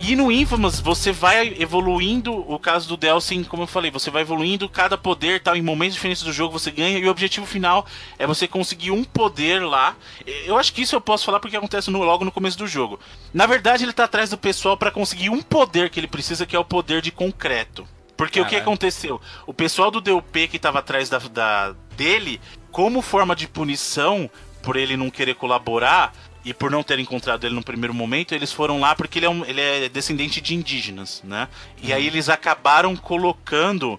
E 0.09 0.15
no 0.15 0.31
Infamous 0.31 0.79
você 0.79 1.11
vai 1.11 1.57
evoluindo 1.59 2.33
o 2.33 2.61
caso 2.61 2.87
do 2.89 2.97
Delsin, 2.97 3.43
como 3.43 3.65
eu 3.65 3.67
falei, 3.67 3.91
você 3.91 4.09
vai 4.09 4.23
evoluindo 4.23 4.69
cada 4.69 4.97
poder, 4.97 5.41
tal, 5.41 5.57
em 5.57 5.63
momentos 5.63 5.95
diferentes 5.95 6.23
do 6.23 6.33
jogo 6.33 6.57
você 6.57 6.71
ganha, 6.71 6.97
e 6.97 7.05
o 7.09 7.11
objetivo 7.11 7.45
final 7.45 7.85
é 8.17 8.25
você 8.25 8.47
conseguir 8.47 8.93
um 8.93 9.03
poder 9.03 9.65
lá. 9.67 9.97
Eu 10.45 10.57
acho 10.57 10.73
que 10.73 10.83
isso 10.83 10.95
eu 10.95 11.01
posso 11.01 11.25
falar 11.25 11.41
porque 11.41 11.57
acontece 11.57 11.91
no- 11.91 12.05
logo 12.05 12.25
no 12.25 12.31
começo 12.31 12.57
do 12.57 12.69
jogo. 12.69 13.01
Na 13.35 13.47
verdade, 13.47 13.83
ele 13.85 13.93
tá 13.93 14.05
atrás 14.05 14.31
do 14.31 14.39
pessoal 14.39 14.77
pra 14.77 14.93
conseguir 14.93 15.29
um 15.29 15.43
poder 15.43 15.91
que 15.91 15.99
ele 15.99 16.07
precisa, 16.07 16.47
que 16.47 16.55
é 16.55 16.59
o 16.59 16.65
poder 16.65 17.03
de 17.03 17.11
concreto. 17.11 17.85
Porque 18.17 18.41
o 18.41 18.45
que 18.47 18.55
aconteceu? 18.63 19.21
O 19.45 19.53
pessoal 19.53 19.91
do 19.91 20.01
DUP 20.01 20.47
que 20.47 20.59
tava 20.59 20.79
atrás 20.79 21.09
da, 21.09 21.19
da- 21.19 21.75
dele, 21.97 22.41
como 22.71 23.03
forma 23.03 23.35
de 23.35 23.49
punição 23.49 24.31
por 24.63 24.77
ele 24.77 24.97
não 24.97 25.11
querer 25.11 25.35
colaborar 25.35 26.13
e 26.47 26.55
por 26.55 26.71
não 26.71 26.83
ter 26.83 26.99
encontrado 27.01 27.45
ele 27.45 27.55
no 27.57 27.63
primeiro 27.63 27.93
momento, 27.93 28.33
eles 28.35 28.53
foram 28.53 28.79
lá 28.81 28.95
porque 28.95 29.19
ele 29.19 29.27
é, 29.27 29.29
um- 29.31 29.45
ele 29.45 29.61
é 29.61 29.89
descendente 29.89 30.41
de 30.41 30.55
indígenas, 30.55 31.21
né? 31.25 31.49
E 31.83 31.93
aí 31.93 32.07
eles 32.07 32.29
acabaram 32.29 32.95
colocando 32.97 33.99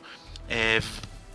é, 0.50 0.82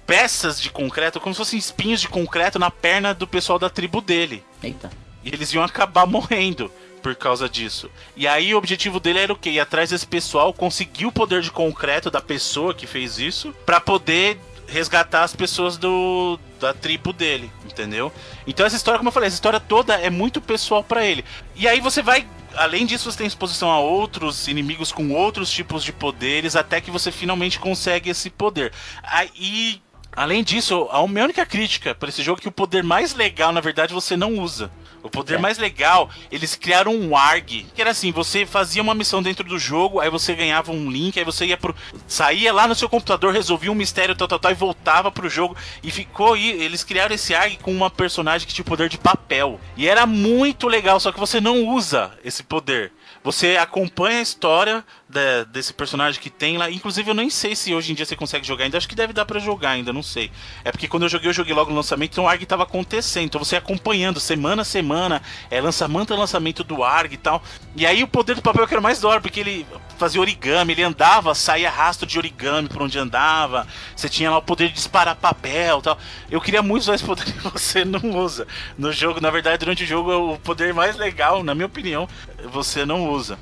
peças 0.06 0.58
de 0.58 0.70
concreto, 0.70 1.20
como 1.20 1.34
se 1.34 1.38
fossem 1.38 1.58
espinhos 1.58 2.00
de 2.00 2.08
concreto 2.08 2.58
na 2.58 2.70
perna 2.70 3.12
do 3.12 3.26
pessoal 3.26 3.58
da 3.58 3.68
tribo 3.68 4.00
dele. 4.00 4.42
Eita. 4.62 4.90
E 5.22 5.28
eles 5.28 5.52
iam 5.52 5.62
acabar 5.62 6.06
morrendo 6.08 6.72
por 7.02 7.14
causa 7.14 7.48
disso. 7.48 7.90
E 8.16 8.26
aí 8.26 8.54
o 8.54 8.58
objetivo 8.58 8.98
dele 8.98 9.18
era 9.18 9.32
o 9.32 9.36
quê? 9.36 9.50
Ir 9.50 9.60
atrás 9.60 9.90
desse 9.90 10.06
pessoal, 10.06 10.52
conseguir 10.54 11.04
o 11.04 11.12
poder 11.12 11.42
de 11.42 11.50
concreto 11.50 12.10
da 12.10 12.20
pessoa 12.22 12.72
que 12.72 12.86
fez 12.86 13.18
isso, 13.18 13.52
pra 13.66 13.80
poder 13.80 14.38
resgatar 14.72 15.22
as 15.22 15.36
pessoas 15.36 15.76
do 15.76 16.38
da 16.58 16.72
tribo 16.72 17.12
dele, 17.12 17.50
entendeu? 17.64 18.12
Então 18.46 18.64
essa 18.64 18.76
história, 18.76 18.98
como 18.98 19.08
eu 19.08 19.12
falei, 19.12 19.26
essa 19.26 19.36
história 19.36 19.60
toda 19.60 19.94
é 19.94 20.08
muito 20.10 20.40
pessoal 20.40 20.82
pra 20.82 21.04
ele. 21.04 21.24
E 21.54 21.68
aí 21.68 21.80
você 21.80 22.02
vai 22.02 22.26
Além 22.54 22.84
disso, 22.84 23.10
você 23.10 23.16
tem 23.16 23.26
exposição 23.26 23.70
a 23.70 23.80
outros 23.80 24.46
inimigos 24.46 24.92
com 24.92 25.10
outros 25.12 25.50
tipos 25.50 25.82
de 25.82 25.90
poderes, 25.90 26.54
até 26.54 26.82
que 26.82 26.90
você 26.90 27.10
finalmente 27.10 27.58
consegue 27.58 28.10
esse 28.10 28.28
poder. 28.28 28.72
Aí, 29.02 29.80
além 30.14 30.42
disso, 30.42 30.88
a 30.90 31.06
minha 31.06 31.24
única 31.24 31.44
crítica 31.46 31.94
para 31.94 32.08
esse 32.08 32.22
jogo 32.22 32.38
é 32.40 32.42
que 32.42 32.48
o 32.48 32.52
poder 32.52 32.82
mais 32.82 33.14
legal, 33.14 33.52
na 33.52 33.60
verdade, 33.60 33.94
você 33.94 34.16
não 34.16 34.38
usa. 34.38 34.70
O 35.02 35.10
poder 35.10 35.34
É. 35.34 35.38
mais 35.38 35.58
legal, 35.58 36.08
eles 36.30 36.54
criaram 36.54 36.94
um 36.94 37.16
ARG, 37.16 37.66
que 37.74 37.80
era 37.80 37.90
assim, 37.90 38.12
você 38.12 38.46
fazia 38.46 38.80
uma 38.80 38.94
missão 38.94 39.20
dentro 39.20 39.42
do 39.42 39.58
jogo, 39.58 39.98
aí 39.98 40.08
você 40.08 40.32
ganhava 40.32 40.70
um 40.70 40.88
link, 40.88 41.18
aí 41.18 41.24
você 41.24 41.44
ia 41.46 41.56
pro. 41.56 41.74
saía 42.06 42.52
lá 42.52 42.68
no 42.68 42.74
seu 42.76 42.88
computador, 42.88 43.32
resolvia 43.32 43.72
um 43.72 43.74
mistério, 43.74 44.14
tal, 44.14 44.28
tal, 44.28 44.38
tal, 44.38 44.52
e 44.52 44.54
voltava 44.54 45.10
pro 45.10 45.28
jogo. 45.28 45.56
E 45.82 45.90
ficou 45.90 46.34
aí. 46.34 46.50
Eles 46.50 46.84
criaram 46.84 47.14
esse 47.16 47.34
ARG 47.34 47.58
com 47.60 47.72
uma 47.72 47.90
personagem 47.90 48.46
que 48.46 48.54
tinha 48.54 48.62
o 48.62 48.66
poder 48.68 48.88
de 48.88 48.96
papel. 48.96 49.58
E 49.76 49.88
era 49.88 50.06
muito 50.06 50.68
legal, 50.68 51.00
só 51.00 51.10
que 51.10 51.18
você 51.18 51.40
não 51.40 51.66
usa 51.66 52.12
esse 52.24 52.44
poder. 52.44 52.92
Você 53.24 53.56
acompanha 53.56 54.18
a 54.18 54.22
história 54.22 54.84
da- 55.12 55.44
desse 55.44 55.72
personagem 55.74 56.20
que 56.20 56.30
tem 56.30 56.56
lá. 56.56 56.70
Inclusive, 56.70 57.10
eu 57.10 57.14
nem 57.14 57.28
sei 57.28 57.54
se 57.54 57.74
hoje 57.74 57.92
em 57.92 57.94
dia 57.94 58.06
você 58.06 58.16
consegue 58.16 58.46
jogar 58.46 58.64
ainda. 58.64 58.78
Acho 58.78 58.88
que 58.88 58.94
deve 58.94 59.12
dar 59.12 59.24
pra 59.26 59.38
jogar 59.38 59.70
ainda, 59.70 59.92
não 59.92 60.02
sei. 60.02 60.30
É 60.64 60.72
porque 60.72 60.88
quando 60.88 61.02
eu 61.02 61.08
joguei, 61.08 61.28
eu 61.28 61.34
joguei 61.34 61.54
logo 61.54 61.70
no 61.70 61.76
lançamento, 61.76 62.12
então 62.12 62.24
o 62.24 62.28
ARG 62.28 62.46
tava 62.46 62.62
acontecendo. 62.62 63.26
Então 63.26 63.42
você 63.44 63.56
acompanhando 63.56 64.18
semana 64.18 64.62
a 64.62 64.64
semana, 64.64 65.20
é, 65.50 65.60
lançamento 65.60 66.14
lançamento 66.16 66.64
do 66.64 66.82
ARG 66.82 67.14
e 67.14 67.16
tal. 67.18 67.42
E 67.76 67.84
aí 67.86 68.02
o 68.02 68.08
poder 68.08 68.34
do 68.34 68.42
papel 68.42 68.66
que 68.66 68.74
era 68.74 68.80
mais 68.80 69.00
da 69.00 69.08
hora, 69.08 69.20
porque 69.20 69.40
ele 69.40 69.66
fazia 69.98 70.20
origami, 70.20 70.72
ele 70.72 70.82
andava, 70.82 71.34
saía 71.34 71.70
rastro 71.70 72.06
de 72.06 72.16
origami 72.18 72.68
por 72.68 72.80
onde 72.82 72.98
andava. 72.98 73.66
Você 73.94 74.08
tinha 74.08 74.30
lá 74.30 74.38
o 74.38 74.42
poder 74.42 74.68
de 74.68 74.74
disparar 74.74 75.14
papel 75.16 75.78
e 75.78 75.82
tal. 75.82 75.98
Eu 76.30 76.40
queria 76.40 76.62
muito 76.62 76.82
usar 76.82 76.94
esse 76.94 77.04
poder 77.04 77.28
e 77.28 77.48
você 77.50 77.84
não 77.84 78.00
usa. 78.18 78.46
No 78.78 78.90
jogo, 78.92 79.20
na 79.20 79.30
verdade, 79.30 79.58
durante 79.58 79.84
o 79.84 79.86
jogo, 79.86 80.10
é 80.10 80.16
o 80.16 80.38
poder 80.38 80.72
mais 80.72 80.96
legal, 80.96 81.42
na 81.44 81.54
minha 81.54 81.66
opinião, 81.66 82.08
você 82.50 82.86
não 82.86 83.10
usa. 83.10 83.38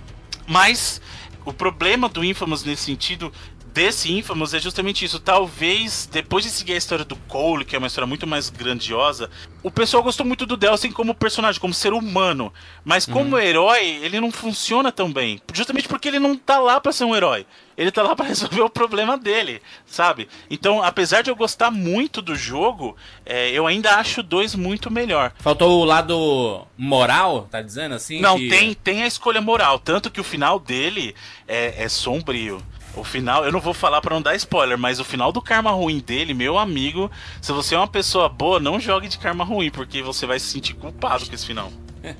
Mas 0.46 1.00
o 1.44 1.52
problema 1.52 2.08
do 2.08 2.24
Infamous 2.24 2.64
nesse 2.64 2.84
sentido, 2.84 3.32
desse 3.72 4.12
Infamous, 4.12 4.52
é 4.54 4.58
justamente 4.58 5.04
isso. 5.04 5.18
Talvez, 5.18 6.08
depois 6.10 6.44
de 6.44 6.50
seguir 6.50 6.72
a 6.74 6.76
história 6.76 7.04
do 7.04 7.16
Cole, 7.16 7.64
que 7.64 7.74
é 7.74 7.78
uma 7.78 7.86
história 7.86 8.06
muito 8.06 8.26
mais 8.26 8.50
grandiosa, 8.50 9.30
o 9.62 9.70
pessoal 9.70 10.02
gostou 10.02 10.24
muito 10.26 10.44
do 10.46 10.56
Delsin 10.56 10.90
como 10.92 11.14
personagem, 11.14 11.60
como 11.60 11.72
ser 11.74 11.92
humano. 11.92 12.52
Mas 12.84 13.06
como 13.06 13.38
herói, 13.38 14.00
ele 14.02 14.20
não 14.20 14.30
funciona 14.30 14.90
tão 14.90 15.12
bem. 15.12 15.40
Justamente 15.52 15.88
porque 15.88 16.08
ele 16.08 16.18
não 16.18 16.36
tá 16.36 16.58
lá 16.58 16.80
pra 16.80 16.92
ser 16.92 17.04
um 17.04 17.14
herói. 17.14 17.46
Ele 17.76 17.90
tá 17.90 18.02
lá 18.02 18.14
pra 18.16 18.26
resolver 18.26 18.60
o 18.60 18.68
problema 18.70 19.16
dele, 19.16 19.62
sabe? 19.86 20.28
Então, 20.50 20.82
apesar 20.82 21.22
de 21.22 21.30
eu 21.30 21.36
gostar 21.36 21.70
muito 21.70 22.20
do 22.20 22.34
jogo, 22.34 22.96
é, 23.24 23.50
eu 23.50 23.66
ainda 23.66 23.96
acho 23.96 24.20
o 24.20 24.24
2 24.24 24.54
muito 24.54 24.90
melhor. 24.90 25.32
Faltou 25.38 25.80
o 25.80 25.84
lado 25.84 26.66
moral, 26.76 27.48
tá 27.50 27.62
dizendo 27.62 27.94
assim? 27.94 28.20
Não, 28.20 28.36
que- 28.36 28.48
tem, 28.48 28.74
tem 28.74 29.02
a 29.02 29.06
escolha 29.06 29.40
moral. 29.40 29.78
Tanto 29.78 30.10
que 30.10 30.20
o 30.20 30.24
final 30.24 30.58
dele 30.58 31.14
é, 31.48 31.84
é 31.84 31.88
sombrio. 31.88 32.62
O 32.94 33.04
final, 33.04 33.44
eu 33.44 33.52
não 33.52 33.60
vou 33.60 33.72
falar 33.72 34.00
pra 34.00 34.14
não 34.14 34.22
dar 34.22 34.34
spoiler, 34.34 34.76
mas 34.76 34.98
o 34.98 35.04
final 35.04 35.30
do 35.30 35.40
karma 35.40 35.70
ruim 35.70 36.00
dele, 36.00 36.34
meu 36.34 36.58
amigo, 36.58 37.10
se 37.40 37.52
você 37.52 37.74
é 37.74 37.78
uma 37.78 37.86
pessoa 37.86 38.28
boa, 38.28 38.58
não 38.58 38.80
jogue 38.80 39.08
de 39.08 39.18
karma 39.18 39.44
ruim, 39.44 39.70
porque 39.70 40.02
você 40.02 40.26
vai 40.26 40.38
se 40.40 40.46
sentir 40.46 40.74
culpado 40.74 41.26
com 41.26 41.34
esse 41.34 41.46
final. 41.46 41.72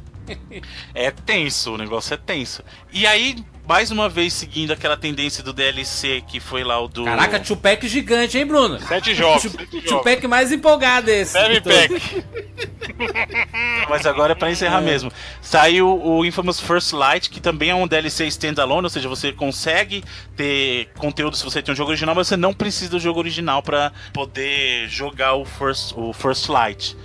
É 0.94 1.10
tenso, 1.10 1.74
o 1.74 1.76
negócio 1.76 2.14
é 2.14 2.16
tenso. 2.16 2.62
E 2.92 3.04
aí, 3.04 3.34
mais 3.66 3.90
uma 3.90 4.08
vez, 4.08 4.32
seguindo 4.32 4.72
aquela 4.72 4.96
tendência 4.96 5.42
do 5.42 5.52
DLC, 5.52 6.22
que 6.24 6.38
foi 6.38 6.62
lá 6.62 6.78
o 6.80 6.86
do. 6.86 7.04
Caraca, 7.04 7.40
Tupac 7.40 7.88
gigante, 7.88 8.38
hein, 8.38 8.46
Bruno? 8.46 8.78
Sete 8.80 9.12
jogos. 9.12 9.50
Tupac 9.88 10.24
mais 10.28 10.52
empolgado 10.52 11.10
esse. 11.10 11.32
Seven 11.32 11.60
pack. 11.60 12.24
Mas 13.88 14.06
agora 14.06 14.32
é 14.32 14.34
pra 14.34 14.50
encerrar 14.50 14.80
mesmo. 14.80 15.10
Saiu 15.40 16.00
o 16.02 16.24
Infamous 16.24 16.60
First 16.60 16.92
Light, 16.92 17.30
que 17.30 17.40
também 17.40 17.70
é 17.70 17.74
um 17.74 17.86
DLC 17.86 18.26
standalone, 18.26 18.84
ou 18.84 18.90
seja, 18.90 19.08
você 19.08 19.32
consegue 19.32 20.04
ter 20.36 20.88
conteúdo 20.98 21.36
se 21.36 21.44
você 21.44 21.60
tem 21.62 21.72
um 21.72 21.76
jogo 21.76 21.90
original, 21.90 22.14
mas 22.14 22.28
você 22.28 22.36
não 22.36 22.52
precisa 22.52 22.90
do 22.90 23.00
jogo 23.00 23.18
original 23.18 23.62
pra 23.62 23.92
poder 24.12 24.88
jogar 24.88 25.34
o 25.34 25.44
First, 25.44 25.92
o 25.96 26.12
First 26.12 26.48
Light. 26.48 26.96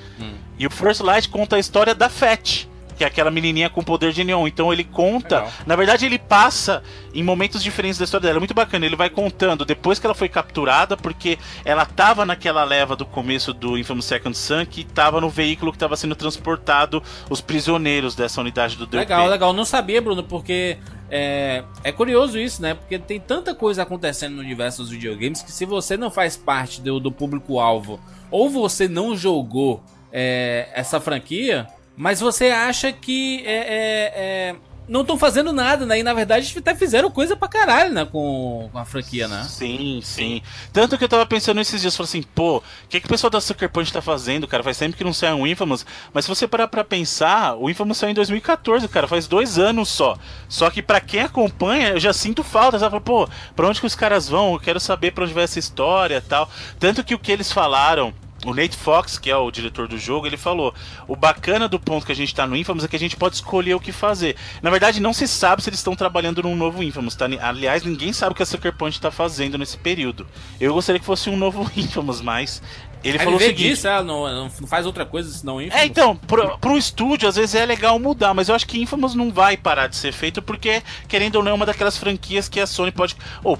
E 0.59 0.65
o 0.67 0.69
First 0.69 1.01
Light 1.01 1.29
conta 1.29 1.55
a 1.55 1.59
história 1.59 1.93
da 1.95 2.09
Fat. 2.09 2.67
Que 2.95 3.03
é 3.03 3.07
aquela 3.07 3.29
menininha 3.31 3.69
com 3.69 3.83
poder 3.83 4.11
de 4.11 4.23
neon. 4.23 4.47
Então 4.47 4.71
ele 4.71 4.83
conta. 4.83 5.37
Legal. 5.37 5.53
Na 5.65 5.75
verdade, 5.75 6.05
ele 6.05 6.17
passa 6.19 6.83
em 7.13 7.23
momentos 7.23 7.61
diferentes 7.61 7.97
da 7.97 8.05
história 8.05 8.27
dela. 8.27 8.37
É 8.37 8.39
muito 8.39 8.53
bacana. 8.53 8.85
Ele 8.85 8.95
vai 8.95 9.09
contando 9.09 9.65
depois 9.65 9.99
que 9.99 10.05
ela 10.05 10.15
foi 10.15 10.29
capturada, 10.29 10.95
porque 10.95 11.37
ela 11.63 11.85
tava 11.85 12.25
naquela 12.25 12.63
leva 12.63 12.95
do 12.95 13.05
começo 13.05 13.53
do 13.53 13.77
Infamous 13.77 14.05
Second 14.05 14.37
Son, 14.37 14.65
que 14.65 14.83
tava 14.83 15.19
no 15.19 15.29
veículo 15.29 15.71
que 15.71 15.77
tava 15.77 15.95
sendo 15.95 16.15
transportado 16.15 17.01
os 17.29 17.41
prisioneiros 17.41 18.15
dessa 18.15 18.41
unidade 18.41 18.77
do 18.77 18.85
DP. 18.85 18.97
Legal, 18.97 19.27
legal. 19.27 19.53
Não 19.53 19.65
sabia, 19.65 20.01
Bruno, 20.01 20.23
porque 20.23 20.77
é, 21.09 21.63
é 21.83 21.91
curioso 21.91 22.39
isso, 22.39 22.61
né? 22.61 22.73
Porque 22.73 22.97
tem 22.97 23.19
tanta 23.19 23.53
coisa 23.53 23.83
acontecendo 23.83 24.35
no 24.35 24.41
universo 24.41 24.81
dos 24.81 24.91
videogames 24.91 25.41
que 25.41 25.51
se 25.51 25.65
você 25.65 25.95
não 25.95 26.09
faz 26.09 26.35
parte 26.35 26.81
do, 26.81 26.99
do 26.99 27.11
público-alvo 27.11 27.99
ou 28.31 28.49
você 28.49 28.87
não 28.87 29.15
jogou 29.15 29.83
é, 30.11 30.69
essa 30.73 30.99
franquia, 30.99 31.67
mas 31.95 32.19
você 32.19 32.47
acha 32.47 32.91
que 32.91 33.43
é, 33.45 33.55
é, 33.55 34.13
é, 34.15 34.55
não 34.87 35.01
estão 35.01 35.17
fazendo 35.17 35.51
nada, 35.51 35.85
né? 35.85 35.99
E 35.99 36.03
na 36.03 36.13
verdade 36.13 36.53
até 36.57 36.75
fizeram 36.75 37.09
coisa 37.09 37.35
pra 37.35 37.47
caralho, 37.47 37.91
né? 37.93 38.05
Com, 38.05 38.69
a 38.73 38.85
franquia, 38.85 39.27
né? 39.27 39.43
Sim, 39.49 39.99
sim. 40.03 40.41
Tanto 40.71 40.97
que 40.97 41.03
eu 41.03 41.09
tava 41.09 41.25
pensando 41.25 41.59
esses 41.59 41.81
dias, 41.81 41.95
falei 41.95 42.07
assim, 42.07 42.23
pô, 42.23 42.57
o 42.57 42.63
que, 42.89 42.99
que 42.99 43.05
o 43.05 43.09
pessoal 43.09 43.29
da 43.29 43.41
Sucker 43.41 43.69
Punch 43.69 43.91
tá 43.91 44.01
fazendo, 44.01 44.47
cara? 44.47 44.63
Faz 44.63 44.77
tempo 44.77 44.95
que 44.95 45.03
não 45.03 45.13
sai 45.13 45.33
um 45.33 45.47
Infamous. 45.47 45.85
Mas 46.13 46.25
se 46.25 46.29
você 46.29 46.47
parar 46.47 46.67
pra 46.67 46.83
pensar, 46.83 47.55
o 47.55 47.69
Infamous 47.69 47.97
saiu 47.97 48.11
em 48.11 48.15
2014, 48.15 48.87
cara, 48.87 49.07
faz 49.07 49.27
dois 49.27 49.57
anos 49.57 49.89
só. 49.89 50.17
Só 50.47 50.69
que 50.69 50.81
pra 50.81 51.01
quem 51.01 51.21
acompanha, 51.21 51.89
eu 51.89 51.99
já 51.99 52.13
sinto 52.13 52.43
falta, 52.43 52.77
sabe? 52.77 52.99
Pô, 52.99 53.27
pra 53.55 53.67
onde 53.67 53.79
que 53.79 53.87
os 53.87 53.95
caras 53.95 54.29
vão? 54.29 54.53
Eu 54.53 54.59
quero 54.59 54.79
saber 54.79 55.11
pra 55.11 55.23
onde 55.23 55.33
vai 55.33 55.45
essa 55.45 55.59
história 55.59 56.21
tal. 56.21 56.49
Tanto 56.79 57.03
que 57.03 57.15
o 57.15 57.19
que 57.19 57.31
eles 57.31 57.51
falaram. 57.51 58.13
O 58.45 58.53
Nate 58.53 58.77
Fox, 58.77 59.17
que 59.17 59.31
é 59.31 59.35
o 59.35 59.49
diretor 59.49 59.87
do 59.87 59.97
jogo, 59.97 60.27
ele 60.27 60.37
falou: 60.37 60.71
o 61.07 61.15
bacana 61.15 61.67
do 61.67 61.79
ponto 61.79 62.05
que 62.05 62.11
a 62.11 62.15
gente 62.15 62.33
tá 62.33 62.45
no 62.45 62.55
Infamous 62.55 62.83
é 62.83 62.87
que 62.87 62.95
a 62.95 62.99
gente 62.99 63.17
pode 63.17 63.35
escolher 63.35 63.73
o 63.73 63.79
que 63.79 63.91
fazer. 63.91 64.35
Na 64.61 64.69
verdade, 64.69 65.01
não 65.01 65.13
se 65.13 65.27
sabe 65.27 65.63
se 65.63 65.69
eles 65.69 65.79
estão 65.79 65.95
trabalhando 65.95 66.43
num 66.43 66.55
novo 66.55 66.83
Infamous, 66.83 67.15
tá? 67.15 67.25
Aliás, 67.41 67.83
ninguém 67.83 68.13
sabe 68.13 68.33
o 68.33 68.35
que 68.35 68.43
a 68.43 68.45
Sucker 68.45 68.73
Punch 68.73 69.01
tá 69.01 69.09
fazendo 69.09 69.57
nesse 69.57 69.77
período. 69.77 70.27
Eu 70.61 70.75
gostaria 70.75 70.99
que 70.99 71.05
fosse 71.05 71.27
um 71.27 71.35
novo 71.35 71.69
Infamous, 71.75 72.21
mas 72.21 72.61
ele 73.09 73.19
falou 73.19 73.35
o 73.35 73.39
seguinte. 73.39 73.69
disso, 73.69 73.87
ela 73.87 74.03
não, 74.03 74.49
não 74.59 74.67
faz 74.67 74.85
outra 74.85 75.05
coisa 75.05 75.31
senão 75.31 75.61
Infamous. 75.61 75.83
É, 75.83 75.85
então, 75.85 76.15
pro, 76.15 76.57
pro 76.57 76.77
estúdio, 76.77 77.27
às 77.29 77.35
vezes 77.35 77.55
é 77.55 77.65
legal 77.65 77.97
mudar, 77.99 78.33
mas 78.33 78.49
eu 78.49 78.55
acho 78.55 78.65
que 78.67 78.81
Infamous 78.81 79.13
não 79.15 79.31
vai 79.31 79.55
parar 79.57 79.87
de 79.87 79.95
ser 79.95 80.11
feito, 80.13 80.41
porque, 80.41 80.81
querendo 81.07 81.35
ou 81.37 81.43
não, 81.43 81.51
é 81.51 81.53
uma 81.53 81.65
daquelas 81.65 81.97
franquias 81.97 82.47
que 82.49 82.59
a 82.59 82.67
Sony 82.67 82.91
pode. 82.91 83.15
Ô, 83.43 83.55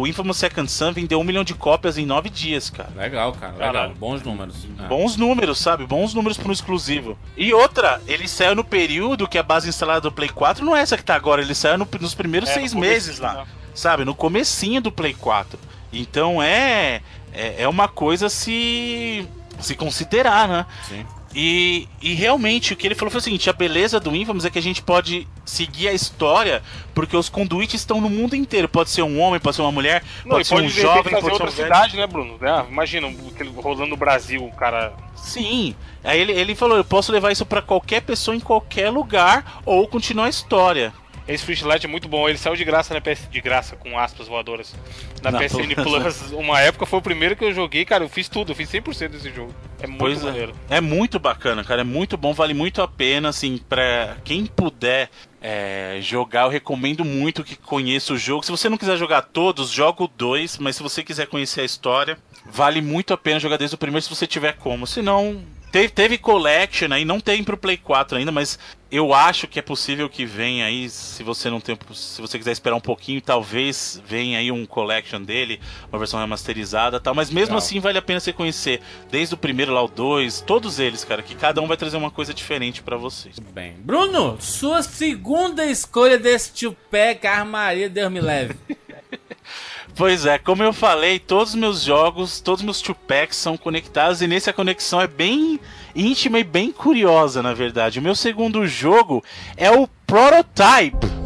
o 0.00 0.06
Infamous 0.06 0.36
Second 0.36 0.70
Son 0.70 0.92
vendeu 0.92 1.18
um 1.20 1.24
milhão 1.24 1.44
de 1.44 1.54
cópias 1.54 1.96
em 1.98 2.04
nove 2.06 2.28
dias, 2.28 2.70
cara. 2.70 2.90
Legal, 2.96 3.32
cara. 3.32 3.52
Legal. 3.52 3.72
Caralho. 3.72 3.94
Bons 3.94 4.22
números. 4.22 4.56
É. 4.82 4.86
Bons 4.88 5.16
números, 5.16 5.58
sabe? 5.58 5.86
Bons 5.86 6.14
números 6.14 6.36
para 6.36 6.48
um 6.48 6.52
exclusivo. 6.52 7.16
E 7.36 7.52
outra, 7.54 8.00
ele 8.06 8.26
saiu 8.28 8.54
no 8.54 8.64
período 8.64 9.26
que 9.28 9.38
a 9.38 9.42
base 9.42 9.68
instalada 9.68 10.00
do 10.02 10.12
Play 10.12 10.28
4 10.28 10.64
não 10.64 10.76
é 10.76 10.80
essa 10.80 10.96
que 10.96 11.04
tá 11.04 11.14
agora, 11.14 11.40
ele 11.42 11.54
saiu 11.54 11.78
no- 11.78 11.88
nos 12.00 12.14
primeiros 12.14 12.48
É, 12.50 12.52
no 12.54 12.58
seis 12.60 12.72
comecinho, 12.72 12.94
meses 12.94 13.18
lá. 13.18 13.34
né? 13.34 13.44
Sabe? 13.74 14.04
No 14.04 14.14
comecinho 14.14 14.80
do 14.80 14.92
Play 14.92 15.14
4. 15.14 15.58
Então 15.92 16.42
é. 16.42 17.02
É, 17.32 17.62
é 17.62 17.68
uma 17.68 17.88
coisa 17.88 18.28
se. 18.28 19.26
se 19.60 19.74
considerar, 19.74 20.48
né? 20.48 20.66
Sim. 20.88 21.06
E, 21.34 21.88
e 22.02 22.12
realmente 22.12 22.74
o 22.74 22.76
que 22.76 22.86
ele 22.86 22.94
falou 22.94 23.10
foi 23.10 23.20
o 23.20 23.22
seguinte: 23.22 23.48
a 23.48 23.52
beleza 23.52 23.98
do 23.98 24.14
Infamous 24.14 24.44
é 24.44 24.50
que 24.50 24.58
a 24.58 24.62
gente 24.62 24.82
pode 24.82 25.26
seguir 25.44 25.88
a 25.88 25.92
história, 25.92 26.62
porque 26.94 27.16
os 27.16 27.28
conduítes 27.28 27.80
estão 27.80 28.00
no 28.00 28.10
mundo 28.10 28.36
inteiro. 28.36 28.68
Pode 28.68 28.90
ser 28.90 29.02
um 29.02 29.18
homem, 29.18 29.40
pode 29.40 29.56
ser 29.56 29.62
uma 29.62 29.72
mulher, 29.72 30.04
Não, 30.24 30.32
pode 30.32 30.46
ser 30.46 30.54
pode 30.54 30.66
um 30.66 30.70
jovem, 30.70 31.12
pode 31.14 31.24
ser 31.24 31.32
outra 31.32 31.50
cidade, 31.50 31.96
né, 31.96 32.06
Bruno? 32.06 32.36
Né? 32.38 32.66
Imagina, 32.70 33.10
rolando 33.56 33.86
no 33.86 33.96
Brasil, 33.96 34.44
o 34.44 34.52
cara. 34.52 34.92
Sim. 35.16 35.74
Aí 36.04 36.20
ele, 36.20 36.32
ele 36.32 36.54
falou: 36.54 36.76
eu 36.76 36.84
posso 36.84 37.10
levar 37.10 37.32
isso 37.32 37.46
pra 37.46 37.62
qualquer 37.62 38.02
pessoa 38.02 38.36
em 38.36 38.40
qualquer 38.40 38.90
lugar 38.90 39.62
ou 39.64 39.88
continuar 39.88 40.26
a 40.26 40.30
história. 40.30 40.92
Esse 41.26 41.44
First 41.44 41.62
Light 41.62 41.84
é 41.84 41.88
muito 41.88 42.08
bom, 42.08 42.28
ele 42.28 42.36
saiu 42.36 42.56
de 42.56 42.64
graça 42.64 42.92
na 42.92 43.00
PS. 43.00 43.28
De 43.30 43.40
graça, 43.40 43.76
com 43.76 43.98
aspas 43.98 44.26
voadoras. 44.26 44.74
Na 45.22 45.30
PSN. 45.32 45.74
Plus. 45.82 46.32
Uma 46.32 46.60
época 46.60 46.84
foi 46.84 46.98
o 46.98 47.02
primeiro 47.02 47.36
que 47.36 47.44
eu 47.44 47.52
joguei, 47.52 47.84
cara. 47.84 48.04
Eu 48.04 48.08
fiz 48.08 48.28
tudo, 48.28 48.52
eu 48.52 48.56
fiz 48.56 48.68
100% 48.70 49.08
desse 49.08 49.30
jogo. 49.30 49.54
É 49.80 49.86
muito 49.86 49.98
Pois 50.00 50.22
maneiro. 50.22 50.52
é. 50.68 50.78
É 50.78 50.80
muito 50.80 51.18
bacana, 51.18 51.62
cara. 51.62 51.82
É 51.82 51.84
muito 51.84 52.16
bom, 52.16 52.32
vale 52.32 52.54
muito 52.54 52.82
a 52.82 52.88
pena, 52.88 53.28
assim, 53.28 53.58
pra 53.68 54.16
quem 54.24 54.46
puder 54.46 55.10
é, 55.40 55.98
jogar, 56.00 56.42
eu 56.44 56.48
recomendo 56.48 57.04
muito 57.04 57.42
que 57.42 57.56
conheça 57.56 58.12
o 58.12 58.18
jogo. 58.18 58.44
Se 58.44 58.50
você 58.50 58.68
não 58.68 58.76
quiser 58.78 58.96
jogar 58.96 59.22
todos, 59.22 59.70
joga 59.70 60.04
o 60.04 60.08
2, 60.08 60.58
mas 60.58 60.76
se 60.76 60.82
você 60.82 61.02
quiser 61.02 61.26
conhecer 61.26 61.62
a 61.62 61.64
história, 61.64 62.16
vale 62.46 62.80
muito 62.80 63.12
a 63.12 63.16
pena 63.16 63.40
jogar 63.40 63.56
desde 63.56 63.74
o 63.74 63.78
primeiro 63.78 64.02
se 64.02 64.10
você 64.10 64.26
tiver 64.26 64.54
como. 64.54 64.86
Se 64.86 65.02
não. 65.02 65.42
Teve, 65.72 65.88
teve 65.88 66.18
Collection 66.18 66.92
aí, 66.92 67.02
não 67.02 67.18
tem 67.18 67.42
pro 67.42 67.56
Play 67.56 67.78
4 67.78 68.18
ainda, 68.18 68.30
mas 68.30 68.58
eu 68.90 69.14
acho 69.14 69.48
que 69.48 69.58
é 69.58 69.62
possível 69.62 70.06
que 70.06 70.26
venha 70.26 70.66
aí, 70.66 70.90
se 70.90 71.22
você 71.22 71.48
não 71.48 71.62
tem. 71.62 71.78
Se 71.94 72.20
você 72.20 72.36
quiser 72.36 72.52
esperar 72.52 72.76
um 72.76 72.80
pouquinho, 72.80 73.22
talvez 73.22 73.98
venha 74.06 74.38
aí 74.38 74.52
um 74.52 74.66
Collection 74.66 75.22
dele, 75.22 75.58
uma 75.90 75.98
versão 75.98 76.20
remasterizada 76.20 76.98
e 76.98 77.00
tal. 77.00 77.14
Mas 77.14 77.30
mesmo 77.30 77.54
Legal. 77.54 77.58
assim 77.58 77.80
vale 77.80 77.96
a 77.96 78.02
pena 78.02 78.20
você 78.20 78.34
conhecer. 78.34 78.82
Desde 79.10 79.34
o 79.34 79.38
primeiro 79.38 79.72
lá, 79.72 79.82
o 79.82 79.88
2, 79.88 80.42
todos 80.42 80.78
eles, 80.78 81.04
cara, 81.04 81.22
que 81.22 81.34
cada 81.34 81.62
um 81.62 81.66
vai 81.66 81.78
trazer 81.78 81.96
uma 81.96 82.10
coisa 82.10 82.34
diferente 82.34 82.82
pra 82.82 82.98
vocês. 82.98 83.38
Bem. 83.38 83.74
Bruno, 83.78 84.36
sua 84.40 84.82
segunda 84.82 85.64
escolha 85.64 86.18
desse 86.18 86.52
Tupac, 86.52 87.26
armaria, 87.26 87.88
Deus 87.88 88.12
me 88.12 88.20
leve. 88.20 88.54
Pois 89.94 90.24
é, 90.24 90.38
como 90.38 90.62
eu 90.62 90.72
falei, 90.72 91.18
todos 91.18 91.50
os 91.50 91.54
meus 91.54 91.82
jogos, 91.82 92.40
todos 92.40 92.60
os 92.60 92.64
meus 92.64 92.80
Tupacs 92.80 93.36
são 93.36 93.56
conectados 93.56 94.22
e 94.22 94.26
nesse 94.26 94.48
a 94.48 94.52
conexão 94.52 95.00
é 95.00 95.06
bem 95.06 95.60
íntima 95.94 96.38
e 96.38 96.44
bem 96.44 96.72
curiosa, 96.72 97.42
na 97.42 97.52
verdade. 97.52 97.98
O 97.98 98.02
meu 98.02 98.14
segundo 98.14 98.66
jogo 98.66 99.22
é 99.56 99.70
o 99.70 99.86
Prototype. 100.06 101.21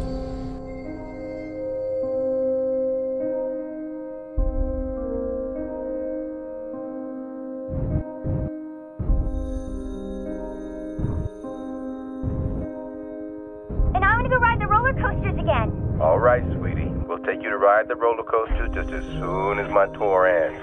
To 17.57 17.65
ride 17.65 17.87
the 17.87 17.95
roller 17.95 18.23
coaster 18.23 18.67
just 18.69 18.89
as 18.93 19.03
soon 19.17 19.59
as 19.59 19.69
my 19.71 19.87
tour 19.97 20.27
ends. 20.27 20.61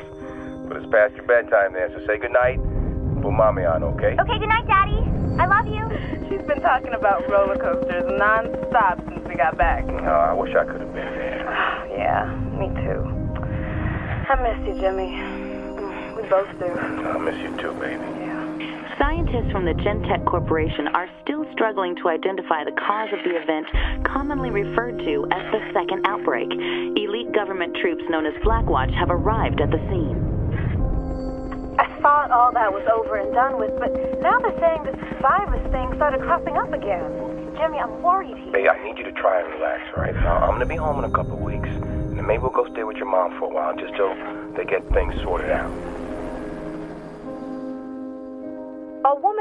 But 0.69 0.79
it's 0.79 0.87
past 0.91 1.15
your 1.15 1.27
bedtime 1.27 1.73
there, 1.73 1.91
so 1.91 2.07
say 2.07 2.19
goodnight. 2.19 2.59
Put 3.23 3.33
mommy 3.33 3.65
on, 3.65 3.83
okay? 3.83 4.15
Okay, 4.19 4.39
goodnight, 4.39 4.67
Daddy. 4.67 5.03
I 5.39 5.47
love 5.47 5.67
you. 5.67 5.83
She's 6.29 6.47
been 6.47 6.63
talking 6.63 6.95
about 6.95 7.29
roller 7.29 7.57
coasters 7.57 8.05
non-stop 8.19 9.03
since 9.09 9.27
we 9.27 9.35
got 9.35 9.59
back. 9.59 9.85
Oh, 9.89 10.07
I 10.07 10.33
wish 10.33 10.55
I 10.55 10.65
could 10.65 10.81
have 10.81 10.95
been 10.95 11.13
there. 11.19 11.35
Yeah, 11.95 12.27
me 12.59 12.67
too. 12.83 13.07
I 14.29 14.35
miss 14.43 14.59
you, 14.67 14.75
Jimmy. 14.81 15.15
We 16.17 16.29
both 16.29 16.51
do. 16.59 16.67
I 16.67 17.19
miss 17.19 17.39
you 17.39 17.57
too, 17.57 17.73
baby. 17.79 18.03
Yeah. 18.03 18.99
Scientists 18.99 19.53
from 19.53 19.65
the 19.65 19.75
Gentech 19.75 20.27
Corporation 20.27 20.89
are 20.89 21.09
still 21.23 21.34
struggling 21.53 21.97
to 21.97 22.09
identify 22.09 22.65
the 22.65 22.73
cause 22.73 23.09
of 23.13 23.19
the 23.25 23.37
event 23.37 23.67
commonly 24.05 24.51
referred 24.51 24.99
to 24.99 25.27
as 25.31 25.45
the 25.53 25.61
second 25.73 26.07
outbreak. 26.07 26.51
Elite 26.51 27.33
government 27.33 27.77
troops 27.77 28.03
known 28.09 28.27
as 28.27 28.35
Blackwatch 28.43 28.93
have 28.95 29.11
arrived 29.11 29.61
at 29.61 29.71
the 29.71 29.79
scene. 29.91 30.17
I 31.79 31.87
thought 32.01 32.31
all 32.31 32.53
that 32.53 32.73
was 32.73 32.87
over 32.93 33.17
and 33.17 33.33
done 33.35 33.59
with, 33.59 33.73
but 33.79 33.91
now 34.21 34.39
they're 34.39 34.59
saying 34.61 34.85
this 34.85 34.97
virus 35.21 35.63
thing 35.73 35.93
started 35.97 36.21
cropping 36.23 36.57
up 36.57 36.73
again. 36.73 37.11
Jimmy, 37.57 37.79
I'm 37.79 38.03
worried 38.03 38.37
here. 38.37 38.53
Hey, 38.53 38.69
I 38.69 38.83
need 38.85 38.99
you 38.99 39.05
to 39.05 39.13
try 39.13 39.41
and 39.41 39.53
relax, 39.55 39.83
all 39.97 40.03
right? 40.03 40.15
Now, 40.15 40.37
I'm 40.39 40.51
gonna 40.51 40.67
be 40.67 40.77
home 40.77 40.99
in 40.99 41.05
a 41.05 41.15
couple 41.15 41.35
of 41.35 41.43
weeks, 41.43 41.69
and 41.69 42.19
then 42.19 42.27
maybe 42.27 42.43
we'll 42.43 42.51
go 42.51 42.67
stay 42.73 42.85
with 42.85 42.97
your 42.97 43.07
mom 43.07 43.39
for 43.39 43.47
a 43.47 43.49
while, 43.49 43.75
just 43.77 43.95
till 43.95 44.15
they 44.55 44.65
get 44.65 44.87
things 44.93 45.15
sorted 45.23 45.51
out. 45.51 45.71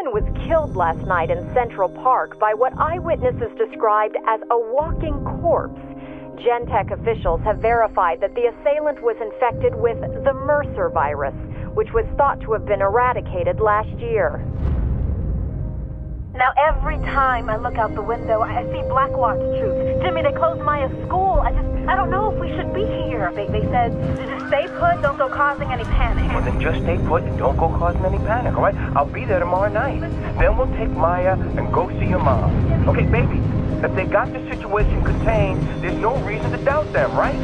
Woman 0.04 0.24
was 0.24 0.48
killed 0.48 0.76
last 0.76 1.06
night 1.08 1.30
in 1.30 1.40
Central 1.54 1.90
Park 1.90 2.40
by 2.40 2.54
what 2.54 2.74
eyewitnesses 2.78 3.52
described 3.58 4.16
as 4.28 4.42
a 4.52 4.58
walking 4.58 5.24
corpse. 5.42 5.80
Gentech 6.36 6.92
officials 6.92 7.42
have 7.44 7.60
verified 7.60 8.20
that 8.20 8.34
the 8.36 8.52
assailant 8.52 9.02
was 9.02 9.16
infected 9.22 9.74
with 9.76 10.00
the 10.24 10.34
Mercer 10.34 10.90
virus, 10.90 11.36
which 11.74 11.90
was 11.94 12.06
thought 12.18 12.42
to 12.42 12.54
have 12.54 12.66
been 12.66 12.82
eradicated 12.82 13.60
last 13.60 13.94
year. 14.00 14.44
Now, 16.36 16.52
every 16.58 16.98
time 16.98 17.48
I 17.48 17.58
look 17.58 17.76
out 17.76 17.94
the 17.94 18.02
window, 18.02 18.42
I 18.42 18.64
see 18.64 18.82
Blackwatch 18.90 19.38
troops. 19.60 20.02
Jimmy, 20.02 20.24
they 20.24 20.32
closed 20.32 20.64
Maya's 20.64 20.92
school. 21.06 21.40
I 21.40 21.52
just, 21.52 21.88
I 21.88 21.96
don't 21.96 22.10
know 22.10 22.34
if 22.34 22.40
we 22.40 22.50
should 22.58 22.74
be 22.74 22.84
here. 23.06 23.32
They, 23.36 23.46
they 23.46 23.62
said, 23.70 23.94
just 24.18 24.48
stay 24.48 24.66
put, 24.80 25.00
don't 25.04 25.20
go 25.20 25.30
causing 25.30 25.72
any 25.72 25.84
panic. 25.84 26.32
Well, 26.34 26.42
then 26.42 26.60
just 26.60 26.82
stay 26.82 26.98
put 26.98 27.22
and 27.22 27.38
don't 27.38 27.56
go 27.56 27.70
causing 27.70 28.04
any 28.04 28.18
panic, 28.18 28.56
all 28.56 28.64
right? 28.64 28.74
I'll 28.96 29.06
be 29.06 29.26
there 29.26 29.38
tomorrow 29.38 29.72
night. 29.72 30.02
Then 30.40 30.58
we'll 30.58 30.74
take 30.76 30.90
Maya 30.90 31.38
and 31.38 31.72
go 31.72 31.88
see 32.00 32.08
your 32.08 32.24
mom. 32.24 32.50
Okay, 32.90 33.06
baby, 33.06 33.38
if 33.86 33.94
they 33.94 34.06
got 34.06 34.34
the 34.34 34.40
situation 34.50 35.04
contained, 35.04 35.62
there's 35.84 36.02
no 36.02 36.16
reason 36.24 36.50
to 36.50 36.58
doubt 36.58 36.92
them, 36.94 37.12
right? 37.14 37.38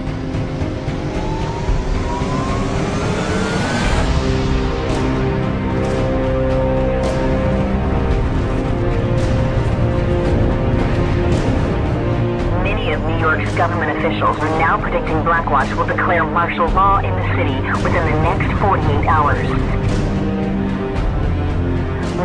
Now 14.69 14.79
predicting 14.79 15.15
Blackwatch 15.25 15.75
will 15.75 15.87
declare 15.87 16.23
martial 16.23 16.69
law 16.77 16.99
in 16.99 17.09
the 17.09 17.25
city 17.33 17.57
within 17.81 18.05
the 18.05 18.21
next 18.21 18.53
48 18.61 18.85
hours. 19.09 19.47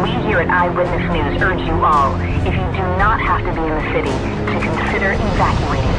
We 0.05 0.11
here 0.29 0.41
at 0.41 0.51
Eyewitness 0.51 1.09
News 1.09 1.41
urge 1.41 1.67
you 1.67 1.73
all, 1.73 2.15
if 2.45 2.53
you 2.53 2.67
do 2.77 2.85
not 3.01 3.19
have 3.19 3.41
to 3.49 3.53
be 3.57 3.65
in 3.65 3.73
the 3.73 3.87
city, 3.97 4.13
to 4.53 4.61
consider 4.61 5.13
evacuating. 5.13 5.95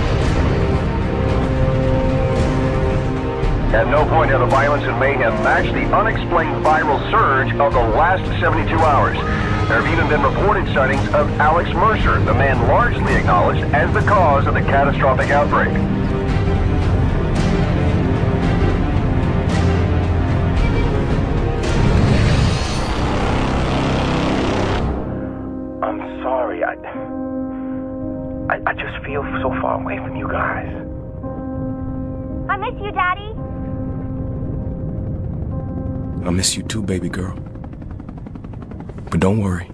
At 3.74 3.88
no 3.88 4.06
point 4.06 4.30
have 4.30 4.42
the 4.42 4.46
violence 4.46 4.84
and 4.84 5.00
mayhem 5.00 5.34
matched 5.42 5.74
the 5.74 5.92
unexplained 5.98 6.64
viral 6.64 7.02
surge 7.10 7.56
of 7.56 7.74
the 7.74 7.82
last 7.98 8.24
72 8.40 8.72
hours. 8.76 9.18
There 9.68 9.82
have 9.82 9.92
even 9.92 10.08
been 10.08 10.22
reported 10.22 10.72
sightings 10.76 11.08
of 11.16 11.28
Alex 11.40 11.72
Mercer, 11.74 12.20
the 12.20 12.36
man 12.36 12.68
largely 12.68 13.16
acknowledged 13.16 13.64
as 13.74 13.92
the 13.96 14.02
cause 14.02 14.46
of 14.46 14.54
the 14.54 14.62
catastrophic 14.62 15.32
outbreak. 15.32 15.74
Miss 36.36 36.56
you 36.56 36.64
too, 36.64 36.82
baby 36.82 37.10
girl. 37.10 37.34
But 39.10 39.20
don't 39.20 39.41
worry. 39.41 39.72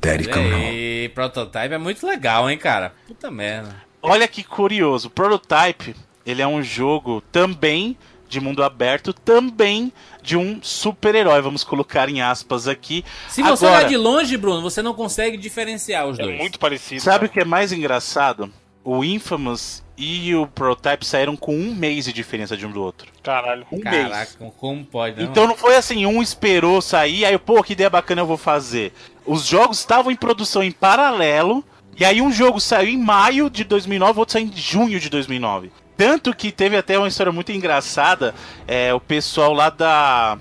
Daddy's 0.00 0.26
coming 0.26 0.52
home. 0.52 0.72
E 0.72 1.08
Prototype 1.14 1.72
é 1.72 1.78
muito 1.78 2.06
legal, 2.06 2.50
hein, 2.50 2.58
cara? 2.58 2.92
Puta 3.06 3.30
merda. 3.30 3.74
Olha 4.02 4.26
que 4.26 4.42
curioso. 4.42 5.10
Prototype, 5.10 5.94
ele 6.26 6.42
é 6.42 6.46
um 6.46 6.62
jogo 6.62 7.22
também 7.30 7.96
de 8.28 8.40
mundo 8.40 8.62
aberto, 8.62 9.12
também 9.12 9.92
de 10.22 10.36
um 10.36 10.60
super-herói. 10.62 11.42
Vamos 11.42 11.62
colocar 11.62 12.08
em 12.08 12.22
aspas 12.22 12.66
aqui. 12.66 13.04
Se 13.28 13.42
você 13.42 13.66
Agora, 13.66 13.80
olhar 13.80 13.88
de 13.88 13.96
longe, 13.96 14.36
Bruno, 14.36 14.62
você 14.62 14.80
não 14.82 14.94
consegue 14.94 15.36
diferenciar 15.36 16.06
os 16.06 16.16
dois. 16.16 16.34
É 16.34 16.38
muito 16.38 16.58
parecido. 16.58 17.02
Sabe 17.02 17.26
o 17.26 17.28
que 17.28 17.40
é 17.40 17.44
mais 17.44 17.72
engraçado? 17.72 18.50
O 18.84 19.04
Infamous 19.04 19.82
e 19.96 20.34
o 20.34 20.46
Prototype 20.46 21.04
saíram 21.04 21.36
com 21.36 21.54
um 21.54 21.74
mês 21.74 22.06
de 22.06 22.12
diferença 22.12 22.56
de 22.56 22.64
um 22.64 22.70
do 22.70 22.82
outro. 22.82 23.12
Caralho. 23.22 23.66
Um 23.70 23.80
Caraca, 23.80 24.36
mês. 24.40 24.54
como 24.56 24.84
pode, 24.84 25.20
não? 25.20 25.30
Então 25.30 25.46
não 25.46 25.54
foi 25.54 25.76
assim, 25.76 26.06
um 26.06 26.22
esperou 26.22 26.80
sair, 26.80 27.26
aí, 27.26 27.36
pô, 27.38 27.62
que 27.62 27.74
ideia 27.74 27.90
bacana 27.90 28.22
eu 28.22 28.26
vou 28.26 28.38
fazer. 28.38 28.94
Os 29.26 29.46
jogos 29.46 29.78
estavam 29.78 30.10
em 30.10 30.16
produção 30.16 30.62
em 30.62 30.72
paralelo, 30.72 31.62
e 31.98 32.04
aí 32.04 32.22
um 32.22 32.32
jogo 32.32 32.58
saiu 32.58 32.88
em 32.88 32.96
maio 32.96 33.50
de 33.50 33.62
2009, 33.62 34.18
outro 34.18 34.32
saiu 34.32 34.46
em 34.46 34.56
junho 34.56 34.98
de 34.98 35.10
2009. 35.10 35.70
Tanto 35.98 36.34
que 36.34 36.50
teve 36.50 36.78
até 36.78 36.96
uma 36.96 37.08
história 37.08 37.30
muito 37.30 37.52
engraçada, 37.52 38.34
é, 38.66 38.94
o 38.94 39.00
pessoal 39.00 39.52
lá 39.52 39.68
da... 39.68 40.38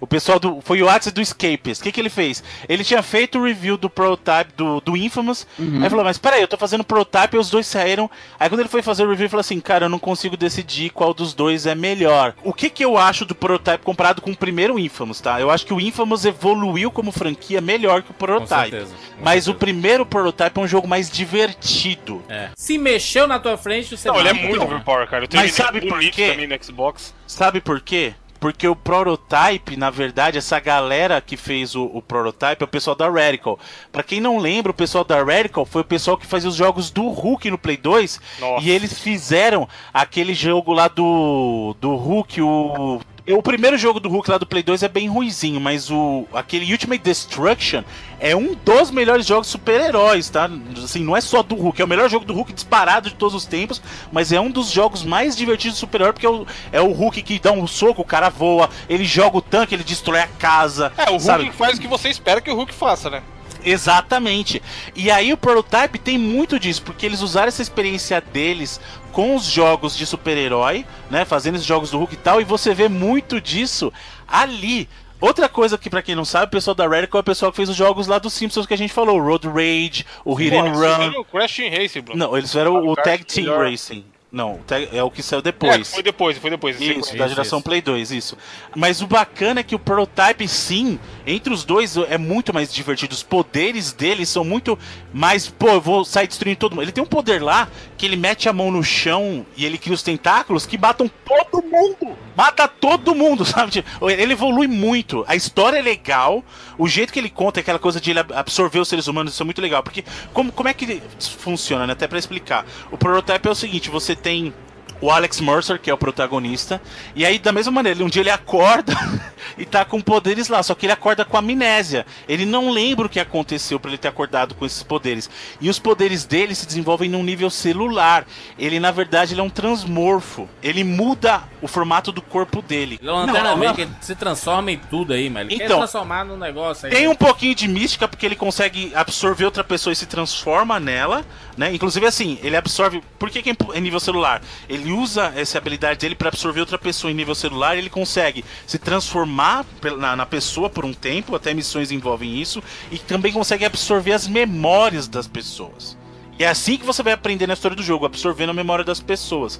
O 0.00 0.06
pessoal 0.06 0.38
do. 0.38 0.60
Foi 0.60 0.82
o 0.82 0.88
Axis 0.88 1.12
do 1.12 1.20
Escapist. 1.20 1.80
O 1.80 1.84
que, 1.84 1.92
que 1.92 2.00
ele 2.00 2.10
fez? 2.10 2.42
Ele 2.68 2.84
tinha 2.84 3.02
feito 3.02 3.38
o 3.38 3.44
review 3.44 3.76
do 3.76 3.88
prototype 3.88 4.52
do, 4.56 4.80
do 4.80 4.96
Infamous. 4.96 5.46
Aí 5.58 5.88
falou, 5.88 6.04
mas 6.04 6.18
peraí, 6.18 6.42
eu 6.42 6.48
tô 6.48 6.56
fazendo 6.56 6.84
prototype 6.84 7.36
e 7.36 7.38
os 7.38 7.50
dois 7.50 7.66
saíram. 7.66 8.10
Aí 8.38 8.48
quando 8.48 8.60
ele 8.60 8.68
foi 8.68 8.82
fazer 8.82 9.04
o 9.04 9.10
review, 9.10 9.24
ele 9.24 9.30
falou 9.30 9.40
assim: 9.40 9.60
Cara, 9.60 9.86
eu 9.86 9.88
não 9.88 9.98
consigo 9.98 10.36
decidir 10.36 10.90
qual 10.90 11.14
dos 11.14 11.34
dois 11.34 11.66
é 11.66 11.74
melhor. 11.74 12.34
O 12.44 12.52
que, 12.52 12.68
que 12.68 12.84
eu 12.84 12.96
acho 12.98 13.24
do 13.24 13.34
prototype 13.34 13.84
comparado 13.84 14.20
com 14.20 14.30
o 14.30 14.36
primeiro 14.36 14.78
Infamous, 14.78 15.20
tá? 15.20 15.40
Eu 15.40 15.50
acho 15.50 15.64
que 15.66 15.74
o 15.74 15.80
Infamous 15.80 16.24
evoluiu 16.24 16.90
como 16.90 17.10
franquia 17.12 17.60
melhor 17.60 18.02
que 18.02 18.10
o 18.10 18.14
prototype. 18.14 18.70
certeza, 18.70 18.94
com 18.94 19.24
mas 19.24 19.48
o 19.48 19.54
primeiro 19.54 20.04
prototype 20.04 20.58
é 20.58 20.62
um 20.62 20.66
jogo 20.66 20.86
mais 20.86 21.10
divertido. 21.10 22.22
É. 22.28 22.50
Se 22.56 22.78
mexeu 22.78 23.26
na 23.26 23.38
tua 23.38 23.56
frente, 23.56 23.96
você 23.96 24.08
Não, 24.08 24.18
ele 24.18 24.28
é 24.28 24.32
muito 24.32 24.62
overpower, 24.62 25.08
cara. 25.08 25.24
Eu 25.24 25.28
Mas 25.32 25.54
terminei 25.54 25.88
sabe 25.88 25.88
por 25.88 26.00
quê? 26.10 26.30
também 26.30 26.46
no 26.46 26.64
Xbox. 26.64 27.14
Sabe 27.26 27.60
por 27.60 27.80
quê? 27.80 28.14
Porque 28.46 28.68
o 28.68 28.76
Prototype, 28.76 29.76
na 29.76 29.90
verdade, 29.90 30.38
essa 30.38 30.60
galera 30.60 31.20
que 31.20 31.36
fez 31.36 31.74
o, 31.74 31.82
o 31.86 32.00
Prototype 32.00 32.62
é 32.62 32.64
o 32.64 32.68
pessoal 32.68 32.94
da 32.94 33.10
Radical. 33.10 33.58
Pra 33.90 34.04
quem 34.04 34.20
não 34.20 34.38
lembra, 34.38 34.70
o 34.70 34.74
pessoal 34.74 35.02
da 35.02 35.20
Radical 35.20 35.66
foi 35.66 35.80
o 35.80 35.84
pessoal 35.84 36.16
que 36.16 36.24
fazia 36.24 36.48
os 36.48 36.54
jogos 36.54 36.88
do 36.88 37.08
Hulk 37.08 37.50
no 37.50 37.58
Play 37.58 37.76
2. 37.76 38.20
Nossa. 38.38 38.64
E 38.64 38.70
eles 38.70 39.00
fizeram 39.00 39.68
aquele 39.92 40.32
jogo 40.32 40.72
lá 40.72 40.86
do, 40.86 41.74
do 41.80 41.96
Hulk, 41.96 42.40
o 42.40 43.00
o 43.34 43.42
primeiro 43.42 43.76
jogo 43.76 43.98
do 43.98 44.08
Hulk 44.08 44.30
lá 44.30 44.38
do 44.38 44.46
Play 44.46 44.62
2 44.62 44.84
é 44.84 44.88
bem 44.88 45.08
ruizinho, 45.08 45.60
mas 45.60 45.90
o 45.90 46.26
aquele 46.32 46.70
Ultimate 46.70 47.02
Destruction 47.02 47.82
é 48.20 48.36
um 48.36 48.54
dos 48.54 48.90
melhores 48.90 49.26
jogos 49.26 49.48
super-heróis, 49.48 50.30
tá? 50.30 50.48
Assim, 50.82 51.00
não 51.00 51.16
é 51.16 51.20
só 51.20 51.42
do 51.42 51.56
Hulk, 51.56 51.80
é 51.80 51.84
o 51.84 51.88
melhor 51.88 52.08
jogo 52.08 52.24
do 52.24 52.32
Hulk 52.32 52.52
disparado 52.52 53.10
de 53.10 53.16
todos 53.16 53.34
os 53.34 53.44
tempos, 53.44 53.82
mas 54.12 54.30
é 54.30 54.40
um 54.40 54.50
dos 54.50 54.70
jogos 54.70 55.02
mais 55.02 55.36
divertidos 55.36 55.74
de 55.74 55.80
super-herói 55.80 56.12
porque 56.12 56.26
é 56.26 56.30
o, 56.30 56.46
é 56.72 56.80
o 56.80 56.92
Hulk 56.92 57.22
que 57.22 57.38
dá 57.38 57.50
um 57.50 57.66
soco, 57.66 58.02
o 58.02 58.04
cara 58.04 58.28
voa, 58.28 58.70
ele 58.88 59.04
joga 59.04 59.38
o 59.38 59.42
tanque, 59.42 59.74
ele 59.74 59.84
destrói 59.84 60.20
a 60.20 60.28
casa. 60.28 60.92
É, 60.96 61.04
o 61.04 61.12
Hulk 61.12 61.24
sabe? 61.24 61.50
faz 61.50 61.78
o 61.78 61.80
que 61.80 61.88
você 61.88 62.08
espera 62.08 62.40
que 62.40 62.50
o 62.50 62.54
Hulk 62.54 62.72
faça, 62.72 63.10
né? 63.10 63.22
Exatamente. 63.66 64.62
E 64.94 65.10
aí 65.10 65.32
o 65.32 65.36
Prototype 65.36 65.98
tem 65.98 66.16
muito 66.16 66.58
disso, 66.58 66.82
porque 66.82 67.04
eles 67.04 67.20
usaram 67.20 67.48
essa 67.48 67.60
experiência 67.60 68.20
deles 68.20 68.80
com 69.12 69.34
os 69.34 69.44
jogos 69.44 69.96
de 69.96 70.06
super-herói, 70.06 70.86
né, 71.10 71.24
fazendo 71.24 71.56
esses 71.56 71.66
jogos 71.66 71.90
do 71.90 71.98
Hulk 71.98 72.14
e 72.14 72.18
tal, 72.18 72.40
e 72.40 72.44
você 72.44 72.72
vê 72.72 72.88
muito 72.88 73.40
disso 73.40 73.92
ali. 74.28 74.88
Outra 75.18 75.48
coisa 75.48 75.78
que, 75.78 75.88
pra 75.88 76.02
quem 76.02 76.14
não 76.14 76.26
sabe, 76.26 76.46
o 76.46 76.50
pessoal 76.50 76.74
da 76.74 76.86
Radical 76.86 77.18
é 77.18 77.22
o 77.22 77.24
pessoal 77.24 77.50
que 77.50 77.56
fez 77.56 77.70
os 77.70 77.76
jogos 77.76 78.06
lá 78.06 78.18
dos 78.18 78.34
Simpsons 78.34 78.66
que 78.66 78.74
a 78.74 78.78
gente 78.78 78.92
falou, 78.92 79.18
o 79.18 79.24
Road 79.24 79.48
Rage, 79.48 80.04
o 80.24 80.34
Hit 80.34 80.50
Porra, 80.50 80.62
and 80.62 80.66
eles 80.68 80.78
Run. 80.78 80.94
fizeram 80.94 81.20
o 81.20 81.24
Crash 81.24 81.58
Racing, 81.58 82.00
Bruno. 82.02 82.18
Não, 82.18 82.36
eles 82.36 82.50
fizeram 82.50 82.86
o, 82.86 82.94
Kart 82.94 83.06
Tag 83.06 83.24
Team 83.24 83.46
melhor. 83.46 83.70
Racing. 83.70 84.04
Não, 84.36 84.60
é 84.92 85.02
o 85.02 85.10
que 85.10 85.22
saiu 85.22 85.38
É, 85.38 85.42
depois. 85.42 85.90
foi 85.90 86.02
depois, 86.02 86.36
foi 86.36 86.50
depois. 86.50 86.78
Isso, 86.78 87.14
é. 87.14 87.16
da 87.16 87.26
geração 87.26 87.62
Play 87.62 87.80
2, 87.80 88.10
isso. 88.10 88.36
Mas 88.76 89.00
o 89.00 89.06
bacana 89.06 89.60
é 89.60 89.62
que 89.62 89.74
o 89.74 89.78
Prototype, 89.78 90.46
sim, 90.46 90.98
entre 91.26 91.50
os 91.50 91.64
dois 91.64 91.96
é 91.96 92.18
muito 92.18 92.52
mais 92.52 92.70
divertido. 92.70 93.14
Os 93.14 93.22
poderes 93.22 93.94
dele 93.94 94.26
são 94.26 94.44
muito 94.44 94.78
mais. 95.10 95.48
Pô, 95.48 95.68
eu 95.68 95.80
vou 95.80 96.04
sair 96.04 96.26
destruindo 96.26 96.58
todo 96.58 96.72
mundo. 96.72 96.82
Ele 96.82 96.92
tem 96.92 97.02
um 97.02 97.06
poder 97.06 97.42
lá 97.42 97.66
que 97.96 98.04
ele 98.06 98.16
mete 98.16 98.48
a 98.48 98.52
mão 98.52 98.70
no 98.70 98.82
chão 98.84 99.44
e 99.56 99.64
ele 99.64 99.78
cria 99.78 99.94
os 99.94 100.02
tentáculos 100.02 100.66
que 100.66 100.76
matam 100.76 101.10
todo 101.24 101.64
mundo. 101.64 102.16
Mata 102.36 102.68
todo 102.68 103.14
mundo, 103.14 103.44
sabe? 103.46 103.70
Tipo, 103.72 104.10
Ele 104.10 104.32
evolui 104.34 104.66
muito. 104.66 105.24
A 105.26 105.34
história 105.34 105.78
é 105.78 105.82
legal. 105.82 106.44
O 106.76 106.86
jeito 106.86 107.12
que 107.12 107.18
ele 107.18 107.30
conta, 107.30 107.60
aquela 107.60 107.78
coisa 107.78 107.98
de 108.00 108.10
ele 108.10 108.18
ab- 108.20 108.32
absorver 108.34 108.78
os 108.78 108.88
seres 108.88 109.06
humanos, 109.06 109.32
isso 109.32 109.42
é 109.42 109.44
muito 109.46 109.60
legal. 109.62 109.82
Porque 109.82 110.04
como, 110.34 110.52
como 110.52 110.68
é 110.68 110.74
que 110.74 111.00
funciona, 111.38 111.86
né? 111.86 111.94
Até 111.94 112.06
pra 112.06 112.18
explicar. 112.18 112.66
O 112.90 112.98
Prototype 112.98 113.48
é 113.48 113.50
o 113.50 113.54
seguinte: 113.54 113.88
você 113.88 114.14
tem 114.14 114.52
o 115.00 115.10
Alex 115.10 115.40
Mercer, 115.40 115.78
que 115.78 115.90
é 115.90 115.94
o 115.94 115.98
protagonista. 115.98 116.80
E 117.14 117.24
aí, 117.24 117.38
da 117.38 117.52
mesma 117.52 117.72
maneira, 117.72 118.02
um 118.04 118.08
dia 118.08 118.22
ele 118.22 118.30
acorda 118.30 118.94
e 119.58 119.64
tá 119.64 119.84
com 119.84 120.00
poderes 120.00 120.48
lá, 120.48 120.62
só 120.62 120.74
que 120.74 120.86
ele 120.86 120.92
acorda 120.92 121.24
com 121.24 121.36
amnésia. 121.36 122.06
Ele 122.28 122.44
não 122.44 122.70
lembra 122.70 123.06
o 123.06 123.08
que 123.08 123.20
aconteceu 123.20 123.78
pra 123.78 123.90
ele 123.90 123.98
ter 123.98 124.08
acordado 124.08 124.54
com 124.54 124.64
esses 124.64 124.82
poderes. 124.82 125.28
E 125.60 125.68
os 125.68 125.78
poderes 125.78 126.24
dele 126.24 126.54
se 126.54 126.66
desenvolvem 126.66 127.08
num 127.08 127.22
nível 127.22 127.50
celular. 127.50 128.26
Ele, 128.58 128.80
na 128.80 128.90
verdade, 128.90 129.34
ele 129.34 129.40
é 129.40 129.44
um 129.44 129.50
transmorfo. 129.50 130.48
Ele 130.62 130.82
muda 130.82 131.42
o 131.60 131.68
formato 131.68 132.10
do 132.12 132.22
corpo 132.22 132.62
dele. 132.62 132.98
Ele 133.00 133.08
é 133.08 133.12
uma 133.12 133.24
lanterna 133.26 133.56
verde 133.56 133.86
que 133.86 134.04
se 134.04 134.14
transforma 134.14 134.70
em 134.70 134.78
tudo 134.78 135.12
aí, 135.12 135.28
mas 135.28 135.46
ele 135.46 135.58
quer 135.58 135.64
Então, 135.64 135.78
transformar 135.78 136.24
num 136.24 136.36
negócio 136.36 136.86
aí. 136.86 136.92
Tem 136.92 137.08
um 137.08 137.14
pouquinho 137.14 137.54
de 137.54 137.68
mística 137.68 138.08
porque 138.08 138.24
ele 138.24 138.36
consegue 138.36 138.92
absorver 138.94 139.44
outra 139.44 139.64
pessoa 139.64 139.92
e 139.92 139.96
se 139.96 140.06
transforma 140.06 140.78
nela, 140.80 141.24
né? 141.56 141.72
Inclusive 141.74 142.06
assim, 142.06 142.38
ele 142.42 142.56
absorve. 142.56 143.02
Por 143.18 143.30
que, 143.30 143.42
que 143.42 143.50
é 143.50 143.56
é 143.74 143.80
nível 143.80 144.00
celular? 144.00 144.42
Ele 144.68 144.85
usa 144.92 145.32
essa 145.36 145.58
habilidade 145.58 146.00
dele 146.00 146.14
para 146.14 146.28
absorver 146.28 146.60
outra 146.60 146.78
pessoa 146.78 147.10
em 147.10 147.14
nível 147.14 147.34
celular. 147.34 147.76
e 147.76 147.78
Ele 147.78 147.90
consegue 147.90 148.44
se 148.66 148.78
transformar 148.78 149.64
na, 149.98 150.16
na 150.16 150.26
pessoa 150.26 150.68
por 150.68 150.84
um 150.84 150.92
tempo, 150.92 151.34
até 151.34 151.52
missões 151.54 151.90
envolvem 151.90 152.40
isso, 152.40 152.62
e 152.90 152.98
também 152.98 153.32
consegue 153.32 153.64
absorver 153.64 154.12
as 154.12 154.26
memórias 154.26 155.08
das 155.08 155.26
pessoas. 155.26 155.96
E 156.38 156.44
é 156.44 156.48
assim 156.48 156.76
que 156.76 156.84
você 156.84 157.02
vai 157.02 157.12
aprender 157.14 157.46
na 157.46 157.54
história 157.54 157.76
do 157.76 157.82
jogo, 157.82 158.04
absorvendo 158.04 158.50
a 158.50 158.54
memória 158.54 158.84
das 158.84 159.00
pessoas. 159.00 159.58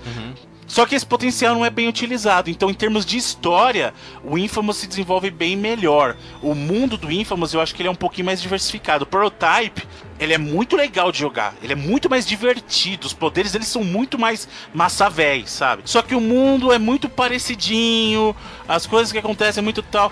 Só 0.66 0.84
que 0.84 0.94
esse 0.94 1.06
potencial 1.06 1.54
não 1.54 1.64
é 1.64 1.70
bem 1.70 1.88
utilizado. 1.88 2.50
Então, 2.50 2.68
em 2.68 2.74
termos 2.74 3.06
de 3.06 3.16
história, 3.16 3.94
o 4.24 4.36
Infamous 4.36 4.78
se 4.78 4.86
desenvolve 4.86 5.30
bem 5.30 5.56
melhor. 5.56 6.16
O 6.42 6.54
mundo 6.54 6.98
do 6.98 7.10
Infamous, 7.10 7.54
eu 7.54 7.60
acho 7.60 7.74
que 7.74 7.82
ele 7.82 7.88
é 7.88 7.92
um 7.92 7.94
pouquinho 7.94 8.26
mais 8.26 8.42
diversificado. 8.42 9.04
O 9.04 9.06
Prototype, 9.06 9.86
ele 10.18 10.32
é 10.32 10.38
muito 10.38 10.76
legal 10.76 11.10
de 11.12 11.18
jogar. 11.18 11.54
Ele 11.62 11.72
é 11.72 11.76
muito 11.76 12.08
mais 12.08 12.26
divertido. 12.26 13.06
Os 13.06 13.12
poderes, 13.12 13.54
eles 13.54 13.68
são 13.68 13.84
muito 13.84 14.18
mais 14.18 14.48
massa 14.74 15.08
véi, 15.10 15.44
sabe? 15.46 15.82
Só 15.84 16.02
que 16.02 16.14
o 16.14 16.20
mundo 16.20 16.72
é 16.72 16.78
muito 16.78 17.08
parecidinho. 17.08 18.34
As 18.68 18.86
coisas 18.86 19.12
que 19.12 19.18
acontecem 19.18 19.60
é 19.60 19.64
muito 19.64 19.82
tal. 19.82 20.10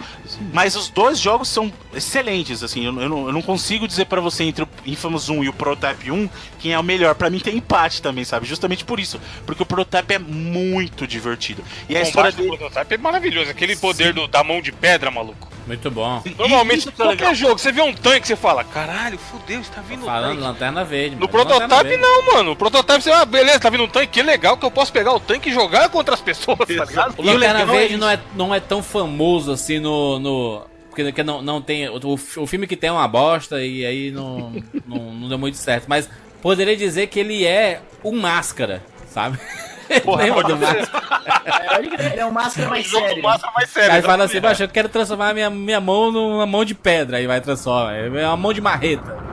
Mas 0.53 0.77
os 0.77 0.89
dois 0.89 1.19
jogos 1.19 1.49
são 1.49 1.73
excelentes, 1.95 2.63
assim. 2.63 2.85
Eu, 2.85 3.01
eu 3.01 3.09
não, 3.09 3.27
eu 3.27 3.33
não 3.33 3.43
consigo 3.43 3.87
dizer 3.89 4.07
pra 4.07 4.21
você 4.21 4.45
entre 4.45 4.65
o 4.65 4.69
Infamous 4.87 5.29
1 5.29 5.45
e 5.45 5.49
o 5.49 5.53
Prototype 5.53 6.11
1 6.11 6.29
quem 6.59 6.73
é 6.73 6.79
o 6.79 6.83
melhor. 6.83 7.15
Pra 7.15 7.29
mim 7.31 7.39
tem 7.41 7.57
empate 7.57 8.01
também, 8.01 8.25
sabe? 8.25 8.47
Justamente 8.47 8.85
por 8.85 8.99
isso. 9.01 9.21
Porque 9.47 9.63
o 9.63 9.67
Prototype 9.67 10.15
é 10.15 10.19
muito 10.19 11.07
divertido. 11.07 11.63
E 11.89 11.97
a 11.97 12.01
O 12.01 12.03
história 12.03 12.31
combate 12.33 12.37
do 12.49 12.57
dele... 12.57 12.57
prototype 12.71 12.95
é 12.95 12.99
maravilhoso. 12.99 13.51
Aquele 13.51 13.77
poder 13.77 14.13
do- 14.13 14.27
da 14.29 14.43
mão 14.45 14.61
de 14.61 14.73
pedra, 14.73 15.11
maluco. 15.11 15.54
Muito 15.67 15.91
bom. 15.91 16.23
Normalmente, 16.39 16.81
isso 16.81 16.89
é 16.91 16.93
qualquer 16.93 17.15
legal. 17.15 17.35
jogo, 17.35 17.59
você 17.59 17.73
vê 17.73 17.81
um 17.81 17.95
tanque, 17.95 18.27
você 18.27 18.37
fala, 18.37 18.63
caralho, 18.65 19.19
fudeu, 19.19 19.61
está 19.61 19.81
vindo 19.81 20.03
um 20.03 20.07
Falando 20.07 20.31
tanque. 20.31 20.43
lanterna 20.43 20.85
verde. 20.85 21.17
No 21.17 21.29
prototype 21.29 21.83
verde. 21.83 21.97
não, 21.97 22.35
mano. 22.35 22.51
O 22.53 22.57
prototype 22.57 23.03
você, 23.03 23.11
ah, 23.11 23.25
beleza, 23.25 23.61
tá 23.61 23.71
vindo 23.71 23.85
um 23.85 23.89
tanque, 23.89 24.09
que 24.09 24.23
legal 24.23 24.57
que 24.57 24.65
eu 24.65 24.71
posso 24.71 24.93
pegar 24.93 25.13
o 25.13 25.21
tanque 25.21 25.49
e 25.49 25.53
jogar 25.53 25.89
contra 25.89 26.15
as 26.15 26.21
pessoas, 26.21 26.59
tá 26.59 26.85
ligado? 26.85 27.15
O 27.17 27.25
E 27.25 27.29
o 27.29 27.33
Lanterna 27.35 27.61
é 27.61 27.65
Verde 27.67 27.97
não, 27.97 28.11
é, 28.11 28.21
não 28.35 28.55
é 28.55 28.61
tão 28.61 28.83
famoso 28.83 29.53
assim 29.53 29.79
no. 29.79 30.19
no 30.19 30.63
porque 30.91 31.25
não, 31.25 31.43
não 31.43 31.61
tem. 31.61 31.89
O, 31.89 31.99
o 32.15 32.47
filme 32.47 32.67
que 32.67 32.77
tem 32.77 32.89
é 32.89 32.93
uma 32.93 33.09
bosta 33.09 33.61
e 33.65 33.85
aí 33.85 34.11
não, 34.13 34.53
não, 34.87 35.13
não 35.13 35.29
deu 35.29 35.39
muito 35.39 35.57
certo. 35.57 35.87
Mas 35.89 36.09
poderia 36.41 36.77
dizer 36.77 37.09
que 37.09 37.19
ele 37.19 37.45
é 37.45 37.81
o 38.03 38.13
máscara, 38.13 38.81
sabe? 39.09 39.39
Lembra 40.17 40.43
do 40.45 40.57
máscara? 40.57 42.13
Ele 42.13 42.21
é 42.21 42.27
um 42.27 42.31
máscara 42.31 42.69
mais 42.69 42.91
sério. 42.91 43.23
massa 43.23 43.51
mais 43.55 43.77
Aí 43.77 43.85
sério. 43.85 44.03
fala 44.03 44.25
assim, 44.25 44.41
baixo, 44.41 44.63
eu 44.63 44.69
quero 44.69 44.89
transformar 44.89 45.35
minha, 45.35 45.51
minha 45.51 45.81
mão 45.81 46.11
numa 46.11 46.47
mão 46.47 46.65
de 46.65 46.75
pedra. 46.75 47.19
Aí 47.19 47.27
vai 47.27 47.41
transformar. 47.41 47.95
É 47.95 48.27
uma 48.27 48.37
mão 48.37 48.53
de 48.53 48.61
marreta. 48.61 49.25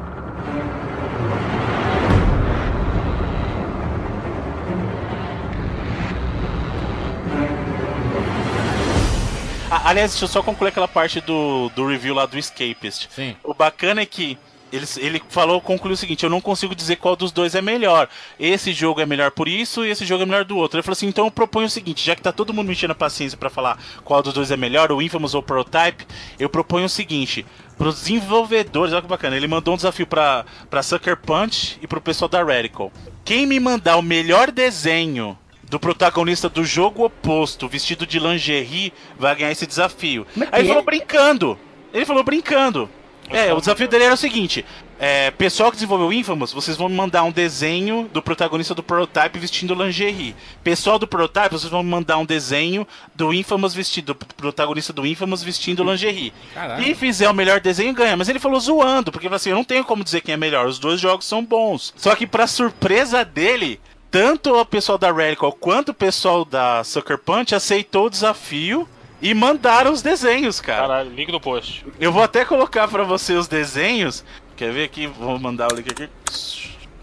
Ah, 9.73 9.89
aliás, 9.89 10.11
deixa 10.11 10.25
eu 10.25 10.29
só 10.29 10.43
concluir 10.43 10.69
aquela 10.69 10.87
parte 10.87 11.21
do, 11.21 11.69
do 11.69 11.87
review 11.87 12.13
lá 12.13 12.25
do 12.25 12.37
Escapist. 12.37 13.07
Sim. 13.09 13.37
O 13.41 13.53
bacana 13.53 14.01
é 14.01 14.05
que 14.05 14.37
ele, 14.71 14.85
ele 14.97 15.21
falou, 15.29 15.59
concluiu 15.59 15.93
o 15.93 15.97
seguinte: 15.97 16.23
eu 16.23 16.29
não 16.29 16.41
consigo 16.41 16.73
dizer 16.73 16.95
qual 16.95 17.15
dos 17.15 17.31
dois 17.31 17.55
é 17.55 17.61
melhor. 17.61 18.07
Esse 18.39 18.73
jogo 18.73 19.01
é 19.01 19.05
melhor 19.05 19.31
por 19.31 19.47
isso 19.47 19.85
e 19.85 19.89
esse 19.89 20.05
jogo 20.05 20.23
é 20.23 20.25
melhor 20.25 20.45
do 20.45 20.57
outro. 20.57 20.77
Ele 20.77 20.83
falou 20.83 20.93
assim: 20.93 21.07
então 21.07 21.25
eu 21.25 21.31
proponho 21.31 21.67
o 21.67 21.69
seguinte: 21.69 22.05
já 22.05 22.15
que 22.15 22.21
tá 22.21 22.31
todo 22.31 22.53
mundo 22.53 22.67
me 22.67 22.73
enchendo 22.73 22.93
a 22.93 22.95
paciência 22.95 23.37
pra 23.37 23.49
falar 23.49 23.77
qual 24.03 24.21
dos 24.23 24.33
dois 24.33 24.51
é 24.51 24.57
melhor, 24.57 24.91
o 24.91 25.01
Infamous 25.01 25.33
ou 25.33 25.41
o 25.41 25.43
Prototype, 25.43 26.05
eu 26.39 26.49
proponho 26.49 26.85
o 26.85 26.89
seguinte. 26.89 27.45
Pros 27.77 27.95
desenvolvedores, 28.01 28.93
olha 28.93 29.01
que 29.01 29.07
bacana, 29.07 29.35
ele 29.35 29.47
mandou 29.47 29.73
um 29.73 29.77
desafio 29.77 30.05
pra, 30.05 30.45
pra 30.69 30.83
Sucker 30.83 31.17
Punch 31.17 31.79
e 31.81 31.87
pro 31.87 31.99
pessoal 31.99 32.29
da 32.29 32.43
Radical. 32.43 32.91
Quem 33.25 33.47
me 33.47 33.59
mandar 33.59 33.97
o 33.97 34.03
melhor 34.03 34.51
desenho 34.51 35.37
do 35.63 35.79
protagonista 35.79 36.49
do 36.49 36.63
jogo 36.63 37.05
oposto, 37.05 37.67
vestido 37.67 38.05
de 38.05 38.19
lingerie, 38.19 38.93
vai 39.17 39.35
ganhar 39.35 39.51
esse 39.51 39.65
desafio. 39.65 40.27
Aí 40.51 40.61
ele 40.61 40.67
falou 40.67 40.83
brincando. 40.83 41.57
Ele 41.93 42.05
falou 42.05 42.23
brincando. 42.23 42.89
É, 43.31 43.53
o 43.53 43.59
desafio 43.59 43.87
dele 43.87 44.05
era 44.05 44.13
o 44.13 44.17
seguinte: 44.17 44.65
é, 44.99 45.31
pessoal 45.31 45.71
que 45.71 45.77
desenvolveu 45.77 46.13
Infamous, 46.13 46.53
vocês 46.53 46.77
vão 46.77 46.87
me 46.87 46.95
mandar 46.95 47.23
um 47.23 47.31
desenho 47.31 48.09
do 48.13 48.21
protagonista 48.21 48.75
do 48.75 48.83
Prototype 48.83 49.39
vestindo 49.39 49.73
lingerie. 49.73 50.35
Pessoal 50.63 50.99
do 50.99 51.07
Prototype, 51.07 51.53
vocês 51.53 51.71
vão 51.71 51.81
me 51.81 51.89
mandar 51.89 52.17
um 52.17 52.25
desenho 52.25 52.87
do 53.15 53.33
Infamous 53.33 53.73
vestido, 53.73 54.13
do 54.13 54.25
protagonista 54.35 54.93
do 54.93 55.05
Infamous 55.05 55.41
vestindo 55.41 55.83
lingerie. 55.83 56.33
Caralho. 56.53 56.83
Quem 56.83 56.93
fizer 56.93 57.29
o 57.29 57.33
melhor 57.33 57.59
desenho 57.59 57.93
ganha. 57.93 58.15
Mas 58.15 58.29
ele 58.29 58.37
falou 58.37 58.59
zoando, 58.59 59.11
porque 59.11 59.27
assim: 59.27 59.49
eu 59.49 59.55
não 59.55 59.63
tenho 59.63 59.83
como 59.85 60.03
dizer 60.03 60.21
quem 60.21 60.33
é 60.33 60.37
melhor. 60.37 60.67
Os 60.67 60.77
dois 60.77 60.99
jogos 60.99 61.25
são 61.25 61.43
bons. 61.43 61.93
Só 61.97 62.15
que, 62.15 62.27
pra 62.27 62.45
surpresa 62.45 63.25
dele, 63.25 63.79
tanto 64.11 64.53
o 64.53 64.65
pessoal 64.65 64.97
da 64.97 65.11
Radical 65.11 65.53
quanto 65.53 65.89
o 65.89 65.93
pessoal 65.93 66.43
da 66.43 66.83
Sucker 66.83 67.17
Punch 67.17 67.55
aceitou 67.55 68.07
o 68.07 68.09
desafio 68.09 68.87
e 69.21 69.33
mandaram 69.33 69.91
os 69.91 70.01
desenhos, 70.01 70.59
cara. 70.59 70.81
Caralho, 70.81 71.11
link 71.11 71.31
no 71.31 71.39
post. 71.39 71.85
Eu 71.99 72.11
vou 72.11 72.23
até 72.23 72.43
colocar 72.43 72.87
pra 72.87 73.03
você 73.03 73.33
os 73.33 73.47
desenhos. 73.47 74.25
Quer 74.55 74.71
ver 74.73 74.85
aqui? 74.85 75.07
Vou 75.07 75.37
mandar 75.39 75.71
o 75.71 75.75
link 75.75 75.89
aqui. 75.91 76.09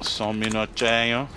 Só 0.00 0.30
um 0.30 0.32
minutinho. 0.32 1.28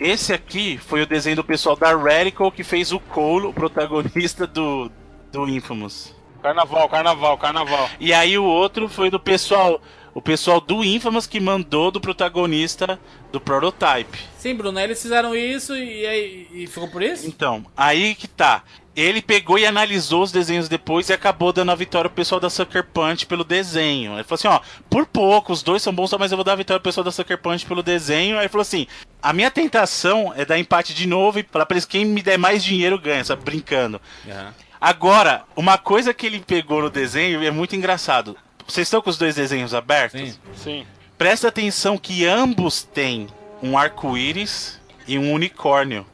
Esse 0.00 0.32
aqui 0.32 0.78
foi 0.78 1.02
o 1.02 1.06
desenho 1.06 1.36
do 1.36 1.44
pessoal 1.44 1.76
da 1.76 1.94
Radical 1.94 2.50
que 2.50 2.64
fez 2.64 2.90
o 2.90 2.98
Cole, 2.98 3.46
o 3.46 3.52
protagonista 3.52 4.46
do, 4.46 4.90
do 5.30 5.46
Infamous. 5.46 6.14
Carnaval, 6.42 6.88
carnaval, 6.88 7.36
carnaval. 7.36 7.90
E 8.00 8.14
aí 8.14 8.38
o 8.38 8.44
outro 8.44 8.88
foi 8.88 9.10
do 9.10 9.20
pessoal, 9.20 9.78
o 10.14 10.22
pessoal 10.22 10.58
do 10.58 10.82
Infamous 10.82 11.26
que 11.26 11.38
mandou 11.38 11.90
do 11.90 12.00
protagonista 12.00 12.98
do 13.30 13.38
Prototype. 13.38 14.18
Sim, 14.38 14.54
Bruno, 14.54 14.80
eles 14.80 15.02
fizeram 15.02 15.36
isso 15.36 15.76
e, 15.76 16.06
aí 16.06 16.48
e 16.50 16.66
ficou 16.66 16.88
por 16.88 17.02
isso? 17.02 17.26
Então, 17.26 17.66
aí 17.76 18.14
que 18.14 18.26
tá. 18.26 18.64
Ele 18.94 19.22
pegou 19.22 19.58
e 19.58 19.64
analisou 19.64 20.22
os 20.22 20.32
desenhos 20.32 20.68
depois 20.68 21.08
e 21.08 21.12
acabou 21.12 21.52
dando 21.52 21.70
a 21.70 21.76
vitória 21.76 22.10
pro 22.10 22.16
pessoal 22.16 22.40
da 22.40 22.50
Sucker 22.50 22.84
Punch 22.84 23.24
pelo 23.24 23.44
desenho. 23.44 24.14
Ele 24.14 24.24
falou 24.24 24.34
assim, 24.34 24.48
ó, 24.48 24.60
por 24.90 25.06
pouco, 25.06 25.52
os 25.52 25.62
dois 25.62 25.80
são 25.80 25.94
bons, 25.94 26.12
mas 26.18 26.32
eu 26.32 26.36
vou 26.36 26.44
dar 26.44 26.52
a 26.52 26.56
vitória 26.56 26.80
pro 26.80 26.88
pessoal 26.88 27.04
da 27.04 27.12
Sucker 27.12 27.38
Punch 27.38 27.64
pelo 27.64 27.82
desenho. 27.82 28.36
Aí 28.36 28.42
ele 28.42 28.48
falou 28.48 28.62
assim, 28.62 28.86
a 29.22 29.32
minha 29.32 29.50
tentação 29.50 30.34
é 30.36 30.44
dar 30.44 30.58
empate 30.58 30.92
de 30.92 31.06
novo 31.06 31.38
e 31.38 31.46
falar 31.48 31.66
pra 31.66 31.76
eles 31.76 31.84
quem 31.84 32.04
me 32.04 32.20
der 32.20 32.36
mais 32.36 32.64
dinheiro 32.64 32.98
ganha, 32.98 33.24
sabe, 33.24 33.44
brincando. 33.44 34.00
Aham. 34.28 34.52
Agora, 34.80 35.44
uma 35.54 35.76
coisa 35.76 36.14
que 36.14 36.26
ele 36.26 36.40
pegou 36.40 36.80
no 36.80 36.88
desenho 36.88 37.44
é 37.44 37.50
muito 37.50 37.76
engraçado. 37.76 38.36
Vocês 38.66 38.86
estão 38.86 39.02
com 39.02 39.10
os 39.10 39.18
dois 39.18 39.34
desenhos 39.34 39.74
abertos? 39.74 40.18
Sim. 40.18 40.34
Sim. 40.56 40.86
Presta 41.18 41.48
atenção 41.48 41.98
que 41.98 42.24
ambos 42.24 42.82
têm 42.82 43.26
um 43.62 43.76
arco-íris 43.76 44.80
e 45.06 45.18
um 45.18 45.32
unicórnio. 45.32 46.06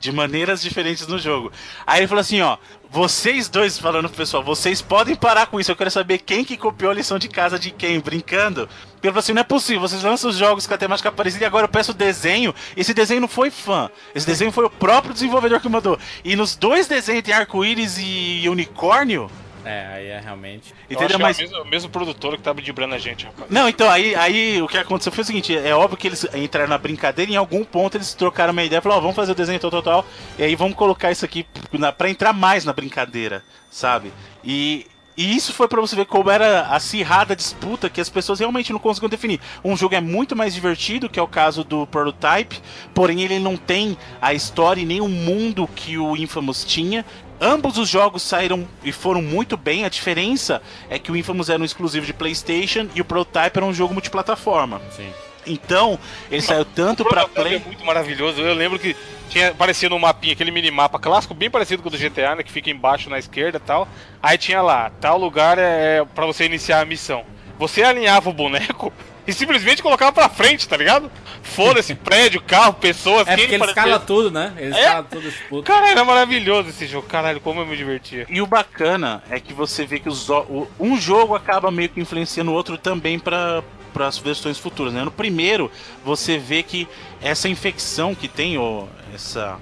De 0.00 0.10
maneiras 0.10 0.62
diferentes 0.62 1.06
no 1.06 1.18
jogo. 1.18 1.52
Aí 1.86 2.00
ele 2.00 2.08
falou 2.08 2.20
assim, 2.20 2.40
ó. 2.40 2.56
Vocês 2.92 3.48
dois, 3.48 3.78
falando 3.78 4.08
pro 4.08 4.16
pessoal, 4.16 4.42
vocês 4.42 4.82
podem 4.82 5.14
parar 5.14 5.46
com 5.46 5.60
isso. 5.60 5.70
Eu 5.70 5.76
quero 5.76 5.92
saber 5.92 6.18
quem 6.18 6.44
que 6.44 6.56
copiou 6.56 6.90
a 6.90 6.94
lição 6.94 7.20
de 7.20 7.28
casa 7.28 7.56
de 7.56 7.70
quem, 7.70 8.00
brincando. 8.00 8.62
Ele 8.62 9.12
falou 9.12 9.18
assim, 9.20 9.32
não 9.32 9.42
é 9.42 9.44
possível, 9.44 9.80
vocês 9.80 10.02
lançam 10.02 10.28
os 10.28 10.36
jogos 10.36 10.66
com 10.66 10.74
a 10.74 10.78
temática 10.78 11.12
parecida 11.12 11.44
e 11.44 11.46
agora 11.46 11.66
eu 11.66 11.68
peço 11.68 11.94
desenho. 11.94 12.52
Esse 12.76 12.92
desenho 12.92 13.20
não 13.20 13.28
foi 13.28 13.48
fã. 13.50 13.88
Esse 14.12 14.26
desenho 14.26 14.50
foi 14.50 14.64
o 14.64 14.70
próprio 14.70 15.14
desenvolvedor 15.14 15.60
que 15.60 15.68
mandou. 15.68 15.98
E 16.24 16.34
nos 16.34 16.56
dois 16.56 16.88
desenhos 16.88 17.22
tem 17.22 17.32
arco-íris 17.32 17.96
e 17.98 18.48
unicórnio. 18.48 19.30
É, 19.64 19.86
aí 19.92 20.06
é 20.06 20.20
realmente. 20.20 20.74
Eu 20.88 20.96
Entendeu? 20.96 21.18
Mas 21.18 21.38
é 21.38 21.44
o 21.44 21.48
mesmo, 21.48 21.62
o 21.62 21.68
mesmo 21.68 21.90
produtor 21.90 22.36
que 22.36 22.42
tá 22.42 22.52
ludibrando 22.52 22.94
a 22.94 22.98
gente, 22.98 23.26
rapaz. 23.26 23.50
Não, 23.50 23.68
então, 23.68 23.88
aí, 23.90 24.14
aí 24.14 24.62
o 24.62 24.68
que 24.68 24.78
aconteceu 24.78 25.12
foi 25.12 25.22
o 25.22 25.26
seguinte: 25.26 25.56
é 25.56 25.74
óbvio 25.74 25.96
que 25.96 26.06
eles 26.06 26.26
entraram 26.34 26.68
na 26.68 26.78
brincadeira 26.78 27.30
e 27.30 27.34
em 27.34 27.36
algum 27.36 27.64
ponto 27.64 27.96
eles 27.96 28.14
trocaram 28.14 28.52
uma 28.52 28.62
ideia 28.62 28.78
e 28.78 28.82
falaram, 28.82 28.98
ó, 28.98 29.02
vamos 29.02 29.16
fazer 29.16 29.32
o 29.32 29.34
desenho 29.34 29.60
tal, 29.60 29.70
tal, 29.70 29.82
tal, 29.82 30.06
e 30.38 30.42
aí 30.42 30.54
vamos 30.54 30.76
colocar 30.76 31.10
isso 31.10 31.24
aqui 31.24 31.46
na, 31.72 31.92
pra 31.92 32.08
entrar 32.08 32.32
mais 32.32 32.64
na 32.64 32.72
brincadeira, 32.72 33.42
sabe? 33.70 34.12
E. 34.44 34.86
E 35.16 35.36
isso 35.36 35.52
foi 35.52 35.68
pra 35.68 35.80
você 35.82 35.94
ver 35.94 36.06
como 36.06 36.30
era 36.30 36.62
acirrada 36.68 37.34
a 37.34 37.36
disputa 37.36 37.90
que 37.90 38.00
as 38.00 38.08
pessoas 38.08 38.38
realmente 38.38 38.72
não 38.72 38.78
conseguiam 38.78 39.10
definir. 39.10 39.38
Um 39.62 39.76
jogo 39.76 39.94
é 39.94 40.00
muito 40.00 40.34
mais 40.34 40.54
divertido, 40.54 41.10
que 41.10 41.18
é 41.18 41.22
o 41.22 41.28
caso 41.28 41.62
do 41.62 41.86
Prototype, 41.86 42.58
porém 42.94 43.20
ele 43.20 43.38
não 43.38 43.54
tem 43.54 43.98
a 44.22 44.32
história 44.32 44.80
e 44.80 44.86
nem 44.86 45.02
o 45.02 45.08
mundo 45.08 45.68
que 45.74 45.98
o 45.98 46.16
Infamous 46.16 46.64
tinha. 46.64 47.04
Ambos 47.40 47.78
os 47.78 47.88
jogos 47.88 48.22
saíram 48.22 48.68
e 48.84 48.92
foram 48.92 49.22
muito 49.22 49.56
bem. 49.56 49.84
A 49.84 49.88
diferença 49.88 50.60
é 50.90 50.98
que 50.98 51.10
o 51.10 51.16
Infamous 51.16 51.48
era 51.48 51.60
um 51.60 51.64
exclusivo 51.64 52.04
de 52.04 52.12
PlayStation 52.12 52.86
e 52.94 53.00
o 53.00 53.04
Prototype 53.04 53.56
era 53.56 53.64
um 53.64 53.72
jogo 53.72 53.94
multiplataforma. 53.94 54.80
Sim. 54.94 55.10
Então, 55.46 55.98
ele 56.30 56.42
saiu 56.42 56.66
tanto 56.66 57.02
pra 57.02 57.22
Prototype 57.22 57.40
Play. 57.40 57.56
é 57.56 57.58
muito 57.58 57.84
maravilhoso. 57.84 58.42
Eu 58.42 58.54
lembro 58.54 58.78
que 58.78 58.94
tinha 59.30 59.50
aparecia 59.50 59.88
no 59.88 59.98
mapinha 59.98 60.34
aquele 60.34 60.50
minimapa 60.50 60.98
clássico, 60.98 61.32
bem 61.32 61.48
parecido 61.48 61.82
com 61.82 61.88
o 61.88 61.92
do 61.92 61.96
GTA, 61.96 62.34
né? 62.34 62.42
Que 62.42 62.52
fica 62.52 62.68
embaixo 62.68 63.08
na 63.08 63.18
esquerda 63.18 63.56
e 63.56 63.60
tal. 63.60 63.88
Aí 64.22 64.36
tinha 64.36 64.60
lá, 64.60 64.90
tal 65.00 65.18
lugar 65.18 65.56
é 65.58 66.04
para 66.14 66.26
você 66.26 66.44
iniciar 66.44 66.80
a 66.80 66.84
missão. 66.84 67.24
Você 67.58 67.82
alinhava 67.82 68.28
o 68.28 68.32
boneco 68.34 68.92
e 69.26 69.32
simplesmente 69.32 69.82
colocava 69.82 70.12
pra 70.12 70.28
frente, 70.28 70.68
tá 70.68 70.76
ligado? 70.76 71.10
Foda-se, 71.42 71.94
prédio, 71.96 72.40
carro, 72.42 72.74
pessoas, 72.74 73.26
É 73.28 73.36
porque 73.36 73.54
ele 73.54 73.64
escala 73.64 73.98
tudo, 74.00 74.30
né? 74.30 74.52
Ele 74.56 74.74
É? 74.74 74.78
escala 74.80 75.02
tudo 75.04 75.28
esse 75.28 75.42
puto. 75.44 75.62
Cara, 75.64 75.90
era 75.90 76.04
maravilhoso 76.04 76.68
esse 76.70 76.86
jogo. 76.86 77.06
Caralho, 77.06 77.40
como 77.40 77.60
eu 77.60 77.66
me 77.66 77.76
divertia. 77.76 78.26
E 78.28 78.40
o 78.40 78.46
bacana 78.46 79.22
é 79.30 79.38
que 79.40 79.52
você 79.52 79.84
vê 79.86 79.98
que 79.98 80.08
os, 80.08 80.28
o- 80.28 80.66
um 80.78 80.98
jogo 80.98 81.34
acaba 81.34 81.70
meio 81.70 81.88
que 81.88 82.00
influenciando 82.00 82.50
o 82.50 82.54
outro 82.54 82.76
também 82.78 83.18
para 83.18 83.62
para 83.92 84.06
as 84.06 84.16
versões 84.18 84.56
futuras, 84.56 84.92
né? 84.92 85.02
No 85.02 85.10
primeiro, 85.10 85.68
você 86.04 86.38
vê 86.38 86.62
que 86.62 86.86
essa 87.20 87.48
infecção 87.48 88.14
que 88.14 88.28
tem, 88.28 88.56
ou 88.56 88.88
essa 89.12 89.58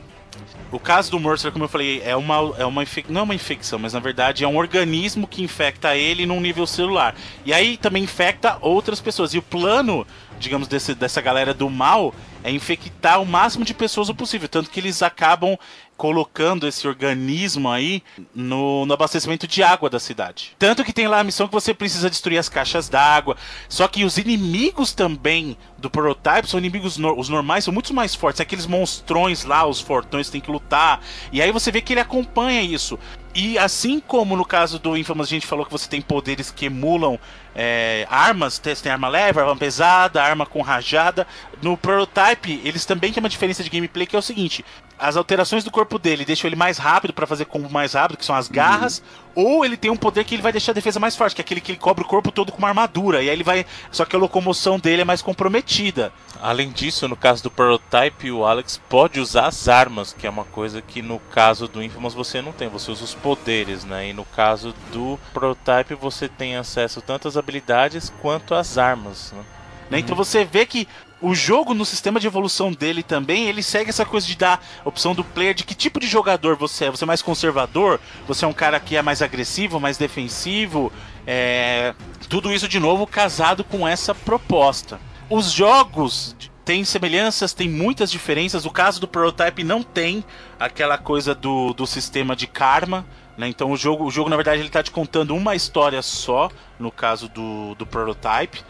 o 0.70 0.78
caso 0.78 1.11
do 1.11 1.19
Mercer, 1.19 1.51
como 1.51 1.65
eu 1.65 1.69
falei, 1.69 2.03
é 2.05 2.15
uma, 2.15 2.55
é 2.59 2.65
uma 2.65 2.82
infec... 2.82 3.11
não 3.11 3.23
é 3.23 3.24
uma 3.24 3.35
infecção, 3.35 3.78
mas 3.78 3.95
na 3.95 4.01
verdade 4.01 4.45
é 4.45 4.49
um 4.49 4.57
organismo 4.57 5.27
que 5.27 5.43
infecta 5.43 5.97
ele 5.97 6.27
num 6.27 6.40
nível 6.40 6.66
celular. 6.66 7.15
E 7.45 7.53
aí 7.53 7.77
também 7.77 8.05
infecta 8.05 8.59
outras 8.61 9.01
pessoas. 9.01 9.32
E 9.32 9.39
o 9.39 9.43
plano, 9.43 10.07
digamos, 10.39 10.69
desse, 10.69 10.95
dessa 10.95 11.20
galera 11.23 11.55
do 11.55 11.70
mal 11.70 12.15
é 12.45 12.51
infectar 12.51 13.20
o 13.20 13.27
máximo 13.27 13.65
de 13.65 13.73
pessoas 13.73 14.09
o 14.09 14.15
possível. 14.15 14.49
Tanto 14.49 14.70
que 14.70 14.78
eles 14.78 15.03
acabam 15.03 15.59
colocando 15.98 16.68
esse 16.68 16.86
organismo 16.86 17.68
aí 17.68 18.04
no, 18.32 18.86
no 18.86 18.94
abastecimento 18.94 19.48
de 19.48 19.64
água 19.64 19.90
da 19.90 19.98
cidade. 19.98 20.54
Tanto 20.56 20.84
que 20.84 20.92
tem 20.92 21.08
lá 21.08 21.18
a 21.18 21.24
missão 21.24 21.48
que 21.48 21.52
você 21.52 21.74
precisa 21.74 22.08
destruir 22.08 22.38
as 22.38 22.48
caixas 22.48 22.88
d'água. 22.88 23.36
Só 23.68 23.88
que 23.88 24.04
os 24.04 24.16
inimigos 24.16 24.92
também 24.92 25.58
do 25.76 25.90
prototype 25.90 26.48
são 26.48 26.58
inimigos 26.58 26.96
no, 26.96 27.18
os 27.18 27.28
normais 27.28 27.64
são 27.64 27.74
muito 27.74 27.92
mais 27.92 28.14
fortes. 28.14 28.40
Aqueles 28.40 28.64
monstrões 28.64 29.44
lá, 29.44 29.66
os 29.66 29.80
fortões 29.80 30.30
tem 30.30 30.40
que 30.40 30.52
lutar. 30.52 31.00
E 31.32 31.42
aí 31.42 31.50
você 31.50 31.72
vê 31.72 31.80
que 31.80 31.92
ele 31.92 32.00
acompanha 32.00 32.62
isso. 32.62 32.96
E 33.34 33.58
assim 33.58 34.00
como 34.00 34.36
no 34.36 34.44
caso 34.44 34.78
do 34.78 34.96
Infamous 34.96 35.26
a 35.26 35.30
gente 35.30 35.46
falou 35.46 35.66
que 35.66 35.72
você 35.72 35.88
tem 35.88 36.00
poderes 36.00 36.50
que 36.50 36.66
emulam 36.66 37.18
é, 37.54 38.06
armas, 38.08 38.58
tem 38.58 38.90
arma 38.90 39.08
leve, 39.08 39.40
arma 39.40 39.56
pesada, 39.56 40.22
arma 40.22 40.46
com 40.46 40.62
rajada. 40.62 41.26
No 41.60 41.76
Prototype, 41.76 42.60
eles 42.64 42.85
também 42.85 43.12
têm 43.12 43.20
uma 43.22 43.28
diferença 43.28 43.64
de 43.64 43.70
gameplay 43.70 44.06
que 44.06 44.14
é 44.14 44.18
o 44.18 44.22
seguinte: 44.22 44.64
as 44.98 45.16
alterações 45.16 45.64
do 45.64 45.70
corpo 45.70 45.98
dele 45.98 46.24
deixam 46.24 46.48
ele 46.48 46.56
mais 46.56 46.78
rápido 46.78 47.12
para 47.12 47.26
fazer 47.26 47.47
combo 47.47 47.68
mais 47.68 47.94
rápido, 47.94 48.16
que 48.16 48.24
são 48.24 48.35
as 48.35 48.48
garras, 48.48 49.02
ou 49.35 49.64
ele 49.64 49.76
tem 49.76 49.90
um 49.90 49.97
poder 49.97 50.24
que 50.24 50.35
ele 50.35 50.43
vai 50.43 50.52
deixar 50.52 50.70
a 50.70 50.74
defesa 50.74 51.01
mais 51.01 51.16
forte, 51.16 51.35
que 51.35 51.40
é 51.40 51.44
aquele 51.44 51.60
que 51.60 51.72
ele 51.72 51.78
cobre 51.78 52.05
o 52.05 52.06
corpo 52.06 52.30
todo 52.30 52.52
com 52.52 52.59
uma 52.59 52.68
armadura, 52.68 53.22
e 53.22 53.28
aí 53.28 53.35
ele 53.35 53.43
vai. 53.43 53.66
Só 53.90 54.05
que 54.05 54.14
a 54.14 54.18
locomoção 54.18 54.78
dele 54.78 55.02
é 55.02 55.05
mais 55.05 55.20
comprometida. 55.20 56.12
Além 56.40 56.70
disso, 56.70 57.09
no 57.09 57.16
caso 57.16 57.43
do 57.43 57.51
Prototype, 57.51 58.30
o 58.30 58.44
Alex 58.44 58.80
pode 58.89 59.18
usar 59.18 59.47
as 59.47 59.68
armas, 59.68 60.12
que 60.12 60.26
é 60.28 60.30
uma 60.30 60.44
coisa 60.44 60.80
que 60.80 61.02
no 61.02 61.18
caso 61.32 61.66
do 61.66 61.82
Infamous 61.82 62.14
você 62.14 62.40
não 62.40 62.52
tem, 62.52 62.68
você 62.68 62.90
usa 62.93 63.02
os 63.02 63.14
poderes, 63.14 63.85
né? 63.85 64.10
E 64.10 64.12
no 64.12 64.24
caso 64.24 64.72
do 64.93 65.18
Prototype 65.32 65.94
você 65.94 66.28
tem 66.28 66.56
acesso 66.56 67.02
tanto 67.02 67.26
às 67.26 67.36
habilidades 67.36 68.12
quanto 68.20 68.55
às 68.55 68.78
armas, 68.78 69.32
né? 69.32 69.44
Né? 69.90 69.98
Então 69.98 70.14
você 70.14 70.44
vê 70.44 70.66
que 70.66 70.86
o 71.20 71.35
jogo, 71.35 71.74
no 71.74 71.85
sistema 71.85 72.20
de 72.20 72.27
evolução 72.27 72.73
dele 72.73 73.03
também, 73.03 73.49
ele 73.49 73.62
segue 73.62 73.90
essa 73.90 74.05
coisa 74.05 74.27
de 74.27 74.36
dar 74.36 74.65
opção 74.85 75.15
do 75.15 75.24
player 75.24 75.53
de 75.53 75.65
que 75.65 75.74
tipo 75.74 75.99
de 75.99 76.07
jogador 76.07 76.57
você 76.57 76.85
é. 76.85 76.90
Você 76.90 77.05
é 77.05 77.07
mais 77.07 77.23
conservador? 77.23 78.01
Você 78.27 78.45
é 78.45 78.49
um 78.49 78.53
cara 78.53 78.78
que 78.78 78.97
é 78.97 79.03
mais 79.03 79.20
agressivo, 79.20 79.81
mais 79.81 79.97
defensivo? 79.97 80.93
É... 81.27 81.95
Tudo 82.28 82.53
isso, 82.53 82.69
de 82.69 82.78
novo, 82.78 83.07
casado 83.07 83.65
com 83.65 83.86
essa 83.86 84.15
proposta. 84.15 85.01
Os 85.28 85.51
jogos 85.51 86.36
têm 86.65 86.85
semelhanças, 86.85 87.53
tem 87.53 87.69
muitas 87.69 88.11
diferenças. 88.11 88.65
O 88.65 88.70
caso 88.70 89.01
do 89.01 89.09
Prototype 89.09 89.65
não 89.65 89.82
tem 89.82 90.24
aquela 90.61 90.99
coisa 90.99 91.35
do, 91.35 91.73
do 91.73 91.86
sistema 91.86 92.36
de 92.36 92.47
karma. 92.47 93.05
Né? 93.39 93.47
Então 93.48 93.70
o 93.70 93.77
jogo, 93.77 94.05
o 94.05 94.10
jogo, 94.10 94.28
na 94.28 94.35
verdade, 94.35 94.59
ele 94.59 94.66
está 94.66 94.82
te 94.82 94.90
contando 94.90 95.35
uma 95.35 95.55
história 95.55 96.02
só, 96.02 96.51
no 96.77 96.90
caso 96.90 97.28
do, 97.28 97.77
do 97.77 97.86
Prototype. 97.86 98.65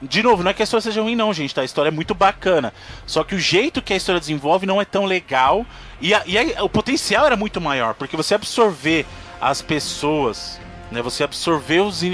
De 0.00 0.22
novo, 0.22 0.44
não 0.44 0.52
é 0.52 0.54
que 0.54 0.62
a 0.62 0.64
história 0.64 0.82
seja 0.82 1.02
ruim, 1.02 1.16
não, 1.16 1.34
gente. 1.34 1.52
Tá? 1.52 1.62
A 1.62 1.64
história 1.64 1.88
é 1.88 1.90
muito 1.90 2.14
bacana. 2.14 2.72
Só 3.04 3.24
que 3.24 3.34
o 3.34 3.40
jeito 3.40 3.82
que 3.82 3.92
a 3.92 3.96
história 3.96 4.20
desenvolve 4.20 4.66
não 4.66 4.80
é 4.80 4.84
tão 4.84 5.04
legal. 5.04 5.66
E, 6.00 6.14
a, 6.14 6.22
e 6.26 6.38
a, 6.38 6.62
o 6.62 6.68
potencial 6.68 7.26
era 7.26 7.36
muito 7.36 7.60
maior, 7.60 7.94
porque 7.94 8.16
você 8.16 8.36
absorver 8.36 9.04
as 9.40 9.60
pessoas. 9.60 10.60
Né, 10.92 11.02
você 11.02 11.24
absorver 11.24 11.80
os, 11.80 12.02
uh, 12.02 12.06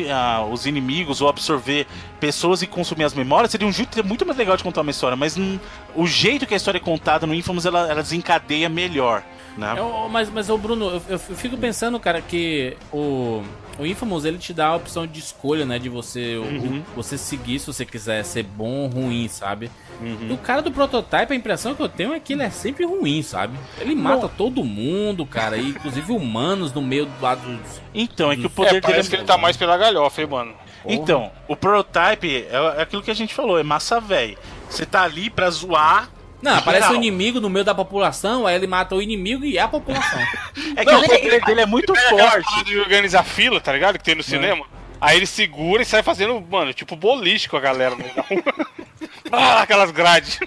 os 0.51 0.64
inimigos 0.64 1.20
ou 1.20 1.28
absorver 1.28 1.86
pessoas 2.18 2.62
e 2.62 2.66
consumir 2.66 3.05
as 3.05 3.12
memórias 3.12 3.51
seria 3.51 3.66
um 3.66 3.72
jeito 3.72 4.02
muito 4.06 4.24
mais 4.24 4.39
legal 4.39 4.56
de 4.56 4.62
contar 4.62 4.81
uma 4.81 4.93
história, 4.93 5.16
mas 5.16 5.36
hum, 5.36 5.59
o 5.94 6.06
jeito 6.06 6.47
que 6.47 6.55
a 6.55 6.56
história 6.56 6.78
é 6.78 6.81
contada 6.81 7.27
no 7.27 7.35
Infamous 7.35 7.66
ela, 7.66 7.90
ela 7.90 8.01
desencadeia 8.01 8.68
melhor. 8.70 9.22
Né? 9.60 9.74
Eu, 9.76 10.08
mas, 10.08 10.30
mas 10.30 10.48
o 10.48 10.56
Bruno, 10.56 10.86
eu, 10.86 11.02
eu, 11.10 11.18
fico 11.18 11.56
pensando, 11.58 12.00
cara, 12.00 12.22
que 12.22 12.78
o, 12.90 13.42
o 13.78 13.84
Infamous 13.84 14.24
ele 14.24 14.38
te 14.38 14.54
dá 14.54 14.68
a 14.68 14.76
opção 14.76 15.06
de 15.06 15.20
escolha, 15.20 15.66
né? 15.66 15.78
De 15.78 15.90
você, 15.90 16.36
uhum. 16.36 16.82
o, 16.96 16.96
você 16.96 17.18
seguir 17.18 17.58
se 17.58 17.66
você 17.66 17.84
quiser 17.84 18.24
ser 18.24 18.42
bom 18.42 18.84
ou 18.84 18.86
ruim, 18.88 19.28
sabe? 19.28 19.70
Uhum. 20.00 20.32
O 20.32 20.38
cara 20.38 20.62
do 20.62 20.72
prototype, 20.72 21.34
a 21.34 21.36
impressão 21.36 21.74
que 21.74 21.82
eu 21.82 21.90
tenho 21.90 22.14
é 22.14 22.18
que 22.18 22.32
ele 22.32 22.42
é 22.42 22.48
sempre 22.48 22.86
ruim, 22.86 23.22
sabe? 23.22 23.58
Ele 23.78 23.94
mata 23.94 24.28
todo 24.28 24.64
mundo, 24.64 25.26
cara, 25.26 25.58
e, 25.58 25.68
inclusive 25.68 26.10
humanos 26.10 26.72
no 26.72 26.80
meio 26.80 27.04
do 27.04 27.22
lado 27.22 27.42
dos. 27.42 27.82
Então, 27.92 28.32
é 28.32 28.36
que 28.36 28.46
o 28.46 28.50
poder 28.50 28.76
é, 28.76 28.80
dele. 28.80 29.00
É 29.00 29.02
que 29.02 29.14
ele 29.14 29.24
tá 29.24 29.36
mais 29.36 29.58
pela 29.58 29.76
galhofa, 29.76 30.22
hein, 30.22 30.26
mano? 30.26 30.54
Porra. 30.82 30.94
Então, 30.94 31.30
o 31.46 31.54
prototype 31.54 32.46
é, 32.50 32.78
é 32.78 32.82
aquilo 32.82 33.02
que 33.02 33.10
a 33.10 33.14
gente 33.14 33.34
falou, 33.34 33.58
é 33.58 33.62
massa 33.62 34.00
velho. 34.00 34.38
Você 34.70 34.86
tá 34.86 35.02
ali 35.02 35.28
pra 35.28 35.50
zoar 35.50 36.08
não, 36.42 36.56
aparece 36.56 36.90
um 36.92 36.96
inimigo 36.96 37.40
no 37.40 37.50
meio 37.50 37.64
da 37.64 37.74
população, 37.74 38.46
aí 38.46 38.54
ele 38.54 38.66
mata 38.66 38.94
o 38.94 39.02
inimigo 39.02 39.44
e 39.44 39.58
a 39.58 39.68
população. 39.68 40.20
é 40.76 40.84
que 40.84 40.92
não, 40.92 41.00
o 41.00 41.08
poder 41.08 41.44
dele 41.44 41.60
é 41.60 41.66
muito 41.66 41.94
forte. 41.94 42.64
de 42.64 42.78
organizar 42.78 43.24
fila, 43.24 43.60
tá 43.60 43.72
ligado? 43.72 43.98
Que 43.98 44.04
tem 44.04 44.14
no 44.14 44.22
cinema. 44.22 44.64
Aí 45.00 45.16
ele 45.16 45.26
segura 45.26 45.82
e 45.82 45.86
sai 45.86 46.02
fazendo, 46.02 46.40
mano, 46.50 46.74
tipo 46.74 46.94
boliche 46.94 47.48
com 47.48 47.56
a 47.56 47.60
galera 47.60 47.94
no 47.94 48.04
Ah, 49.32 49.62
aquelas 49.62 49.90
grades. 49.92 50.40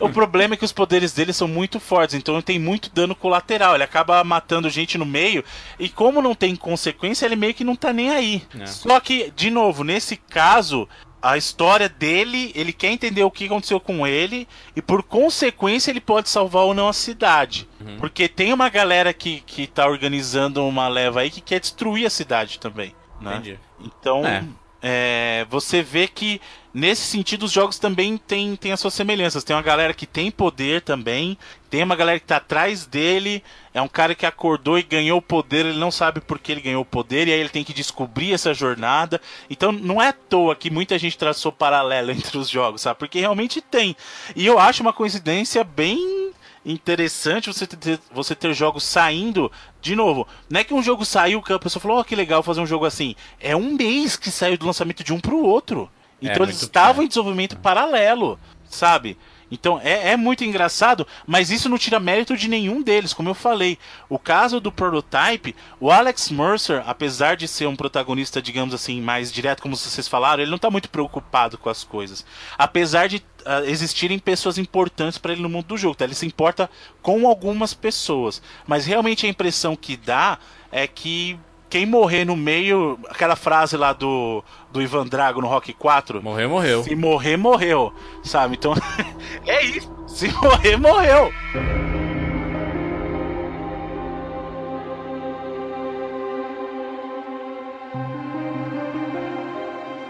o 0.00 0.08
problema 0.08 0.54
é 0.54 0.56
que 0.56 0.64
os 0.64 0.72
poderes 0.72 1.12
dele 1.12 1.32
são 1.32 1.46
muito 1.46 1.78
fortes, 1.78 2.14
então 2.14 2.34
ele 2.34 2.42
tem 2.42 2.58
muito 2.58 2.90
dano 2.90 3.14
colateral. 3.14 3.74
Ele 3.74 3.84
acaba 3.84 4.24
matando 4.24 4.70
gente 4.70 4.96
no 4.96 5.04
meio, 5.04 5.44
e 5.78 5.88
como 5.88 6.22
não 6.22 6.34
tem 6.34 6.56
consequência, 6.56 7.26
ele 7.26 7.36
meio 7.36 7.52
que 7.52 7.64
não 7.64 7.76
tá 7.76 7.92
nem 7.92 8.10
aí. 8.10 8.42
É. 8.58 8.66
Só 8.66 8.98
que, 8.98 9.30
de 9.36 9.50
novo, 9.50 9.84
nesse 9.84 10.16
caso, 10.16 10.88
a 11.24 11.38
história 11.38 11.88
dele, 11.88 12.52
ele 12.54 12.70
quer 12.70 12.90
entender 12.90 13.24
o 13.24 13.30
que 13.30 13.46
aconteceu 13.46 13.80
com 13.80 14.06
ele 14.06 14.46
e 14.76 14.82
por 14.82 15.02
consequência 15.02 15.90
ele 15.90 16.00
pode 16.00 16.28
salvar 16.28 16.64
ou 16.64 16.74
não 16.74 16.86
a 16.86 16.92
cidade. 16.92 17.66
Uhum. 17.80 17.96
Porque 17.96 18.28
tem 18.28 18.52
uma 18.52 18.68
galera 18.68 19.10
que, 19.14 19.40
que 19.40 19.66
tá 19.66 19.86
organizando 19.86 20.62
uma 20.66 20.86
leva 20.86 21.20
aí 21.20 21.30
que 21.30 21.40
quer 21.40 21.60
destruir 21.60 22.04
a 22.04 22.10
cidade 22.10 22.60
também. 22.60 22.94
Né? 23.22 23.36
Entendi. 23.36 23.58
Então, 23.80 24.26
é. 24.26 24.44
É, 24.86 25.46
você 25.48 25.82
vê 25.82 26.06
que 26.06 26.38
nesse 26.74 27.00
sentido 27.06 27.44
os 27.44 27.52
jogos 27.52 27.78
também 27.78 28.18
têm 28.18 28.54
tem 28.54 28.70
as 28.70 28.78
suas 28.78 28.92
semelhanças. 28.92 29.42
Tem 29.42 29.56
uma 29.56 29.62
galera 29.62 29.94
que 29.94 30.04
tem 30.04 30.30
poder 30.30 30.82
também, 30.82 31.38
tem 31.70 31.82
uma 31.82 31.96
galera 31.96 32.20
que 32.20 32.26
tá 32.26 32.36
atrás 32.36 32.84
dele, 32.84 33.42
é 33.72 33.80
um 33.80 33.88
cara 33.88 34.14
que 34.14 34.26
acordou 34.26 34.78
e 34.78 34.82
ganhou 34.82 35.20
o 35.20 35.22
poder, 35.22 35.64
ele 35.64 35.78
não 35.78 35.90
sabe 35.90 36.20
por 36.20 36.38
que 36.38 36.52
ele 36.52 36.60
ganhou 36.60 36.82
o 36.82 36.84
poder, 36.84 37.26
e 37.26 37.32
aí 37.32 37.40
ele 37.40 37.48
tem 37.48 37.64
que 37.64 37.72
descobrir 37.72 38.34
essa 38.34 38.52
jornada. 38.52 39.18
Então 39.48 39.72
não 39.72 40.02
é 40.02 40.08
à 40.08 40.12
toa 40.12 40.54
que 40.54 40.70
muita 40.70 40.98
gente 40.98 41.16
traçou 41.16 41.50
paralelo 41.50 42.10
entre 42.12 42.36
os 42.36 42.50
jogos, 42.50 42.82
sabe? 42.82 42.98
Porque 42.98 43.20
realmente 43.20 43.62
tem. 43.62 43.96
E 44.36 44.44
eu 44.44 44.58
acho 44.58 44.82
uma 44.82 44.92
coincidência 44.92 45.64
bem 45.64 46.30
interessante 46.64 47.52
você 47.52 47.66
ter, 47.66 48.00
você 48.12 48.34
ter 48.34 48.54
jogos 48.54 48.84
saindo. 48.84 49.50
De 49.80 49.94
novo, 49.94 50.26
não 50.48 50.60
é 50.60 50.64
que 50.64 50.74
um 50.74 50.82
jogo 50.82 51.04
saiu 51.04 51.42
que 51.42 51.52
a 51.52 51.58
pessoa 51.58 51.80
falou, 51.80 52.00
oh, 52.00 52.04
que 52.04 52.16
legal 52.16 52.42
fazer 52.42 52.60
um 52.60 52.66
jogo 52.66 52.86
assim. 52.86 53.14
É 53.38 53.54
um 53.54 53.74
mês 53.74 54.16
que 54.16 54.30
saiu 54.30 54.56
do 54.56 54.66
lançamento 54.66 55.04
de 55.04 55.12
um 55.12 55.20
pro 55.20 55.44
outro. 55.44 55.90
É, 56.22 56.26
então 56.26 56.44
é, 56.44 56.46
eles 56.46 56.62
estavam 56.62 57.04
em 57.04 57.08
desenvolvimento 57.08 57.56
paralelo, 57.58 58.38
sabe? 58.68 59.18
Então 59.50 59.80
é, 59.82 60.12
é, 60.12 60.16
muito 60.16 60.42
engraçado, 60.42 61.06
mas 61.26 61.50
isso 61.50 61.68
não 61.68 61.78
tira 61.78 62.00
mérito 62.00 62.36
de 62.36 62.48
nenhum 62.48 62.82
deles, 62.82 63.12
como 63.12 63.28
eu 63.28 63.34
falei. 63.34 63.78
O 64.08 64.18
caso 64.18 64.58
do 64.58 64.72
Prototype, 64.72 65.54
o 65.78 65.90
Alex 65.90 66.30
Mercer, 66.30 66.82
apesar 66.86 67.36
de 67.36 67.46
ser 67.46 67.66
um 67.66 67.76
protagonista, 67.76 68.42
digamos 68.42 68.74
assim, 68.74 69.00
mais 69.00 69.30
direto, 69.30 69.62
como 69.62 69.76
vocês 69.76 70.08
falaram, 70.08 70.42
ele 70.42 70.50
não 70.50 70.56
está 70.56 70.70
muito 70.70 70.88
preocupado 70.88 71.58
com 71.58 71.68
as 71.68 71.84
coisas. 71.84 72.24
Apesar 72.58 73.06
de 73.06 73.22
existirem 73.66 74.18
pessoas 74.18 74.58
importantes 74.58 75.18
para 75.18 75.32
ele 75.32 75.42
no 75.42 75.48
mundo 75.48 75.66
do 75.66 75.76
jogo, 75.76 75.94
tá? 75.94 76.04
ele 76.04 76.14
se 76.14 76.26
importa 76.26 76.70
com 77.02 77.26
algumas 77.26 77.74
pessoas. 77.74 78.42
Mas 78.66 78.86
realmente 78.86 79.26
a 79.26 79.28
impressão 79.28 79.76
que 79.76 79.96
dá 79.96 80.38
é 80.70 80.86
que 80.86 81.38
quem 81.74 81.86
morrer 81.86 82.24
no 82.24 82.36
meio, 82.36 82.98
aquela 83.08 83.34
frase 83.34 83.76
lá 83.76 83.92
do, 83.92 84.44
do 84.70 84.80
Ivan 84.80 85.06
Drago 85.06 85.40
no 85.40 85.48
Rock 85.48 85.72
4. 85.72 86.22
Morreu, 86.22 86.48
morreu. 86.48 86.84
Se 86.84 86.94
morrer, 86.94 87.36
morreu. 87.36 87.92
Sabe? 88.22 88.54
Então, 88.54 88.74
é 89.44 89.64
isso. 89.64 89.92
Se 90.06 90.28
morrer, 90.28 90.76
morreu. 90.76 91.32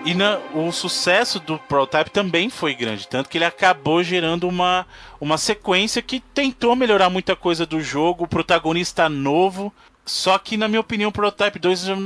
E 0.05 0.12
na, 0.12 0.39
o 0.55 0.70
sucesso 0.70 1.40
do 1.40 1.59
Prototype 1.59 2.10
também 2.10 2.51
foi 2.51 2.74
grande, 2.74 3.09
tanto 3.09 3.28
que 3.28 3.39
ele 3.39 3.44
acabou 3.44 4.02
gerando 4.02 4.47
uma, 4.47 4.86
uma 5.18 5.39
sequência 5.39 6.02
que 6.02 6.20
tentou 6.20 6.76
melhorar 6.76 7.09
muita 7.09 7.35
coisa 7.35 7.64
do 7.64 7.81
jogo, 7.81 8.24
o 8.24 8.28
protagonista 8.28 9.09
novo, 9.09 9.72
só 10.05 10.39
que, 10.39 10.59
na 10.59 10.68
minha 10.68 10.81
opinião, 10.81 11.09
o 11.09 11.12
Prototype 11.12 11.59
2 11.59 11.89
não, 11.89 11.97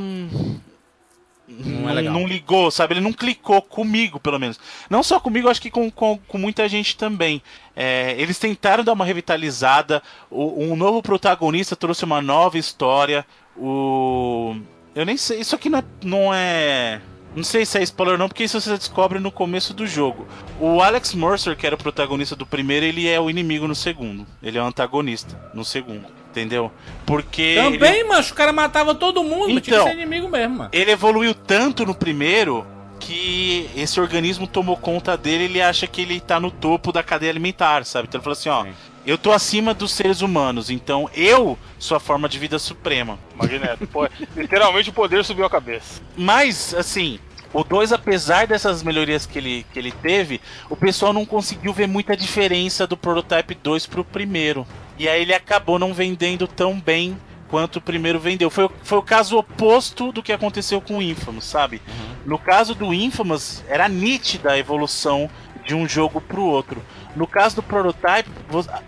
não, 1.49 1.91
é 1.91 2.03
não 2.03 2.27
ligou, 2.27 2.71
sabe? 2.71 2.95
Ele 2.95 3.01
não 3.01 3.13
clicou 3.13 3.61
comigo, 3.61 4.21
pelo 4.21 4.39
menos. 4.39 4.61
Não 4.89 5.03
só 5.03 5.19
comigo, 5.19 5.49
acho 5.49 5.61
que 5.61 5.71
com, 5.71 5.91
com, 5.91 6.19
com 6.19 6.39
muita 6.39 6.69
gente 6.69 6.97
também. 6.97 7.43
É, 7.75 8.15
eles 8.17 8.39
tentaram 8.39 8.85
dar 8.85 8.93
uma 8.93 9.05
revitalizada. 9.05 10.01
O, 10.31 10.63
um 10.63 10.77
novo 10.77 11.03
protagonista 11.03 11.75
trouxe 11.75 12.05
uma 12.05 12.23
nova 12.23 12.57
história. 12.57 13.27
O. 13.57 14.57
Eu 14.95 15.05
nem 15.05 15.17
sei. 15.17 15.41
Isso 15.41 15.57
aqui 15.57 15.69
não 15.69 15.79
é. 15.79 15.85
Não 16.05 16.35
é 16.35 17.01
não 17.39 17.45
sei 17.45 17.65
se 17.65 17.79
é 17.79 17.83
spoiler 17.83 18.15
ou 18.15 18.19
não, 18.19 18.29
porque 18.29 18.45
isso 18.45 18.61
você 18.61 18.77
descobre 18.77 19.19
no 19.19 19.31
começo 19.31 19.73
do 19.73 19.87
jogo. 19.87 20.27
O 20.61 20.83
Alex 20.83 21.15
Mercer, 21.15 21.57
que 21.57 21.67
era 21.67 21.75
o 21.75 21.79
protagonista 21.79 22.37
do 22.37 22.45
primeiro, 22.45 22.85
ele 22.85 23.09
é 23.09 23.19
o 23.21 23.31
inimigo 23.31 23.67
no 23.67 23.75
segundo. 23.75 24.27
Ele 24.43 24.59
é 24.59 24.63
o 24.63 24.67
antagonista 24.67 25.39
no 25.55 25.65
segundo. 25.65 26.07
Entendeu? 26.31 26.71
Porque. 27.07 27.55
Também, 27.57 28.01
ele... 28.01 28.05
macho, 28.05 28.33
o 28.33 28.37
cara 28.37 28.53
matava 28.53 28.95
todo 28.95 29.25
mundo, 29.25 29.51
então, 29.51 29.61
tinha 29.61 29.79
que 29.79 29.85
ser 29.85 29.95
inimigo 29.95 30.29
mesmo, 30.29 30.57
mano. 30.57 30.71
Ele 30.73 30.91
evoluiu 30.91 31.35
tanto 31.35 31.87
no 31.87 31.95
primeiro 31.95 32.67
que 32.99 33.71
esse 33.77 34.01
organismo 34.01 34.47
tomou 34.47 34.77
conta 34.77 35.17
dele, 35.17 35.45
ele 35.45 35.63
acha 35.63 35.87
que 35.87 36.03
ele 36.03 36.21
tá 36.21 36.39
no 36.39 36.51
topo 36.51 36.93
da 36.93 37.03
cadeia 37.03 37.31
alimentar, 37.31 37.85
sabe? 37.85 38.09
Então 38.09 38.19
ele 38.19 38.25
falou 38.25 38.37
assim, 38.37 38.49
ó, 38.49 38.67
eu 39.07 39.17
tô 39.17 39.33
acima 39.33 39.73
dos 39.73 39.93
seres 39.93 40.21
humanos, 40.21 40.69
então 40.69 41.09
eu 41.15 41.59
sou 41.79 41.97
a 41.97 42.01
forma 42.01 42.29
de 42.29 42.39
vida 42.39 42.59
suprema. 42.59 43.19
Magneto, 43.35 43.87
pô, 43.87 44.07
literalmente 44.37 44.91
o 44.91 44.93
poder 44.93 45.25
subiu 45.25 45.47
a 45.47 45.51
cabeça. 45.51 46.03
Mas, 46.17 46.75
assim, 46.75 47.19
o 47.53 47.65
2, 47.65 47.93
apesar 47.93 48.47
dessas 48.47 48.83
melhorias 48.83 49.25
que 49.27 49.39
ele, 49.39 49.67
que 49.73 49.79
ele 49.79 49.93
teve, 49.93 50.41
o 50.69 50.77
pessoal 50.77 51.13
não 51.13 51.25
conseguiu 51.25 51.73
ver 51.73 51.87
muita 51.89 52.17
diferença 52.17 52.87
do 52.87 52.97
Prototype 52.97 53.55
2 53.55 53.87
pro 53.87 54.05
primeiro. 54.05 54.67
E 54.99 55.09
aí 55.09 55.23
ele 55.23 55.33
acabou 55.35 55.79
não 55.79 55.95
vendendo 55.95 56.47
tão 56.47 56.79
bem 56.79 57.17
quanto 57.49 57.77
o 57.77 57.81
primeiro 57.81 58.21
vendeu. 58.21 58.51
Foi, 58.51 58.65
o- 58.65 58.73
foi 58.83 58.99
o 58.99 59.03
caso 59.03 59.39
oposto 59.39 60.13
do 60.13 60.23
que 60.23 60.33
aconteceu 60.33 60.81
com 60.81 60.99
o 60.99 61.03
Infamous, 61.03 61.45
sabe? 61.47 61.81
No 62.27 62.39
caso 62.39 62.75
do 62.75 62.93
Infamous, 62.93 63.65
era 63.69 63.89
nítida 63.89 64.53
a 64.53 64.59
evolução 64.59 65.31
de 65.65 65.75
um 65.75 65.89
jogo 65.89 66.21
pro 66.21 66.43
outro. 66.45 66.83
No 67.17 67.27
caso 67.27 67.57
do 67.57 67.63
Prototype, 67.63 68.31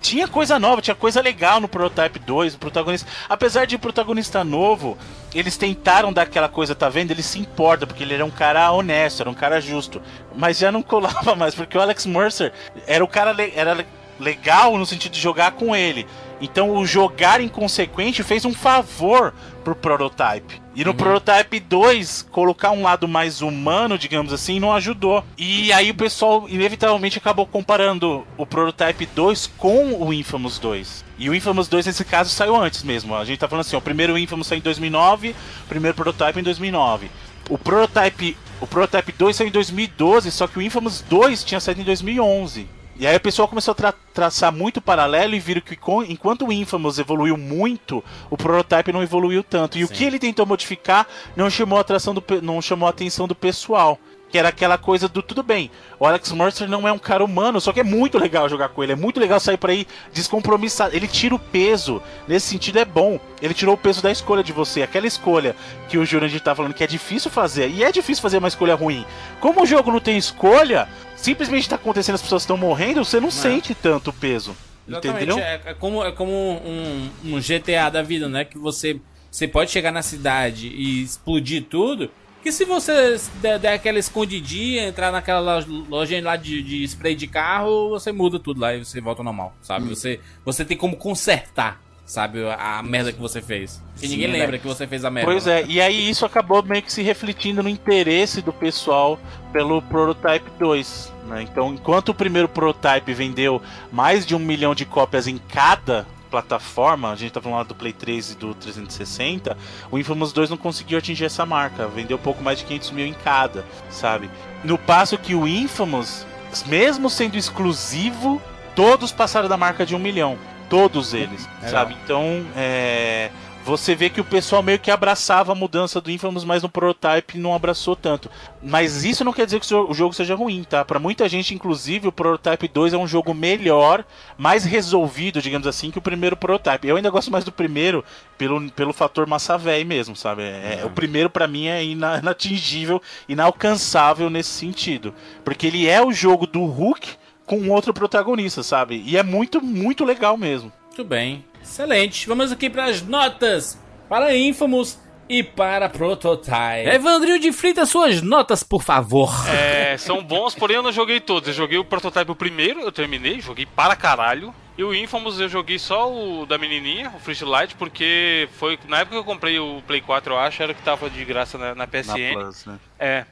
tinha 0.01 0.29
coisa 0.29 0.59
nova, 0.59 0.81
tinha 0.83 0.95
coisa 0.95 1.21
legal 1.21 1.61
no 1.61 1.67
Prototype 1.69 2.19
2, 2.21 2.55
o 2.55 2.59
protagonista. 2.59 3.09
Apesar 3.29 3.67
de 3.67 3.77
protagonista 3.79 4.45
novo, 4.45 4.97
eles 5.35 5.57
tentaram 5.57 6.13
dar 6.13 6.23
aquela 6.23 6.49
coisa, 6.49 6.75
tá 6.75 6.89
vendo? 6.89 7.11
Ele 7.11 7.23
se 7.23 7.39
importa, 7.41 7.87
porque 7.87 8.03
ele 8.05 8.15
era 8.15 8.25
um 8.25 8.31
cara 8.31 8.71
honesto, 8.71 9.21
era 9.21 9.31
um 9.31 9.35
cara 9.35 9.61
justo. 9.61 10.01
Mas 10.37 10.59
já 10.59 10.71
não 10.71 10.83
colava 10.85 11.35
mais, 11.35 11.55
porque 11.55 11.77
o 11.77 11.81
Alex 11.81 12.07
Mercer 12.07 12.53
era 12.87 13.03
o 13.03 13.09
cara 13.09 13.33
le- 13.33 13.53
era 13.57 13.75
le- 13.75 13.87
legal 14.19 14.77
no 14.77 14.87
sentido 14.87 15.13
de 15.13 15.21
jogar 15.21 15.53
com 15.53 15.75
ele. 15.75 16.07
Então 16.41 16.71
o 16.71 16.87
jogar 16.87 17.41
inconsequente 17.41 18.23
fez 18.23 18.45
um 18.45 18.55
favor 18.55 19.35
pro 19.63 19.75
Prototype. 19.75 20.61
E 20.75 20.85
no 20.85 20.95
Prototype 20.95 21.61
2, 21.61 22.29
colocar 22.31 22.71
um 22.71 22.83
lado 22.83 23.07
mais 23.07 23.43
humano, 23.43 23.99
digamos 23.99 24.33
assim, 24.33 24.59
não 24.59 24.73
ajudou. 24.73 25.23
E 25.37 25.73
aí 25.73 25.91
o 25.91 25.95
pessoal 25.95 26.49
inevitavelmente 26.49 27.19
acabou 27.19 27.47
comparando 27.47 28.27
o 28.39 28.47
Prototype 28.47 29.05
2 29.07 29.51
com 29.59 30.03
o 30.03 30.13
Infamous 30.13 30.59
2. 30.59 31.05
E 31.19 31.29
o 31.29 31.35
Infamous 31.35 31.69
2 31.69 31.87
nesse 31.87 32.05
caso 32.05 32.31
saiu 32.31 32.57
antes 32.57 32.83
mesmo. 32.83 33.15
A 33.15 33.25
gente 33.25 33.39
tá 33.39 33.49
falando 33.49 33.67
assim, 33.67 33.77
ó, 33.77 33.79
o 33.79 33.83
primeiro 33.83 34.17
Infamous 34.17 34.47
saiu 34.47 34.59
em 34.59 34.63
2009, 34.63 35.31
o 35.65 35.69
primeiro 35.69 35.95
Prototype 35.95 36.41
em 36.41 36.43
2009. 36.43 37.11
O 37.51 37.59
Prototype, 37.59 38.37
o 38.61 38.67
Prototype 38.67 39.13
2 39.13 39.37
saiu 39.37 39.49
em 39.49 39.53
2012, 39.53 40.31
só 40.31 40.47
que 40.47 40.59
o 40.59 40.63
Infamous 40.63 41.03
2 41.03 41.45
tinha 41.45 41.61
saído 41.61 41.83
em 41.83 41.85
2011. 41.85 42.80
E 43.01 43.07
aí 43.07 43.17
o 43.17 43.21
pessoal 43.21 43.49
começou 43.49 43.73
a 43.73 43.75
tra- 43.75 43.95
traçar 44.13 44.53
muito 44.53 44.79
paralelo 44.79 45.35
e 45.35 45.41
viram 45.41 45.63
que 45.63 45.75
enquanto 46.07 46.47
o 46.47 46.53
Infamous 46.53 46.99
evoluiu 46.99 47.35
muito, 47.35 48.05
o 48.29 48.37
Prototype 48.37 48.93
não 48.93 49.03
evoluiu 49.03 49.43
tanto. 49.43 49.79
E 49.79 49.85
o 49.85 49.89
que 49.89 50.05
ele 50.05 50.19
tentou 50.19 50.45
modificar 50.45 51.07
não 51.35 51.49
chamou 51.49 51.79
a 51.79 51.81
do, 52.13 52.23
não 52.43 52.61
chamou 52.61 52.87
a 52.87 52.91
atenção 52.91 53.27
do 53.27 53.35
pessoal. 53.35 53.99
Que 54.31 54.39
era 54.39 54.49
aquela 54.49 54.79
coisa 54.79 55.09
do 55.09 55.23
tudo 55.23 55.43
bem. 55.43 55.71
O 55.99 56.07
Alex 56.07 56.31
Mercer 56.33 56.69
não 56.69 56.87
é 56.87 56.93
um 56.93 56.99
cara 56.99 57.25
humano, 57.25 57.61
só 57.61 57.73
que 57.73 57.81
é 57.81 57.85
muito 57.85 58.17
legal 58.17 58.49
jogar 58.49 58.69
com 58.69 58.83
ele. 58.83 58.93
É 58.93 58.97
muito 58.97 59.19
legal 59.19 59.41
sair 59.41 59.57
por 59.57 59.71
aí 59.71 59.87
descompromissado. 60.13 60.95
Ele 60.95 61.09
tira 61.09 61.35
o 61.35 61.39
peso. 61.39 62.01
Nesse 62.29 62.49
sentido 62.49 62.79
é 62.79 62.85
bom. 62.85 63.19
Ele 63.43 63.53
tirou 63.53 63.75
o 63.75 63.79
peso 63.79 64.03
da 64.03 64.11
escolha 64.11 64.43
de 64.43 64.53
você. 64.53 64.83
Aquela 64.83 65.07
escolha 65.07 65.57
que 65.89 65.99
o 65.99 66.05
Jurandir 66.05 66.41
tá 66.41 66.55
falando 66.55 66.75
que 66.75 66.85
é 66.85 66.87
difícil 66.87 67.31
fazer. 67.31 67.69
E 67.69 67.83
é 67.83 67.91
difícil 67.91 68.23
fazer 68.23 68.39
uma 68.39 68.49
escolha 68.49 68.75
ruim. 68.75 69.05
Como 69.41 69.63
o 69.63 69.67
jogo 69.67 69.91
não 69.91 70.01
tem 70.01 70.17
escolha, 70.17 70.89
simplesmente 71.17 71.69
tá 71.69 71.77
acontecendo, 71.77 72.15
as 72.15 72.23
pessoas 72.23 72.43
estão 72.43 72.57
morrendo, 72.57 73.05
você 73.05 73.21
não 73.21 73.31
sente 73.31 73.75
tanto 73.75 74.11
o 74.11 74.13
peso. 74.13 74.57
Exatamente, 74.89 75.25
Entendeu? 75.25 75.39
É, 75.39 75.61
é 75.67 75.75
como, 75.75 76.05
é 76.05 76.13
como 76.13 76.33
um, 76.33 77.11
um 77.25 77.41
GTA 77.41 77.91
da 77.91 78.03
vida, 78.03 78.29
né? 78.29 78.45
Que 78.45 78.59
você, 78.59 79.01
você 79.31 79.47
pode 79.47 79.71
chegar 79.71 79.93
na 79.93 80.03
cidade 80.03 80.69
e 80.69 81.03
explodir 81.03 81.65
tudo. 81.65 82.11
Que 82.43 82.51
se 82.51 82.65
você 82.65 83.21
der, 83.43 83.59
der 83.59 83.75
aquela 83.75 83.99
escondidinha, 83.99 84.87
entrar 84.89 85.13
naquela 85.13 85.41
loja- 85.41 85.67
lojinha 85.89 86.25
lá 86.25 86.37
de, 86.37 86.63
de 86.63 86.83
spray 86.85 87.15
de 87.15 87.27
carro, 87.27 87.91
você 87.91 88.13
muda 88.13 88.39
tudo 88.39 88.61
lá 88.61 88.75
e 88.75 88.83
você 88.85 89.01
volta 89.01 89.21
ao 89.21 89.25
normal, 89.25 89.55
sabe? 89.61 89.85
Hum. 89.85 89.89
Você, 89.91 90.19
você 90.43 90.65
tem 90.65 90.75
como 90.77 90.97
consertar, 90.97 91.79
sabe? 92.07 92.39
A, 92.59 92.83
merda 92.83 93.13
que 93.13 93.21
você 93.21 93.43
fez. 93.43 93.83
Que 93.99 94.09
ninguém 94.09 94.29
né? 94.29 94.39
lembra 94.39 94.59
que 94.59 94.67
você 94.67 94.87
fez 94.87 95.05
a 95.05 95.11
merda. 95.11 95.31
Pois 95.31 95.45
lá. 95.45 95.53
é, 95.53 95.65
e 95.69 95.83
aí 95.83 96.09
isso 96.09 96.25
acabou 96.25 96.63
meio 96.63 96.83
que 96.83 96.91
se 96.91 97.03
refletindo 97.03 97.63
no 97.63 97.69
interesse 97.69 98.41
do 98.41 98.55
pessoal 98.55 99.21
pelo 99.53 99.83
Prototype 99.83 100.51
2. 100.59 101.13
né? 101.27 101.43
Então, 101.43 101.75
enquanto 101.75 102.09
o 102.09 102.15
primeiro 102.15 102.49
Prototype 102.49 103.13
vendeu 103.13 103.61
mais 103.93 104.25
de 104.25 104.35
um 104.35 104.39
milhão 104.39 104.75
de 104.75 104.87
cópias 104.87 105.27
em 105.27 105.37
cada 105.37 106.07
plataforma, 106.31 107.11
a 107.11 107.17
gente 107.17 107.33
tá 107.33 107.41
falando 107.41 107.59
lá 107.59 107.65
do 107.65 107.75
Play 107.75 107.93
3 107.93 108.33
e 108.33 108.35
do 108.37 108.55
360, 108.55 109.57
o 109.91 109.99
Infamous 109.99 110.33
2 110.33 110.51
não 110.51 110.57
conseguiu 110.57 110.99
atingir 110.99 111.25
essa 111.25 111.45
marca, 111.45 111.89
vendeu 111.89 112.19
pouco 112.19 112.43
mais 112.43 112.59
de 112.59 112.65
500 112.65 112.91
mil 112.93 113.07
em 113.07 113.13
cada, 113.13 113.65
sabe? 113.91 114.31
No 114.63 114.79
passo 114.79 115.19
que 115.19 115.35
o 115.35 115.47
Infamous, 115.47 116.27
mesmo 116.67 117.11
sendo 117.11 117.37
exclusivo, 117.37 118.41
todos 118.75 119.13
passaram 119.13 119.49
da 119.49 119.57
marca 119.57 119.85
de 119.85 119.95
um 119.95 119.99
milhão. 119.99 120.39
Todos 120.69 121.15
eles, 121.15 121.49
Legal. 121.57 121.71
sabe? 121.71 121.97
Então, 122.05 122.47
é, 122.57 123.31
você 123.71 123.95
vê 123.95 124.11
que 124.11 124.21
o 124.21 124.25
pessoal 124.25 124.63
meio 124.63 124.79
que 124.79 124.91
abraçava 124.91 125.53
a 125.53 125.55
mudança 125.55 126.01
do 126.01 126.11
Infamous, 126.11 126.45
mas 126.45 126.63
no 126.63 126.69
Prototype 126.69 127.39
não 127.39 127.55
abraçou 127.55 127.95
tanto. 127.97 128.29
Mas 128.63 129.05
isso 129.05 129.25
não 129.25 129.33
quer 129.33 129.45
dizer 129.47 129.61
que 129.61 129.67
o 129.67 129.69
jo- 129.69 129.91
o 129.91 129.95
jogo 129.95 130.13
seja 130.13 130.35
ruim, 130.35 130.65
tá? 130.65 130.85
Pra 130.85 130.99
muita 130.99 131.29
gente, 131.29 131.55
inclusive, 131.55 132.09
o 132.09 132.13
Prototype 132.13 132.69
2 132.69 132.93
é 132.93 132.99
um 132.99 133.07
jogo 133.07 133.33
melhor, 133.33 134.05
mais 134.37 134.65
resolvido, 134.65 135.41
digamos 135.41 135.67
assim, 135.67 135.91
que 135.91 135.99
o 135.99 136.03
primeiro 136.03 136.37
Prototype. 136.37 136.87
Eu 136.89 136.97
ainda 136.97 137.09
gosto 137.11 137.31
mais 137.31 137.45
do 137.45 137.53
primeiro 137.53 138.05
pelo, 138.37 138.71
pelo 138.73 138.93
fator 138.93 139.27
massa 139.27 139.57
véi 139.57 139.85
mesmo, 139.85 140.15
sabe? 140.17 140.43
É, 140.43 140.83
O 140.85 140.91
primeiro 140.91 141.31
pra 141.31 141.47
mim 141.47 141.67
é 141.69 141.85
ina- 141.85 142.19
inatingível, 142.23 143.01
inalcançável 143.29 144.29
nesse 144.31 144.51
sentido. 144.51 145.15
Porque 145.45 145.67
ele 145.67 145.87
é 145.89 146.05
o 146.05 146.13
jogo 146.13 146.47
do 146.47 146.65
Hulk 146.65 147.09
com 147.47 147.69
outro 147.69 147.93
protagonista, 147.93 148.63
sabe? 148.63 149.03
E 149.07 149.17
é 149.17 149.23
muito, 149.23 149.61
muito 149.61 150.05
legal 150.05 150.37
mesmo. 150.37 150.73
Muito 150.89 151.05
bem. 151.05 151.45
Excelente. 151.63 152.27
Vamos 152.27 152.53
aqui 152.53 152.69
para 152.69 152.87
as 152.87 153.03
notas 153.03 153.79
para 154.09 154.37
Infamous 154.37 154.99
e 155.29 155.45
para 155.45 155.89
Prototype. 155.89 156.89
Evandrinho 156.93 157.39
de 157.39 157.53
Freitas, 157.53 157.89
suas 157.89 158.21
notas, 158.21 158.65
por 158.65 158.83
favor. 158.83 159.31
É, 159.49 159.97
são 159.97 160.25
bons, 160.25 160.57
porém 160.57 160.77
eu 160.77 160.83
não 160.83 160.91
joguei 160.91 161.21
todos. 161.21 161.49
Eu 161.49 161.55
joguei 161.55 161.79
o 161.79 161.85
Prototype 161.85 162.33
o 162.33 162.35
primeiro, 162.35 162.81
eu 162.81 162.91
terminei, 162.91 163.41
joguei 163.41 163.65
para 163.65 163.95
caralho. 163.95 164.53
E 164.77 164.83
o 164.83 164.93
Infamous 164.93 165.39
eu 165.39 165.49
joguei 165.49 165.79
só 165.79 166.13
o 166.13 166.47
da 166.47 166.59
menininha, 166.59 167.13
o 167.15 167.21
Freshlight, 167.21 167.77
porque 167.77 168.49
foi 168.59 168.79
na 168.89 169.01
época 169.01 169.17
que 169.17 169.21
eu 169.21 169.25
comprei 169.25 169.59
o 169.59 169.81
Play 169.87 170.01
4, 170.01 170.33
eu 170.33 170.39
acho, 170.39 170.63
era 170.63 170.73
o 170.73 170.75
que 170.75 170.83
tava 170.83 171.09
de 171.09 171.25
graça 171.25 171.57
na, 171.57 171.75
na 171.75 171.87
PSN. 171.87 172.35
Na 172.35 172.41
Plus, 172.41 172.67
né? 172.67 172.79
É. 172.99 173.25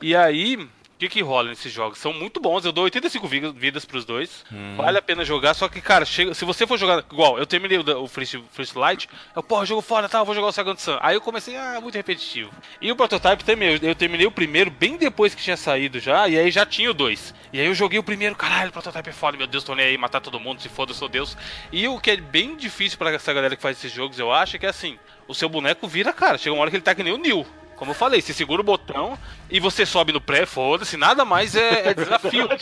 E 0.00 0.14
aí, 0.14 0.68
que 1.08 1.16
que 1.18 1.22
rola 1.22 1.50
nesses 1.50 1.72
jogos? 1.72 1.98
São 1.98 2.12
muito 2.12 2.40
bons, 2.40 2.64
eu 2.64 2.72
dou 2.72 2.84
85 2.84 3.28
vi- 3.28 3.52
vidas 3.52 3.84
pros 3.84 4.04
dois. 4.04 4.44
Vale 4.76 4.98
a 4.98 5.02
pena 5.02 5.24
jogar, 5.24 5.54
só 5.54 5.68
que, 5.68 5.80
cara, 5.80 6.04
chega, 6.04 6.34
se 6.34 6.44
você 6.44 6.66
for 6.66 6.78
jogar 6.78 7.04
igual, 7.10 7.38
eu 7.38 7.46
terminei 7.46 7.78
o, 7.78 8.02
o 8.02 8.08
First, 8.08 8.36
First 8.52 8.74
Light, 8.76 9.08
eu, 9.36 9.42
porra, 9.42 9.64
jogo 9.66 9.80
foda, 9.82 10.08
tá, 10.08 10.18
eu 10.18 10.24
vou 10.24 10.34
jogar 10.34 10.48
o 10.48 10.52
Second 10.52 10.80
Sun. 10.80 10.98
Aí 11.00 11.14
eu 11.14 11.20
comecei, 11.20 11.56
ah, 11.56 11.78
muito 11.80 11.94
repetitivo. 11.94 12.50
E 12.80 12.90
o 12.90 12.96
Prototype 12.96 13.44
também, 13.44 13.74
eu, 13.74 13.78
eu 13.90 13.94
terminei 13.94 14.26
o 14.26 14.30
primeiro 14.30 14.70
bem 14.70 14.96
depois 14.96 15.34
que 15.34 15.42
tinha 15.42 15.56
saído 15.56 15.98
já, 16.00 16.28
e 16.28 16.38
aí 16.38 16.50
já 16.50 16.64
tinha 16.66 16.90
o 16.90 16.94
dois. 16.94 17.34
E 17.52 17.60
aí 17.60 17.66
eu 17.66 17.74
joguei 17.74 17.98
o 17.98 18.02
primeiro, 18.02 18.34
caralho, 18.34 18.70
o 18.70 18.72
Prototype 18.72 19.08
é 19.10 19.12
foda, 19.12 19.36
meu 19.36 19.46
Deus, 19.46 19.64
tô 19.64 19.74
nem 19.74 19.86
aí, 19.86 19.98
matar 19.98 20.20
todo 20.20 20.40
mundo, 20.40 20.60
se 20.60 20.68
foda, 20.68 20.92
eu 20.92 20.96
sou 20.96 21.08
Deus. 21.08 21.36
E 21.70 21.86
o 21.88 21.98
que 22.00 22.10
é 22.12 22.16
bem 22.16 22.56
difícil 22.56 22.98
pra 22.98 23.10
essa 23.12 23.32
galera 23.32 23.54
que 23.56 23.62
faz 23.62 23.76
esses 23.76 23.92
jogos, 23.92 24.18
eu 24.18 24.32
acho, 24.32 24.56
é 24.56 24.58
que 24.58 24.66
assim, 24.66 24.98
o 25.28 25.34
seu 25.34 25.48
boneco 25.48 25.86
vira, 25.88 26.12
cara, 26.12 26.38
chega 26.38 26.54
uma 26.54 26.62
hora 26.62 26.70
que 26.70 26.76
ele 26.76 26.82
tá 26.84 26.94
que 26.94 27.02
nem 27.02 27.12
o 27.12 27.18
Neil. 27.18 27.46
Como 27.82 27.90
eu 27.90 27.96
falei, 27.96 28.20
você 28.20 28.32
segura 28.32 28.60
o 28.60 28.64
botão 28.64 29.18
e 29.50 29.58
você 29.58 29.84
sobe 29.84 30.12
no 30.12 30.20
pré, 30.20 30.46
foda-se, 30.46 30.96
nada 30.96 31.24
mais 31.24 31.56
é, 31.56 31.88
é 31.88 31.94
desafio. 31.94 32.48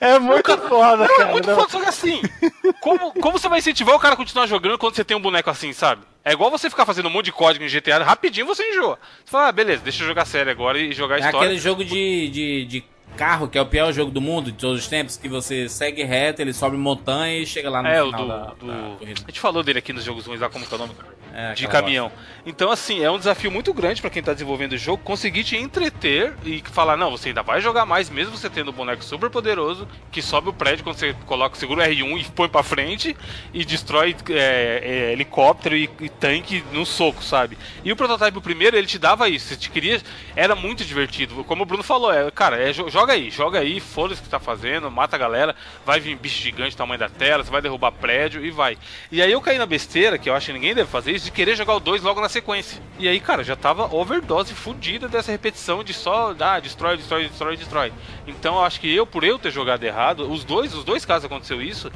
É 0.00 0.18
muito 0.18 0.58
foda, 0.58 1.06
Não, 1.06 1.16
cara. 1.16 1.28
é 1.28 1.32
muito 1.32 1.46
não. 1.48 1.54
foda, 1.54 1.68
só 1.70 1.80
que 1.80 1.86
assim, 1.86 2.20
como, 2.80 3.12
como 3.12 3.38
você 3.38 3.48
vai 3.48 3.60
incentivar 3.60 3.94
o 3.94 3.98
cara 3.98 4.14
a 4.14 4.16
continuar 4.16 4.46
jogando 4.46 4.76
quando 4.76 4.94
você 4.96 5.04
tem 5.04 5.16
um 5.16 5.20
boneco 5.20 5.48
assim, 5.48 5.72
sabe? 5.72 6.02
É 6.24 6.32
igual 6.32 6.50
você 6.50 6.68
ficar 6.68 6.84
fazendo 6.84 7.06
um 7.06 7.10
monte 7.12 7.26
de 7.26 7.32
código 7.32 7.64
em 7.64 7.68
GTA, 7.68 8.02
rapidinho 8.02 8.44
você 8.44 8.68
enjoa. 8.70 8.98
Você 9.24 9.30
fala, 9.30 9.48
ah, 9.48 9.52
beleza, 9.52 9.82
deixa 9.82 10.02
eu 10.02 10.08
jogar 10.08 10.24
sério 10.26 10.50
agora 10.50 10.78
e 10.78 10.92
jogar 10.92 11.14
É 11.16 11.18
história. 11.20 11.38
aquele 11.46 11.58
jogo 11.60 11.84
de, 11.84 12.28
de, 12.28 12.64
de 12.66 12.84
carro, 13.16 13.48
que 13.48 13.58
é 13.58 13.60
o 13.62 13.66
pior 13.66 13.92
jogo 13.92 14.10
do 14.10 14.20
mundo 14.20 14.52
de 14.52 14.58
todos 14.58 14.80
os 14.80 14.86
tempos, 14.88 15.16
que 15.16 15.28
você 15.28 15.68
segue 15.68 16.02
reto, 16.04 16.40
ele 16.40 16.52
sobe 16.52 16.76
montanha 16.76 17.38
e 17.38 17.46
chega 17.46 17.68
lá 17.68 17.82
no 17.82 17.88
É, 17.88 18.02
o 18.02 18.06
final 18.06 18.22
do, 18.22 18.28
da, 18.28 18.44
do- 18.54 18.66
da 18.90 18.96
corrida. 18.96 19.20
A 19.24 19.30
gente 19.30 19.40
falou 19.40 19.62
dele 19.62 19.78
aqui 19.80 19.92
nos 19.92 20.04
jogos 20.04 20.26
ruins 20.26 20.40
lá, 20.40 20.48
como 20.48 20.66
que 20.66 20.72
é 20.72 20.76
o 20.76 20.78
nome? 20.78 20.92
É, 21.34 21.52
de 21.52 21.68
caminhão. 21.68 22.10
Então, 22.44 22.70
assim, 22.70 23.04
é 23.04 23.10
um 23.10 23.18
desafio 23.18 23.50
muito 23.50 23.72
grande 23.72 24.00
pra 24.00 24.10
quem 24.10 24.22
tá 24.22 24.32
desenvolvendo 24.32 24.72
o 24.72 24.78
jogo 24.78 25.02
conseguir 25.04 25.44
te 25.44 25.56
entreter 25.56 26.34
e 26.44 26.62
falar, 26.72 26.96
não, 26.96 27.10
você 27.10 27.28
ainda 27.28 27.42
vai 27.42 27.60
jogar 27.60 27.84
mais, 27.86 28.08
mesmo 28.10 28.36
você 28.36 28.48
tendo 28.50 28.70
um 28.70 28.74
boneco 28.74 29.04
super 29.04 29.30
poderoso 29.30 29.86
que 30.10 30.20
sobe 30.22 30.48
o 30.48 30.52
prédio 30.52 30.82
quando 30.84 30.96
você 30.96 31.14
coloca, 31.26 31.54
segura 31.56 31.84
o 31.84 31.86
R1 31.86 32.20
e 32.20 32.24
põe 32.32 32.48
pra 32.48 32.62
frente 32.62 33.16
e 33.52 33.64
destrói 33.64 34.16
é, 34.30 34.80
é, 34.82 35.12
helicóptero 35.12 35.76
e, 35.76 35.88
e 36.00 36.08
tanque 36.08 36.64
no 36.72 36.84
soco, 36.86 37.22
sabe? 37.22 37.56
E 37.84 37.92
o 37.92 37.96
prototype 37.96 38.40
primeiro, 38.40 38.76
ele 38.76 38.86
te 38.86 38.98
dava 38.98 39.28
isso, 39.28 39.48
você 39.48 39.56
te 39.56 39.70
queria. 39.70 40.00
Era 40.34 40.56
muito 40.56 40.84
divertido. 40.84 41.44
Como 41.44 41.62
o 41.62 41.66
Bruno 41.66 41.82
falou, 41.84 42.12
é, 42.12 42.30
cara, 42.30 42.56
é, 42.56 42.72
jo- 42.72 42.88
joga 42.98 43.12
aí, 43.12 43.30
joga 43.30 43.60
aí, 43.60 43.78
foda-se 43.78 44.20
o 44.20 44.24
que 44.24 44.28
tá 44.28 44.40
fazendo, 44.40 44.90
mata 44.90 45.14
a 45.14 45.18
galera, 45.18 45.54
vai 45.86 46.00
vir 46.00 46.16
bicho 46.16 46.42
gigante 46.42 46.76
tamanho 46.76 46.98
da 46.98 47.08
tela, 47.08 47.44
você 47.44 47.50
vai 47.50 47.62
derrubar 47.62 47.92
prédio 47.92 48.44
e 48.44 48.50
vai. 48.50 48.76
E 49.12 49.22
aí 49.22 49.30
eu 49.30 49.40
caí 49.40 49.56
na 49.56 49.66
besteira, 49.66 50.18
que 50.18 50.28
eu 50.28 50.34
acho 50.34 50.46
que 50.46 50.52
ninguém 50.52 50.74
deve 50.74 50.90
fazer 50.90 51.12
isso, 51.12 51.26
de 51.26 51.30
querer 51.30 51.54
jogar 51.54 51.76
o 51.76 51.80
2 51.80 52.02
logo 52.02 52.20
na 52.20 52.28
sequência. 52.28 52.82
E 52.98 53.06
aí, 53.06 53.20
cara, 53.20 53.44
já 53.44 53.54
tava 53.54 53.94
overdose 53.94 54.52
fudida 54.52 55.08
dessa 55.08 55.30
repetição 55.30 55.84
de 55.84 55.94
só, 55.94 56.34
ah, 56.40 56.58
destrói, 56.58 56.96
destrói, 56.96 57.28
destrói, 57.28 57.56
destrói. 57.56 57.92
Então 58.26 58.56
eu 58.56 58.64
acho 58.64 58.80
que 58.80 58.92
eu, 58.92 59.06
por 59.06 59.22
eu 59.22 59.38
ter 59.38 59.52
jogado 59.52 59.84
errado, 59.84 60.28
os 60.28 60.42
dois, 60.42 60.74
os 60.74 60.82
dois 60.82 61.04
casos 61.04 61.26
aconteceu 61.26 61.62
isso, 61.62 61.92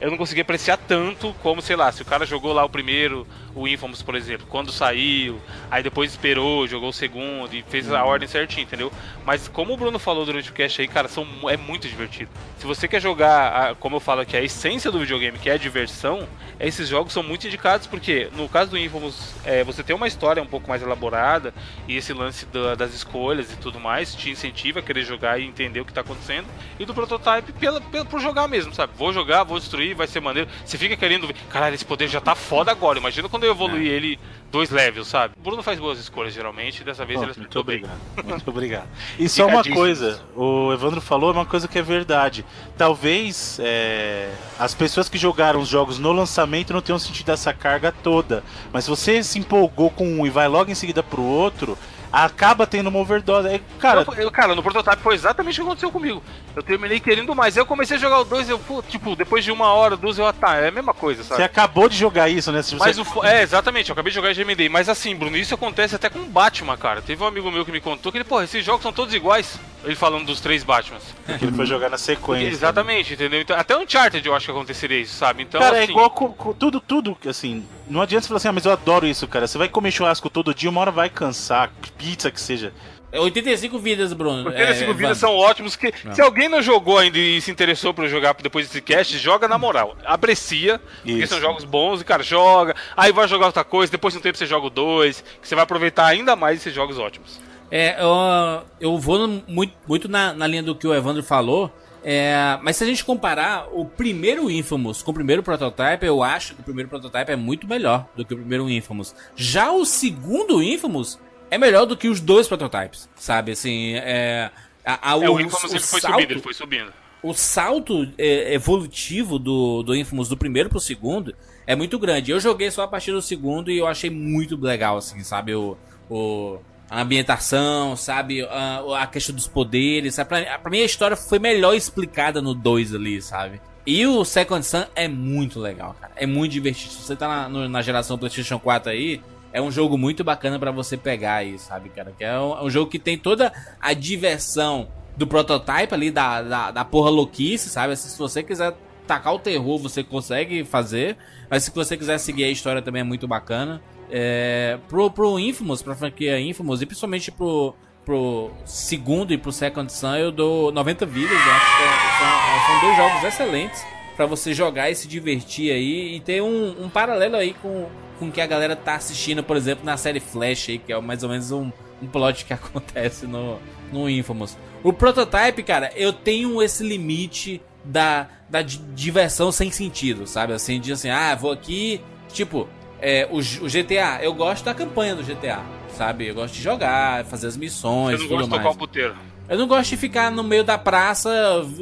eu 0.00 0.10
não 0.10 0.16
consegui 0.16 0.42
apreciar 0.42 0.76
tanto 0.76 1.34
como, 1.42 1.62
sei 1.62 1.74
lá, 1.74 1.90
se 1.90 2.02
o 2.02 2.04
cara 2.04 2.24
jogou 2.24 2.52
lá 2.52 2.64
o 2.64 2.68
primeiro, 2.68 3.26
o 3.54 3.68
Infamous, 3.68 4.02
por 4.02 4.14
exemplo, 4.14 4.46
quando 4.50 4.72
saiu, 4.72 5.40
aí 5.70 5.82
depois 5.82 6.10
esperou, 6.10 6.66
jogou 6.66 6.88
o 6.88 6.92
segundo 6.92 7.54
e 7.54 7.62
fez 7.68 7.90
a 7.92 8.04
ordem 8.04 8.26
certinho, 8.28 8.62
entendeu? 8.64 8.92
Mas 9.24 9.48
como 9.48 9.72
o 9.72 9.76
Bruno 9.76 9.98
falou 9.98 10.24
durante 10.26 10.50
o 10.50 10.52
cast 10.52 10.80
aí, 10.80 10.88
cara, 10.88 11.08
são, 11.08 11.26
é 11.48 11.56
muito 11.56 11.88
divertido. 11.88 12.30
Se 12.58 12.66
você 12.66 12.88
quer 12.88 13.00
jogar, 13.00 13.70
a- 13.70 13.74
como 13.74 13.96
eu 13.96 14.00
falo 14.00 14.20
aqui, 14.22 14.36
a 14.36 14.42
essência 14.42 14.90
do 14.90 14.98
videogame, 14.98 15.38
que 15.38 15.48
é 15.50 15.54
a 15.54 15.56
diversão, 15.58 16.26
esses 16.58 16.88
jogos 16.88 17.12
são 17.12 17.22
muito 17.22 17.46
indicados 17.46 17.86
porque, 17.86 18.28
no 18.36 18.48
caso 18.48 18.70
do 18.70 18.78
Infamous, 18.78 19.34
é, 19.44 19.62
você 19.64 19.82
tem 19.82 19.94
uma 19.94 20.06
história 20.08 20.42
um 20.42 20.46
pouco 20.46 20.68
mais 20.68 20.82
elaborada 20.82 21.52
e 21.86 21.96
esse 21.96 22.12
lance 22.12 22.46
da- 22.46 22.74
das 22.74 22.92
escolhas 22.94 23.52
e 23.52 23.56
tudo 23.56 23.78
mais 23.78 24.14
te 24.14 24.30
incentiva 24.30 24.80
a 24.80 24.82
querer 24.82 25.02
jogar 25.04 25.38
e 25.40 25.44
entender 25.44 25.80
o 25.80 25.84
que 25.84 25.92
tá 25.92 26.00
acontecendo. 26.00 26.46
E 26.78 26.84
do 26.84 26.94
Prototype, 26.94 27.52
pela, 27.52 27.80
pela, 27.80 28.04
por 28.04 28.20
jogar 28.20 28.48
mesmo, 28.48 28.74
sabe? 28.74 28.92
Vou 28.96 29.12
jogar, 29.12 29.44
vou 29.44 29.58
destruir, 29.58 29.94
vai 29.94 30.06
ser 30.06 30.20
maneiro. 30.20 30.48
Você 30.64 30.78
fica 30.78 30.96
querendo 30.96 31.26
ver, 31.26 31.34
caralho, 31.50 31.74
esse 31.74 31.84
poder 31.84 32.08
já 32.08 32.20
tá 32.20 32.34
foda 32.34 32.70
agora. 32.70 32.98
Imagina 32.98 33.28
quando 33.28 33.43
evoluir 33.50 33.86
ele 33.86 34.18
dois 34.54 34.70
levels, 34.70 35.08
sabe? 35.08 35.34
O 35.36 35.42
Bruno 35.42 35.64
faz 35.64 35.80
boas 35.80 35.98
escolhas 35.98 36.32
geralmente 36.32 36.80
e 36.80 36.84
dessa 36.84 37.04
vez 37.04 37.18
ele 37.20 37.26
muito 37.26 37.40
acertou 37.40 37.64
bem. 37.64 37.78
obrigado. 37.78 38.28
Muito 38.28 38.50
obrigado. 38.50 38.88
E 39.18 39.28
só 39.28 39.46
uma 39.46 39.64
coisa, 39.64 40.20
o 40.36 40.72
Evandro 40.72 41.00
falou 41.00 41.32
uma 41.32 41.44
coisa 41.44 41.66
que 41.66 41.76
é 41.76 41.82
verdade. 41.82 42.44
Talvez 42.78 43.58
é, 43.60 44.30
as 44.58 44.72
pessoas 44.72 45.08
que 45.08 45.18
jogaram 45.18 45.60
os 45.60 45.68
jogos 45.68 45.98
no 45.98 46.12
lançamento 46.12 46.72
não 46.72 46.80
tenham 46.80 46.98
sentido 47.00 47.32
essa 47.32 47.52
carga 47.52 47.90
toda. 47.90 48.44
Mas 48.72 48.84
se 48.84 48.90
você 48.90 49.22
se 49.24 49.40
empolgou 49.40 49.90
com 49.90 50.06
um 50.06 50.24
e 50.24 50.30
vai 50.30 50.46
logo 50.46 50.70
em 50.70 50.74
seguida 50.74 51.02
pro 51.02 51.22
outro, 51.22 51.76
acaba 52.22 52.66
tendo 52.66 52.88
uma 52.88 52.98
overdose. 53.00 53.48
É, 53.48 53.60
cara, 53.78 54.04
Eu- 54.06 54.14
eu- 54.24 54.30
cara, 54.30 54.54
no 54.54 54.62
prototype 54.62 55.02
foi 55.02 55.14
exatamente 55.14 55.60
o 55.60 55.64
que 55.64 55.68
aconteceu 55.68 55.90
comigo. 55.90 56.22
Eu 56.54 56.62
terminei 56.62 57.00
querendo 57.00 57.34
mais. 57.34 57.56
Aí 57.56 57.60
eu 57.62 57.66
comecei 57.66 57.96
a 57.96 58.00
jogar 58.00 58.20
o 58.20 58.24
2, 58.24 58.48
eu, 58.48 58.60
tipo, 58.88 59.16
depois 59.16 59.44
de 59.44 59.50
uma 59.50 59.72
hora, 59.72 59.96
duas, 59.96 60.18
eu, 60.18 60.26
ah, 60.26 60.32
tá, 60.32 60.56
é 60.56 60.68
a 60.68 60.70
mesma 60.70 60.94
coisa, 60.94 61.22
sabe? 61.24 61.36
você 61.36 61.42
acabou 61.42 61.88
de 61.88 61.96
jogar 61.96 62.28
isso, 62.28 62.52
né? 62.52 62.62
Se 62.62 62.74
você- 62.76 62.84
Mas 62.84 62.98
o, 62.98 63.24
é, 63.24 63.42
exatamente, 63.42 63.88
eu 63.90 63.94
acabei 63.94 64.10
de 64.10 64.14
jogar 64.14 64.30
e 64.30 64.34
já 64.34 64.42
emendei. 64.42 64.68
Mas 64.68 64.88
assim, 64.88 65.14
Bruno, 65.16 65.36
isso 65.36 65.54
acontece 65.54 65.96
até 65.96 66.08
com 66.08 66.20
o 66.20 66.26
Batman, 66.26 66.76
cara. 66.76 67.02
Teve 67.02 67.22
um 67.22 67.26
amigo 67.26 67.50
meu 67.50 67.64
que 67.64 67.72
me 67.72 67.80
contou 67.80 68.12
que 68.12 68.18
ele, 68.18 68.24
porra, 68.24 68.44
esses 68.44 68.64
jogos 68.64 68.82
são 68.82 68.92
todos 68.92 69.12
iguais. 69.14 69.58
Ele 69.82 69.94
falando 69.94 70.24
dos 70.24 70.40
três 70.40 70.64
Batmans. 70.64 71.02
Porque 71.26 71.44
ele 71.44 71.52
foi 71.52 71.66
jogar 71.66 71.90
na 71.90 71.98
sequência. 71.98 72.48
Exatamente, 72.48 73.12
entendeu? 73.12 73.40
Então, 73.42 73.54
até 73.58 73.76
Uncharted 73.76 74.26
eu 74.26 74.34
acho 74.34 74.46
que 74.46 74.50
aconteceria 74.50 74.98
isso, 74.98 75.14
sabe? 75.14 75.42
Então, 75.42 75.60
cara, 75.60 75.76
é 75.78 75.82
assim, 75.82 75.92
igual 75.92 76.08
com, 76.08 76.32
com 76.32 76.54
tudo, 76.54 76.80
tudo, 76.80 77.18
assim. 77.28 77.66
Não 77.88 78.00
adianta 78.00 78.22
você 78.22 78.28
falar 78.28 78.38
assim, 78.38 78.48
ah, 78.48 78.52
mas 78.52 78.64
eu 78.66 78.72
adoro 78.72 79.06
isso, 79.06 79.26
cara. 79.28 79.46
Você 79.46 79.58
vai 79.58 79.68
comer 79.68 79.90
churrasco 79.90 80.30
todo 80.30 80.54
dia, 80.54 80.70
uma 80.70 80.80
hora 80.80 80.90
vai 80.90 81.08
cansar, 81.10 81.70
pizza 81.98 82.30
que 82.30 82.40
seja. 82.40 82.72
É 83.12 83.20
85 83.20 83.78
vidas, 83.78 84.12
Bruno. 84.12 84.48
85 84.48 84.90
é, 84.90 84.94
vidas 84.94 85.20
Van- 85.20 85.28
são 85.28 85.36
ótimos. 85.36 85.76
Que, 85.76 85.92
Não. 86.04 86.14
se 86.14 86.20
alguém 86.20 86.48
não 86.48 86.60
jogou 86.60 86.98
ainda 86.98 87.16
e 87.16 87.40
se 87.40 87.48
interessou 87.50 87.94
pra 87.94 88.08
jogar 88.08 88.34
depois 88.42 88.66
desse 88.66 88.80
cast, 88.82 89.16
joga 89.18 89.46
na 89.46 89.56
moral. 89.56 89.96
Aprecia, 90.04 90.80
porque 90.96 91.12
Isso. 91.12 91.28
são 91.34 91.40
jogos 91.40 91.62
bons 91.64 92.00
e, 92.00 92.04
cara, 92.04 92.24
joga. 92.24 92.74
Aí 92.96 93.12
vai 93.12 93.28
jogar 93.28 93.46
outra 93.46 93.62
coisa, 93.62 93.92
depois 93.92 94.12
de 94.14 94.18
um 94.18 94.22
tempo 94.22 94.36
você 94.36 94.46
joga 94.46 94.66
o 94.66 94.70
2, 94.70 95.22
que 95.40 95.46
você 95.46 95.54
vai 95.54 95.62
aproveitar 95.62 96.06
ainda 96.06 96.34
mais 96.34 96.58
esses 96.58 96.74
jogos 96.74 96.98
ótimos. 96.98 97.40
É, 97.70 97.96
eu, 98.02 98.62
eu 98.80 98.98
vou 98.98 99.26
no- 99.28 99.42
muito, 99.46 99.74
muito 99.86 100.08
na, 100.08 100.32
na 100.32 100.46
linha 100.48 100.62
do 100.64 100.74
que 100.74 100.86
o 100.86 100.92
Evandro 100.94 101.22
falou. 101.22 101.70
É, 102.04 102.58
mas 102.62 102.76
se 102.76 102.84
a 102.84 102.86
gente 102.86 103.02
comparar 103.04 103.66
o 103.72 103.84
primeiro 103.86 104.50
Infamous 104.50 105.02
com 105.02 105.10
o 105.10 105.14
primeiro 105.14 105.42
Prototype, 105.42 106.04
eu 106.04 106.22
acho 106.22 106.54
que 106.54 106.60
o 106.60 106.64
primeiro 106.64 106.88
Prototype 106.90 107.32
é 107.32 107.36
muito 107.36 107.66
melhor 107.66 108.06
do 108.14 108.24
que 108.24 108.34
o 108.34 108.36
primeiro 108.36 108.68
Infamous. 108.68 109.14
Já 109.34 109.72
o 109.72 109.86
segundo 109.86 110.62
Infamous 110.62 111.18
é 111.50 111.56
melhor 111.56 111.86
do 111.86 111.96
que 111.96 112.08
os 112.08 112.20
dois 112.20 112.46
Prototypes, 112.46 113.08
sabe? 113.16 113.52
Assim, 113.52 113.94
é. 113.94 114.50
A, 114.84 115.12
a- 115.12 115.14
é, 115.14 115.28
o 115.28 115.34
o- 115.34 115.40
Infamous 115.40 115.72
o 115.72 115.76
ele 115.76 115.80
foi 115.80 116.00
salto- 116.00 116.14
subindo, 116.16 116.30
ele 116.32 116.40
foi 116.42 116.52
subindo. 116.54 116.92
o 117.22 117.32
salto 117.32 118.06
é, 118.18 118.52
evolutivo 118.52 119.38
do, 119.38 119.82
do 119.82 119.96
Infamous 119.96 120.28
do 120.28 120.36
primeiro 120.36 120.68
pro 120.68 120.78
segundo 120.80 121.34
é 121.66 121.74
muito 121.74 121.98
grande. 121.98 122.30
Eu 122.32 122.38
joguei 122.38 122.70
só 122.70 122.82
a 122.82 122.88
partir 122.88 123.12
do 123.12 123.22
segundo 123.22 123.70
e 123.70 123.78
eu 123.78 123.86
achei 123.86 124.10
muito 124.10 124.60
legal, 124.60 124.98
assim, 124.98 125.22
sabe? 125.24 125.54
O, 125.54 125.74
o, 126.10 126.58
a 126.98 127.02
ambientação, 127.02 127.96
sabe? 127.96 128.42
A, 128.42 128.82
a 129.02 129.06
questão 129.06 129.34
dos 129.34 129.46
poderes. 129.48 130.14
Sabe? 130.14 130.28
Pra, 130.28 130.58
pra 130.58 130.70
mim 130.70 130.80
a 130.80 130.84
história 130.84 131.16
foi 131.16 131.38
melhor 131.38 131.74
explicada 131.74 132.40
no 132.40 132.54
2 132.54 132.94
ali, 132.94 133.20
sabe? 133.20 133.60
E 133.86 134.06
o 134.06 134.24
Second 134.24 134.64
Sun 134.64 134.84
é 134.94 135.06
muito 135.08 135.58
legal, 135.60 135.94
cara. 136.00 136.12
É 136.16 136.26
muito 136.26 136.52
divertido. 136.52 136.92
Se 136.92 137.02
você 137.02 137.16
tá 137.16 137.28
na, 137.28 137.48
no- 137.48 137.68
na 137.68 137.82
geração 137.82 138.16
PlayStation 138.16 138.58
4 138.58 138.90
aí, 138.92 139.20
é 139.52 139.60
um 139.60 139.70
jogo 139.70 139.98
muito 139.98 140.24
bacana 140.24 140.58
pra 140.58 140.70
você 140.70 140.96
pegar 140.96 141.34
aí, 141.36 141.58
sabe, 141.58 141.88
cara? 141.90 142.12
Que 142.16 142.24
é 142.24 142.38
um, 142.38 142.58
é 142.58 142.62
um 142.64 142.70
jogo 142.70 142.90
que 142.90 142.98
tem 142.98 143.18
toda 143.18 143.52
a 143.80 143.92
diversão 143.92 144.88
do 145.16 145.26
prototype 145.26 145.92
ali, 145.94 146.10
da, 146.10 146.42
da, 146.42 146.70
da 146.70 146.84
porra 146.84 147.10
louquice, 147.10 147.68
sabe? 147.68 147.94
Se 147.96 148.18
você 148.18 148.42
quiser 148.42 148.74
tacar 149.06 149.34
o 149.34 149.38
terror, 149.38 149.78
você 149.78 150.02
consegue 150.02 150.64
fazer. 150.64 151.16
Mas 151.50 151.64
se 151.64 151.70
você 151.70 151.96
quiser 151.96 152.18
seguir 152.18 152.44
a 152.44 152.50
história 152.50 152.80
também 152.80 153.00
é 153.00 153.04
muito 153.04 153.28
bacana. 153.28 153.82
É, 154.16 154.78
pro, 154.88 155.10
pro 155.10 155.38
Infamous, 155.40 155.82
pra 155.82 155.96
franquia 155.96 156.38
Infamous, 156.38 156.80
e 156.80 156.86
principalmente 156.86 157.32
pro, 157.32 157.74
pro 158.04 158.52
segundo 158.64 159.32
e 159.32 159.36
pro 159.38 159.50
Second 159.50 159.92
Sun, 159.92 160.14
eu 160.14 160.30
dou 160.30 160.70
90 160.70 161.04
vidas. 161.04 161.32
Eu 161.32 161.36
acho 161.52 161.76
que 161.76 161.82
é- 161.82 162.18
são, 162.18 162.66
são 162.66 162.80
dois 162.80 162.96
jogos 162.96 163.24
excelentes 163.24 163.84
pra 164.14 164.24
você 164.26 164.54
jogar 164.54 164.88
e 164.88 164.94
se 164.94 165.08
divertir 165.08 165.72
aí. 165.72 166.14
E 166.14 166.20
ter 166.20 166.40
um, 166.40 166.84
um 166.84 166.88
paralelo 166.88 167.34
aí 167.34 167.54
com, 167.54 167.88
com 168.20 168.30
que 168.30 168.40
a 168.40 168.46
galera 168.46 168.76
tá 168.76 168.94
assistindo, 168.94 169.42
por 169.42 169.56
exemplo, 169.56 169.84
na 169.84 169.96
série 169.96 170.20
Flash 170.20 170.68
aí, 170.68 170.78
que 170.78 170.92
é 170.92 171.00
mais 171.00 171.24
ou 171.24 171.28
menos 171.30 171.50
um, 171.50 171.72
um 172.00 172.06
plot 172.06 172.44
que 172.44 172.52
acontece 172.54 173.26
no, 173.26 173.58
no 173.92 174.08
Infamous. 174.08 174.56
O 174.84 174.92
Prototype, 174.92 175.60
cara, 175.64 175.90
eu 175.96 176.12
tenho 176.12 176.62
esse 176.62 176.84
limite 176.86 177.60
da, 177.84 178.28
da 178.48 178.62
di- 178.62 178.78
diversão 178.94 179.50
sem 179.50 179.72
sentido, 179.72 180.24
sabe? 180.24 180.52
Assim, 180.52 180.78
de 180.78 180.92
assim, 180.92 181.10
ah, 181.10 181.34
vou 181.34 181.50
aqui. 181.50 182.00
Tipo, 182.32 182.68
é, 183.04 183.28
o, 183.30 183.36
o 183.36 183.68
GTA, 183.68 184.20
eu 184.22 184.32
gosto 184.32 184.64
da 184.64 184.72
campanha 184.72 185.14
do 185.14 185.22
GTA, 185.22 185.60
sabe? 185.90 186.26
Eu 186.26 186.34
gosto 186.34 186.54
de 186.54 186.62
jogar, 186.62 187.22
fazer 187.26 187.46
as 187.46 187.56
missões 187.56 188.16
Você 188.16 188.22
não 188.22 188.30
gosta 188.30 188.44
de 188.44 188.50
tocar 188.50 188.64
mais. 188.64 188.76
o 188.76 188.78
puteiro. 188.78 189.14
Eu 189.48 189.58
não 189.58 189.66
gosto 189.66 189.90
de 189.90 189.96
ficar 189.98 190.30
no 190.30 190.42
meio 190.42 190.64
da 190.64 190.78
praça 190.78 191.30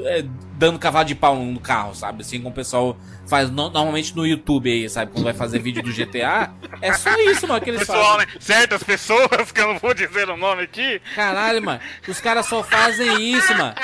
é, 0.05 0.25
dando 0.59 0.79
cavalo 0.79 1.05
de 1.05 1.15
pau 1.15 1.37
no 1.37 1.61
carro, 1.61 1.95
sabe? 1.95 2.23
Assim 2.23 2.39
como 2.39 2.51
o 2.51 2.53
pessoal 2.53 2.97
faz 3.29 3.51
no- 3.51 3.71
normalmente 3.71 4.17
no 4.17 4.27
YouTube 4.27 4.69
aí, 4.71 4.89
sabe? 4.91 5.13
Quando 5.13 5.25
vai 5.25 5.33
fazer 5.33 5.61
vídeo 5.61 5.81
do 5.83 5.93
GTA. 5.93 6.51
É 6.81 6.93
só 6.93 7.15
isso, 7.21 7.47
mano, 7.47 7.61
que 7.61 7.71
eles 7.71 7.81
Pessoal, 7.81 8.17
fazem. 8.19 8.27
né? 8.27 8.41
Certas 8.41 8.83
pessoas, 8.83 9.51
que 9.55 9.61
eu 9.61 9.69
não 9.69 9.79
vou 9.79 9.95
dizer 9.95 10.29
o 10.29 10.37
nome 10.37 10.63
aqui. 10.65 11.01
Caralho, 11.15 11.63
mano. 11.63 11.81
Os 12.09 12.21
caras 12.21 12.47
só 12.47 12.65
fazem 12.65 13.33
isso, 13.33 13.55
mano. 13.57 13.75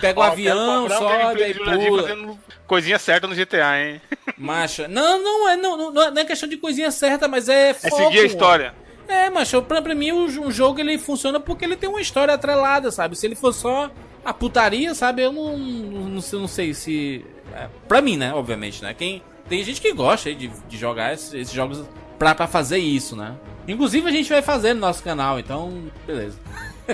Pega 0.00 0.20
o 0.20 0.22
Ó, 0.22 0.26
avião, 0.26 0.84
um 0.84 0.88
sobe, 0.90 1.42
aí 1.42 1.54
pula. 1.54 2.02
fazendo 2.02 2.38
Coisinha 2.66 2.98
certa 3.00 3.26
no 3.26 3.34
GTA, 3.34 3.80
hein? 3.82 4.00
Macho. 4.38 4.86
Não, 4.88 5.20
não 5.22 5.48
é, 5.48 5.56
não, 5.56 5.76
não, 5.76 5.92
não 6.12 6.18
é 6.22 6.24
questão 6.24 6.48
de 6.48 6.56
coisinha 6.56 6.90
certa, 6.92 7.26
mas 7.26 7.48
é 7.48 7.70
É 7.70 7.74
foco, 7.74 7.96
seguir 7.96 8.20
a 8.20 8.24
história. 8.24 8.74
É, 9.10 9.28
macho, 9.28 9.60
pra, 9.62 9.82
pra 9.82 9.94
mim 9.94 10.12
o, 10.12 10.50
jogo 10.50 10.78
ele 10.78 10.96
funciona 10.96 11.40
porque 11.40 11.64
ele 11.64 11.76
tem 11.76 11.90
uma 11.90 12.00
história 12.00 12.32
atrelada, 12.32 12.92
sabe? 12.92 13.16
Se 13.16 13.26
ele 13.26 13.34
for 13.34 13.52
só 13.52 13.90
a 14.24 14.32
putaria, 14.32 14.94
sabe? 14.94 15.22
Eu 15.22 15.32
não, 15.32 15.58
não, 15.58 16.22
não 16.32 16.48
sei, 16.48 16.72
se. 16.72 17.24
É, 17.52 17.68
pra 17.88 18.00
mim, 18.00 18.16
né? 18.16 18.32
Obviamente, 18.32 18.82
né? 18.82 18.94
Quem, 18.94 19.20
tem 19.48 19.64
gente 19.64 19.80
que 19.80 19.92
gosta 19.92 20.32
de, 20.32 20.46
de 20.46 20.76
jogar 20.78 21.12
esses, 21.12 21.34
esses 21.34 21.52
jogos 21.52 21.84
pra, 22.16 22.36
pra 22.36 22.46
fazer 22.46 22.78
isso, 22.78 23.16
né? 23.16 23.34
Inclusive 23.66 24.08
a 24.08 24.12
gente 24.12 24.30
vai 24.30 24.42
fazer 24.42 24.74
no 24.74 24.80
nosso 24.80 25.02
canal, 25.02 25.40
então, 25.40 25.90
beleza. 26.06 26.38
a 26.86 26.92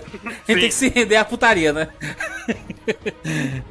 gente 0.52 0.60
tem 0.60 0.68
que 0.68 0.70
se 0.70 0.88
render 0.88 1.16
à 1.16 1.24
putaria, 1.24 1.72
né? 1.72 1.88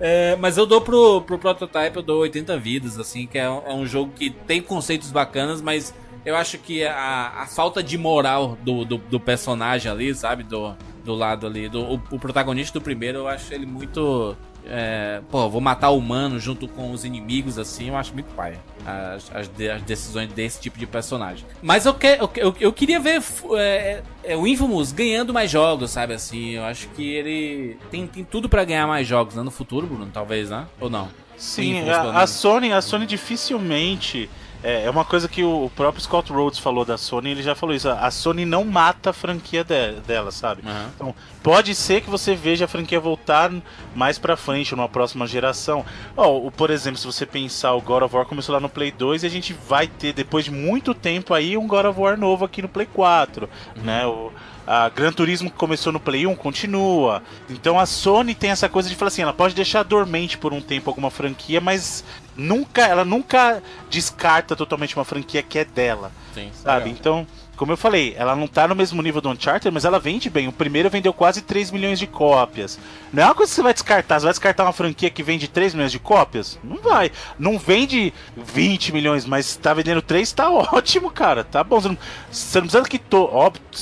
É, 0.02 0.36
mas 0.36 0.58
eu 0.58 0.66
dou 0.66 0.82
pro, 0.82 1.22
pro 1.22 1.40
Prototype, 1.40 1.96
eu 1.96 2.02
dou 2.02 2.20
80 2.20 2.58
vidas, 2.58 3.00
assim, 3.00 3.26
que 3.26 3.38
é 3.38 3.44
é 3.44 3.74
um 3.74 3.86
jogo 3.86 4.12
que 4.14 4.30
tem 4.30 4.62
conceitos 4.62 5.10
bacanas, 5.12 5.62
mas 5.62 5.94
eu 6.26 6.36
acho 6.36 6.58
que 6.58 6.84
a, 6.84 7.34
a 7.42 7.48
falta 7.48 7.82
de 7.84 7.98
moral 7.98 8.58
do, 8.64 8.84
do, 8.84 8.98
do 8.98 9.20
personagem 9.20 9.92
ali, 9.92 10.14
sabe? 10.16 10.44
Do, 10.44 10.76
do 11.04 11.14
lado 11.14 11.46
ali, 11.48 11.70
do, 11.70 11.82
o, 11.82 11.94
o 12.12 12.20
protagonista 12.20 12.80
do 12.80 12.84
primeiro, 12.84 13.20
eu 13.20 13.28
acho 13.28 13.54
ele 13.54 13.66
muito. 13.66 14.36
É, 14.68 15.22
pô, 15.30 15.48
vou 15.48 15.62
matar 15.62 15.92
o 15.92 15.98
humano 16.00 16.40
junto 16.40 16.68
com 16.68 16.92
os 16.92 17.06
inimigos, 17.06 17.60
assim, 17.60 17.90
eu 17.90 17.96
acho 17.96 18.12
muito 18.14 18.34
pai. 18.34 18.58
As, 18.84 19.30
as, 19.36 19.52
as 19.76 19.82
decisões 19.84 20.32
desse 20.34 20.60
tipo 20.60 20.80
de 20.80 20.88
personagem. 20.88 21.46
Mas 21.62 21.86
eu, 21.86 21.94
que, 21.94 22.08
eu, 22.08 22.30
eu, 22.36 22.56
eu 22.60 22.74
queria 22.74 23.00
ver 23.00 23.18
f- 23.22 23.46
é, 23.56 24.02
é, 24.24 24.36
o 24.36 24.48
Infamous 24.48 24.92
ganhando 24.92 25.32
mais 25.32 25.52
jogos, 25.52 25.92
sabe? 25.92 26.16
Assim, 26.16 26.52
eu 26.54 26.64
acho 26.66 26.88
que 26.90 27.08
ele 27.08 27.78
tem, 27.92 28.08
tem 28.08 28.24
tudo 28.24 28.50
pra 28.50 28.64
ganhar 28.64 28.88
mais 28.88 29.08
jogos, 29.08 29.36
né? 29.36 29.44
No 29.44 29.52
futuro, 29.52 29.86
Bruno, 29.86 30.10
talvez, 30.12 30.50
né? 30.50 30.66
Ou 30.82 30.90
não? 30.90 31.10
Sim, 31.38 31.88
a, 31.88 32.22
a. 32.24 32.28
Sony, 32.28 32.72
a 32.74 32.82
Sony 32.82 33.06
dificilmente 33.06 34.28
É, 34.68 34.86
é 34.86 34.90
uma 34.90 35.06
coisa 35.06 35.28
que 35.30 35.44
o 35.44 35.70
próprio 35.76 36.02
Scott 36.04 36.32
Rhodes 36.34 36.58
falou 36.58 36.84
da 36.84 36.98
Sony, 36.98 37.30
ele 37.30 37.44
já 37.44 37.54
falou 37.54 37.76
isso. 37.76 37.88
A 37.88 38.10
Sony 38.10 38.46
não 38.46 38.64
mata 38.66 39.12
a 39.12 39.14
franquia 39.14 39.64
de- 39.64 40.02
dela, 40.08 40.32
sabe? 40.32 40.64
Então, 40.96 41.14
pode 41.44 41.76
ser 41.76 42.02
que 42.02 42.10
você 42.10 42.34
veja 42.34 42.66
a 42.66 42.68
franquia 42.68 43.00
voltar 43.00 43.52
mais 43.96 44.18
pra 44.18 44.36
frente, 44.36 44.76
numa 44.76 44.90
próxima 44.90 45.28
geração. 45.28 45.86
Ó, 46.18 46.38
o, 46.48 46.52
por 46.52 46.72
exemplo, 46.72 46.98
se 47.00 47.06
você 47.06 47.26
pensar, 47.28 47.74
o 47.76 47.82
God 47.82 48.02
of 48.04 48.16
War 48.16 48.26
começou 48.26 48.54
lá 48.54 48.60
no 48.60 48.68
Play 48.68 48.92
2 48.92 49.22
e 49.22 49.28
a 49.28 49.30
gente 49.30 49.54
vai 49.54 49.86
ter, 49.88 50.14
depois 50.14 50.46
de 50.46 50.52
muito 50.52 50.96
tempo 50.96 51.34
aí, 51.36 51.56
um 51.56 51.68
God 51.68 51.86
of 51.86 52.00
War 52.00 52.18
novo 52.18 52.44
aqui 52.44 52.62
no 52.64 52.68
Play 52.68 52.88
4, 52.92 53.48
né? 53.84 54.06
O, 54.08 54.32
a 54.68 54.90
Gran 54.90 55.12
Turismo 55.12 55.50
que 55.50 55.58
começou 55.58 55.94
no 55.94 56.00
Play 56.00 56.26
1 56.26 56.36
continua. 56.36 57.22
Então 57.50 57.80
a 57.80 57.86
Sony 57.86 58.34
tem 58.34 58.52
essa 58.52 58.68
coisa 58.68 58.90
de 58.90 58.96
falar 58.96 59.08
assim, 59.10 59.22
ela 59.22 59.34
pode 59.34 59.54
deixar 59.54 59.84
dormente 59.84 60.38
por 60.38 60.54
um 60.54 60.62
tempo 60.62 60.90
alguma 60.90 61.12
franquia, 61.12 61.62
mas 61.62 62.04
nunca, 62.36 62.82
ela 62.88 63.06
nunca 63.06 63.62
descarta 63.90 64.56
totalmente 64.56 64.96
uma 64.96 65.06
franquia 65.06 65.44
que 65.44 65.60
é 65.60 65.66
dela. 65.66 66.12
Sim, 66.34 66.50
Sabe? 66.54 66.90
Então, 66.90 67.26
como 67.56 67.72
eu 67.72 67.78
falei, 67.78 68.14
ela 68.18 68.36
não 68.36 68.48
tá 68.48 68.68
no 68.68 68.76
mesmo 68.76 69.02
nível 69.02 69.22
do 69.22 69.30
Uncharted, 69.30 69.74
mas 69.74 69.86
ela 69.86 70.00
vende 70.00 70.30
bem. 70.30 70.48
O 70.48 70.52
primeiro 70.52 70.90
vendeu 70.90 71.14
quase 71.14 71.42
3 71.42 71.72
milhões 71.72 71.98
de 71.98 72.06
cópias. 72.06 72.78
Não 73.14 73.24
é 73.24 73.26
uma 73.26 73.36
coisa 73.36 73.50
que 73.50 73.56
você 73.56 73.64
vai 73.64 73.74
descartar. 73.74 74.20
Você 74.20 74.26
vai 74.26 74.34
descartar 74.34 74.64
uma 74.64 74.74
franquia 74.74 75.10
que 75.10 75.24
vende 75.24 75.48
3 75.48 75.74
milhões 75.74 75.92
de 75.92 76.00
cópias? 76.00 76.60
Não 76.64 76.78
vai. 76.78 77.12
Não 77.40 77.58
vende 77.58 78.14
20 78.36 78.94
milhões, 78.94 79.26
mas 79.26 79.56
tá 79.56 79.74
vendendo 79.74 80.02
3, 80.02 80.32
tá 80.34 80.50
ótimo, 80.52 81.10
cara. 81.10 81.44
Tá 81.44 81.64
bom. 81.64 81.80
Você 81.80 81.88
não, 81.88 81.98
você 82.30 82.60
não 82.60 82.68
precisa 82.68 82.90
que 82.90 83.00
to, 83.00 83.30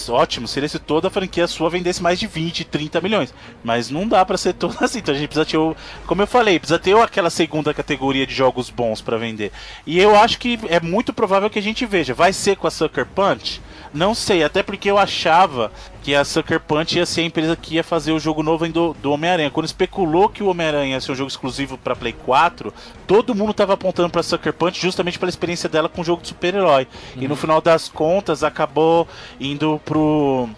ótimo, 0.10 0.48
seria 0.48 0.70
se 0.70 0.78
toda 0.78 1.08
a 1.08 1.12
franquia 1.12 1.48
sua 1.48 1.70
vendesse 1.70 2.04
mais 2.04 2.20
de 2.20 2.28
20, 2.28 2.66
30 2.66 3.02
milhões. 3.02 3.34
Mas 3.64 3.90
não 3.90 4.08
dá 4.08 4.24
pra 4.24 4.38
ser 4.38 4.54
toda 4.56 4.86
assim. 4.86 5.00
Então 5.00 5.16
a 5.16 5.18
gente 5.18 5.28
precisa 5.28 5.46
ter, 5.46 5.58
o, 5.58 5.76
como 6.06 6.22
eu 6.22 6.28
falei, 6.28 6.60
precisa 6.60 6.78
ter 6.78 6.96
aquela 6.96 7.30
segunda 7.30 7.74
categoria 7.74 8.28
de 8.28 8.36
jogos 8.36 8.70
bons 8.70 9.02
pra 9.02 9.18
vender. 9.18 9.52
E 9.86 10.00
eu 10.00 10.16
acho 10.16 10.38
que 10.38 10.60
é 10.70 10.80
muito 10.80 11.12
provável 11.12 11.50
que 11.50 11.60
a 11.60 11.62
gente 11.62 11.86
veja. 11.86 12.14
Vai 12.14 12.32
ser 12.32 12.56
com 12.56 12.68
a 12.68 12.72
Sucker 12.72 13.08
Punch? 13.08 13.63
Não 13.94 14.16
sei, 14.16 14.44
até 14.44 14.64
porque 14.64 14.90
eu 14.90 14.98
achava 14.98 15.72
que 16.02 16.16
a 16.16 16.26
Sucker 16.26 16.60
Punch 16.60 16.98
ia 16.98 17.06
ser 17.06 17.22
a 17.22 17.26
empresa 17.26 17.56
que 17.56 17.76
ia 17.76 17.84
fazer 17.84 18.12
o 18.12 18.20
jogo 18.20 18.42
novo 18.42 18.68
do, 18.68 18.94
do 18.96 19.12
Homem-Aranha. 19.12 19.52
Quando 19.52 19.68
especulou 19.68 20.28
que 20.28 20.42
o 20.42 20.48
Homem-Aranha 20.48 20.96
ia 20.96 21.02
ser 21.02 21.12
um 21.12 21.16
jogo 21.16 21.30
exclusivo 21.30 21.78
pra 21.78 21.96
Play 21.96 22.14
4, 22.14 22.74
todo 23.06 23.36
mundo 23.36 23.54
tava 23.54 23.74
apontando 23.74 24.10
pra 24.10 24.24
Sucker 24.24 24.52
Punch 24.52 24.82
justamente 24.82 25.20
pela 25.20 25.30
experiência 25.30 25.70
dela 25.70 25.88
com 25.88 26.02
o 26.02 26.04
jogo 26.04 26.24
de 26.24 26.30
super-herói. 26.30 26.88
E 27.16 27.28
no 27.28 27.36
final 27.36 27.62
das 27.62 27.88
contas 27.88 28.44
acabou 28.44 29.08
indo 29.40 29.80
pro 29.86 30.50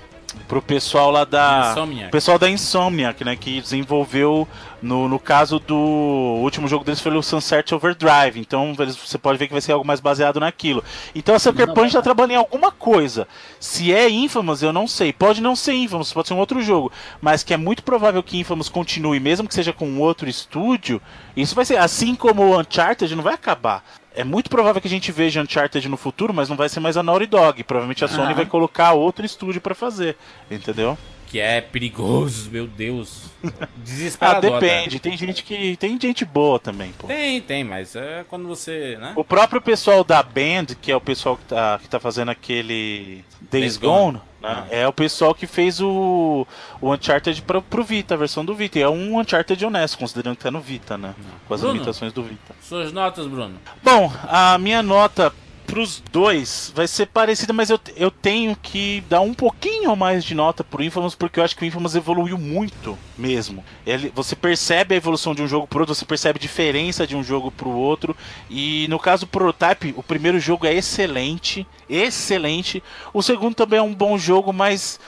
pro 0.47 0.61
pessoal 0.61 1.11
lá 1.11 1.23
da 1.25 1.69
Insomniac. 1.71 2.11
pessoal 2.11 2.39
da 2.39 2.49
Insomniac, 2.49 3.23
né, 3.23 3.35
que 3.35 3.59
desenvolveu 3.61 4.47
no, 4.81 5.07
no 5.09 5.17
caso 5.19 5.59
do 5.59 5.75
último 5.75 6.67
jogo 6.67 6.83
deles 6.85 7.01
foi 7.01 7.15
o 7.15 7.21
Sunset 7.23 7.73
Overdrive. 7.73 8.39
Então 8.39 8.75
eles- 8.77 8.95
você 8.95 9.17
pode 9.17 9.37
ver 9.39 9.47
que 9.47 9.53
vai 9.53 9.61
ser 9.61 9.71
algo 9.71 9.85
mais 9.85 9.99
baseado 9.99 10.39
naquilo. 10.39 10.83
Então 11.15 11.33
a 11.35 11.39
Sucker 11.39 11.73
Punch 11.73 11.93
tá 11.93 12.01
trabalhando 12.01 12.31
em 12.31 12.35
alguma 12.35 12.71
coisa. 12.71 13.27
Se 13.59 13.91
é 13.93 14.07
Infamous, 14.09 14.61
eu 14.61 14.71
não 14.71 14.87
sei. 14.87 15.11
Pode 15.11 15.41
não 15.41 15.55
ser 15.55 15.73
Infamous, 15.73 16.13
pode 16.13 16.27
ser 16.27 16.33
um 16.35 16.39
outro 16.39 16.61
jogo, 16.61 16.91
mas 17.21 17.43
que 17.43 17.53
é 17.53 17.57
muito 17.57 17.81
provável 17.83 18.21
que 18.21 18.37
Infamous 18.39 18.69
continue, 18.69 19.19
mesmo 19.19 19.47
que 19.47 19.53
seja 19.55 19.73
com 19.73 19.97
outro 19.99 20.29
estúdio. 20.29 21.01
Isso 21.35 21.55
vai 21.55 21.65
ser 21.65 21.77
assim 21.77 22.13
como 22.15 22.43
o 22.43 22.59
Uncharted 22.59 23.15
não 23.15 23.23
vai 23.23 23.33
acabar. 23.33 23.83
É 24.15 24.23
muito 24.23 24.49
provável 24.49 24.81
que 24.81 24.87
a 24.87 24.89
gente 24.89 25.11
veja 25.11 25.41
Uncharted 25.41 25.89
no 25.89 25.97
futuro, 25.97 26.33
mas 26.33 26.47
não 26.47 26.55
vai 26.55 26.69
ser 26.69 26.79
mais 26.79 26.95
a 26.95 27.03
Naughty 27.03 27.25
Dog. 27.25 27.63
Provavelmente 27.63 28.05
a 28.05 28.07
Sony 28.07 28.33
vai 28.33 28.45
colocar 28.45 28.93
outro 28.93 29.25
estúdio 29.25 29.59
pra 29.59 29.75
fazer, 29.75 30.17
entendeu? 30.49 30.97
Que 31.35 31.41
é 31.41 31.59
perigoso, 31.59 32.49
meu 32.49 32.65
Deus. 32.65 33.25
Ah, 33.45 33.67
Desesperador. 33.77 34.59
depende. 34.59 34.99
Tem 34.99 35.15
gente 35.15 35.43
que 35.43 35.75
tem 35.77 35.99
gente 35.99 36.23
boa 36.25 36.59
também, 36.59 36.91
pô. 36.97 37.05
Tem, 37.07 37.39
tem, 37.41 37.63
mas 37.63 37.95
é 37.95 38.25
quando 38.27 38.47
você, 38.47 38.97
né? 38.99 39.13
O 39.15 39.23
próprio 39.23 39.61
pessoal 39.61 40.03
da 40.03 40.23
Band, 40.23 40.73
que 40.81 40.91
é 40.91 40.95
o 40.95 41.01
pessoal 41.01 41.37
que 41.37 41.43
tá, 41.43 41.77
que 41.79 41.87
tá 41.87 41.99
fazendo 41.99 42.31
aquele 42.31 43.23
Days 43.51 43.75
Days 43.75 43.77
Gone, 43.77 44.17
Gone. 44.17 44.21
né, 44.41 44.67
é 44.71 44.87
o 44.87 44.93
pessoal 44.93 45.35
que 45.35 45.45
fez 45.45 45.79
o, 45.79 46.47
o 46.81 46.91
Uncharted 46.91 47.39
pro, 47.43 47.61
pro 47.61 47.83
Vita, 47.83 48.15
a 48.15 48.17
versão 48.17 48.43
do 48.43 48.55
Vita. 48.55 48.79
E 48.79 48.81
é 48.81 48.89
um 48.89 49.19
Uncharted 49.19 49.63
honesto, 49.63 49.97
considerando 49.99 50.37
que 50.37 50.43
tá 50.43 50.49
no 50.49 50.61
Vita, 50.61 50.97
né? 50.97 51.13
Com 51.47 51.53
as 51.53 51.59
Bruno? 51.59 51.73
limitações 51.73 52.13
do 52.13 52.23
Vita. 52.23 52.55
Suas 52.61 52.91
notas, 52.91 53.27
Bruno. 53.27 53.59
Bom, 53.83 54.11
a 54.27 54.57
minha 54.57 54.81
nota 54.81 55.31
pros 55.65 56.01
dois 56.11 56.71
vai 56.75 56.87
ser 56.87 57.07
parecida, 57.07 57.51
mas 57.51 57.69
eu, 57.69 57.79
eu 57.95 58.09
tenho 58.09 58.55
que 58.55 59.03
dar 59.09 59.21
um 59.21 59.33
pouquinho 59.33 59.95
mais 59.95 60.23
de 60.23 60.33
nota 60.35 60.63
pro 60.63 60.83
Infamous, 60.83 61.15
porque 61.15 61.39
eu 61.39 61.43
acho 61.43 61.55
que 61.55 61.63
o 61.63 61.65
Infamous 61.65 61.95
evoluiu 61.95 62.37
muito 62.37 62.97
mesmo. 63.17 63.63
Ele, 63.85 64.11
você 64.13 64.35
percebe 64.35 64.93
a 64.93 64.97
evolução 64.97 65.33
de 65.33 65.41
um 65.41 65.47
jogo 65.47 65.67
pro 65.67 65.79
outro, 65.79 65.95
você 65.95 66.05
percebe 66.05 66.37
a 66.37 66.41
diferença 66.41 67.07
de 67.07 67.15
um 67.15 67.23
jogo 67.23 67.51
pro 67.51 67.69
outro. 67.69 68.15
E 68.49 68.87
no 68.89 68.99
caso 68.99 69.25
do 69.25 69.29
Prototype, 69.29 69.93
o 69.97 70.03
primeiro 70.03 70.39
jogo 70.39 70.65
é 70.65 70.73
excelente, 70.73 71.67
excelente. 71.89 72.81
O 73.13 73.21
segundo 73.21 73.55
também 73.55 73.79
é 73.79 73.83
um 73.83 73.93
bom 73.93 74.17
jogo, 74.17 74.53
mas 74.53 74.99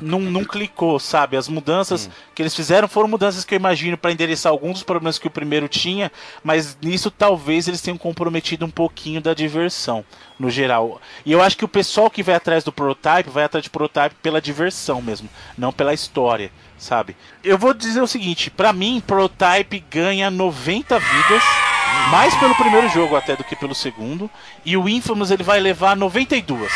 não, 0.00 0.20
não 0.20 0.44
clicou, 0.44 0.98
sabe? 0.98 1.36
As 1.36 1.48
mudanças 1.48 2.10
que 2.34 2.42
eles 2.42 2.54
fizeram 2.54 2.88
foram 2.88 3.08
mudanças 3.08 3.44
que 3.44 3.54
eu 3.54 3.58
imagino 3.58 3.96
para 3.96 4.12
endereçar 4.12 4.50
alguns 4.50 4.74
dos 4.74 4.82
problemas 4.82 5.18
que 5.18 5.26
o 5.26 5.30
primeiro 5.30 5.68
tinha, 5.68 6.10
mas 6.42 6.76
nisso 6.80 7.10
talvez 7.10 7.68
eles 7.68 7.80
tenham 7.80 7.98
comprometido 7.98 8.64
um 8.64 8.70
pouquinho 8.70 9.20
da 9.20 9.34
diversão, 9.34 10.04
no 10.38 10.50
geral. 10.50 11.00
E 11.26 11.32
eu 11.32 11.42
acho 11.42 11.56
que 11.56 11.64
o 11.64 11.68
pessoal 11.68 12.10
que 12.10 12.22
vai 12.22 12.34
atrás 12.34 12.64
do 12.64 12.72
Prototype 12.72 13.30
vai 13.30 13.44
atrás 13.44 13.62
de 13.62 13.70
Prototype 13.70 14.16
pela 14.22 14.40
diversão 14.40 15.02
mesmo, 15.02 15.28
não 15.56 15.72
pela 15.72 15.92
história, 15.92 16.50
sabe? 16.78 17.16
Eu 17.42 17.58
vou 17.58 17.74
dizer 17.74 18.00
o 18.00 18.06
seguinte, 18.06 18.50
pra 18.50 18.72
mim, 18.72 19.02
Prototype 19.06 19.84
ganha 19.90 20.30
90 20.30 20.98
vidas, 20.98 21.42
mais 22.10 22.34
pelo 22.36 22.54
primeiro 22.54 22.88
jogo 22.88 23.14
até 23.14 23.36
do 23.36 23.44
que 23.44 23.54
pelo 23.54 23.74
segundo, 23.74 24.30
e 24.64 24.76
o 24.76 24.88
Infamous 24.88 25.30
ele 25.30 25.42
vai 25.42 25.60
levar 25.60 25.96
92. 25.96 26.72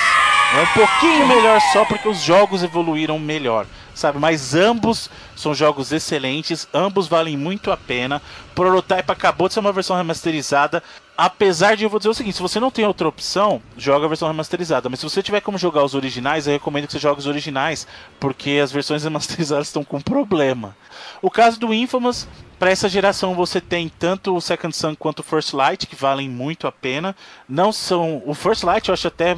É 0.50 0.62
um 0.62 0.66
pouquinho 0.66 1.28
melhor 1.28 1.60
só 1.72 1.84
porque 1.84 2.08
os 2.08 2.22
jogos 2.22 2.62
evoluíram 2.62 3.18
melhor, 3.18 3.66
sabe? 3.94 4.18
Mas 4.18 4.54
ambos 4.54 5.10
são 5.36 5.54
jogos 5.54 5.92
excelentes, 5.92 6.66
ambos 6.72 7.06
valem 7.06 7.36
muito 7.36 7.70
a 7.70 7.76
pena. 7.76 8.22
Prototype 8.54 9.12
acabou 9.12 9.46
de 9.46 9.54
ser 9.54 9.60
uma 9.60 9.72
versão 9.72 9.94
remasterizada. 9.94 10.82
Apesar 11.14 11.76
de 11.76 11.84
eu 11.84 11.90
vou 11.90 11.98
dizer 11.98 12.08
o 12.08 12.14
seguinte, 12.14 12.36
se 12.36 12.42
você 12.42 12.58
não 12.58 12.70
tem 12.70 12.86
outra 12.86 13.06
opção, 13.06 13.60
joga 13.76 14.06
a 14.06 14.08
versão 14.08 14.26
remasterizada. 14.26 14.88
Mas 14.88 15.00
se 15.00 15.04
você 15.10 15.22
tiver 15.22 15.42
como 15.42 15.58
jogar 15.58 15.84
os 15.84 15.94
originais, 15.94 16.46
eu 16.46 16.54
recomendo 16.54 16.86
que 16.86 16.92
você 16.92 16.98
jogue 16.98 17.20
os 17.20 17.26
originais, 17.26 17.86
porque 18.18 18.58
as 18.62 18.72
versões 18.72 19.04
remasterizadas 19.04 19.66
estão 19.66 19.84
com 19.84 20.00
problema. 20.00 20.74
O 21.20 21.30
caso 21.30 21.60
do 21.60 21.74
Infamous, 21.74 22.26
para 22.58 22.70
essa 22.70 22.88
geração 22.88 23.34
você 23.34 23.60
tem 23.60 23.90
tanto 23.90 24.34
o 24.34 24.40
Second 24.40 24.74
Sun 24.74 24.94
quanto 24.94 25.18
o 25.18 25.22
First 25.22 25.52
Light, 25.52 25.86
que 25.86 25.94
valem 25.94 26.28
muito 26.28 26.66
a 26.66 26.72
pena. 26.72 27.14
Não 27.46 27.70
são. 27.70 28.22
O 28.24 28.32
First 28.32 28.62
Light 28.62 28.88
eu 28.88 28.94
acho 28.94 29.08
até 29.08 29.36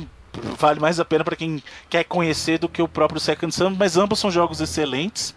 vale 0.58 0.80
mais 0.80 1.00
a 1.00 1.04
pena 1.04 1.24
para 1.24 1.36
quem 1.36 1.62
quer 1.88 2.04
conhecer 2.04 2.58
do 2.58 2.68
que 2.68 2.82
o 2.82 2.88
próprio 2.88 3.20
Second 3.20 3.54
Sun, 3.54 3.70
mas 3.78 3.96
ambos 3.96 4.18
são 4.18 4.30
jogos 4.30 4.60
excelentes. 4.60 5.34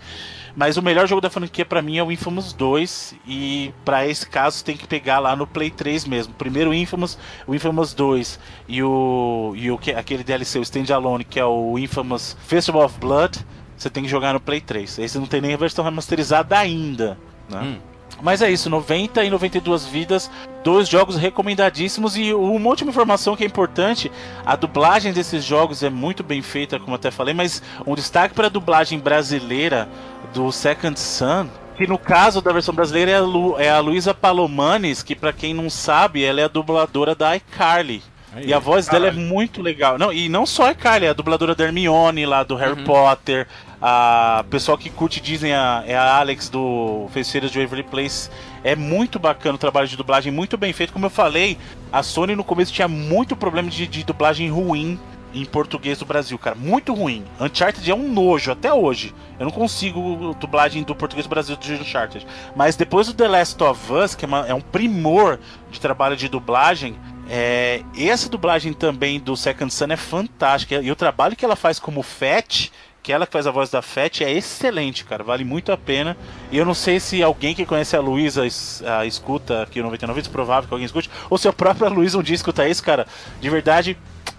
Mas 0.55 0.77
o 0.77 0.83
melhor 0.83 1.07
jogo 1.07 1.19
da 1.19 1.31
franquia 1.31 1.65
para 1.65 1.81
mim 1.81 1.97
é 1.97 2.03
o 2.03 2.11
Infamous 2.11 2.53
2 2.53 3.15
e 3.27 3.73
para 3.83 4.07
esse 4.07 4.27
caso 4.27 4.63
tem 4.63 4.77
que 4.77 4.85
pegar 4.85 5.17
lá 5.17 5.35
no 5.35 5.47
Play 5.47 5.71
3 5.71 6.05
mesmo. 6.05 6.33
Primeiro 6.35 6.69
o 6.69 6.73
Infamous, 6.73 7.17
o 7.47 7.55
Infamous 7.55 7.93
2 7.95 8.39
e 8.67 8.83
o 8.83 9.53
e 9.55 9.71
o 9.71 9.77
que 9.79 9.91
aquele 9.91 10.23
DLC 10.23 10.59
o 10.59 10.61
Standalone 10.61 11.23
que 11.23 11.39
é 11.39 11.45
o 11.45 11.79
Infamous 11.79 12.37
Festival 12.45 12.85
of 12.85 12.99
Blood, 12.99 13.39
você 13.75 13.89
tem 13.89 14.03
que 14.03 14.09
jogar 14.09 14.33
no 14.33 14.39
Play 14.39 14.61
3. 14.61 14.99
Aí 14.99 15.09
você 15.09 15.17
não 15.17 15.25
tem 15.25 15.41
nem 15.41 15.55
a 15.55 15.57
versão 15.57 15.83
remasterizada 15.83 16.55
ainda, 16.55 17.17
né? 17.49 17.79
Mas 18.23 18.41
é 18.41 18.49
isso, 18.49 18.69
90 18.69 19.21
e 19.25 19.29
92 19.29 19.85
vidas, 19.85 20.31
dois 20.63 20.87
jogos 20.87 21.17
recomendadíssimos 21.17 22.15
e 22.15 22.33
uma 22.33 22.69
última 22.69 22.89
informação 22.89 23.35
que 23.35 23.43
é 23.43 23.45
importante, 23.45 24.09
a 24.45 24.55
dublagem 24.55 25.11
desses 25.11 25.43
jogos 25.43 25.83
é 25.83 25.89
muito 25.89 26.23
bem 26.23 26.41
feita, 26.41 26.79
como 26.79 26.95
até 26.95 27.11
falei, 27.11 27.33
mas 27.33 27.61
um 27.85 27.93
destaque 27.93 28.33
para 28.33 28.47
a 28.47 28.49
dublagem 28.49 28.97
brasileira 28.97 29.89
do 30.33 30.49
Second 30.53 30.97
Sun, 30.97 31.49
que 31.75 31.85
no 31.85 31.97
caso 31.97 32.41
da 32.41 32.53
versão 32.53 32.73
brasileira 32.73 33.11
é 33.11 33.17
a, 33.17 33.21
Lu, 33.21 33.59
é 33.59 33.69
a 33.69 33.81
Luísa 33.81 34.13
Palomanes, 34.13 35.03
que 35.03 35.15
para 35.15 35.33
quem 35.33 35.53
não 35.53 35.69
sabe, 35.69 36.23
ela 36.23 36.39
é 36.39 36.45
a 36.45 36.47
dubladora 36.47 37.13
da 37.13 37.35
iCarly. 37.35 38.01
Aí, 38.35 38.47
e 38.47 38.53
a 38.53 38.59
voz 38.59 38.87
dela 38.87 39.07
é 39.07 39.09
caralho. 39.11 39.27
muito 39.27 39.61
legal. 39.61 39.97
Não, 39.97 40.11
e 40.11 40.27
não 40.29 40.45
só 40.45 40.67
a 40.67 40.71
iCarly, 40.71 41.05
é 41.05 41.09
a 41.09 41.13
dubladora 41.13 41.53
da 41.55 41.63
Hermione 41.63 42.25
lá 42.25 42.43
do 42.43 42.55
Harry 42.55 42.81
Potter. 42.83 43.47
A 43.81 44.45
pessoal 44.49 44.77
que 44.77 44.89
curte 44.89 45.19
Disney 45.19 45.51
a- 45.53 45.83
é 45.85 45.95
a 45.95 46.17
Alex 46.17 46.47
do 46.49 47.07
Feiticeiros 47.11 47.51
de 47.51 47.59
Waverly 47.59 47.83
Place. 47.83 48.29
É 48.63 48.75
muito 48.75 49.19
bacana 49.19 49.55
o 49.55 49.57
trabalho 49.57 49.87
de 49.87 49.97
dublagem, 49.97 50.31
muito 50.31 50.57
bem 50.57 50.71
feito. 50.71 50.93
Como 50.93 51.05
eu 51.05 51.09
falei, 51.09 51.57
a 51.91 52.01
Sony 52.01 52.33
no 52.35 52.43
começo 52.45 52.71
tinha 52.71 52.87
muito 52.87 53.35
problema 53.35 53.69
de, 53.69 53.85
de 53.85 54.03
dublagem 54.05 54.49
ruim 54.49 54.97
em 55.33 55.43
português 55.45 55.97
do 55.97 56.05
Brasil, 56.05 56.37
cara. 56.37 56.55
Muito 56.55 56.93
ruim. 56.93 57.25
Uncharted 57.41 57.89
é 57.89 57.93
um 57.95 58.07
nojo 58.13 58.51
até 58.51 58.71
hoje. 58.71 59.13
Eu 59.39 59.45
não 59.45 59.51
consigo 59.51 60.33
dublagem 60.39 60.83
do 60.83 60.95
português 60.95 61.25
do 61.25 61.29
Brasil 61.29 61.57
de 61.57 61.73
Uncharted. 61.73 62.25
Mas 62.55 62.75
depois 62.75 63.07
do 63.07 63.13
The 63.13 63.27
Last 63.27 63.61
of 63.63 63.91
Us, 63.91 64.15
que 64.15 64.23
é, 64.23 64.27
uma- 64.27 64.47
é 64.47 64.53
um 64.53 64.61
primor 64.61 65.39
de 65.71 65.81
trabalho 65.81 66.15
de 66.15 66.29
dublagem, 66.29 66.95
é, 67.29 67.81
essa 67.97 68.29
dublagem 68.29 68.73
também 68.73 69.19
do 69.19 69.35
Second 69.35 69.73
Sun 69.73 69.87
é 69.89 69.97
fantástica. 69.97 70.75
E 70.75 70.91
o 70.91 70.95
trabalho 70.95 71.35
que 71.35 71.45
ela 71.45 71.55
faz 71.55 71.79
como 71.79 72.01
Fat, 72.01 72.71
aquela 73.03 73.25
que 73.25 73.33
faz 73.33 73.45
a 73.45 73.51
voz 73.51 73.69
da 73.69 73.81
Fett 73.81 74.23
é 74.23 74.31
excelente, 74.31 75.03
cara. 75.03 75.23
Vale 75.23 75.43
muito 75.43 75.71
a 75.71 75.77
pena. 75.77 76.15
E 76.51 76.57
eu 76.57 76.65
não 76.65 76.73
sei 76.73 76.99
se 76.99 77.21
alguém 77.21 77.53
que 77.53 77.65
conhece 77.65 77.95
a 77.95 77.99
Luísa 77.99 78.43
a 78.85 79.05
escuta 79.05 79.63
aqui 79.63 79.79
o 79.79 79.83
99 79.83 80.21
Vidas, 80.21 80.31
provável 80.31 80.67
que 80.67 80.73
alguém 80.73 80.85
escute, 80.85 81.09
ou 81.29 81.37
se 81.37 81.47
a 81.47 81.53
própria 81.53 81.89
Luísa 81.89 82.17
um 82.17 82.23
dia 82.23 82.35
escuta 82.35 82.67
isso, 82.67 82.83
cara. 82.83 83.05
De 83.41 83.49
verdade, 83.49 83.97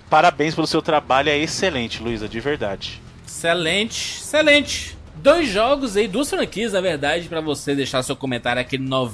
parabéns 0.09 0.55
pelo 0.55 0.66
seu 0.66 0.81
trabalho. 0.81 1.28
É 1.28 1.36
excelente, 1.39 2.02
Luísa, 2.02 2.28
de 2.28 2.40
verdade. 2.40 3.02
Excelente, 3.27 4.20
excelente. 4.20 4.97
Dois 5.16 5.48
jogos 5.48 5.97
aí, 5.97 6.09
duas 6.09 6.28
franquias, 6.28 6.73
na 6.73 6.81
verdade, 6.81 7.28
pra 7.28 7.40
você 7.40 7.74
deixar 7.74 8.02
seu 8.02 8.16
comentário 8.16 8.61
aqui 8.61 8.78
no 8.78 9.06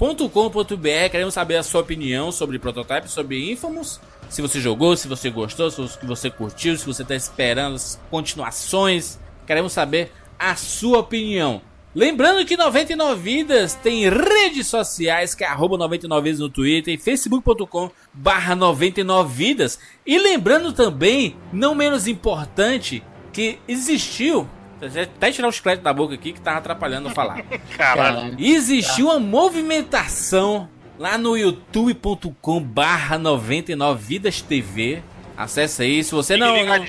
99vidas.com.br. 0.00 1.10
Queremos 1.10 1.34
saber 1.34 1.56
a 1.56 1.62
sua 1.62 1.82
opinião 1.82 2.32
sobre 2.32 2.58
Prototype, 2.58 3.10
sobre 3.10 3.52
Infamous. 3.52 4.00
Se 4.30 4.40
você 4.40 4.58
jogou, 4.58 4.96
se 4.96 5.06
você 5.06 5.28
gostou, 5.28 5.70
se 5.70 5.98
você 6.02 6.30
curtiu, 6.30 6.76
se 6.76 6.86
você 6.86 7.04
tá 7.04 7.14
esperando 7.14 7.74
as 7.74 8.00
continuações. 8.10 9.18
Queremos 9.46 9.72
saber 9.72 10.10
a 10.38 10.56
sua 10.56 11.00
opinião. 11.00 11.60
Lembrando 11.94 12.46
que 12.46 12.56
99 12.56 13.20
Vidas 13.20 13.74
tem 13.74 14.08
redes 14.08 14.68
sociais, 14.68 15.34
que 15.34 15.42
é 15.42 15.46
arroba 15.48 15.76
99 15.76 16.22
Vidas 16.22 16.40
no 16.40 16.48
Twitter 16.48 16.94
e 16.94 16.98
facebook.com 16.98 17.90
barra 18.14 18.54
99 18.54 19.34
Vidas. 19.34 19.78
E 20.06 20.16
lembrando 20.16 20.72
também, 20.72 21.36
não 21.52 21.74
menos 21.74 22.06
importante, 22.06 23.02
que 23.32 23.58
existiu... 23.68 24.48
Até 24.82 25.30
tirar 25.30 25.48
os 25.48 25.60
créditos 25.60 25.84
da 25.84 25.92
boca 25.92 26.14
aqui 26.14 26.32
que 26.32 26.40
tava 26.40 26.58
atrapalhando 26.58 27.08
eu 27.08 27.14
falar. 27.14 27.42
Caralho. 27.76 28.36
Existiu 28.38 29.06
uma 29.06 29.20
movimentação 29.20 30.68
lá 30.98 31.16
no 31.16 31.36
youtube.com 31.36 32.60
barra 32.62 33.18
99 33.18 34.02
Vidas 34.04 34.40
TV. 34.40 35.02
Acesse 35.36 35.82
aí, 35.82 36.04
se 36.04 36.12
você 36.12 36.36
não... 36.36 36.64
não 36.64 36.84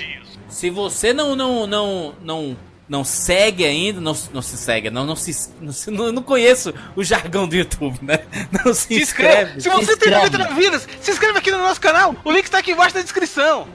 se 0.48 0.68
você 0.68 1.14
não 1.14 1.34
não 1.34 1.66
não 1.66 2.14
não 2.22 2.56
não 2.86 3.04
segue 3.04 3.64
ainda, 3.64 4.02
não, 4.02 4.14
não 4.34 4.42
se 4.42 4.56
segue, 4.58 4.90
não 4.90 5.06
não 5.06 5.16
se 5.16 5.50
não, 5.62 5.72
se- 5.72 5.90
não, 5.90 6.12
não 6.12 6.22
conheço 6.22 6.74
o 6.94 7.02
jargão 7.02 7.48
do 7.48 7.56
YouTube, 7.56 7.98
né? 8.02 8.18
Não 8.52 8.74
se, 8.74 8.88
Se 8.88 9.00
inscreve. 9.00 9.56
inscreve. 9.56 9.60
Se 9.62 9.68
você 9.70 9.96
tem 9.96 10.10
99 10.12 10.54
vidas, 10.60 10.86
se 11.00 11.10
inscreve 11.10 11.38
aqui 11.38 11.50
no 11.50 11.56
nosso 11.58 11.80
canal. 11.80 12.14
O 12.22 12.30
link 12.30 12.44
está 12.44 12.58
aqui 12.58 12.72
embaixo 12.72 12.94
na 12.94 13.00
descrição. 13.02 13.66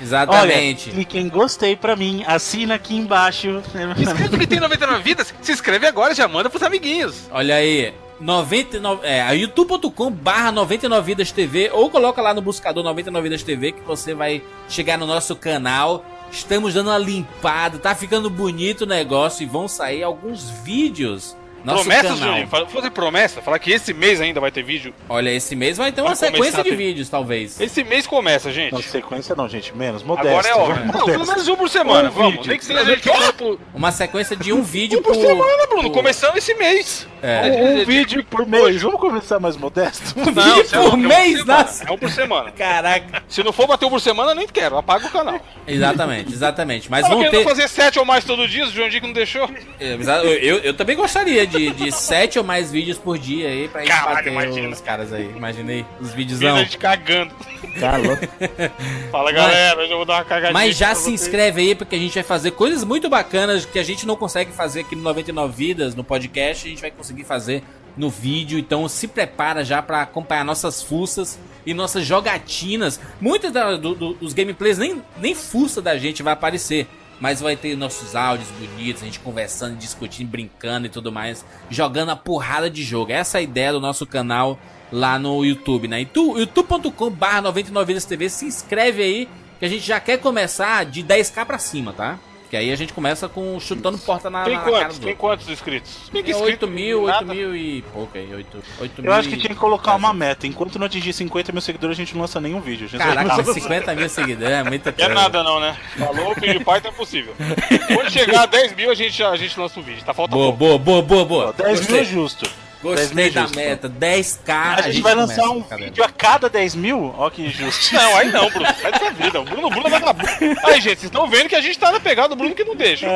Exatamente. 0.00 0.88
Olha, 0.88 0.94
clique 0.94 1.18
em 1.18 1.28
gostei 1.28 1.76
pra 1.76 1.96
mim, 1.96 2.24
assina 2.26 2.74
aqui 2.74 2.96
embaixo. 2.96 3.62
Inscreve 3.98 4.38
que 4.38 4.46
tem 4.46 4.60
99 4.60 5.02
vidas. 5.02 5.34
Se 5.40 5.52
inscreve 5.52 5.86
agora 5.86 6.14
já 6.14 6.28
manda 6.28 6.50
pros 6.50 6.62
amiguinhos. 6.62 7.28
Olha 7.30 7.56
aí, 7.56 7.94
99, 8.20 9.06
é, 9.06 9.22
a 9.22 9.32
youtube.com 9.32 10.10
barra 10.10 10.50
99 10.50 11.06
Vidas 11.06 11.32
TV 11.32 11.70
ou 11.72 11.90
coloca 11.90 12.22
lá 12.22 12.32
no 12.32 12.40
buscador 12.40 12.82
99 12.82 13.28
Vidas 13.28 13.42
TV 13.42 13.72
que 13.72 13.82
você 13.82 14.14
vai 14.14 14.42
chegar 14.68 14.98
no 14.98 15.06
nosso 15.06 15.36
canal. 15.36 16.04
Estamos 16.30 16.74
dando 16.74 16.88
uma 16.88 16.98
limpada, 16.98 17.78
tá 17.78 17.94
ficando 17.94 18.28
bonito 18.28 18.82
o 18.82 18.86
negócio 18.86 19.42
e 19.42 19.46
vão 19.46 19.68
sair 19.68 20.02
alguns 20.02 20.50
vídeos. 20.50 21.36
Nosso 21.66 21.84
Promessas, 21.84 22.18
canal. 22.18 22.28
Juninho. 22.28 22.46
Fala- 22.48 22.66
Fazer 22.68 22.90
promessa. 22.90 23.42
Falar 23.42 23.58
que 23.58 23.72
esse 23.72 23.92
mês 23.92 24.20
ainda 24.20 24.38
vai 24.40 24.50
ter 24.52 24.62
vídeo. 24.62 24.94
Olha, 25.08 25.30
esse 25.30 25.56
mês 25.56 25.76
vai 25.76 25.90
ter 25.90 26.00
uma 26.00 26.14
Vai 26.14 26.16
sequência 26.16 26.62
de 26.62 26.70
ter- 26.70 26.76
vídeos, 26.76 27.08
talvez. 27.08 27.60
Esse 27.60 27.82
mês 27.82 28.06
começa, 28.06 28.52
gente. 28.52 28.72
Não, 28.72 28.80
sequência 28.80 29.34
não, 29.34 29.48
gente. 29.48 29.74
Menos, 29.76 30.02
modesto. 30.02 30.28
Agora 30.28 30.48
é 30.48 30.54
hora. 30.54 30.74
vamos 30.74 30.94
Não, 30.94 31.04
pelo 31.06 31.26
menos 31.26 31.48
um 31.48 31.56
por 31.56 31.68
semana. 31.68 32.08
Um 32.08 32.12
vamos. 32.12 32.32
vídeo. 32.36 32.48
Nem 32.48 32.58
que 32.58 32.64
seja 32.64 32.80
a 32.80 32.84
gente 32.84 33.08
por, 33.36 33.58
Uma 33.74 33.90
sequência 33.90 34.36
de 34.36 34.52
um 34.52 34.62
vídeo 34.62 35.00
um 35.00 35.02
por 35.02 35.14
por, 35.14 35.20
semana, 35.26 35.66
Bruno. 35.66 35.82
por- 35.90 35.92
Começando 35.92 36.36
esse 36.36 36.54
mês. 36.54 37.06
É. 37.20 37.40
Um, 37.50 37.80
um 37.80 37.84
vídeo 37.84 38.22
por 38.24 38.46
mês. 38.46 38.80
Vamos 38.82 39.00
começar 39.00 39.40
mais 39.40 39.56
modesto? 39.56 40.14
Não, 40.16 40.24
vídeo 40.26 40.42
lá, 40.56 40.64
por 40.64 40.74
é 40.76 40.80
um 40.92 40.96
mês. 40.96 41.44
É 41.86 41.90
um 41.90 41.98
por 41.98 42.10
semana. 42.10 42.52
Caraca. 42.52 43.24
Se 43.28 43.42
não 43.42 43.52
for 43.52 43.66
bater 43.66 43.86
um 43.86 43.90
por 43.90 44.00
semana, 44.00 44.34
nem 44.34 44.46
quero. 44.46 44.76
Apaga 44.78 45.06
o 45.06 45.10
canal. 45.10 45.40
Exatamente, 45.66 46.32
exatamente. 46.32 46.88
Mas 46.90 47.08
vão 47.08 47.18
querendo 47.18 47.38
ter. 47.38 47.44
fazer 47.44 47.68
sete 47.68 47.98
ou 47.98 48.04
mais 48.04 48.24
todo 48.24 48.46
dia, 48.46 48.64
o 48.66 48.70
João 48.70 48.88
Dick 48.88 49.04
não 49.04 49.12
deixou. 49.12 49.50
É, 49.80 49.94
Eu, 49.94 50.32
eu, 50.34 50.58
eu 50.58 50.74
também 50.74 50.94
gostaria 50.94 51.44
de, 51.46 51.55
de 51.74 51.92
sete 51.92 52.38
ou 52.38 52.44
mais 52.44 52.70
vídeos 52.70 52.98
por 52.98 53.18
dia 53.18 53.48
aí 53.48 53.68
pra 53.68 53.80
gente 53.82 53.90
Caralho, 53.90 54.14
bater 54.16 54.32
imagina. 54.32 54.68
os 54.68 54.80
caras 54.80 55.12
aí. 55.12 55.30
Imaginei 55.36 55.84
os 56.00 56.12
videozão. 56.12 56.56
a 56.56 56.62
gente 56.64 56.78
cagando. 56.78 57.32
Tá 57.80 57.96
louco. 57.96 58.26
Fala, 59.10 59.32
galera, 59.32 59.80
hoje 59.80 59.90
eu 59.90 59.96
vou 59.96 60.06
dar 60.06 60.14
uma 60.18 60.24
cagadinha. 60.24 60.52
Mas 60.52 60.76
já 60.76 60.94
se 60.94 61.02
vocês. 61.04 61.22
inscreve 61.22 61.60
aí 61.60 61.74
porque 61.74 61.96
a 61.96 61.98
gente 61.98 62.14
vai 62.14 62.22
fazer 62.22 62.52
coisas 62.52 62.84
muito 62.84 63.08
bacanas 63.08 63.64
que 63.64 63.78
a 63.78 63.82
gente 63.82 64.06
não 64.06 64.16
consegue 64.16 64.52
fazer 64.52 64.80
aqui 64.80 64.94
no 64.96 65.02
99 65.02 65.52
Vidas, 65.56 65.94
no 65.94 66.04
podcast, 66.04 66.66
a 66.66 66.70
gente 66.70 66.80
vai 66.80 66.90
conseguir 66.90 67.24
fazer 67.24 67.62
no 67.96 68.10
vídeo. 68.10 68.58
Então 68.58 68.86
se 68.88 69.08
prepara 69.08 69.64
já 69.64 69.80
pra 69.82 70.02
acompanhar 70.02 70.44
nossas 70.44 70.82
fuças 70.82 71.38
e 71.64 71.72
nossas 71.74 72.04
jogatinas. 72.04 73.00
Muitos 73.20 73.50
da- 73.52 73.76
do- 73.76 73.94
do- 73.94 74.14
dos 74.14 74.32
gameplays 74.32 74.78
nem, 74.78 75.02
nem 75.18 75.34
fuça 75.34 75.80
da 75.82 75.96
gente 75.96 76.22
vai 76.22 76.32
aparecer. 76.32 76.86
Mas 77.20 77.40
vai 77.40 77.56
ter 77.56 77.76
nossos 77.76 78.14
áudios 78.14 78.48
bonitos, 78.50 79.02
a 79.02 79.06
gente 79.06 79.20
conversando, 79.20 79.76
discutindo, 79.76 80.28
brincando 80.28 80.86
e 80.86 80.90
tudo 80.90 81.10
mais, 81.10 81.44
jogando 81.70 82.10
a 82.10 82.16
porrada 82.16 82.68
de 82.68 82.82
jogo. 82.82 83.12
Essa 83.12 83.38
é 83.38 83.40
a 83.40 83.42
ideia 83.42 83.72
do 83.72 83.80
nosso 83.80 84.06
canal 84.06 84.58
lá 84.92 85.18
no 85.18 85.44
YouTube, 85.44 85.88
né? 85.88 86.00
Youtube.com 86.00 87.10
barra 87.10 87.42
99 87.42 87.86
Vidas 87.86 88.04
TV, 88.04 88.28
se 88.28 88.44
inscreve 88.44 89.02
aí, 89.02 89.28
que 89.58 89.64
a 89.64 89.68
gente 89.68 89.86
já 89.86 89.98
quer 89.98 90.18
começar 90.18 90.84
de 90.84 91.02
10k 91.02 91.44
pra 91.44 91.58
cima, 91.58 91.92
tá? 91.92 92.18
Que 92.48 92.56
aí 92.56 92.70
a 92.70 92.76
gente 92.76 92.92
começa 92.92 93.28
com 93.28 93.58
chutando 93.58 93.98
porta 93.98 94.30
na, 94.30 94.44
Tem 94.44 94.54
na 94.54 94.60
cara 94.60 94.70
quantos? 94.84 94.98
do 95.00 95.06
Tem 95.06 95.16
quantos 95.16 95.48
inscritos? 95.48 96.08
Tem 96.12 96.20
É 96.20 96.30
inscrito, 96.30 96.44
8 96.44 96.68
mil, 96.68 97.06
nada. 97.06 97.18
8 97.32 97.34
mil 97.34 97.56
e 97.56 97.82
pouco 97.92 98.16
aí, 98.16 98.32
8, 98.32 98.62
8 98.80 99.04
Eu 99.04 99.12
acho 99.12 99.28
que 99.28 99.36
tem 99.36 99.48
que 99.50 99.54
colocar 99.56 99.96
uma 99.96 100.14
meta. 100.14 100.46
Enquanto 100.46 100.78
não 100.78 100.86
atingir 100.86 101.12
50 101.12 101.50
mil 101.50 101.60
seguidores, 101.60 101.96
a 101.96 102.00
gente 102.00 102.14
não 102.14 102.20
lança 102.22 102.40
nenhum 102.40 102.60
vídeo. 102.60 102.88
Caraca, 102.96 103.42
só- 103.42 103.52
50 103.52 103.94
mil 103.96 104.08
seguidores, 104.08 104.52
é 104.54 104.62
muita 104.62 104.90
É 104.90 104.92
coisa. 104.92 105.12
nada 105.14 105.42
não, 105.42 105.58
né? 105.58 105.76
Falou, 105.98 106.34
filho 106.36 106.58
de 106.60 106.64
pai, 106.64 106.80
tá 106.80 106.92
possível. 106.92 107.34
Quando 107.92 108.10
chegar 108.12 108.42
a 108.42 108.46
10 108.46 108.76
mil, 108.76 108.90
a 108.92 108.94
gente, 108.94 109.20
a 109.24 109.34
gente 109.36 109.58
lança 109.58 109.80
um 109.80 109.82
vídeo. 109.82 110.04
Tá 110.04 110.14
faltando 110.14 110.36
Boa, 110.40 110.52
pouco. 110.56 110.78
boa, 110.78 111.02
boa, 111.02 111.24
boa, 111.24 111.24
boa. 111.24 111.52
10 111.52 111.66
mil 111.66 111.96
é 111.96 111.98
Gostei, 112.00 112.04
justo. 112.04 112.48
10 112.94 113.12
mil 113.12 113.24
gostei 113.24 113.30
da 113.30 113.40
justo. 113.42 113.56
meta, 113.56 113.88
10k. 113.88 114.52
A, 114.54 114.82
gente, 114.90 115.02
vai 115.02 115.14
lançar 115.14 115.48
um 115.50 115.62
vídeo 115.62 116.04
a 116.04 116.08
cada 116.08 116.48
10 116.48 116.74
mil? 116.74 117.14
Ó 117.18 117.28
que 117.30 117.48
justo. 117.50 117.94
Não, 117.94 118.16
aí 118.16 118.30
não, 118.30 118.48
Bruno. 118.50 118.66
Sai 118.80 118.92
dessa 118.92 119.10
vida. 119.12 119.40
O 119.40 119.44
Bruno, 119.44 119.68
Bruno 119.70 119.88
vai 119.90 119.98
acabar. 119.98 120.26
Aí, 120.64 120.74
gente, 120.80 121.00
vocês 121.00 121.04
estão 121.04 121.26
vendo 121.28 121.48
que 121.48 121.54
a 121.54 121.60
gente 121.60 121.78
tá 121.78 121.90
na 121.90 122.00
pegada 122.00 122.28
do 122.28 122.36
Bruno 122.36 122.54
que 122.54 122.64
não 122.64 122.76
deixa. 122.76 123.06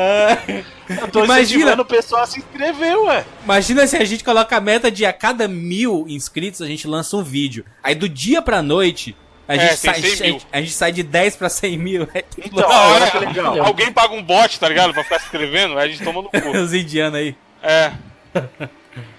Eu 0.89 1.07
tô 1.07 1.23
Imagina- 1.23 1.79
o 1.81 1.85
pessoal 1.85 2.23
a 2.23 2.27
se 2.27 2.39
inscrever, 2.39 2.97
ué. 3.03 3.23
Imagina 3.43 3.87
se 3.87 3.95
a 3.97 4.03
gente 4.05 4.23
coloca 4.23 4.55
a 4.57 4.61
meta 4.61 4.91
de 4.91 5.05
a 5.05 5.13
cada 5.13 5.47
mil 5.47 6.05
inscritos 6.07 6.61
a 6.61 6.65
gente 6.67 6.87
lança 6.87 7.15
um 7.17 7.23
vídeo. 7.23 7.65
Aí 7.83 7.95
do 7.95 8.09
dia 8.09 8.41
pra 8.41 8.61
noite 8.61 9.15
a 9.47 9.55
É, 9.55 9.59
gente, 9.69 9.77
sai, 9.77 10.01
100 10.01 10.11
a, 10.11 10.15
gente, 10.31 10.47
a 10.53 10.59
gente 10.61 10.71
sai 10.73 10.91
de 10.91 11.03
10 11.03 11.35
pra 11.35 11.49
100 11.49 11.77
mil. 11.77 12.07
É 12.13 12.23
Então, 12.37 12.69
olha 12.69 13.09
que 13.11 13.17
legal. 13.19 13.63
alguém 13.65 13.91
paga 13.91 14.13
um 14.13 14.23
bot, 14.23 14.59
tá 14.59 14.67
ligado? 14.69 14.93
Pra 14.93 15.03
ficar 15.03 15.19
se 15.19 15.25
inscrevendo, 15.25 15.77
aí 15.77 15.89
a 15.89 15.91
gente 15.91 16.03
toma 16.03 16.21
no 16.21 16.29
cu. 16.29 16.49
os 16.57 16.73
indianos 16.73 17.19
aí. 17.19 17.35
É. 17.63 17.91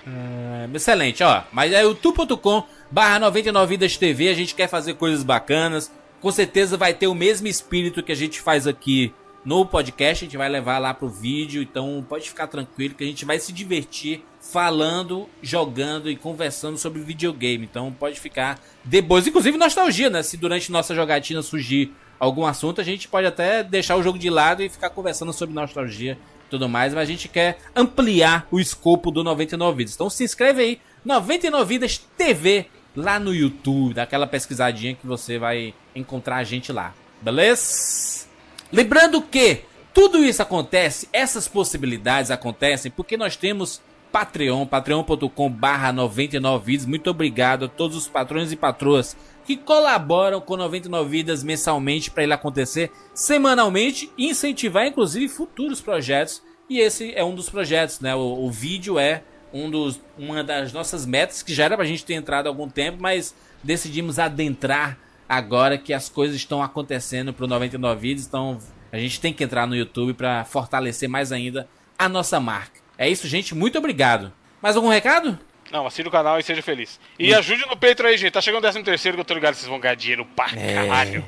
É, 0.07 0.69
excelente, 0.75 1.23
ó. 1.23 1.43
Mas 1.53 1.73
é 1.73 1.83
youtube.com 1.83 2.65
barra 2.91 3.19
99 3.19 3.71
Vidas 3.71 3.97
TV. 3.97 4.29
A 4.29 4.35
gente 4.35 4.55
quer 4.55 4.69
fazer 4.69 4.95
coisas 4.95 5.23
bacanas. 5.23 5.91
Com 6.21 6.31
certeza 6.31 6.77
vai 6.77 6.95
ter 6.95 7.07
o 7.07 7.15
mesmo 7.15 7.47
espírito 7.47 8.03
que 8.03 8.13
a 8.13 8.17
gente 8.17 8.41
faz 8.41 8.67
aqui 8.67 9.13
no 9.45 9.65
podcast. 9.67 10.25
A 10.25 10.27
gente 10.27 10.37
vai 10.37 10.49
levar 10.49 10.79
lá 10.79 10.93
pro 10.93 11.09
vídeo. 11.09 11.63
Então 11.63 12.05
pode 12.09 12.29
ficar 12.29 12.47
tranquilo 12.47 12.95
que 12.95 13.05
a 13.05 13.07
gente 13.07 13.25
vai 13.25 13.39
se 13.39 13.53
divertir 13.53 14.25
falando, 14.41 15.29
jogando 15.43 16.11
e 16.11 16.17
conversando 16.17 16.77
sobre 16.77 17.01
videogame. 17.01 17.65
Então 17.65 17.93
pode 17.93 18.21
ficar 18.21 18.61
depois. 18.85 19.27
Inclusive 19.27 19.57
nostalgia, 19.57 20.11
né? 20.11 20.23
Se 20.23 20.37
durante 20.37 20.71
nossa 20.71 20.95
jogatina 20.95 21.43
surgir 21.43 21.93
algum 22.19 22.47
assunto, 22.47 22.81
a 22.81 22.85
gente 22.85 23.09
pode 23.09 23.27
até 23.27 23.65
deixar 23.65 23.97
o 23.97 24.03
jogo 24.03 24.19
de 24.19 24.31
lado 24.31 24.63
e 24.63 24.69
ficar 24.69 24.91
conversando 24.91 25.33
sobre 25.33 25.55
nostalgia 25.55 26.19
tudo 26.53 26.69
mais, 26.69 26.93
mas 26.93 27.03
a 27.03 27.11
gente 27.11 27.29
quer 27.29 27.59
ampliar 27.75 28.47
o 28.51 28.61
escopo 28.61 29.11
do 29.11 29.25
99 29.25 29.79
Vidas. 29.79 29.95
Então 29.95 30.11
se 30.11 30.23
inscreve 30.23 30.63
aí, 30.63 30.81
99 31.03 31.65
Vidas 31.65 31.99
TV, 32.17 32.67
lá 32.95 33.19
no 33.19 33.35
YouTube, 33.35 33.95
dá 33.95 34.03
aquela 34.03 34.27
pesquisadinha 34.27 34.95
que 34.95 35.07
você 35.07 35.39
vai 35.39 35.73
encontrar 35.97 36.37
a 36.37 36.45
gente 36.45 36.71
lá, 36.71 36.93
beleza? 37.23 38.27
Lembrando 38.71 39.23
que 39.23 39.63
tudo 39.95 40.23
isso 40.23 40.43
acontece, 40.43 41.09
essas 41.11 41.49
possibilidades 41.49 42.31
acontecem 42.31 42.93
porque 42.93 43.17
nós 43.17 43.35
temos 43.35 43.81
Patreon, 44.13 44.67
patreon.com 44.67 45.51
barra 45.51 45.91
99 45.91 46.67
vidas. 46.67 46.87
Muito 46.87 47.09
obrigado 47.09 47.65
a 47.65 47.69
todos 47.69 47.97
os 47.97 48.09
patrões 48.09 48.53
e 48.53 48.57
patroas 48.57 49.17
que 49.45 49.57
colaboram 49.57 50.41
com 50.41 50.57
99 50.57 51.09
vidas 51.09 51.43
mensalmente 51.43 52.11
para 52.11 52.23
ele 52.23 52.33
acontecer 52.33 52.91
semanalmente 53.15 54.11
e 54.17 54.31
incentivar 54.31 54.87
inclusive 54.87 55.29
futuros 55.29 55.81
projetos. 55.81 56.43
E 56.69 56.79
esse 56.79 57.13
é 57.15 57.25
um 57.25 57.35
dos 57.35 57.51
projetos, 57.51 58.01
né? 58.01 58.15
O, 58.15 58.45
o 58.45 58.51
vídeo 58.51 58.99
é 58.99 59.23
um 59.53 59.71
dos, 59.71 60.01
uma 60.19 60.43
das 60.43 60.73
nossas 60.73 61.05
metas 61.05 61.43
que 61.43 61.55
já 61.55 61.65
era 61.65 61.77
pra 61.77 61.85
gente 61.85 62.05
ter 62.05 62.15
entrado 62.15 62.47
há 62.47 62.51
algum 62.51 62.69
tempo, 62.69 62.99
mas 63.01 63.35
decidimos 63.63 64.19
adentrar 64.19 64.99
agora 65.29 65.79
que 65.79 65.93
as 65.93 66.09
coisas 66.09 66.37
estão 66.37 66.63
acontecendo 66.63 67.33
pro 67.33 67.47
99 67.47 68.01
vídeos, 68.01 68.27
então 68.27 68.59
a 68.91 68.99
gente 68.99 69.21
tem 69.21 69.33
que 69.33 69.45
entrar 69.45 69.67
no 69.67 69.75
YouTube 69.75 70.15
para 70.15 70.45
fortalecer 70.45 71.09
mais 71.09 71.33
ainda 71.33 71.69
a 71.99 72.09
nossa 72.09 72.39
marca. 72.39 72.81
É 72.99 73.09
isso, 73.09 73.27
gente. 73.27 73.55
Muito 73.55 73.79
obrigado. 73.79 74.33
Mais 74.61 74.77
algum 74.77 74.89
recado? 74.89 75.39
Não, 75.73 75.87
assine 75.87 76.07
o 76.07 76.13
canal 76.13 76.39
e 76.39 76.43
seja 76.43 76.61
feliz. 76.61 77.01
E 77.19 77.33
hum. 77.33 77.39
ajude 77.39 77.63
no 77.63 77.77
Patreon 77.77 78.11
aí, 78.11 78.19
gente. 78.19 78.33
Tá 78.33 78.43
chegando 78.43 78.59
o 78.59 78.63
13 78.63 78.85
terceiro 78.85 79.17
que 79.17 79.23
eu 79.23 79.25
tô 79.25 79.33
ligado, 79.33 79.55
vocês 79.55 79.67
vão 79.67 79.81
ganhar 79.81 79.95
dinheiro 79.95 80.27
pra 80.37 80.51
é. 80.55 80.75
caralho. 80.75 81.25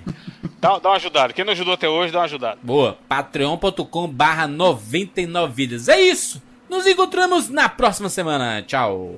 Dá, 0.61 0.79
dá 0.79 0.91
uma 0.91 0.97
ajudada. 0.97 1.33
Quem 1.33 1.45
não 1.45 1.53
ajudou 1.53 1.75
até 1.75 1.89
hoje, 1.89 2.13
dá 2.13 2.21
uma 2.21 2.25
ajudada. 2.27 2.59
Boa. 2.63 2.99
patreon.com 3.09 4.09
barra 4.09 4.47
99 4.47 5.53
vidas. 5.53 5.89
É 5.89 6.01
isso. 6.01 6.43
Nos 6.69 6.87
encontramos 6.87 7.49
na 7.49 7.69
próxima 7.69 8.09
semana. 8.09 8.63
Tchau. 8.63 9.15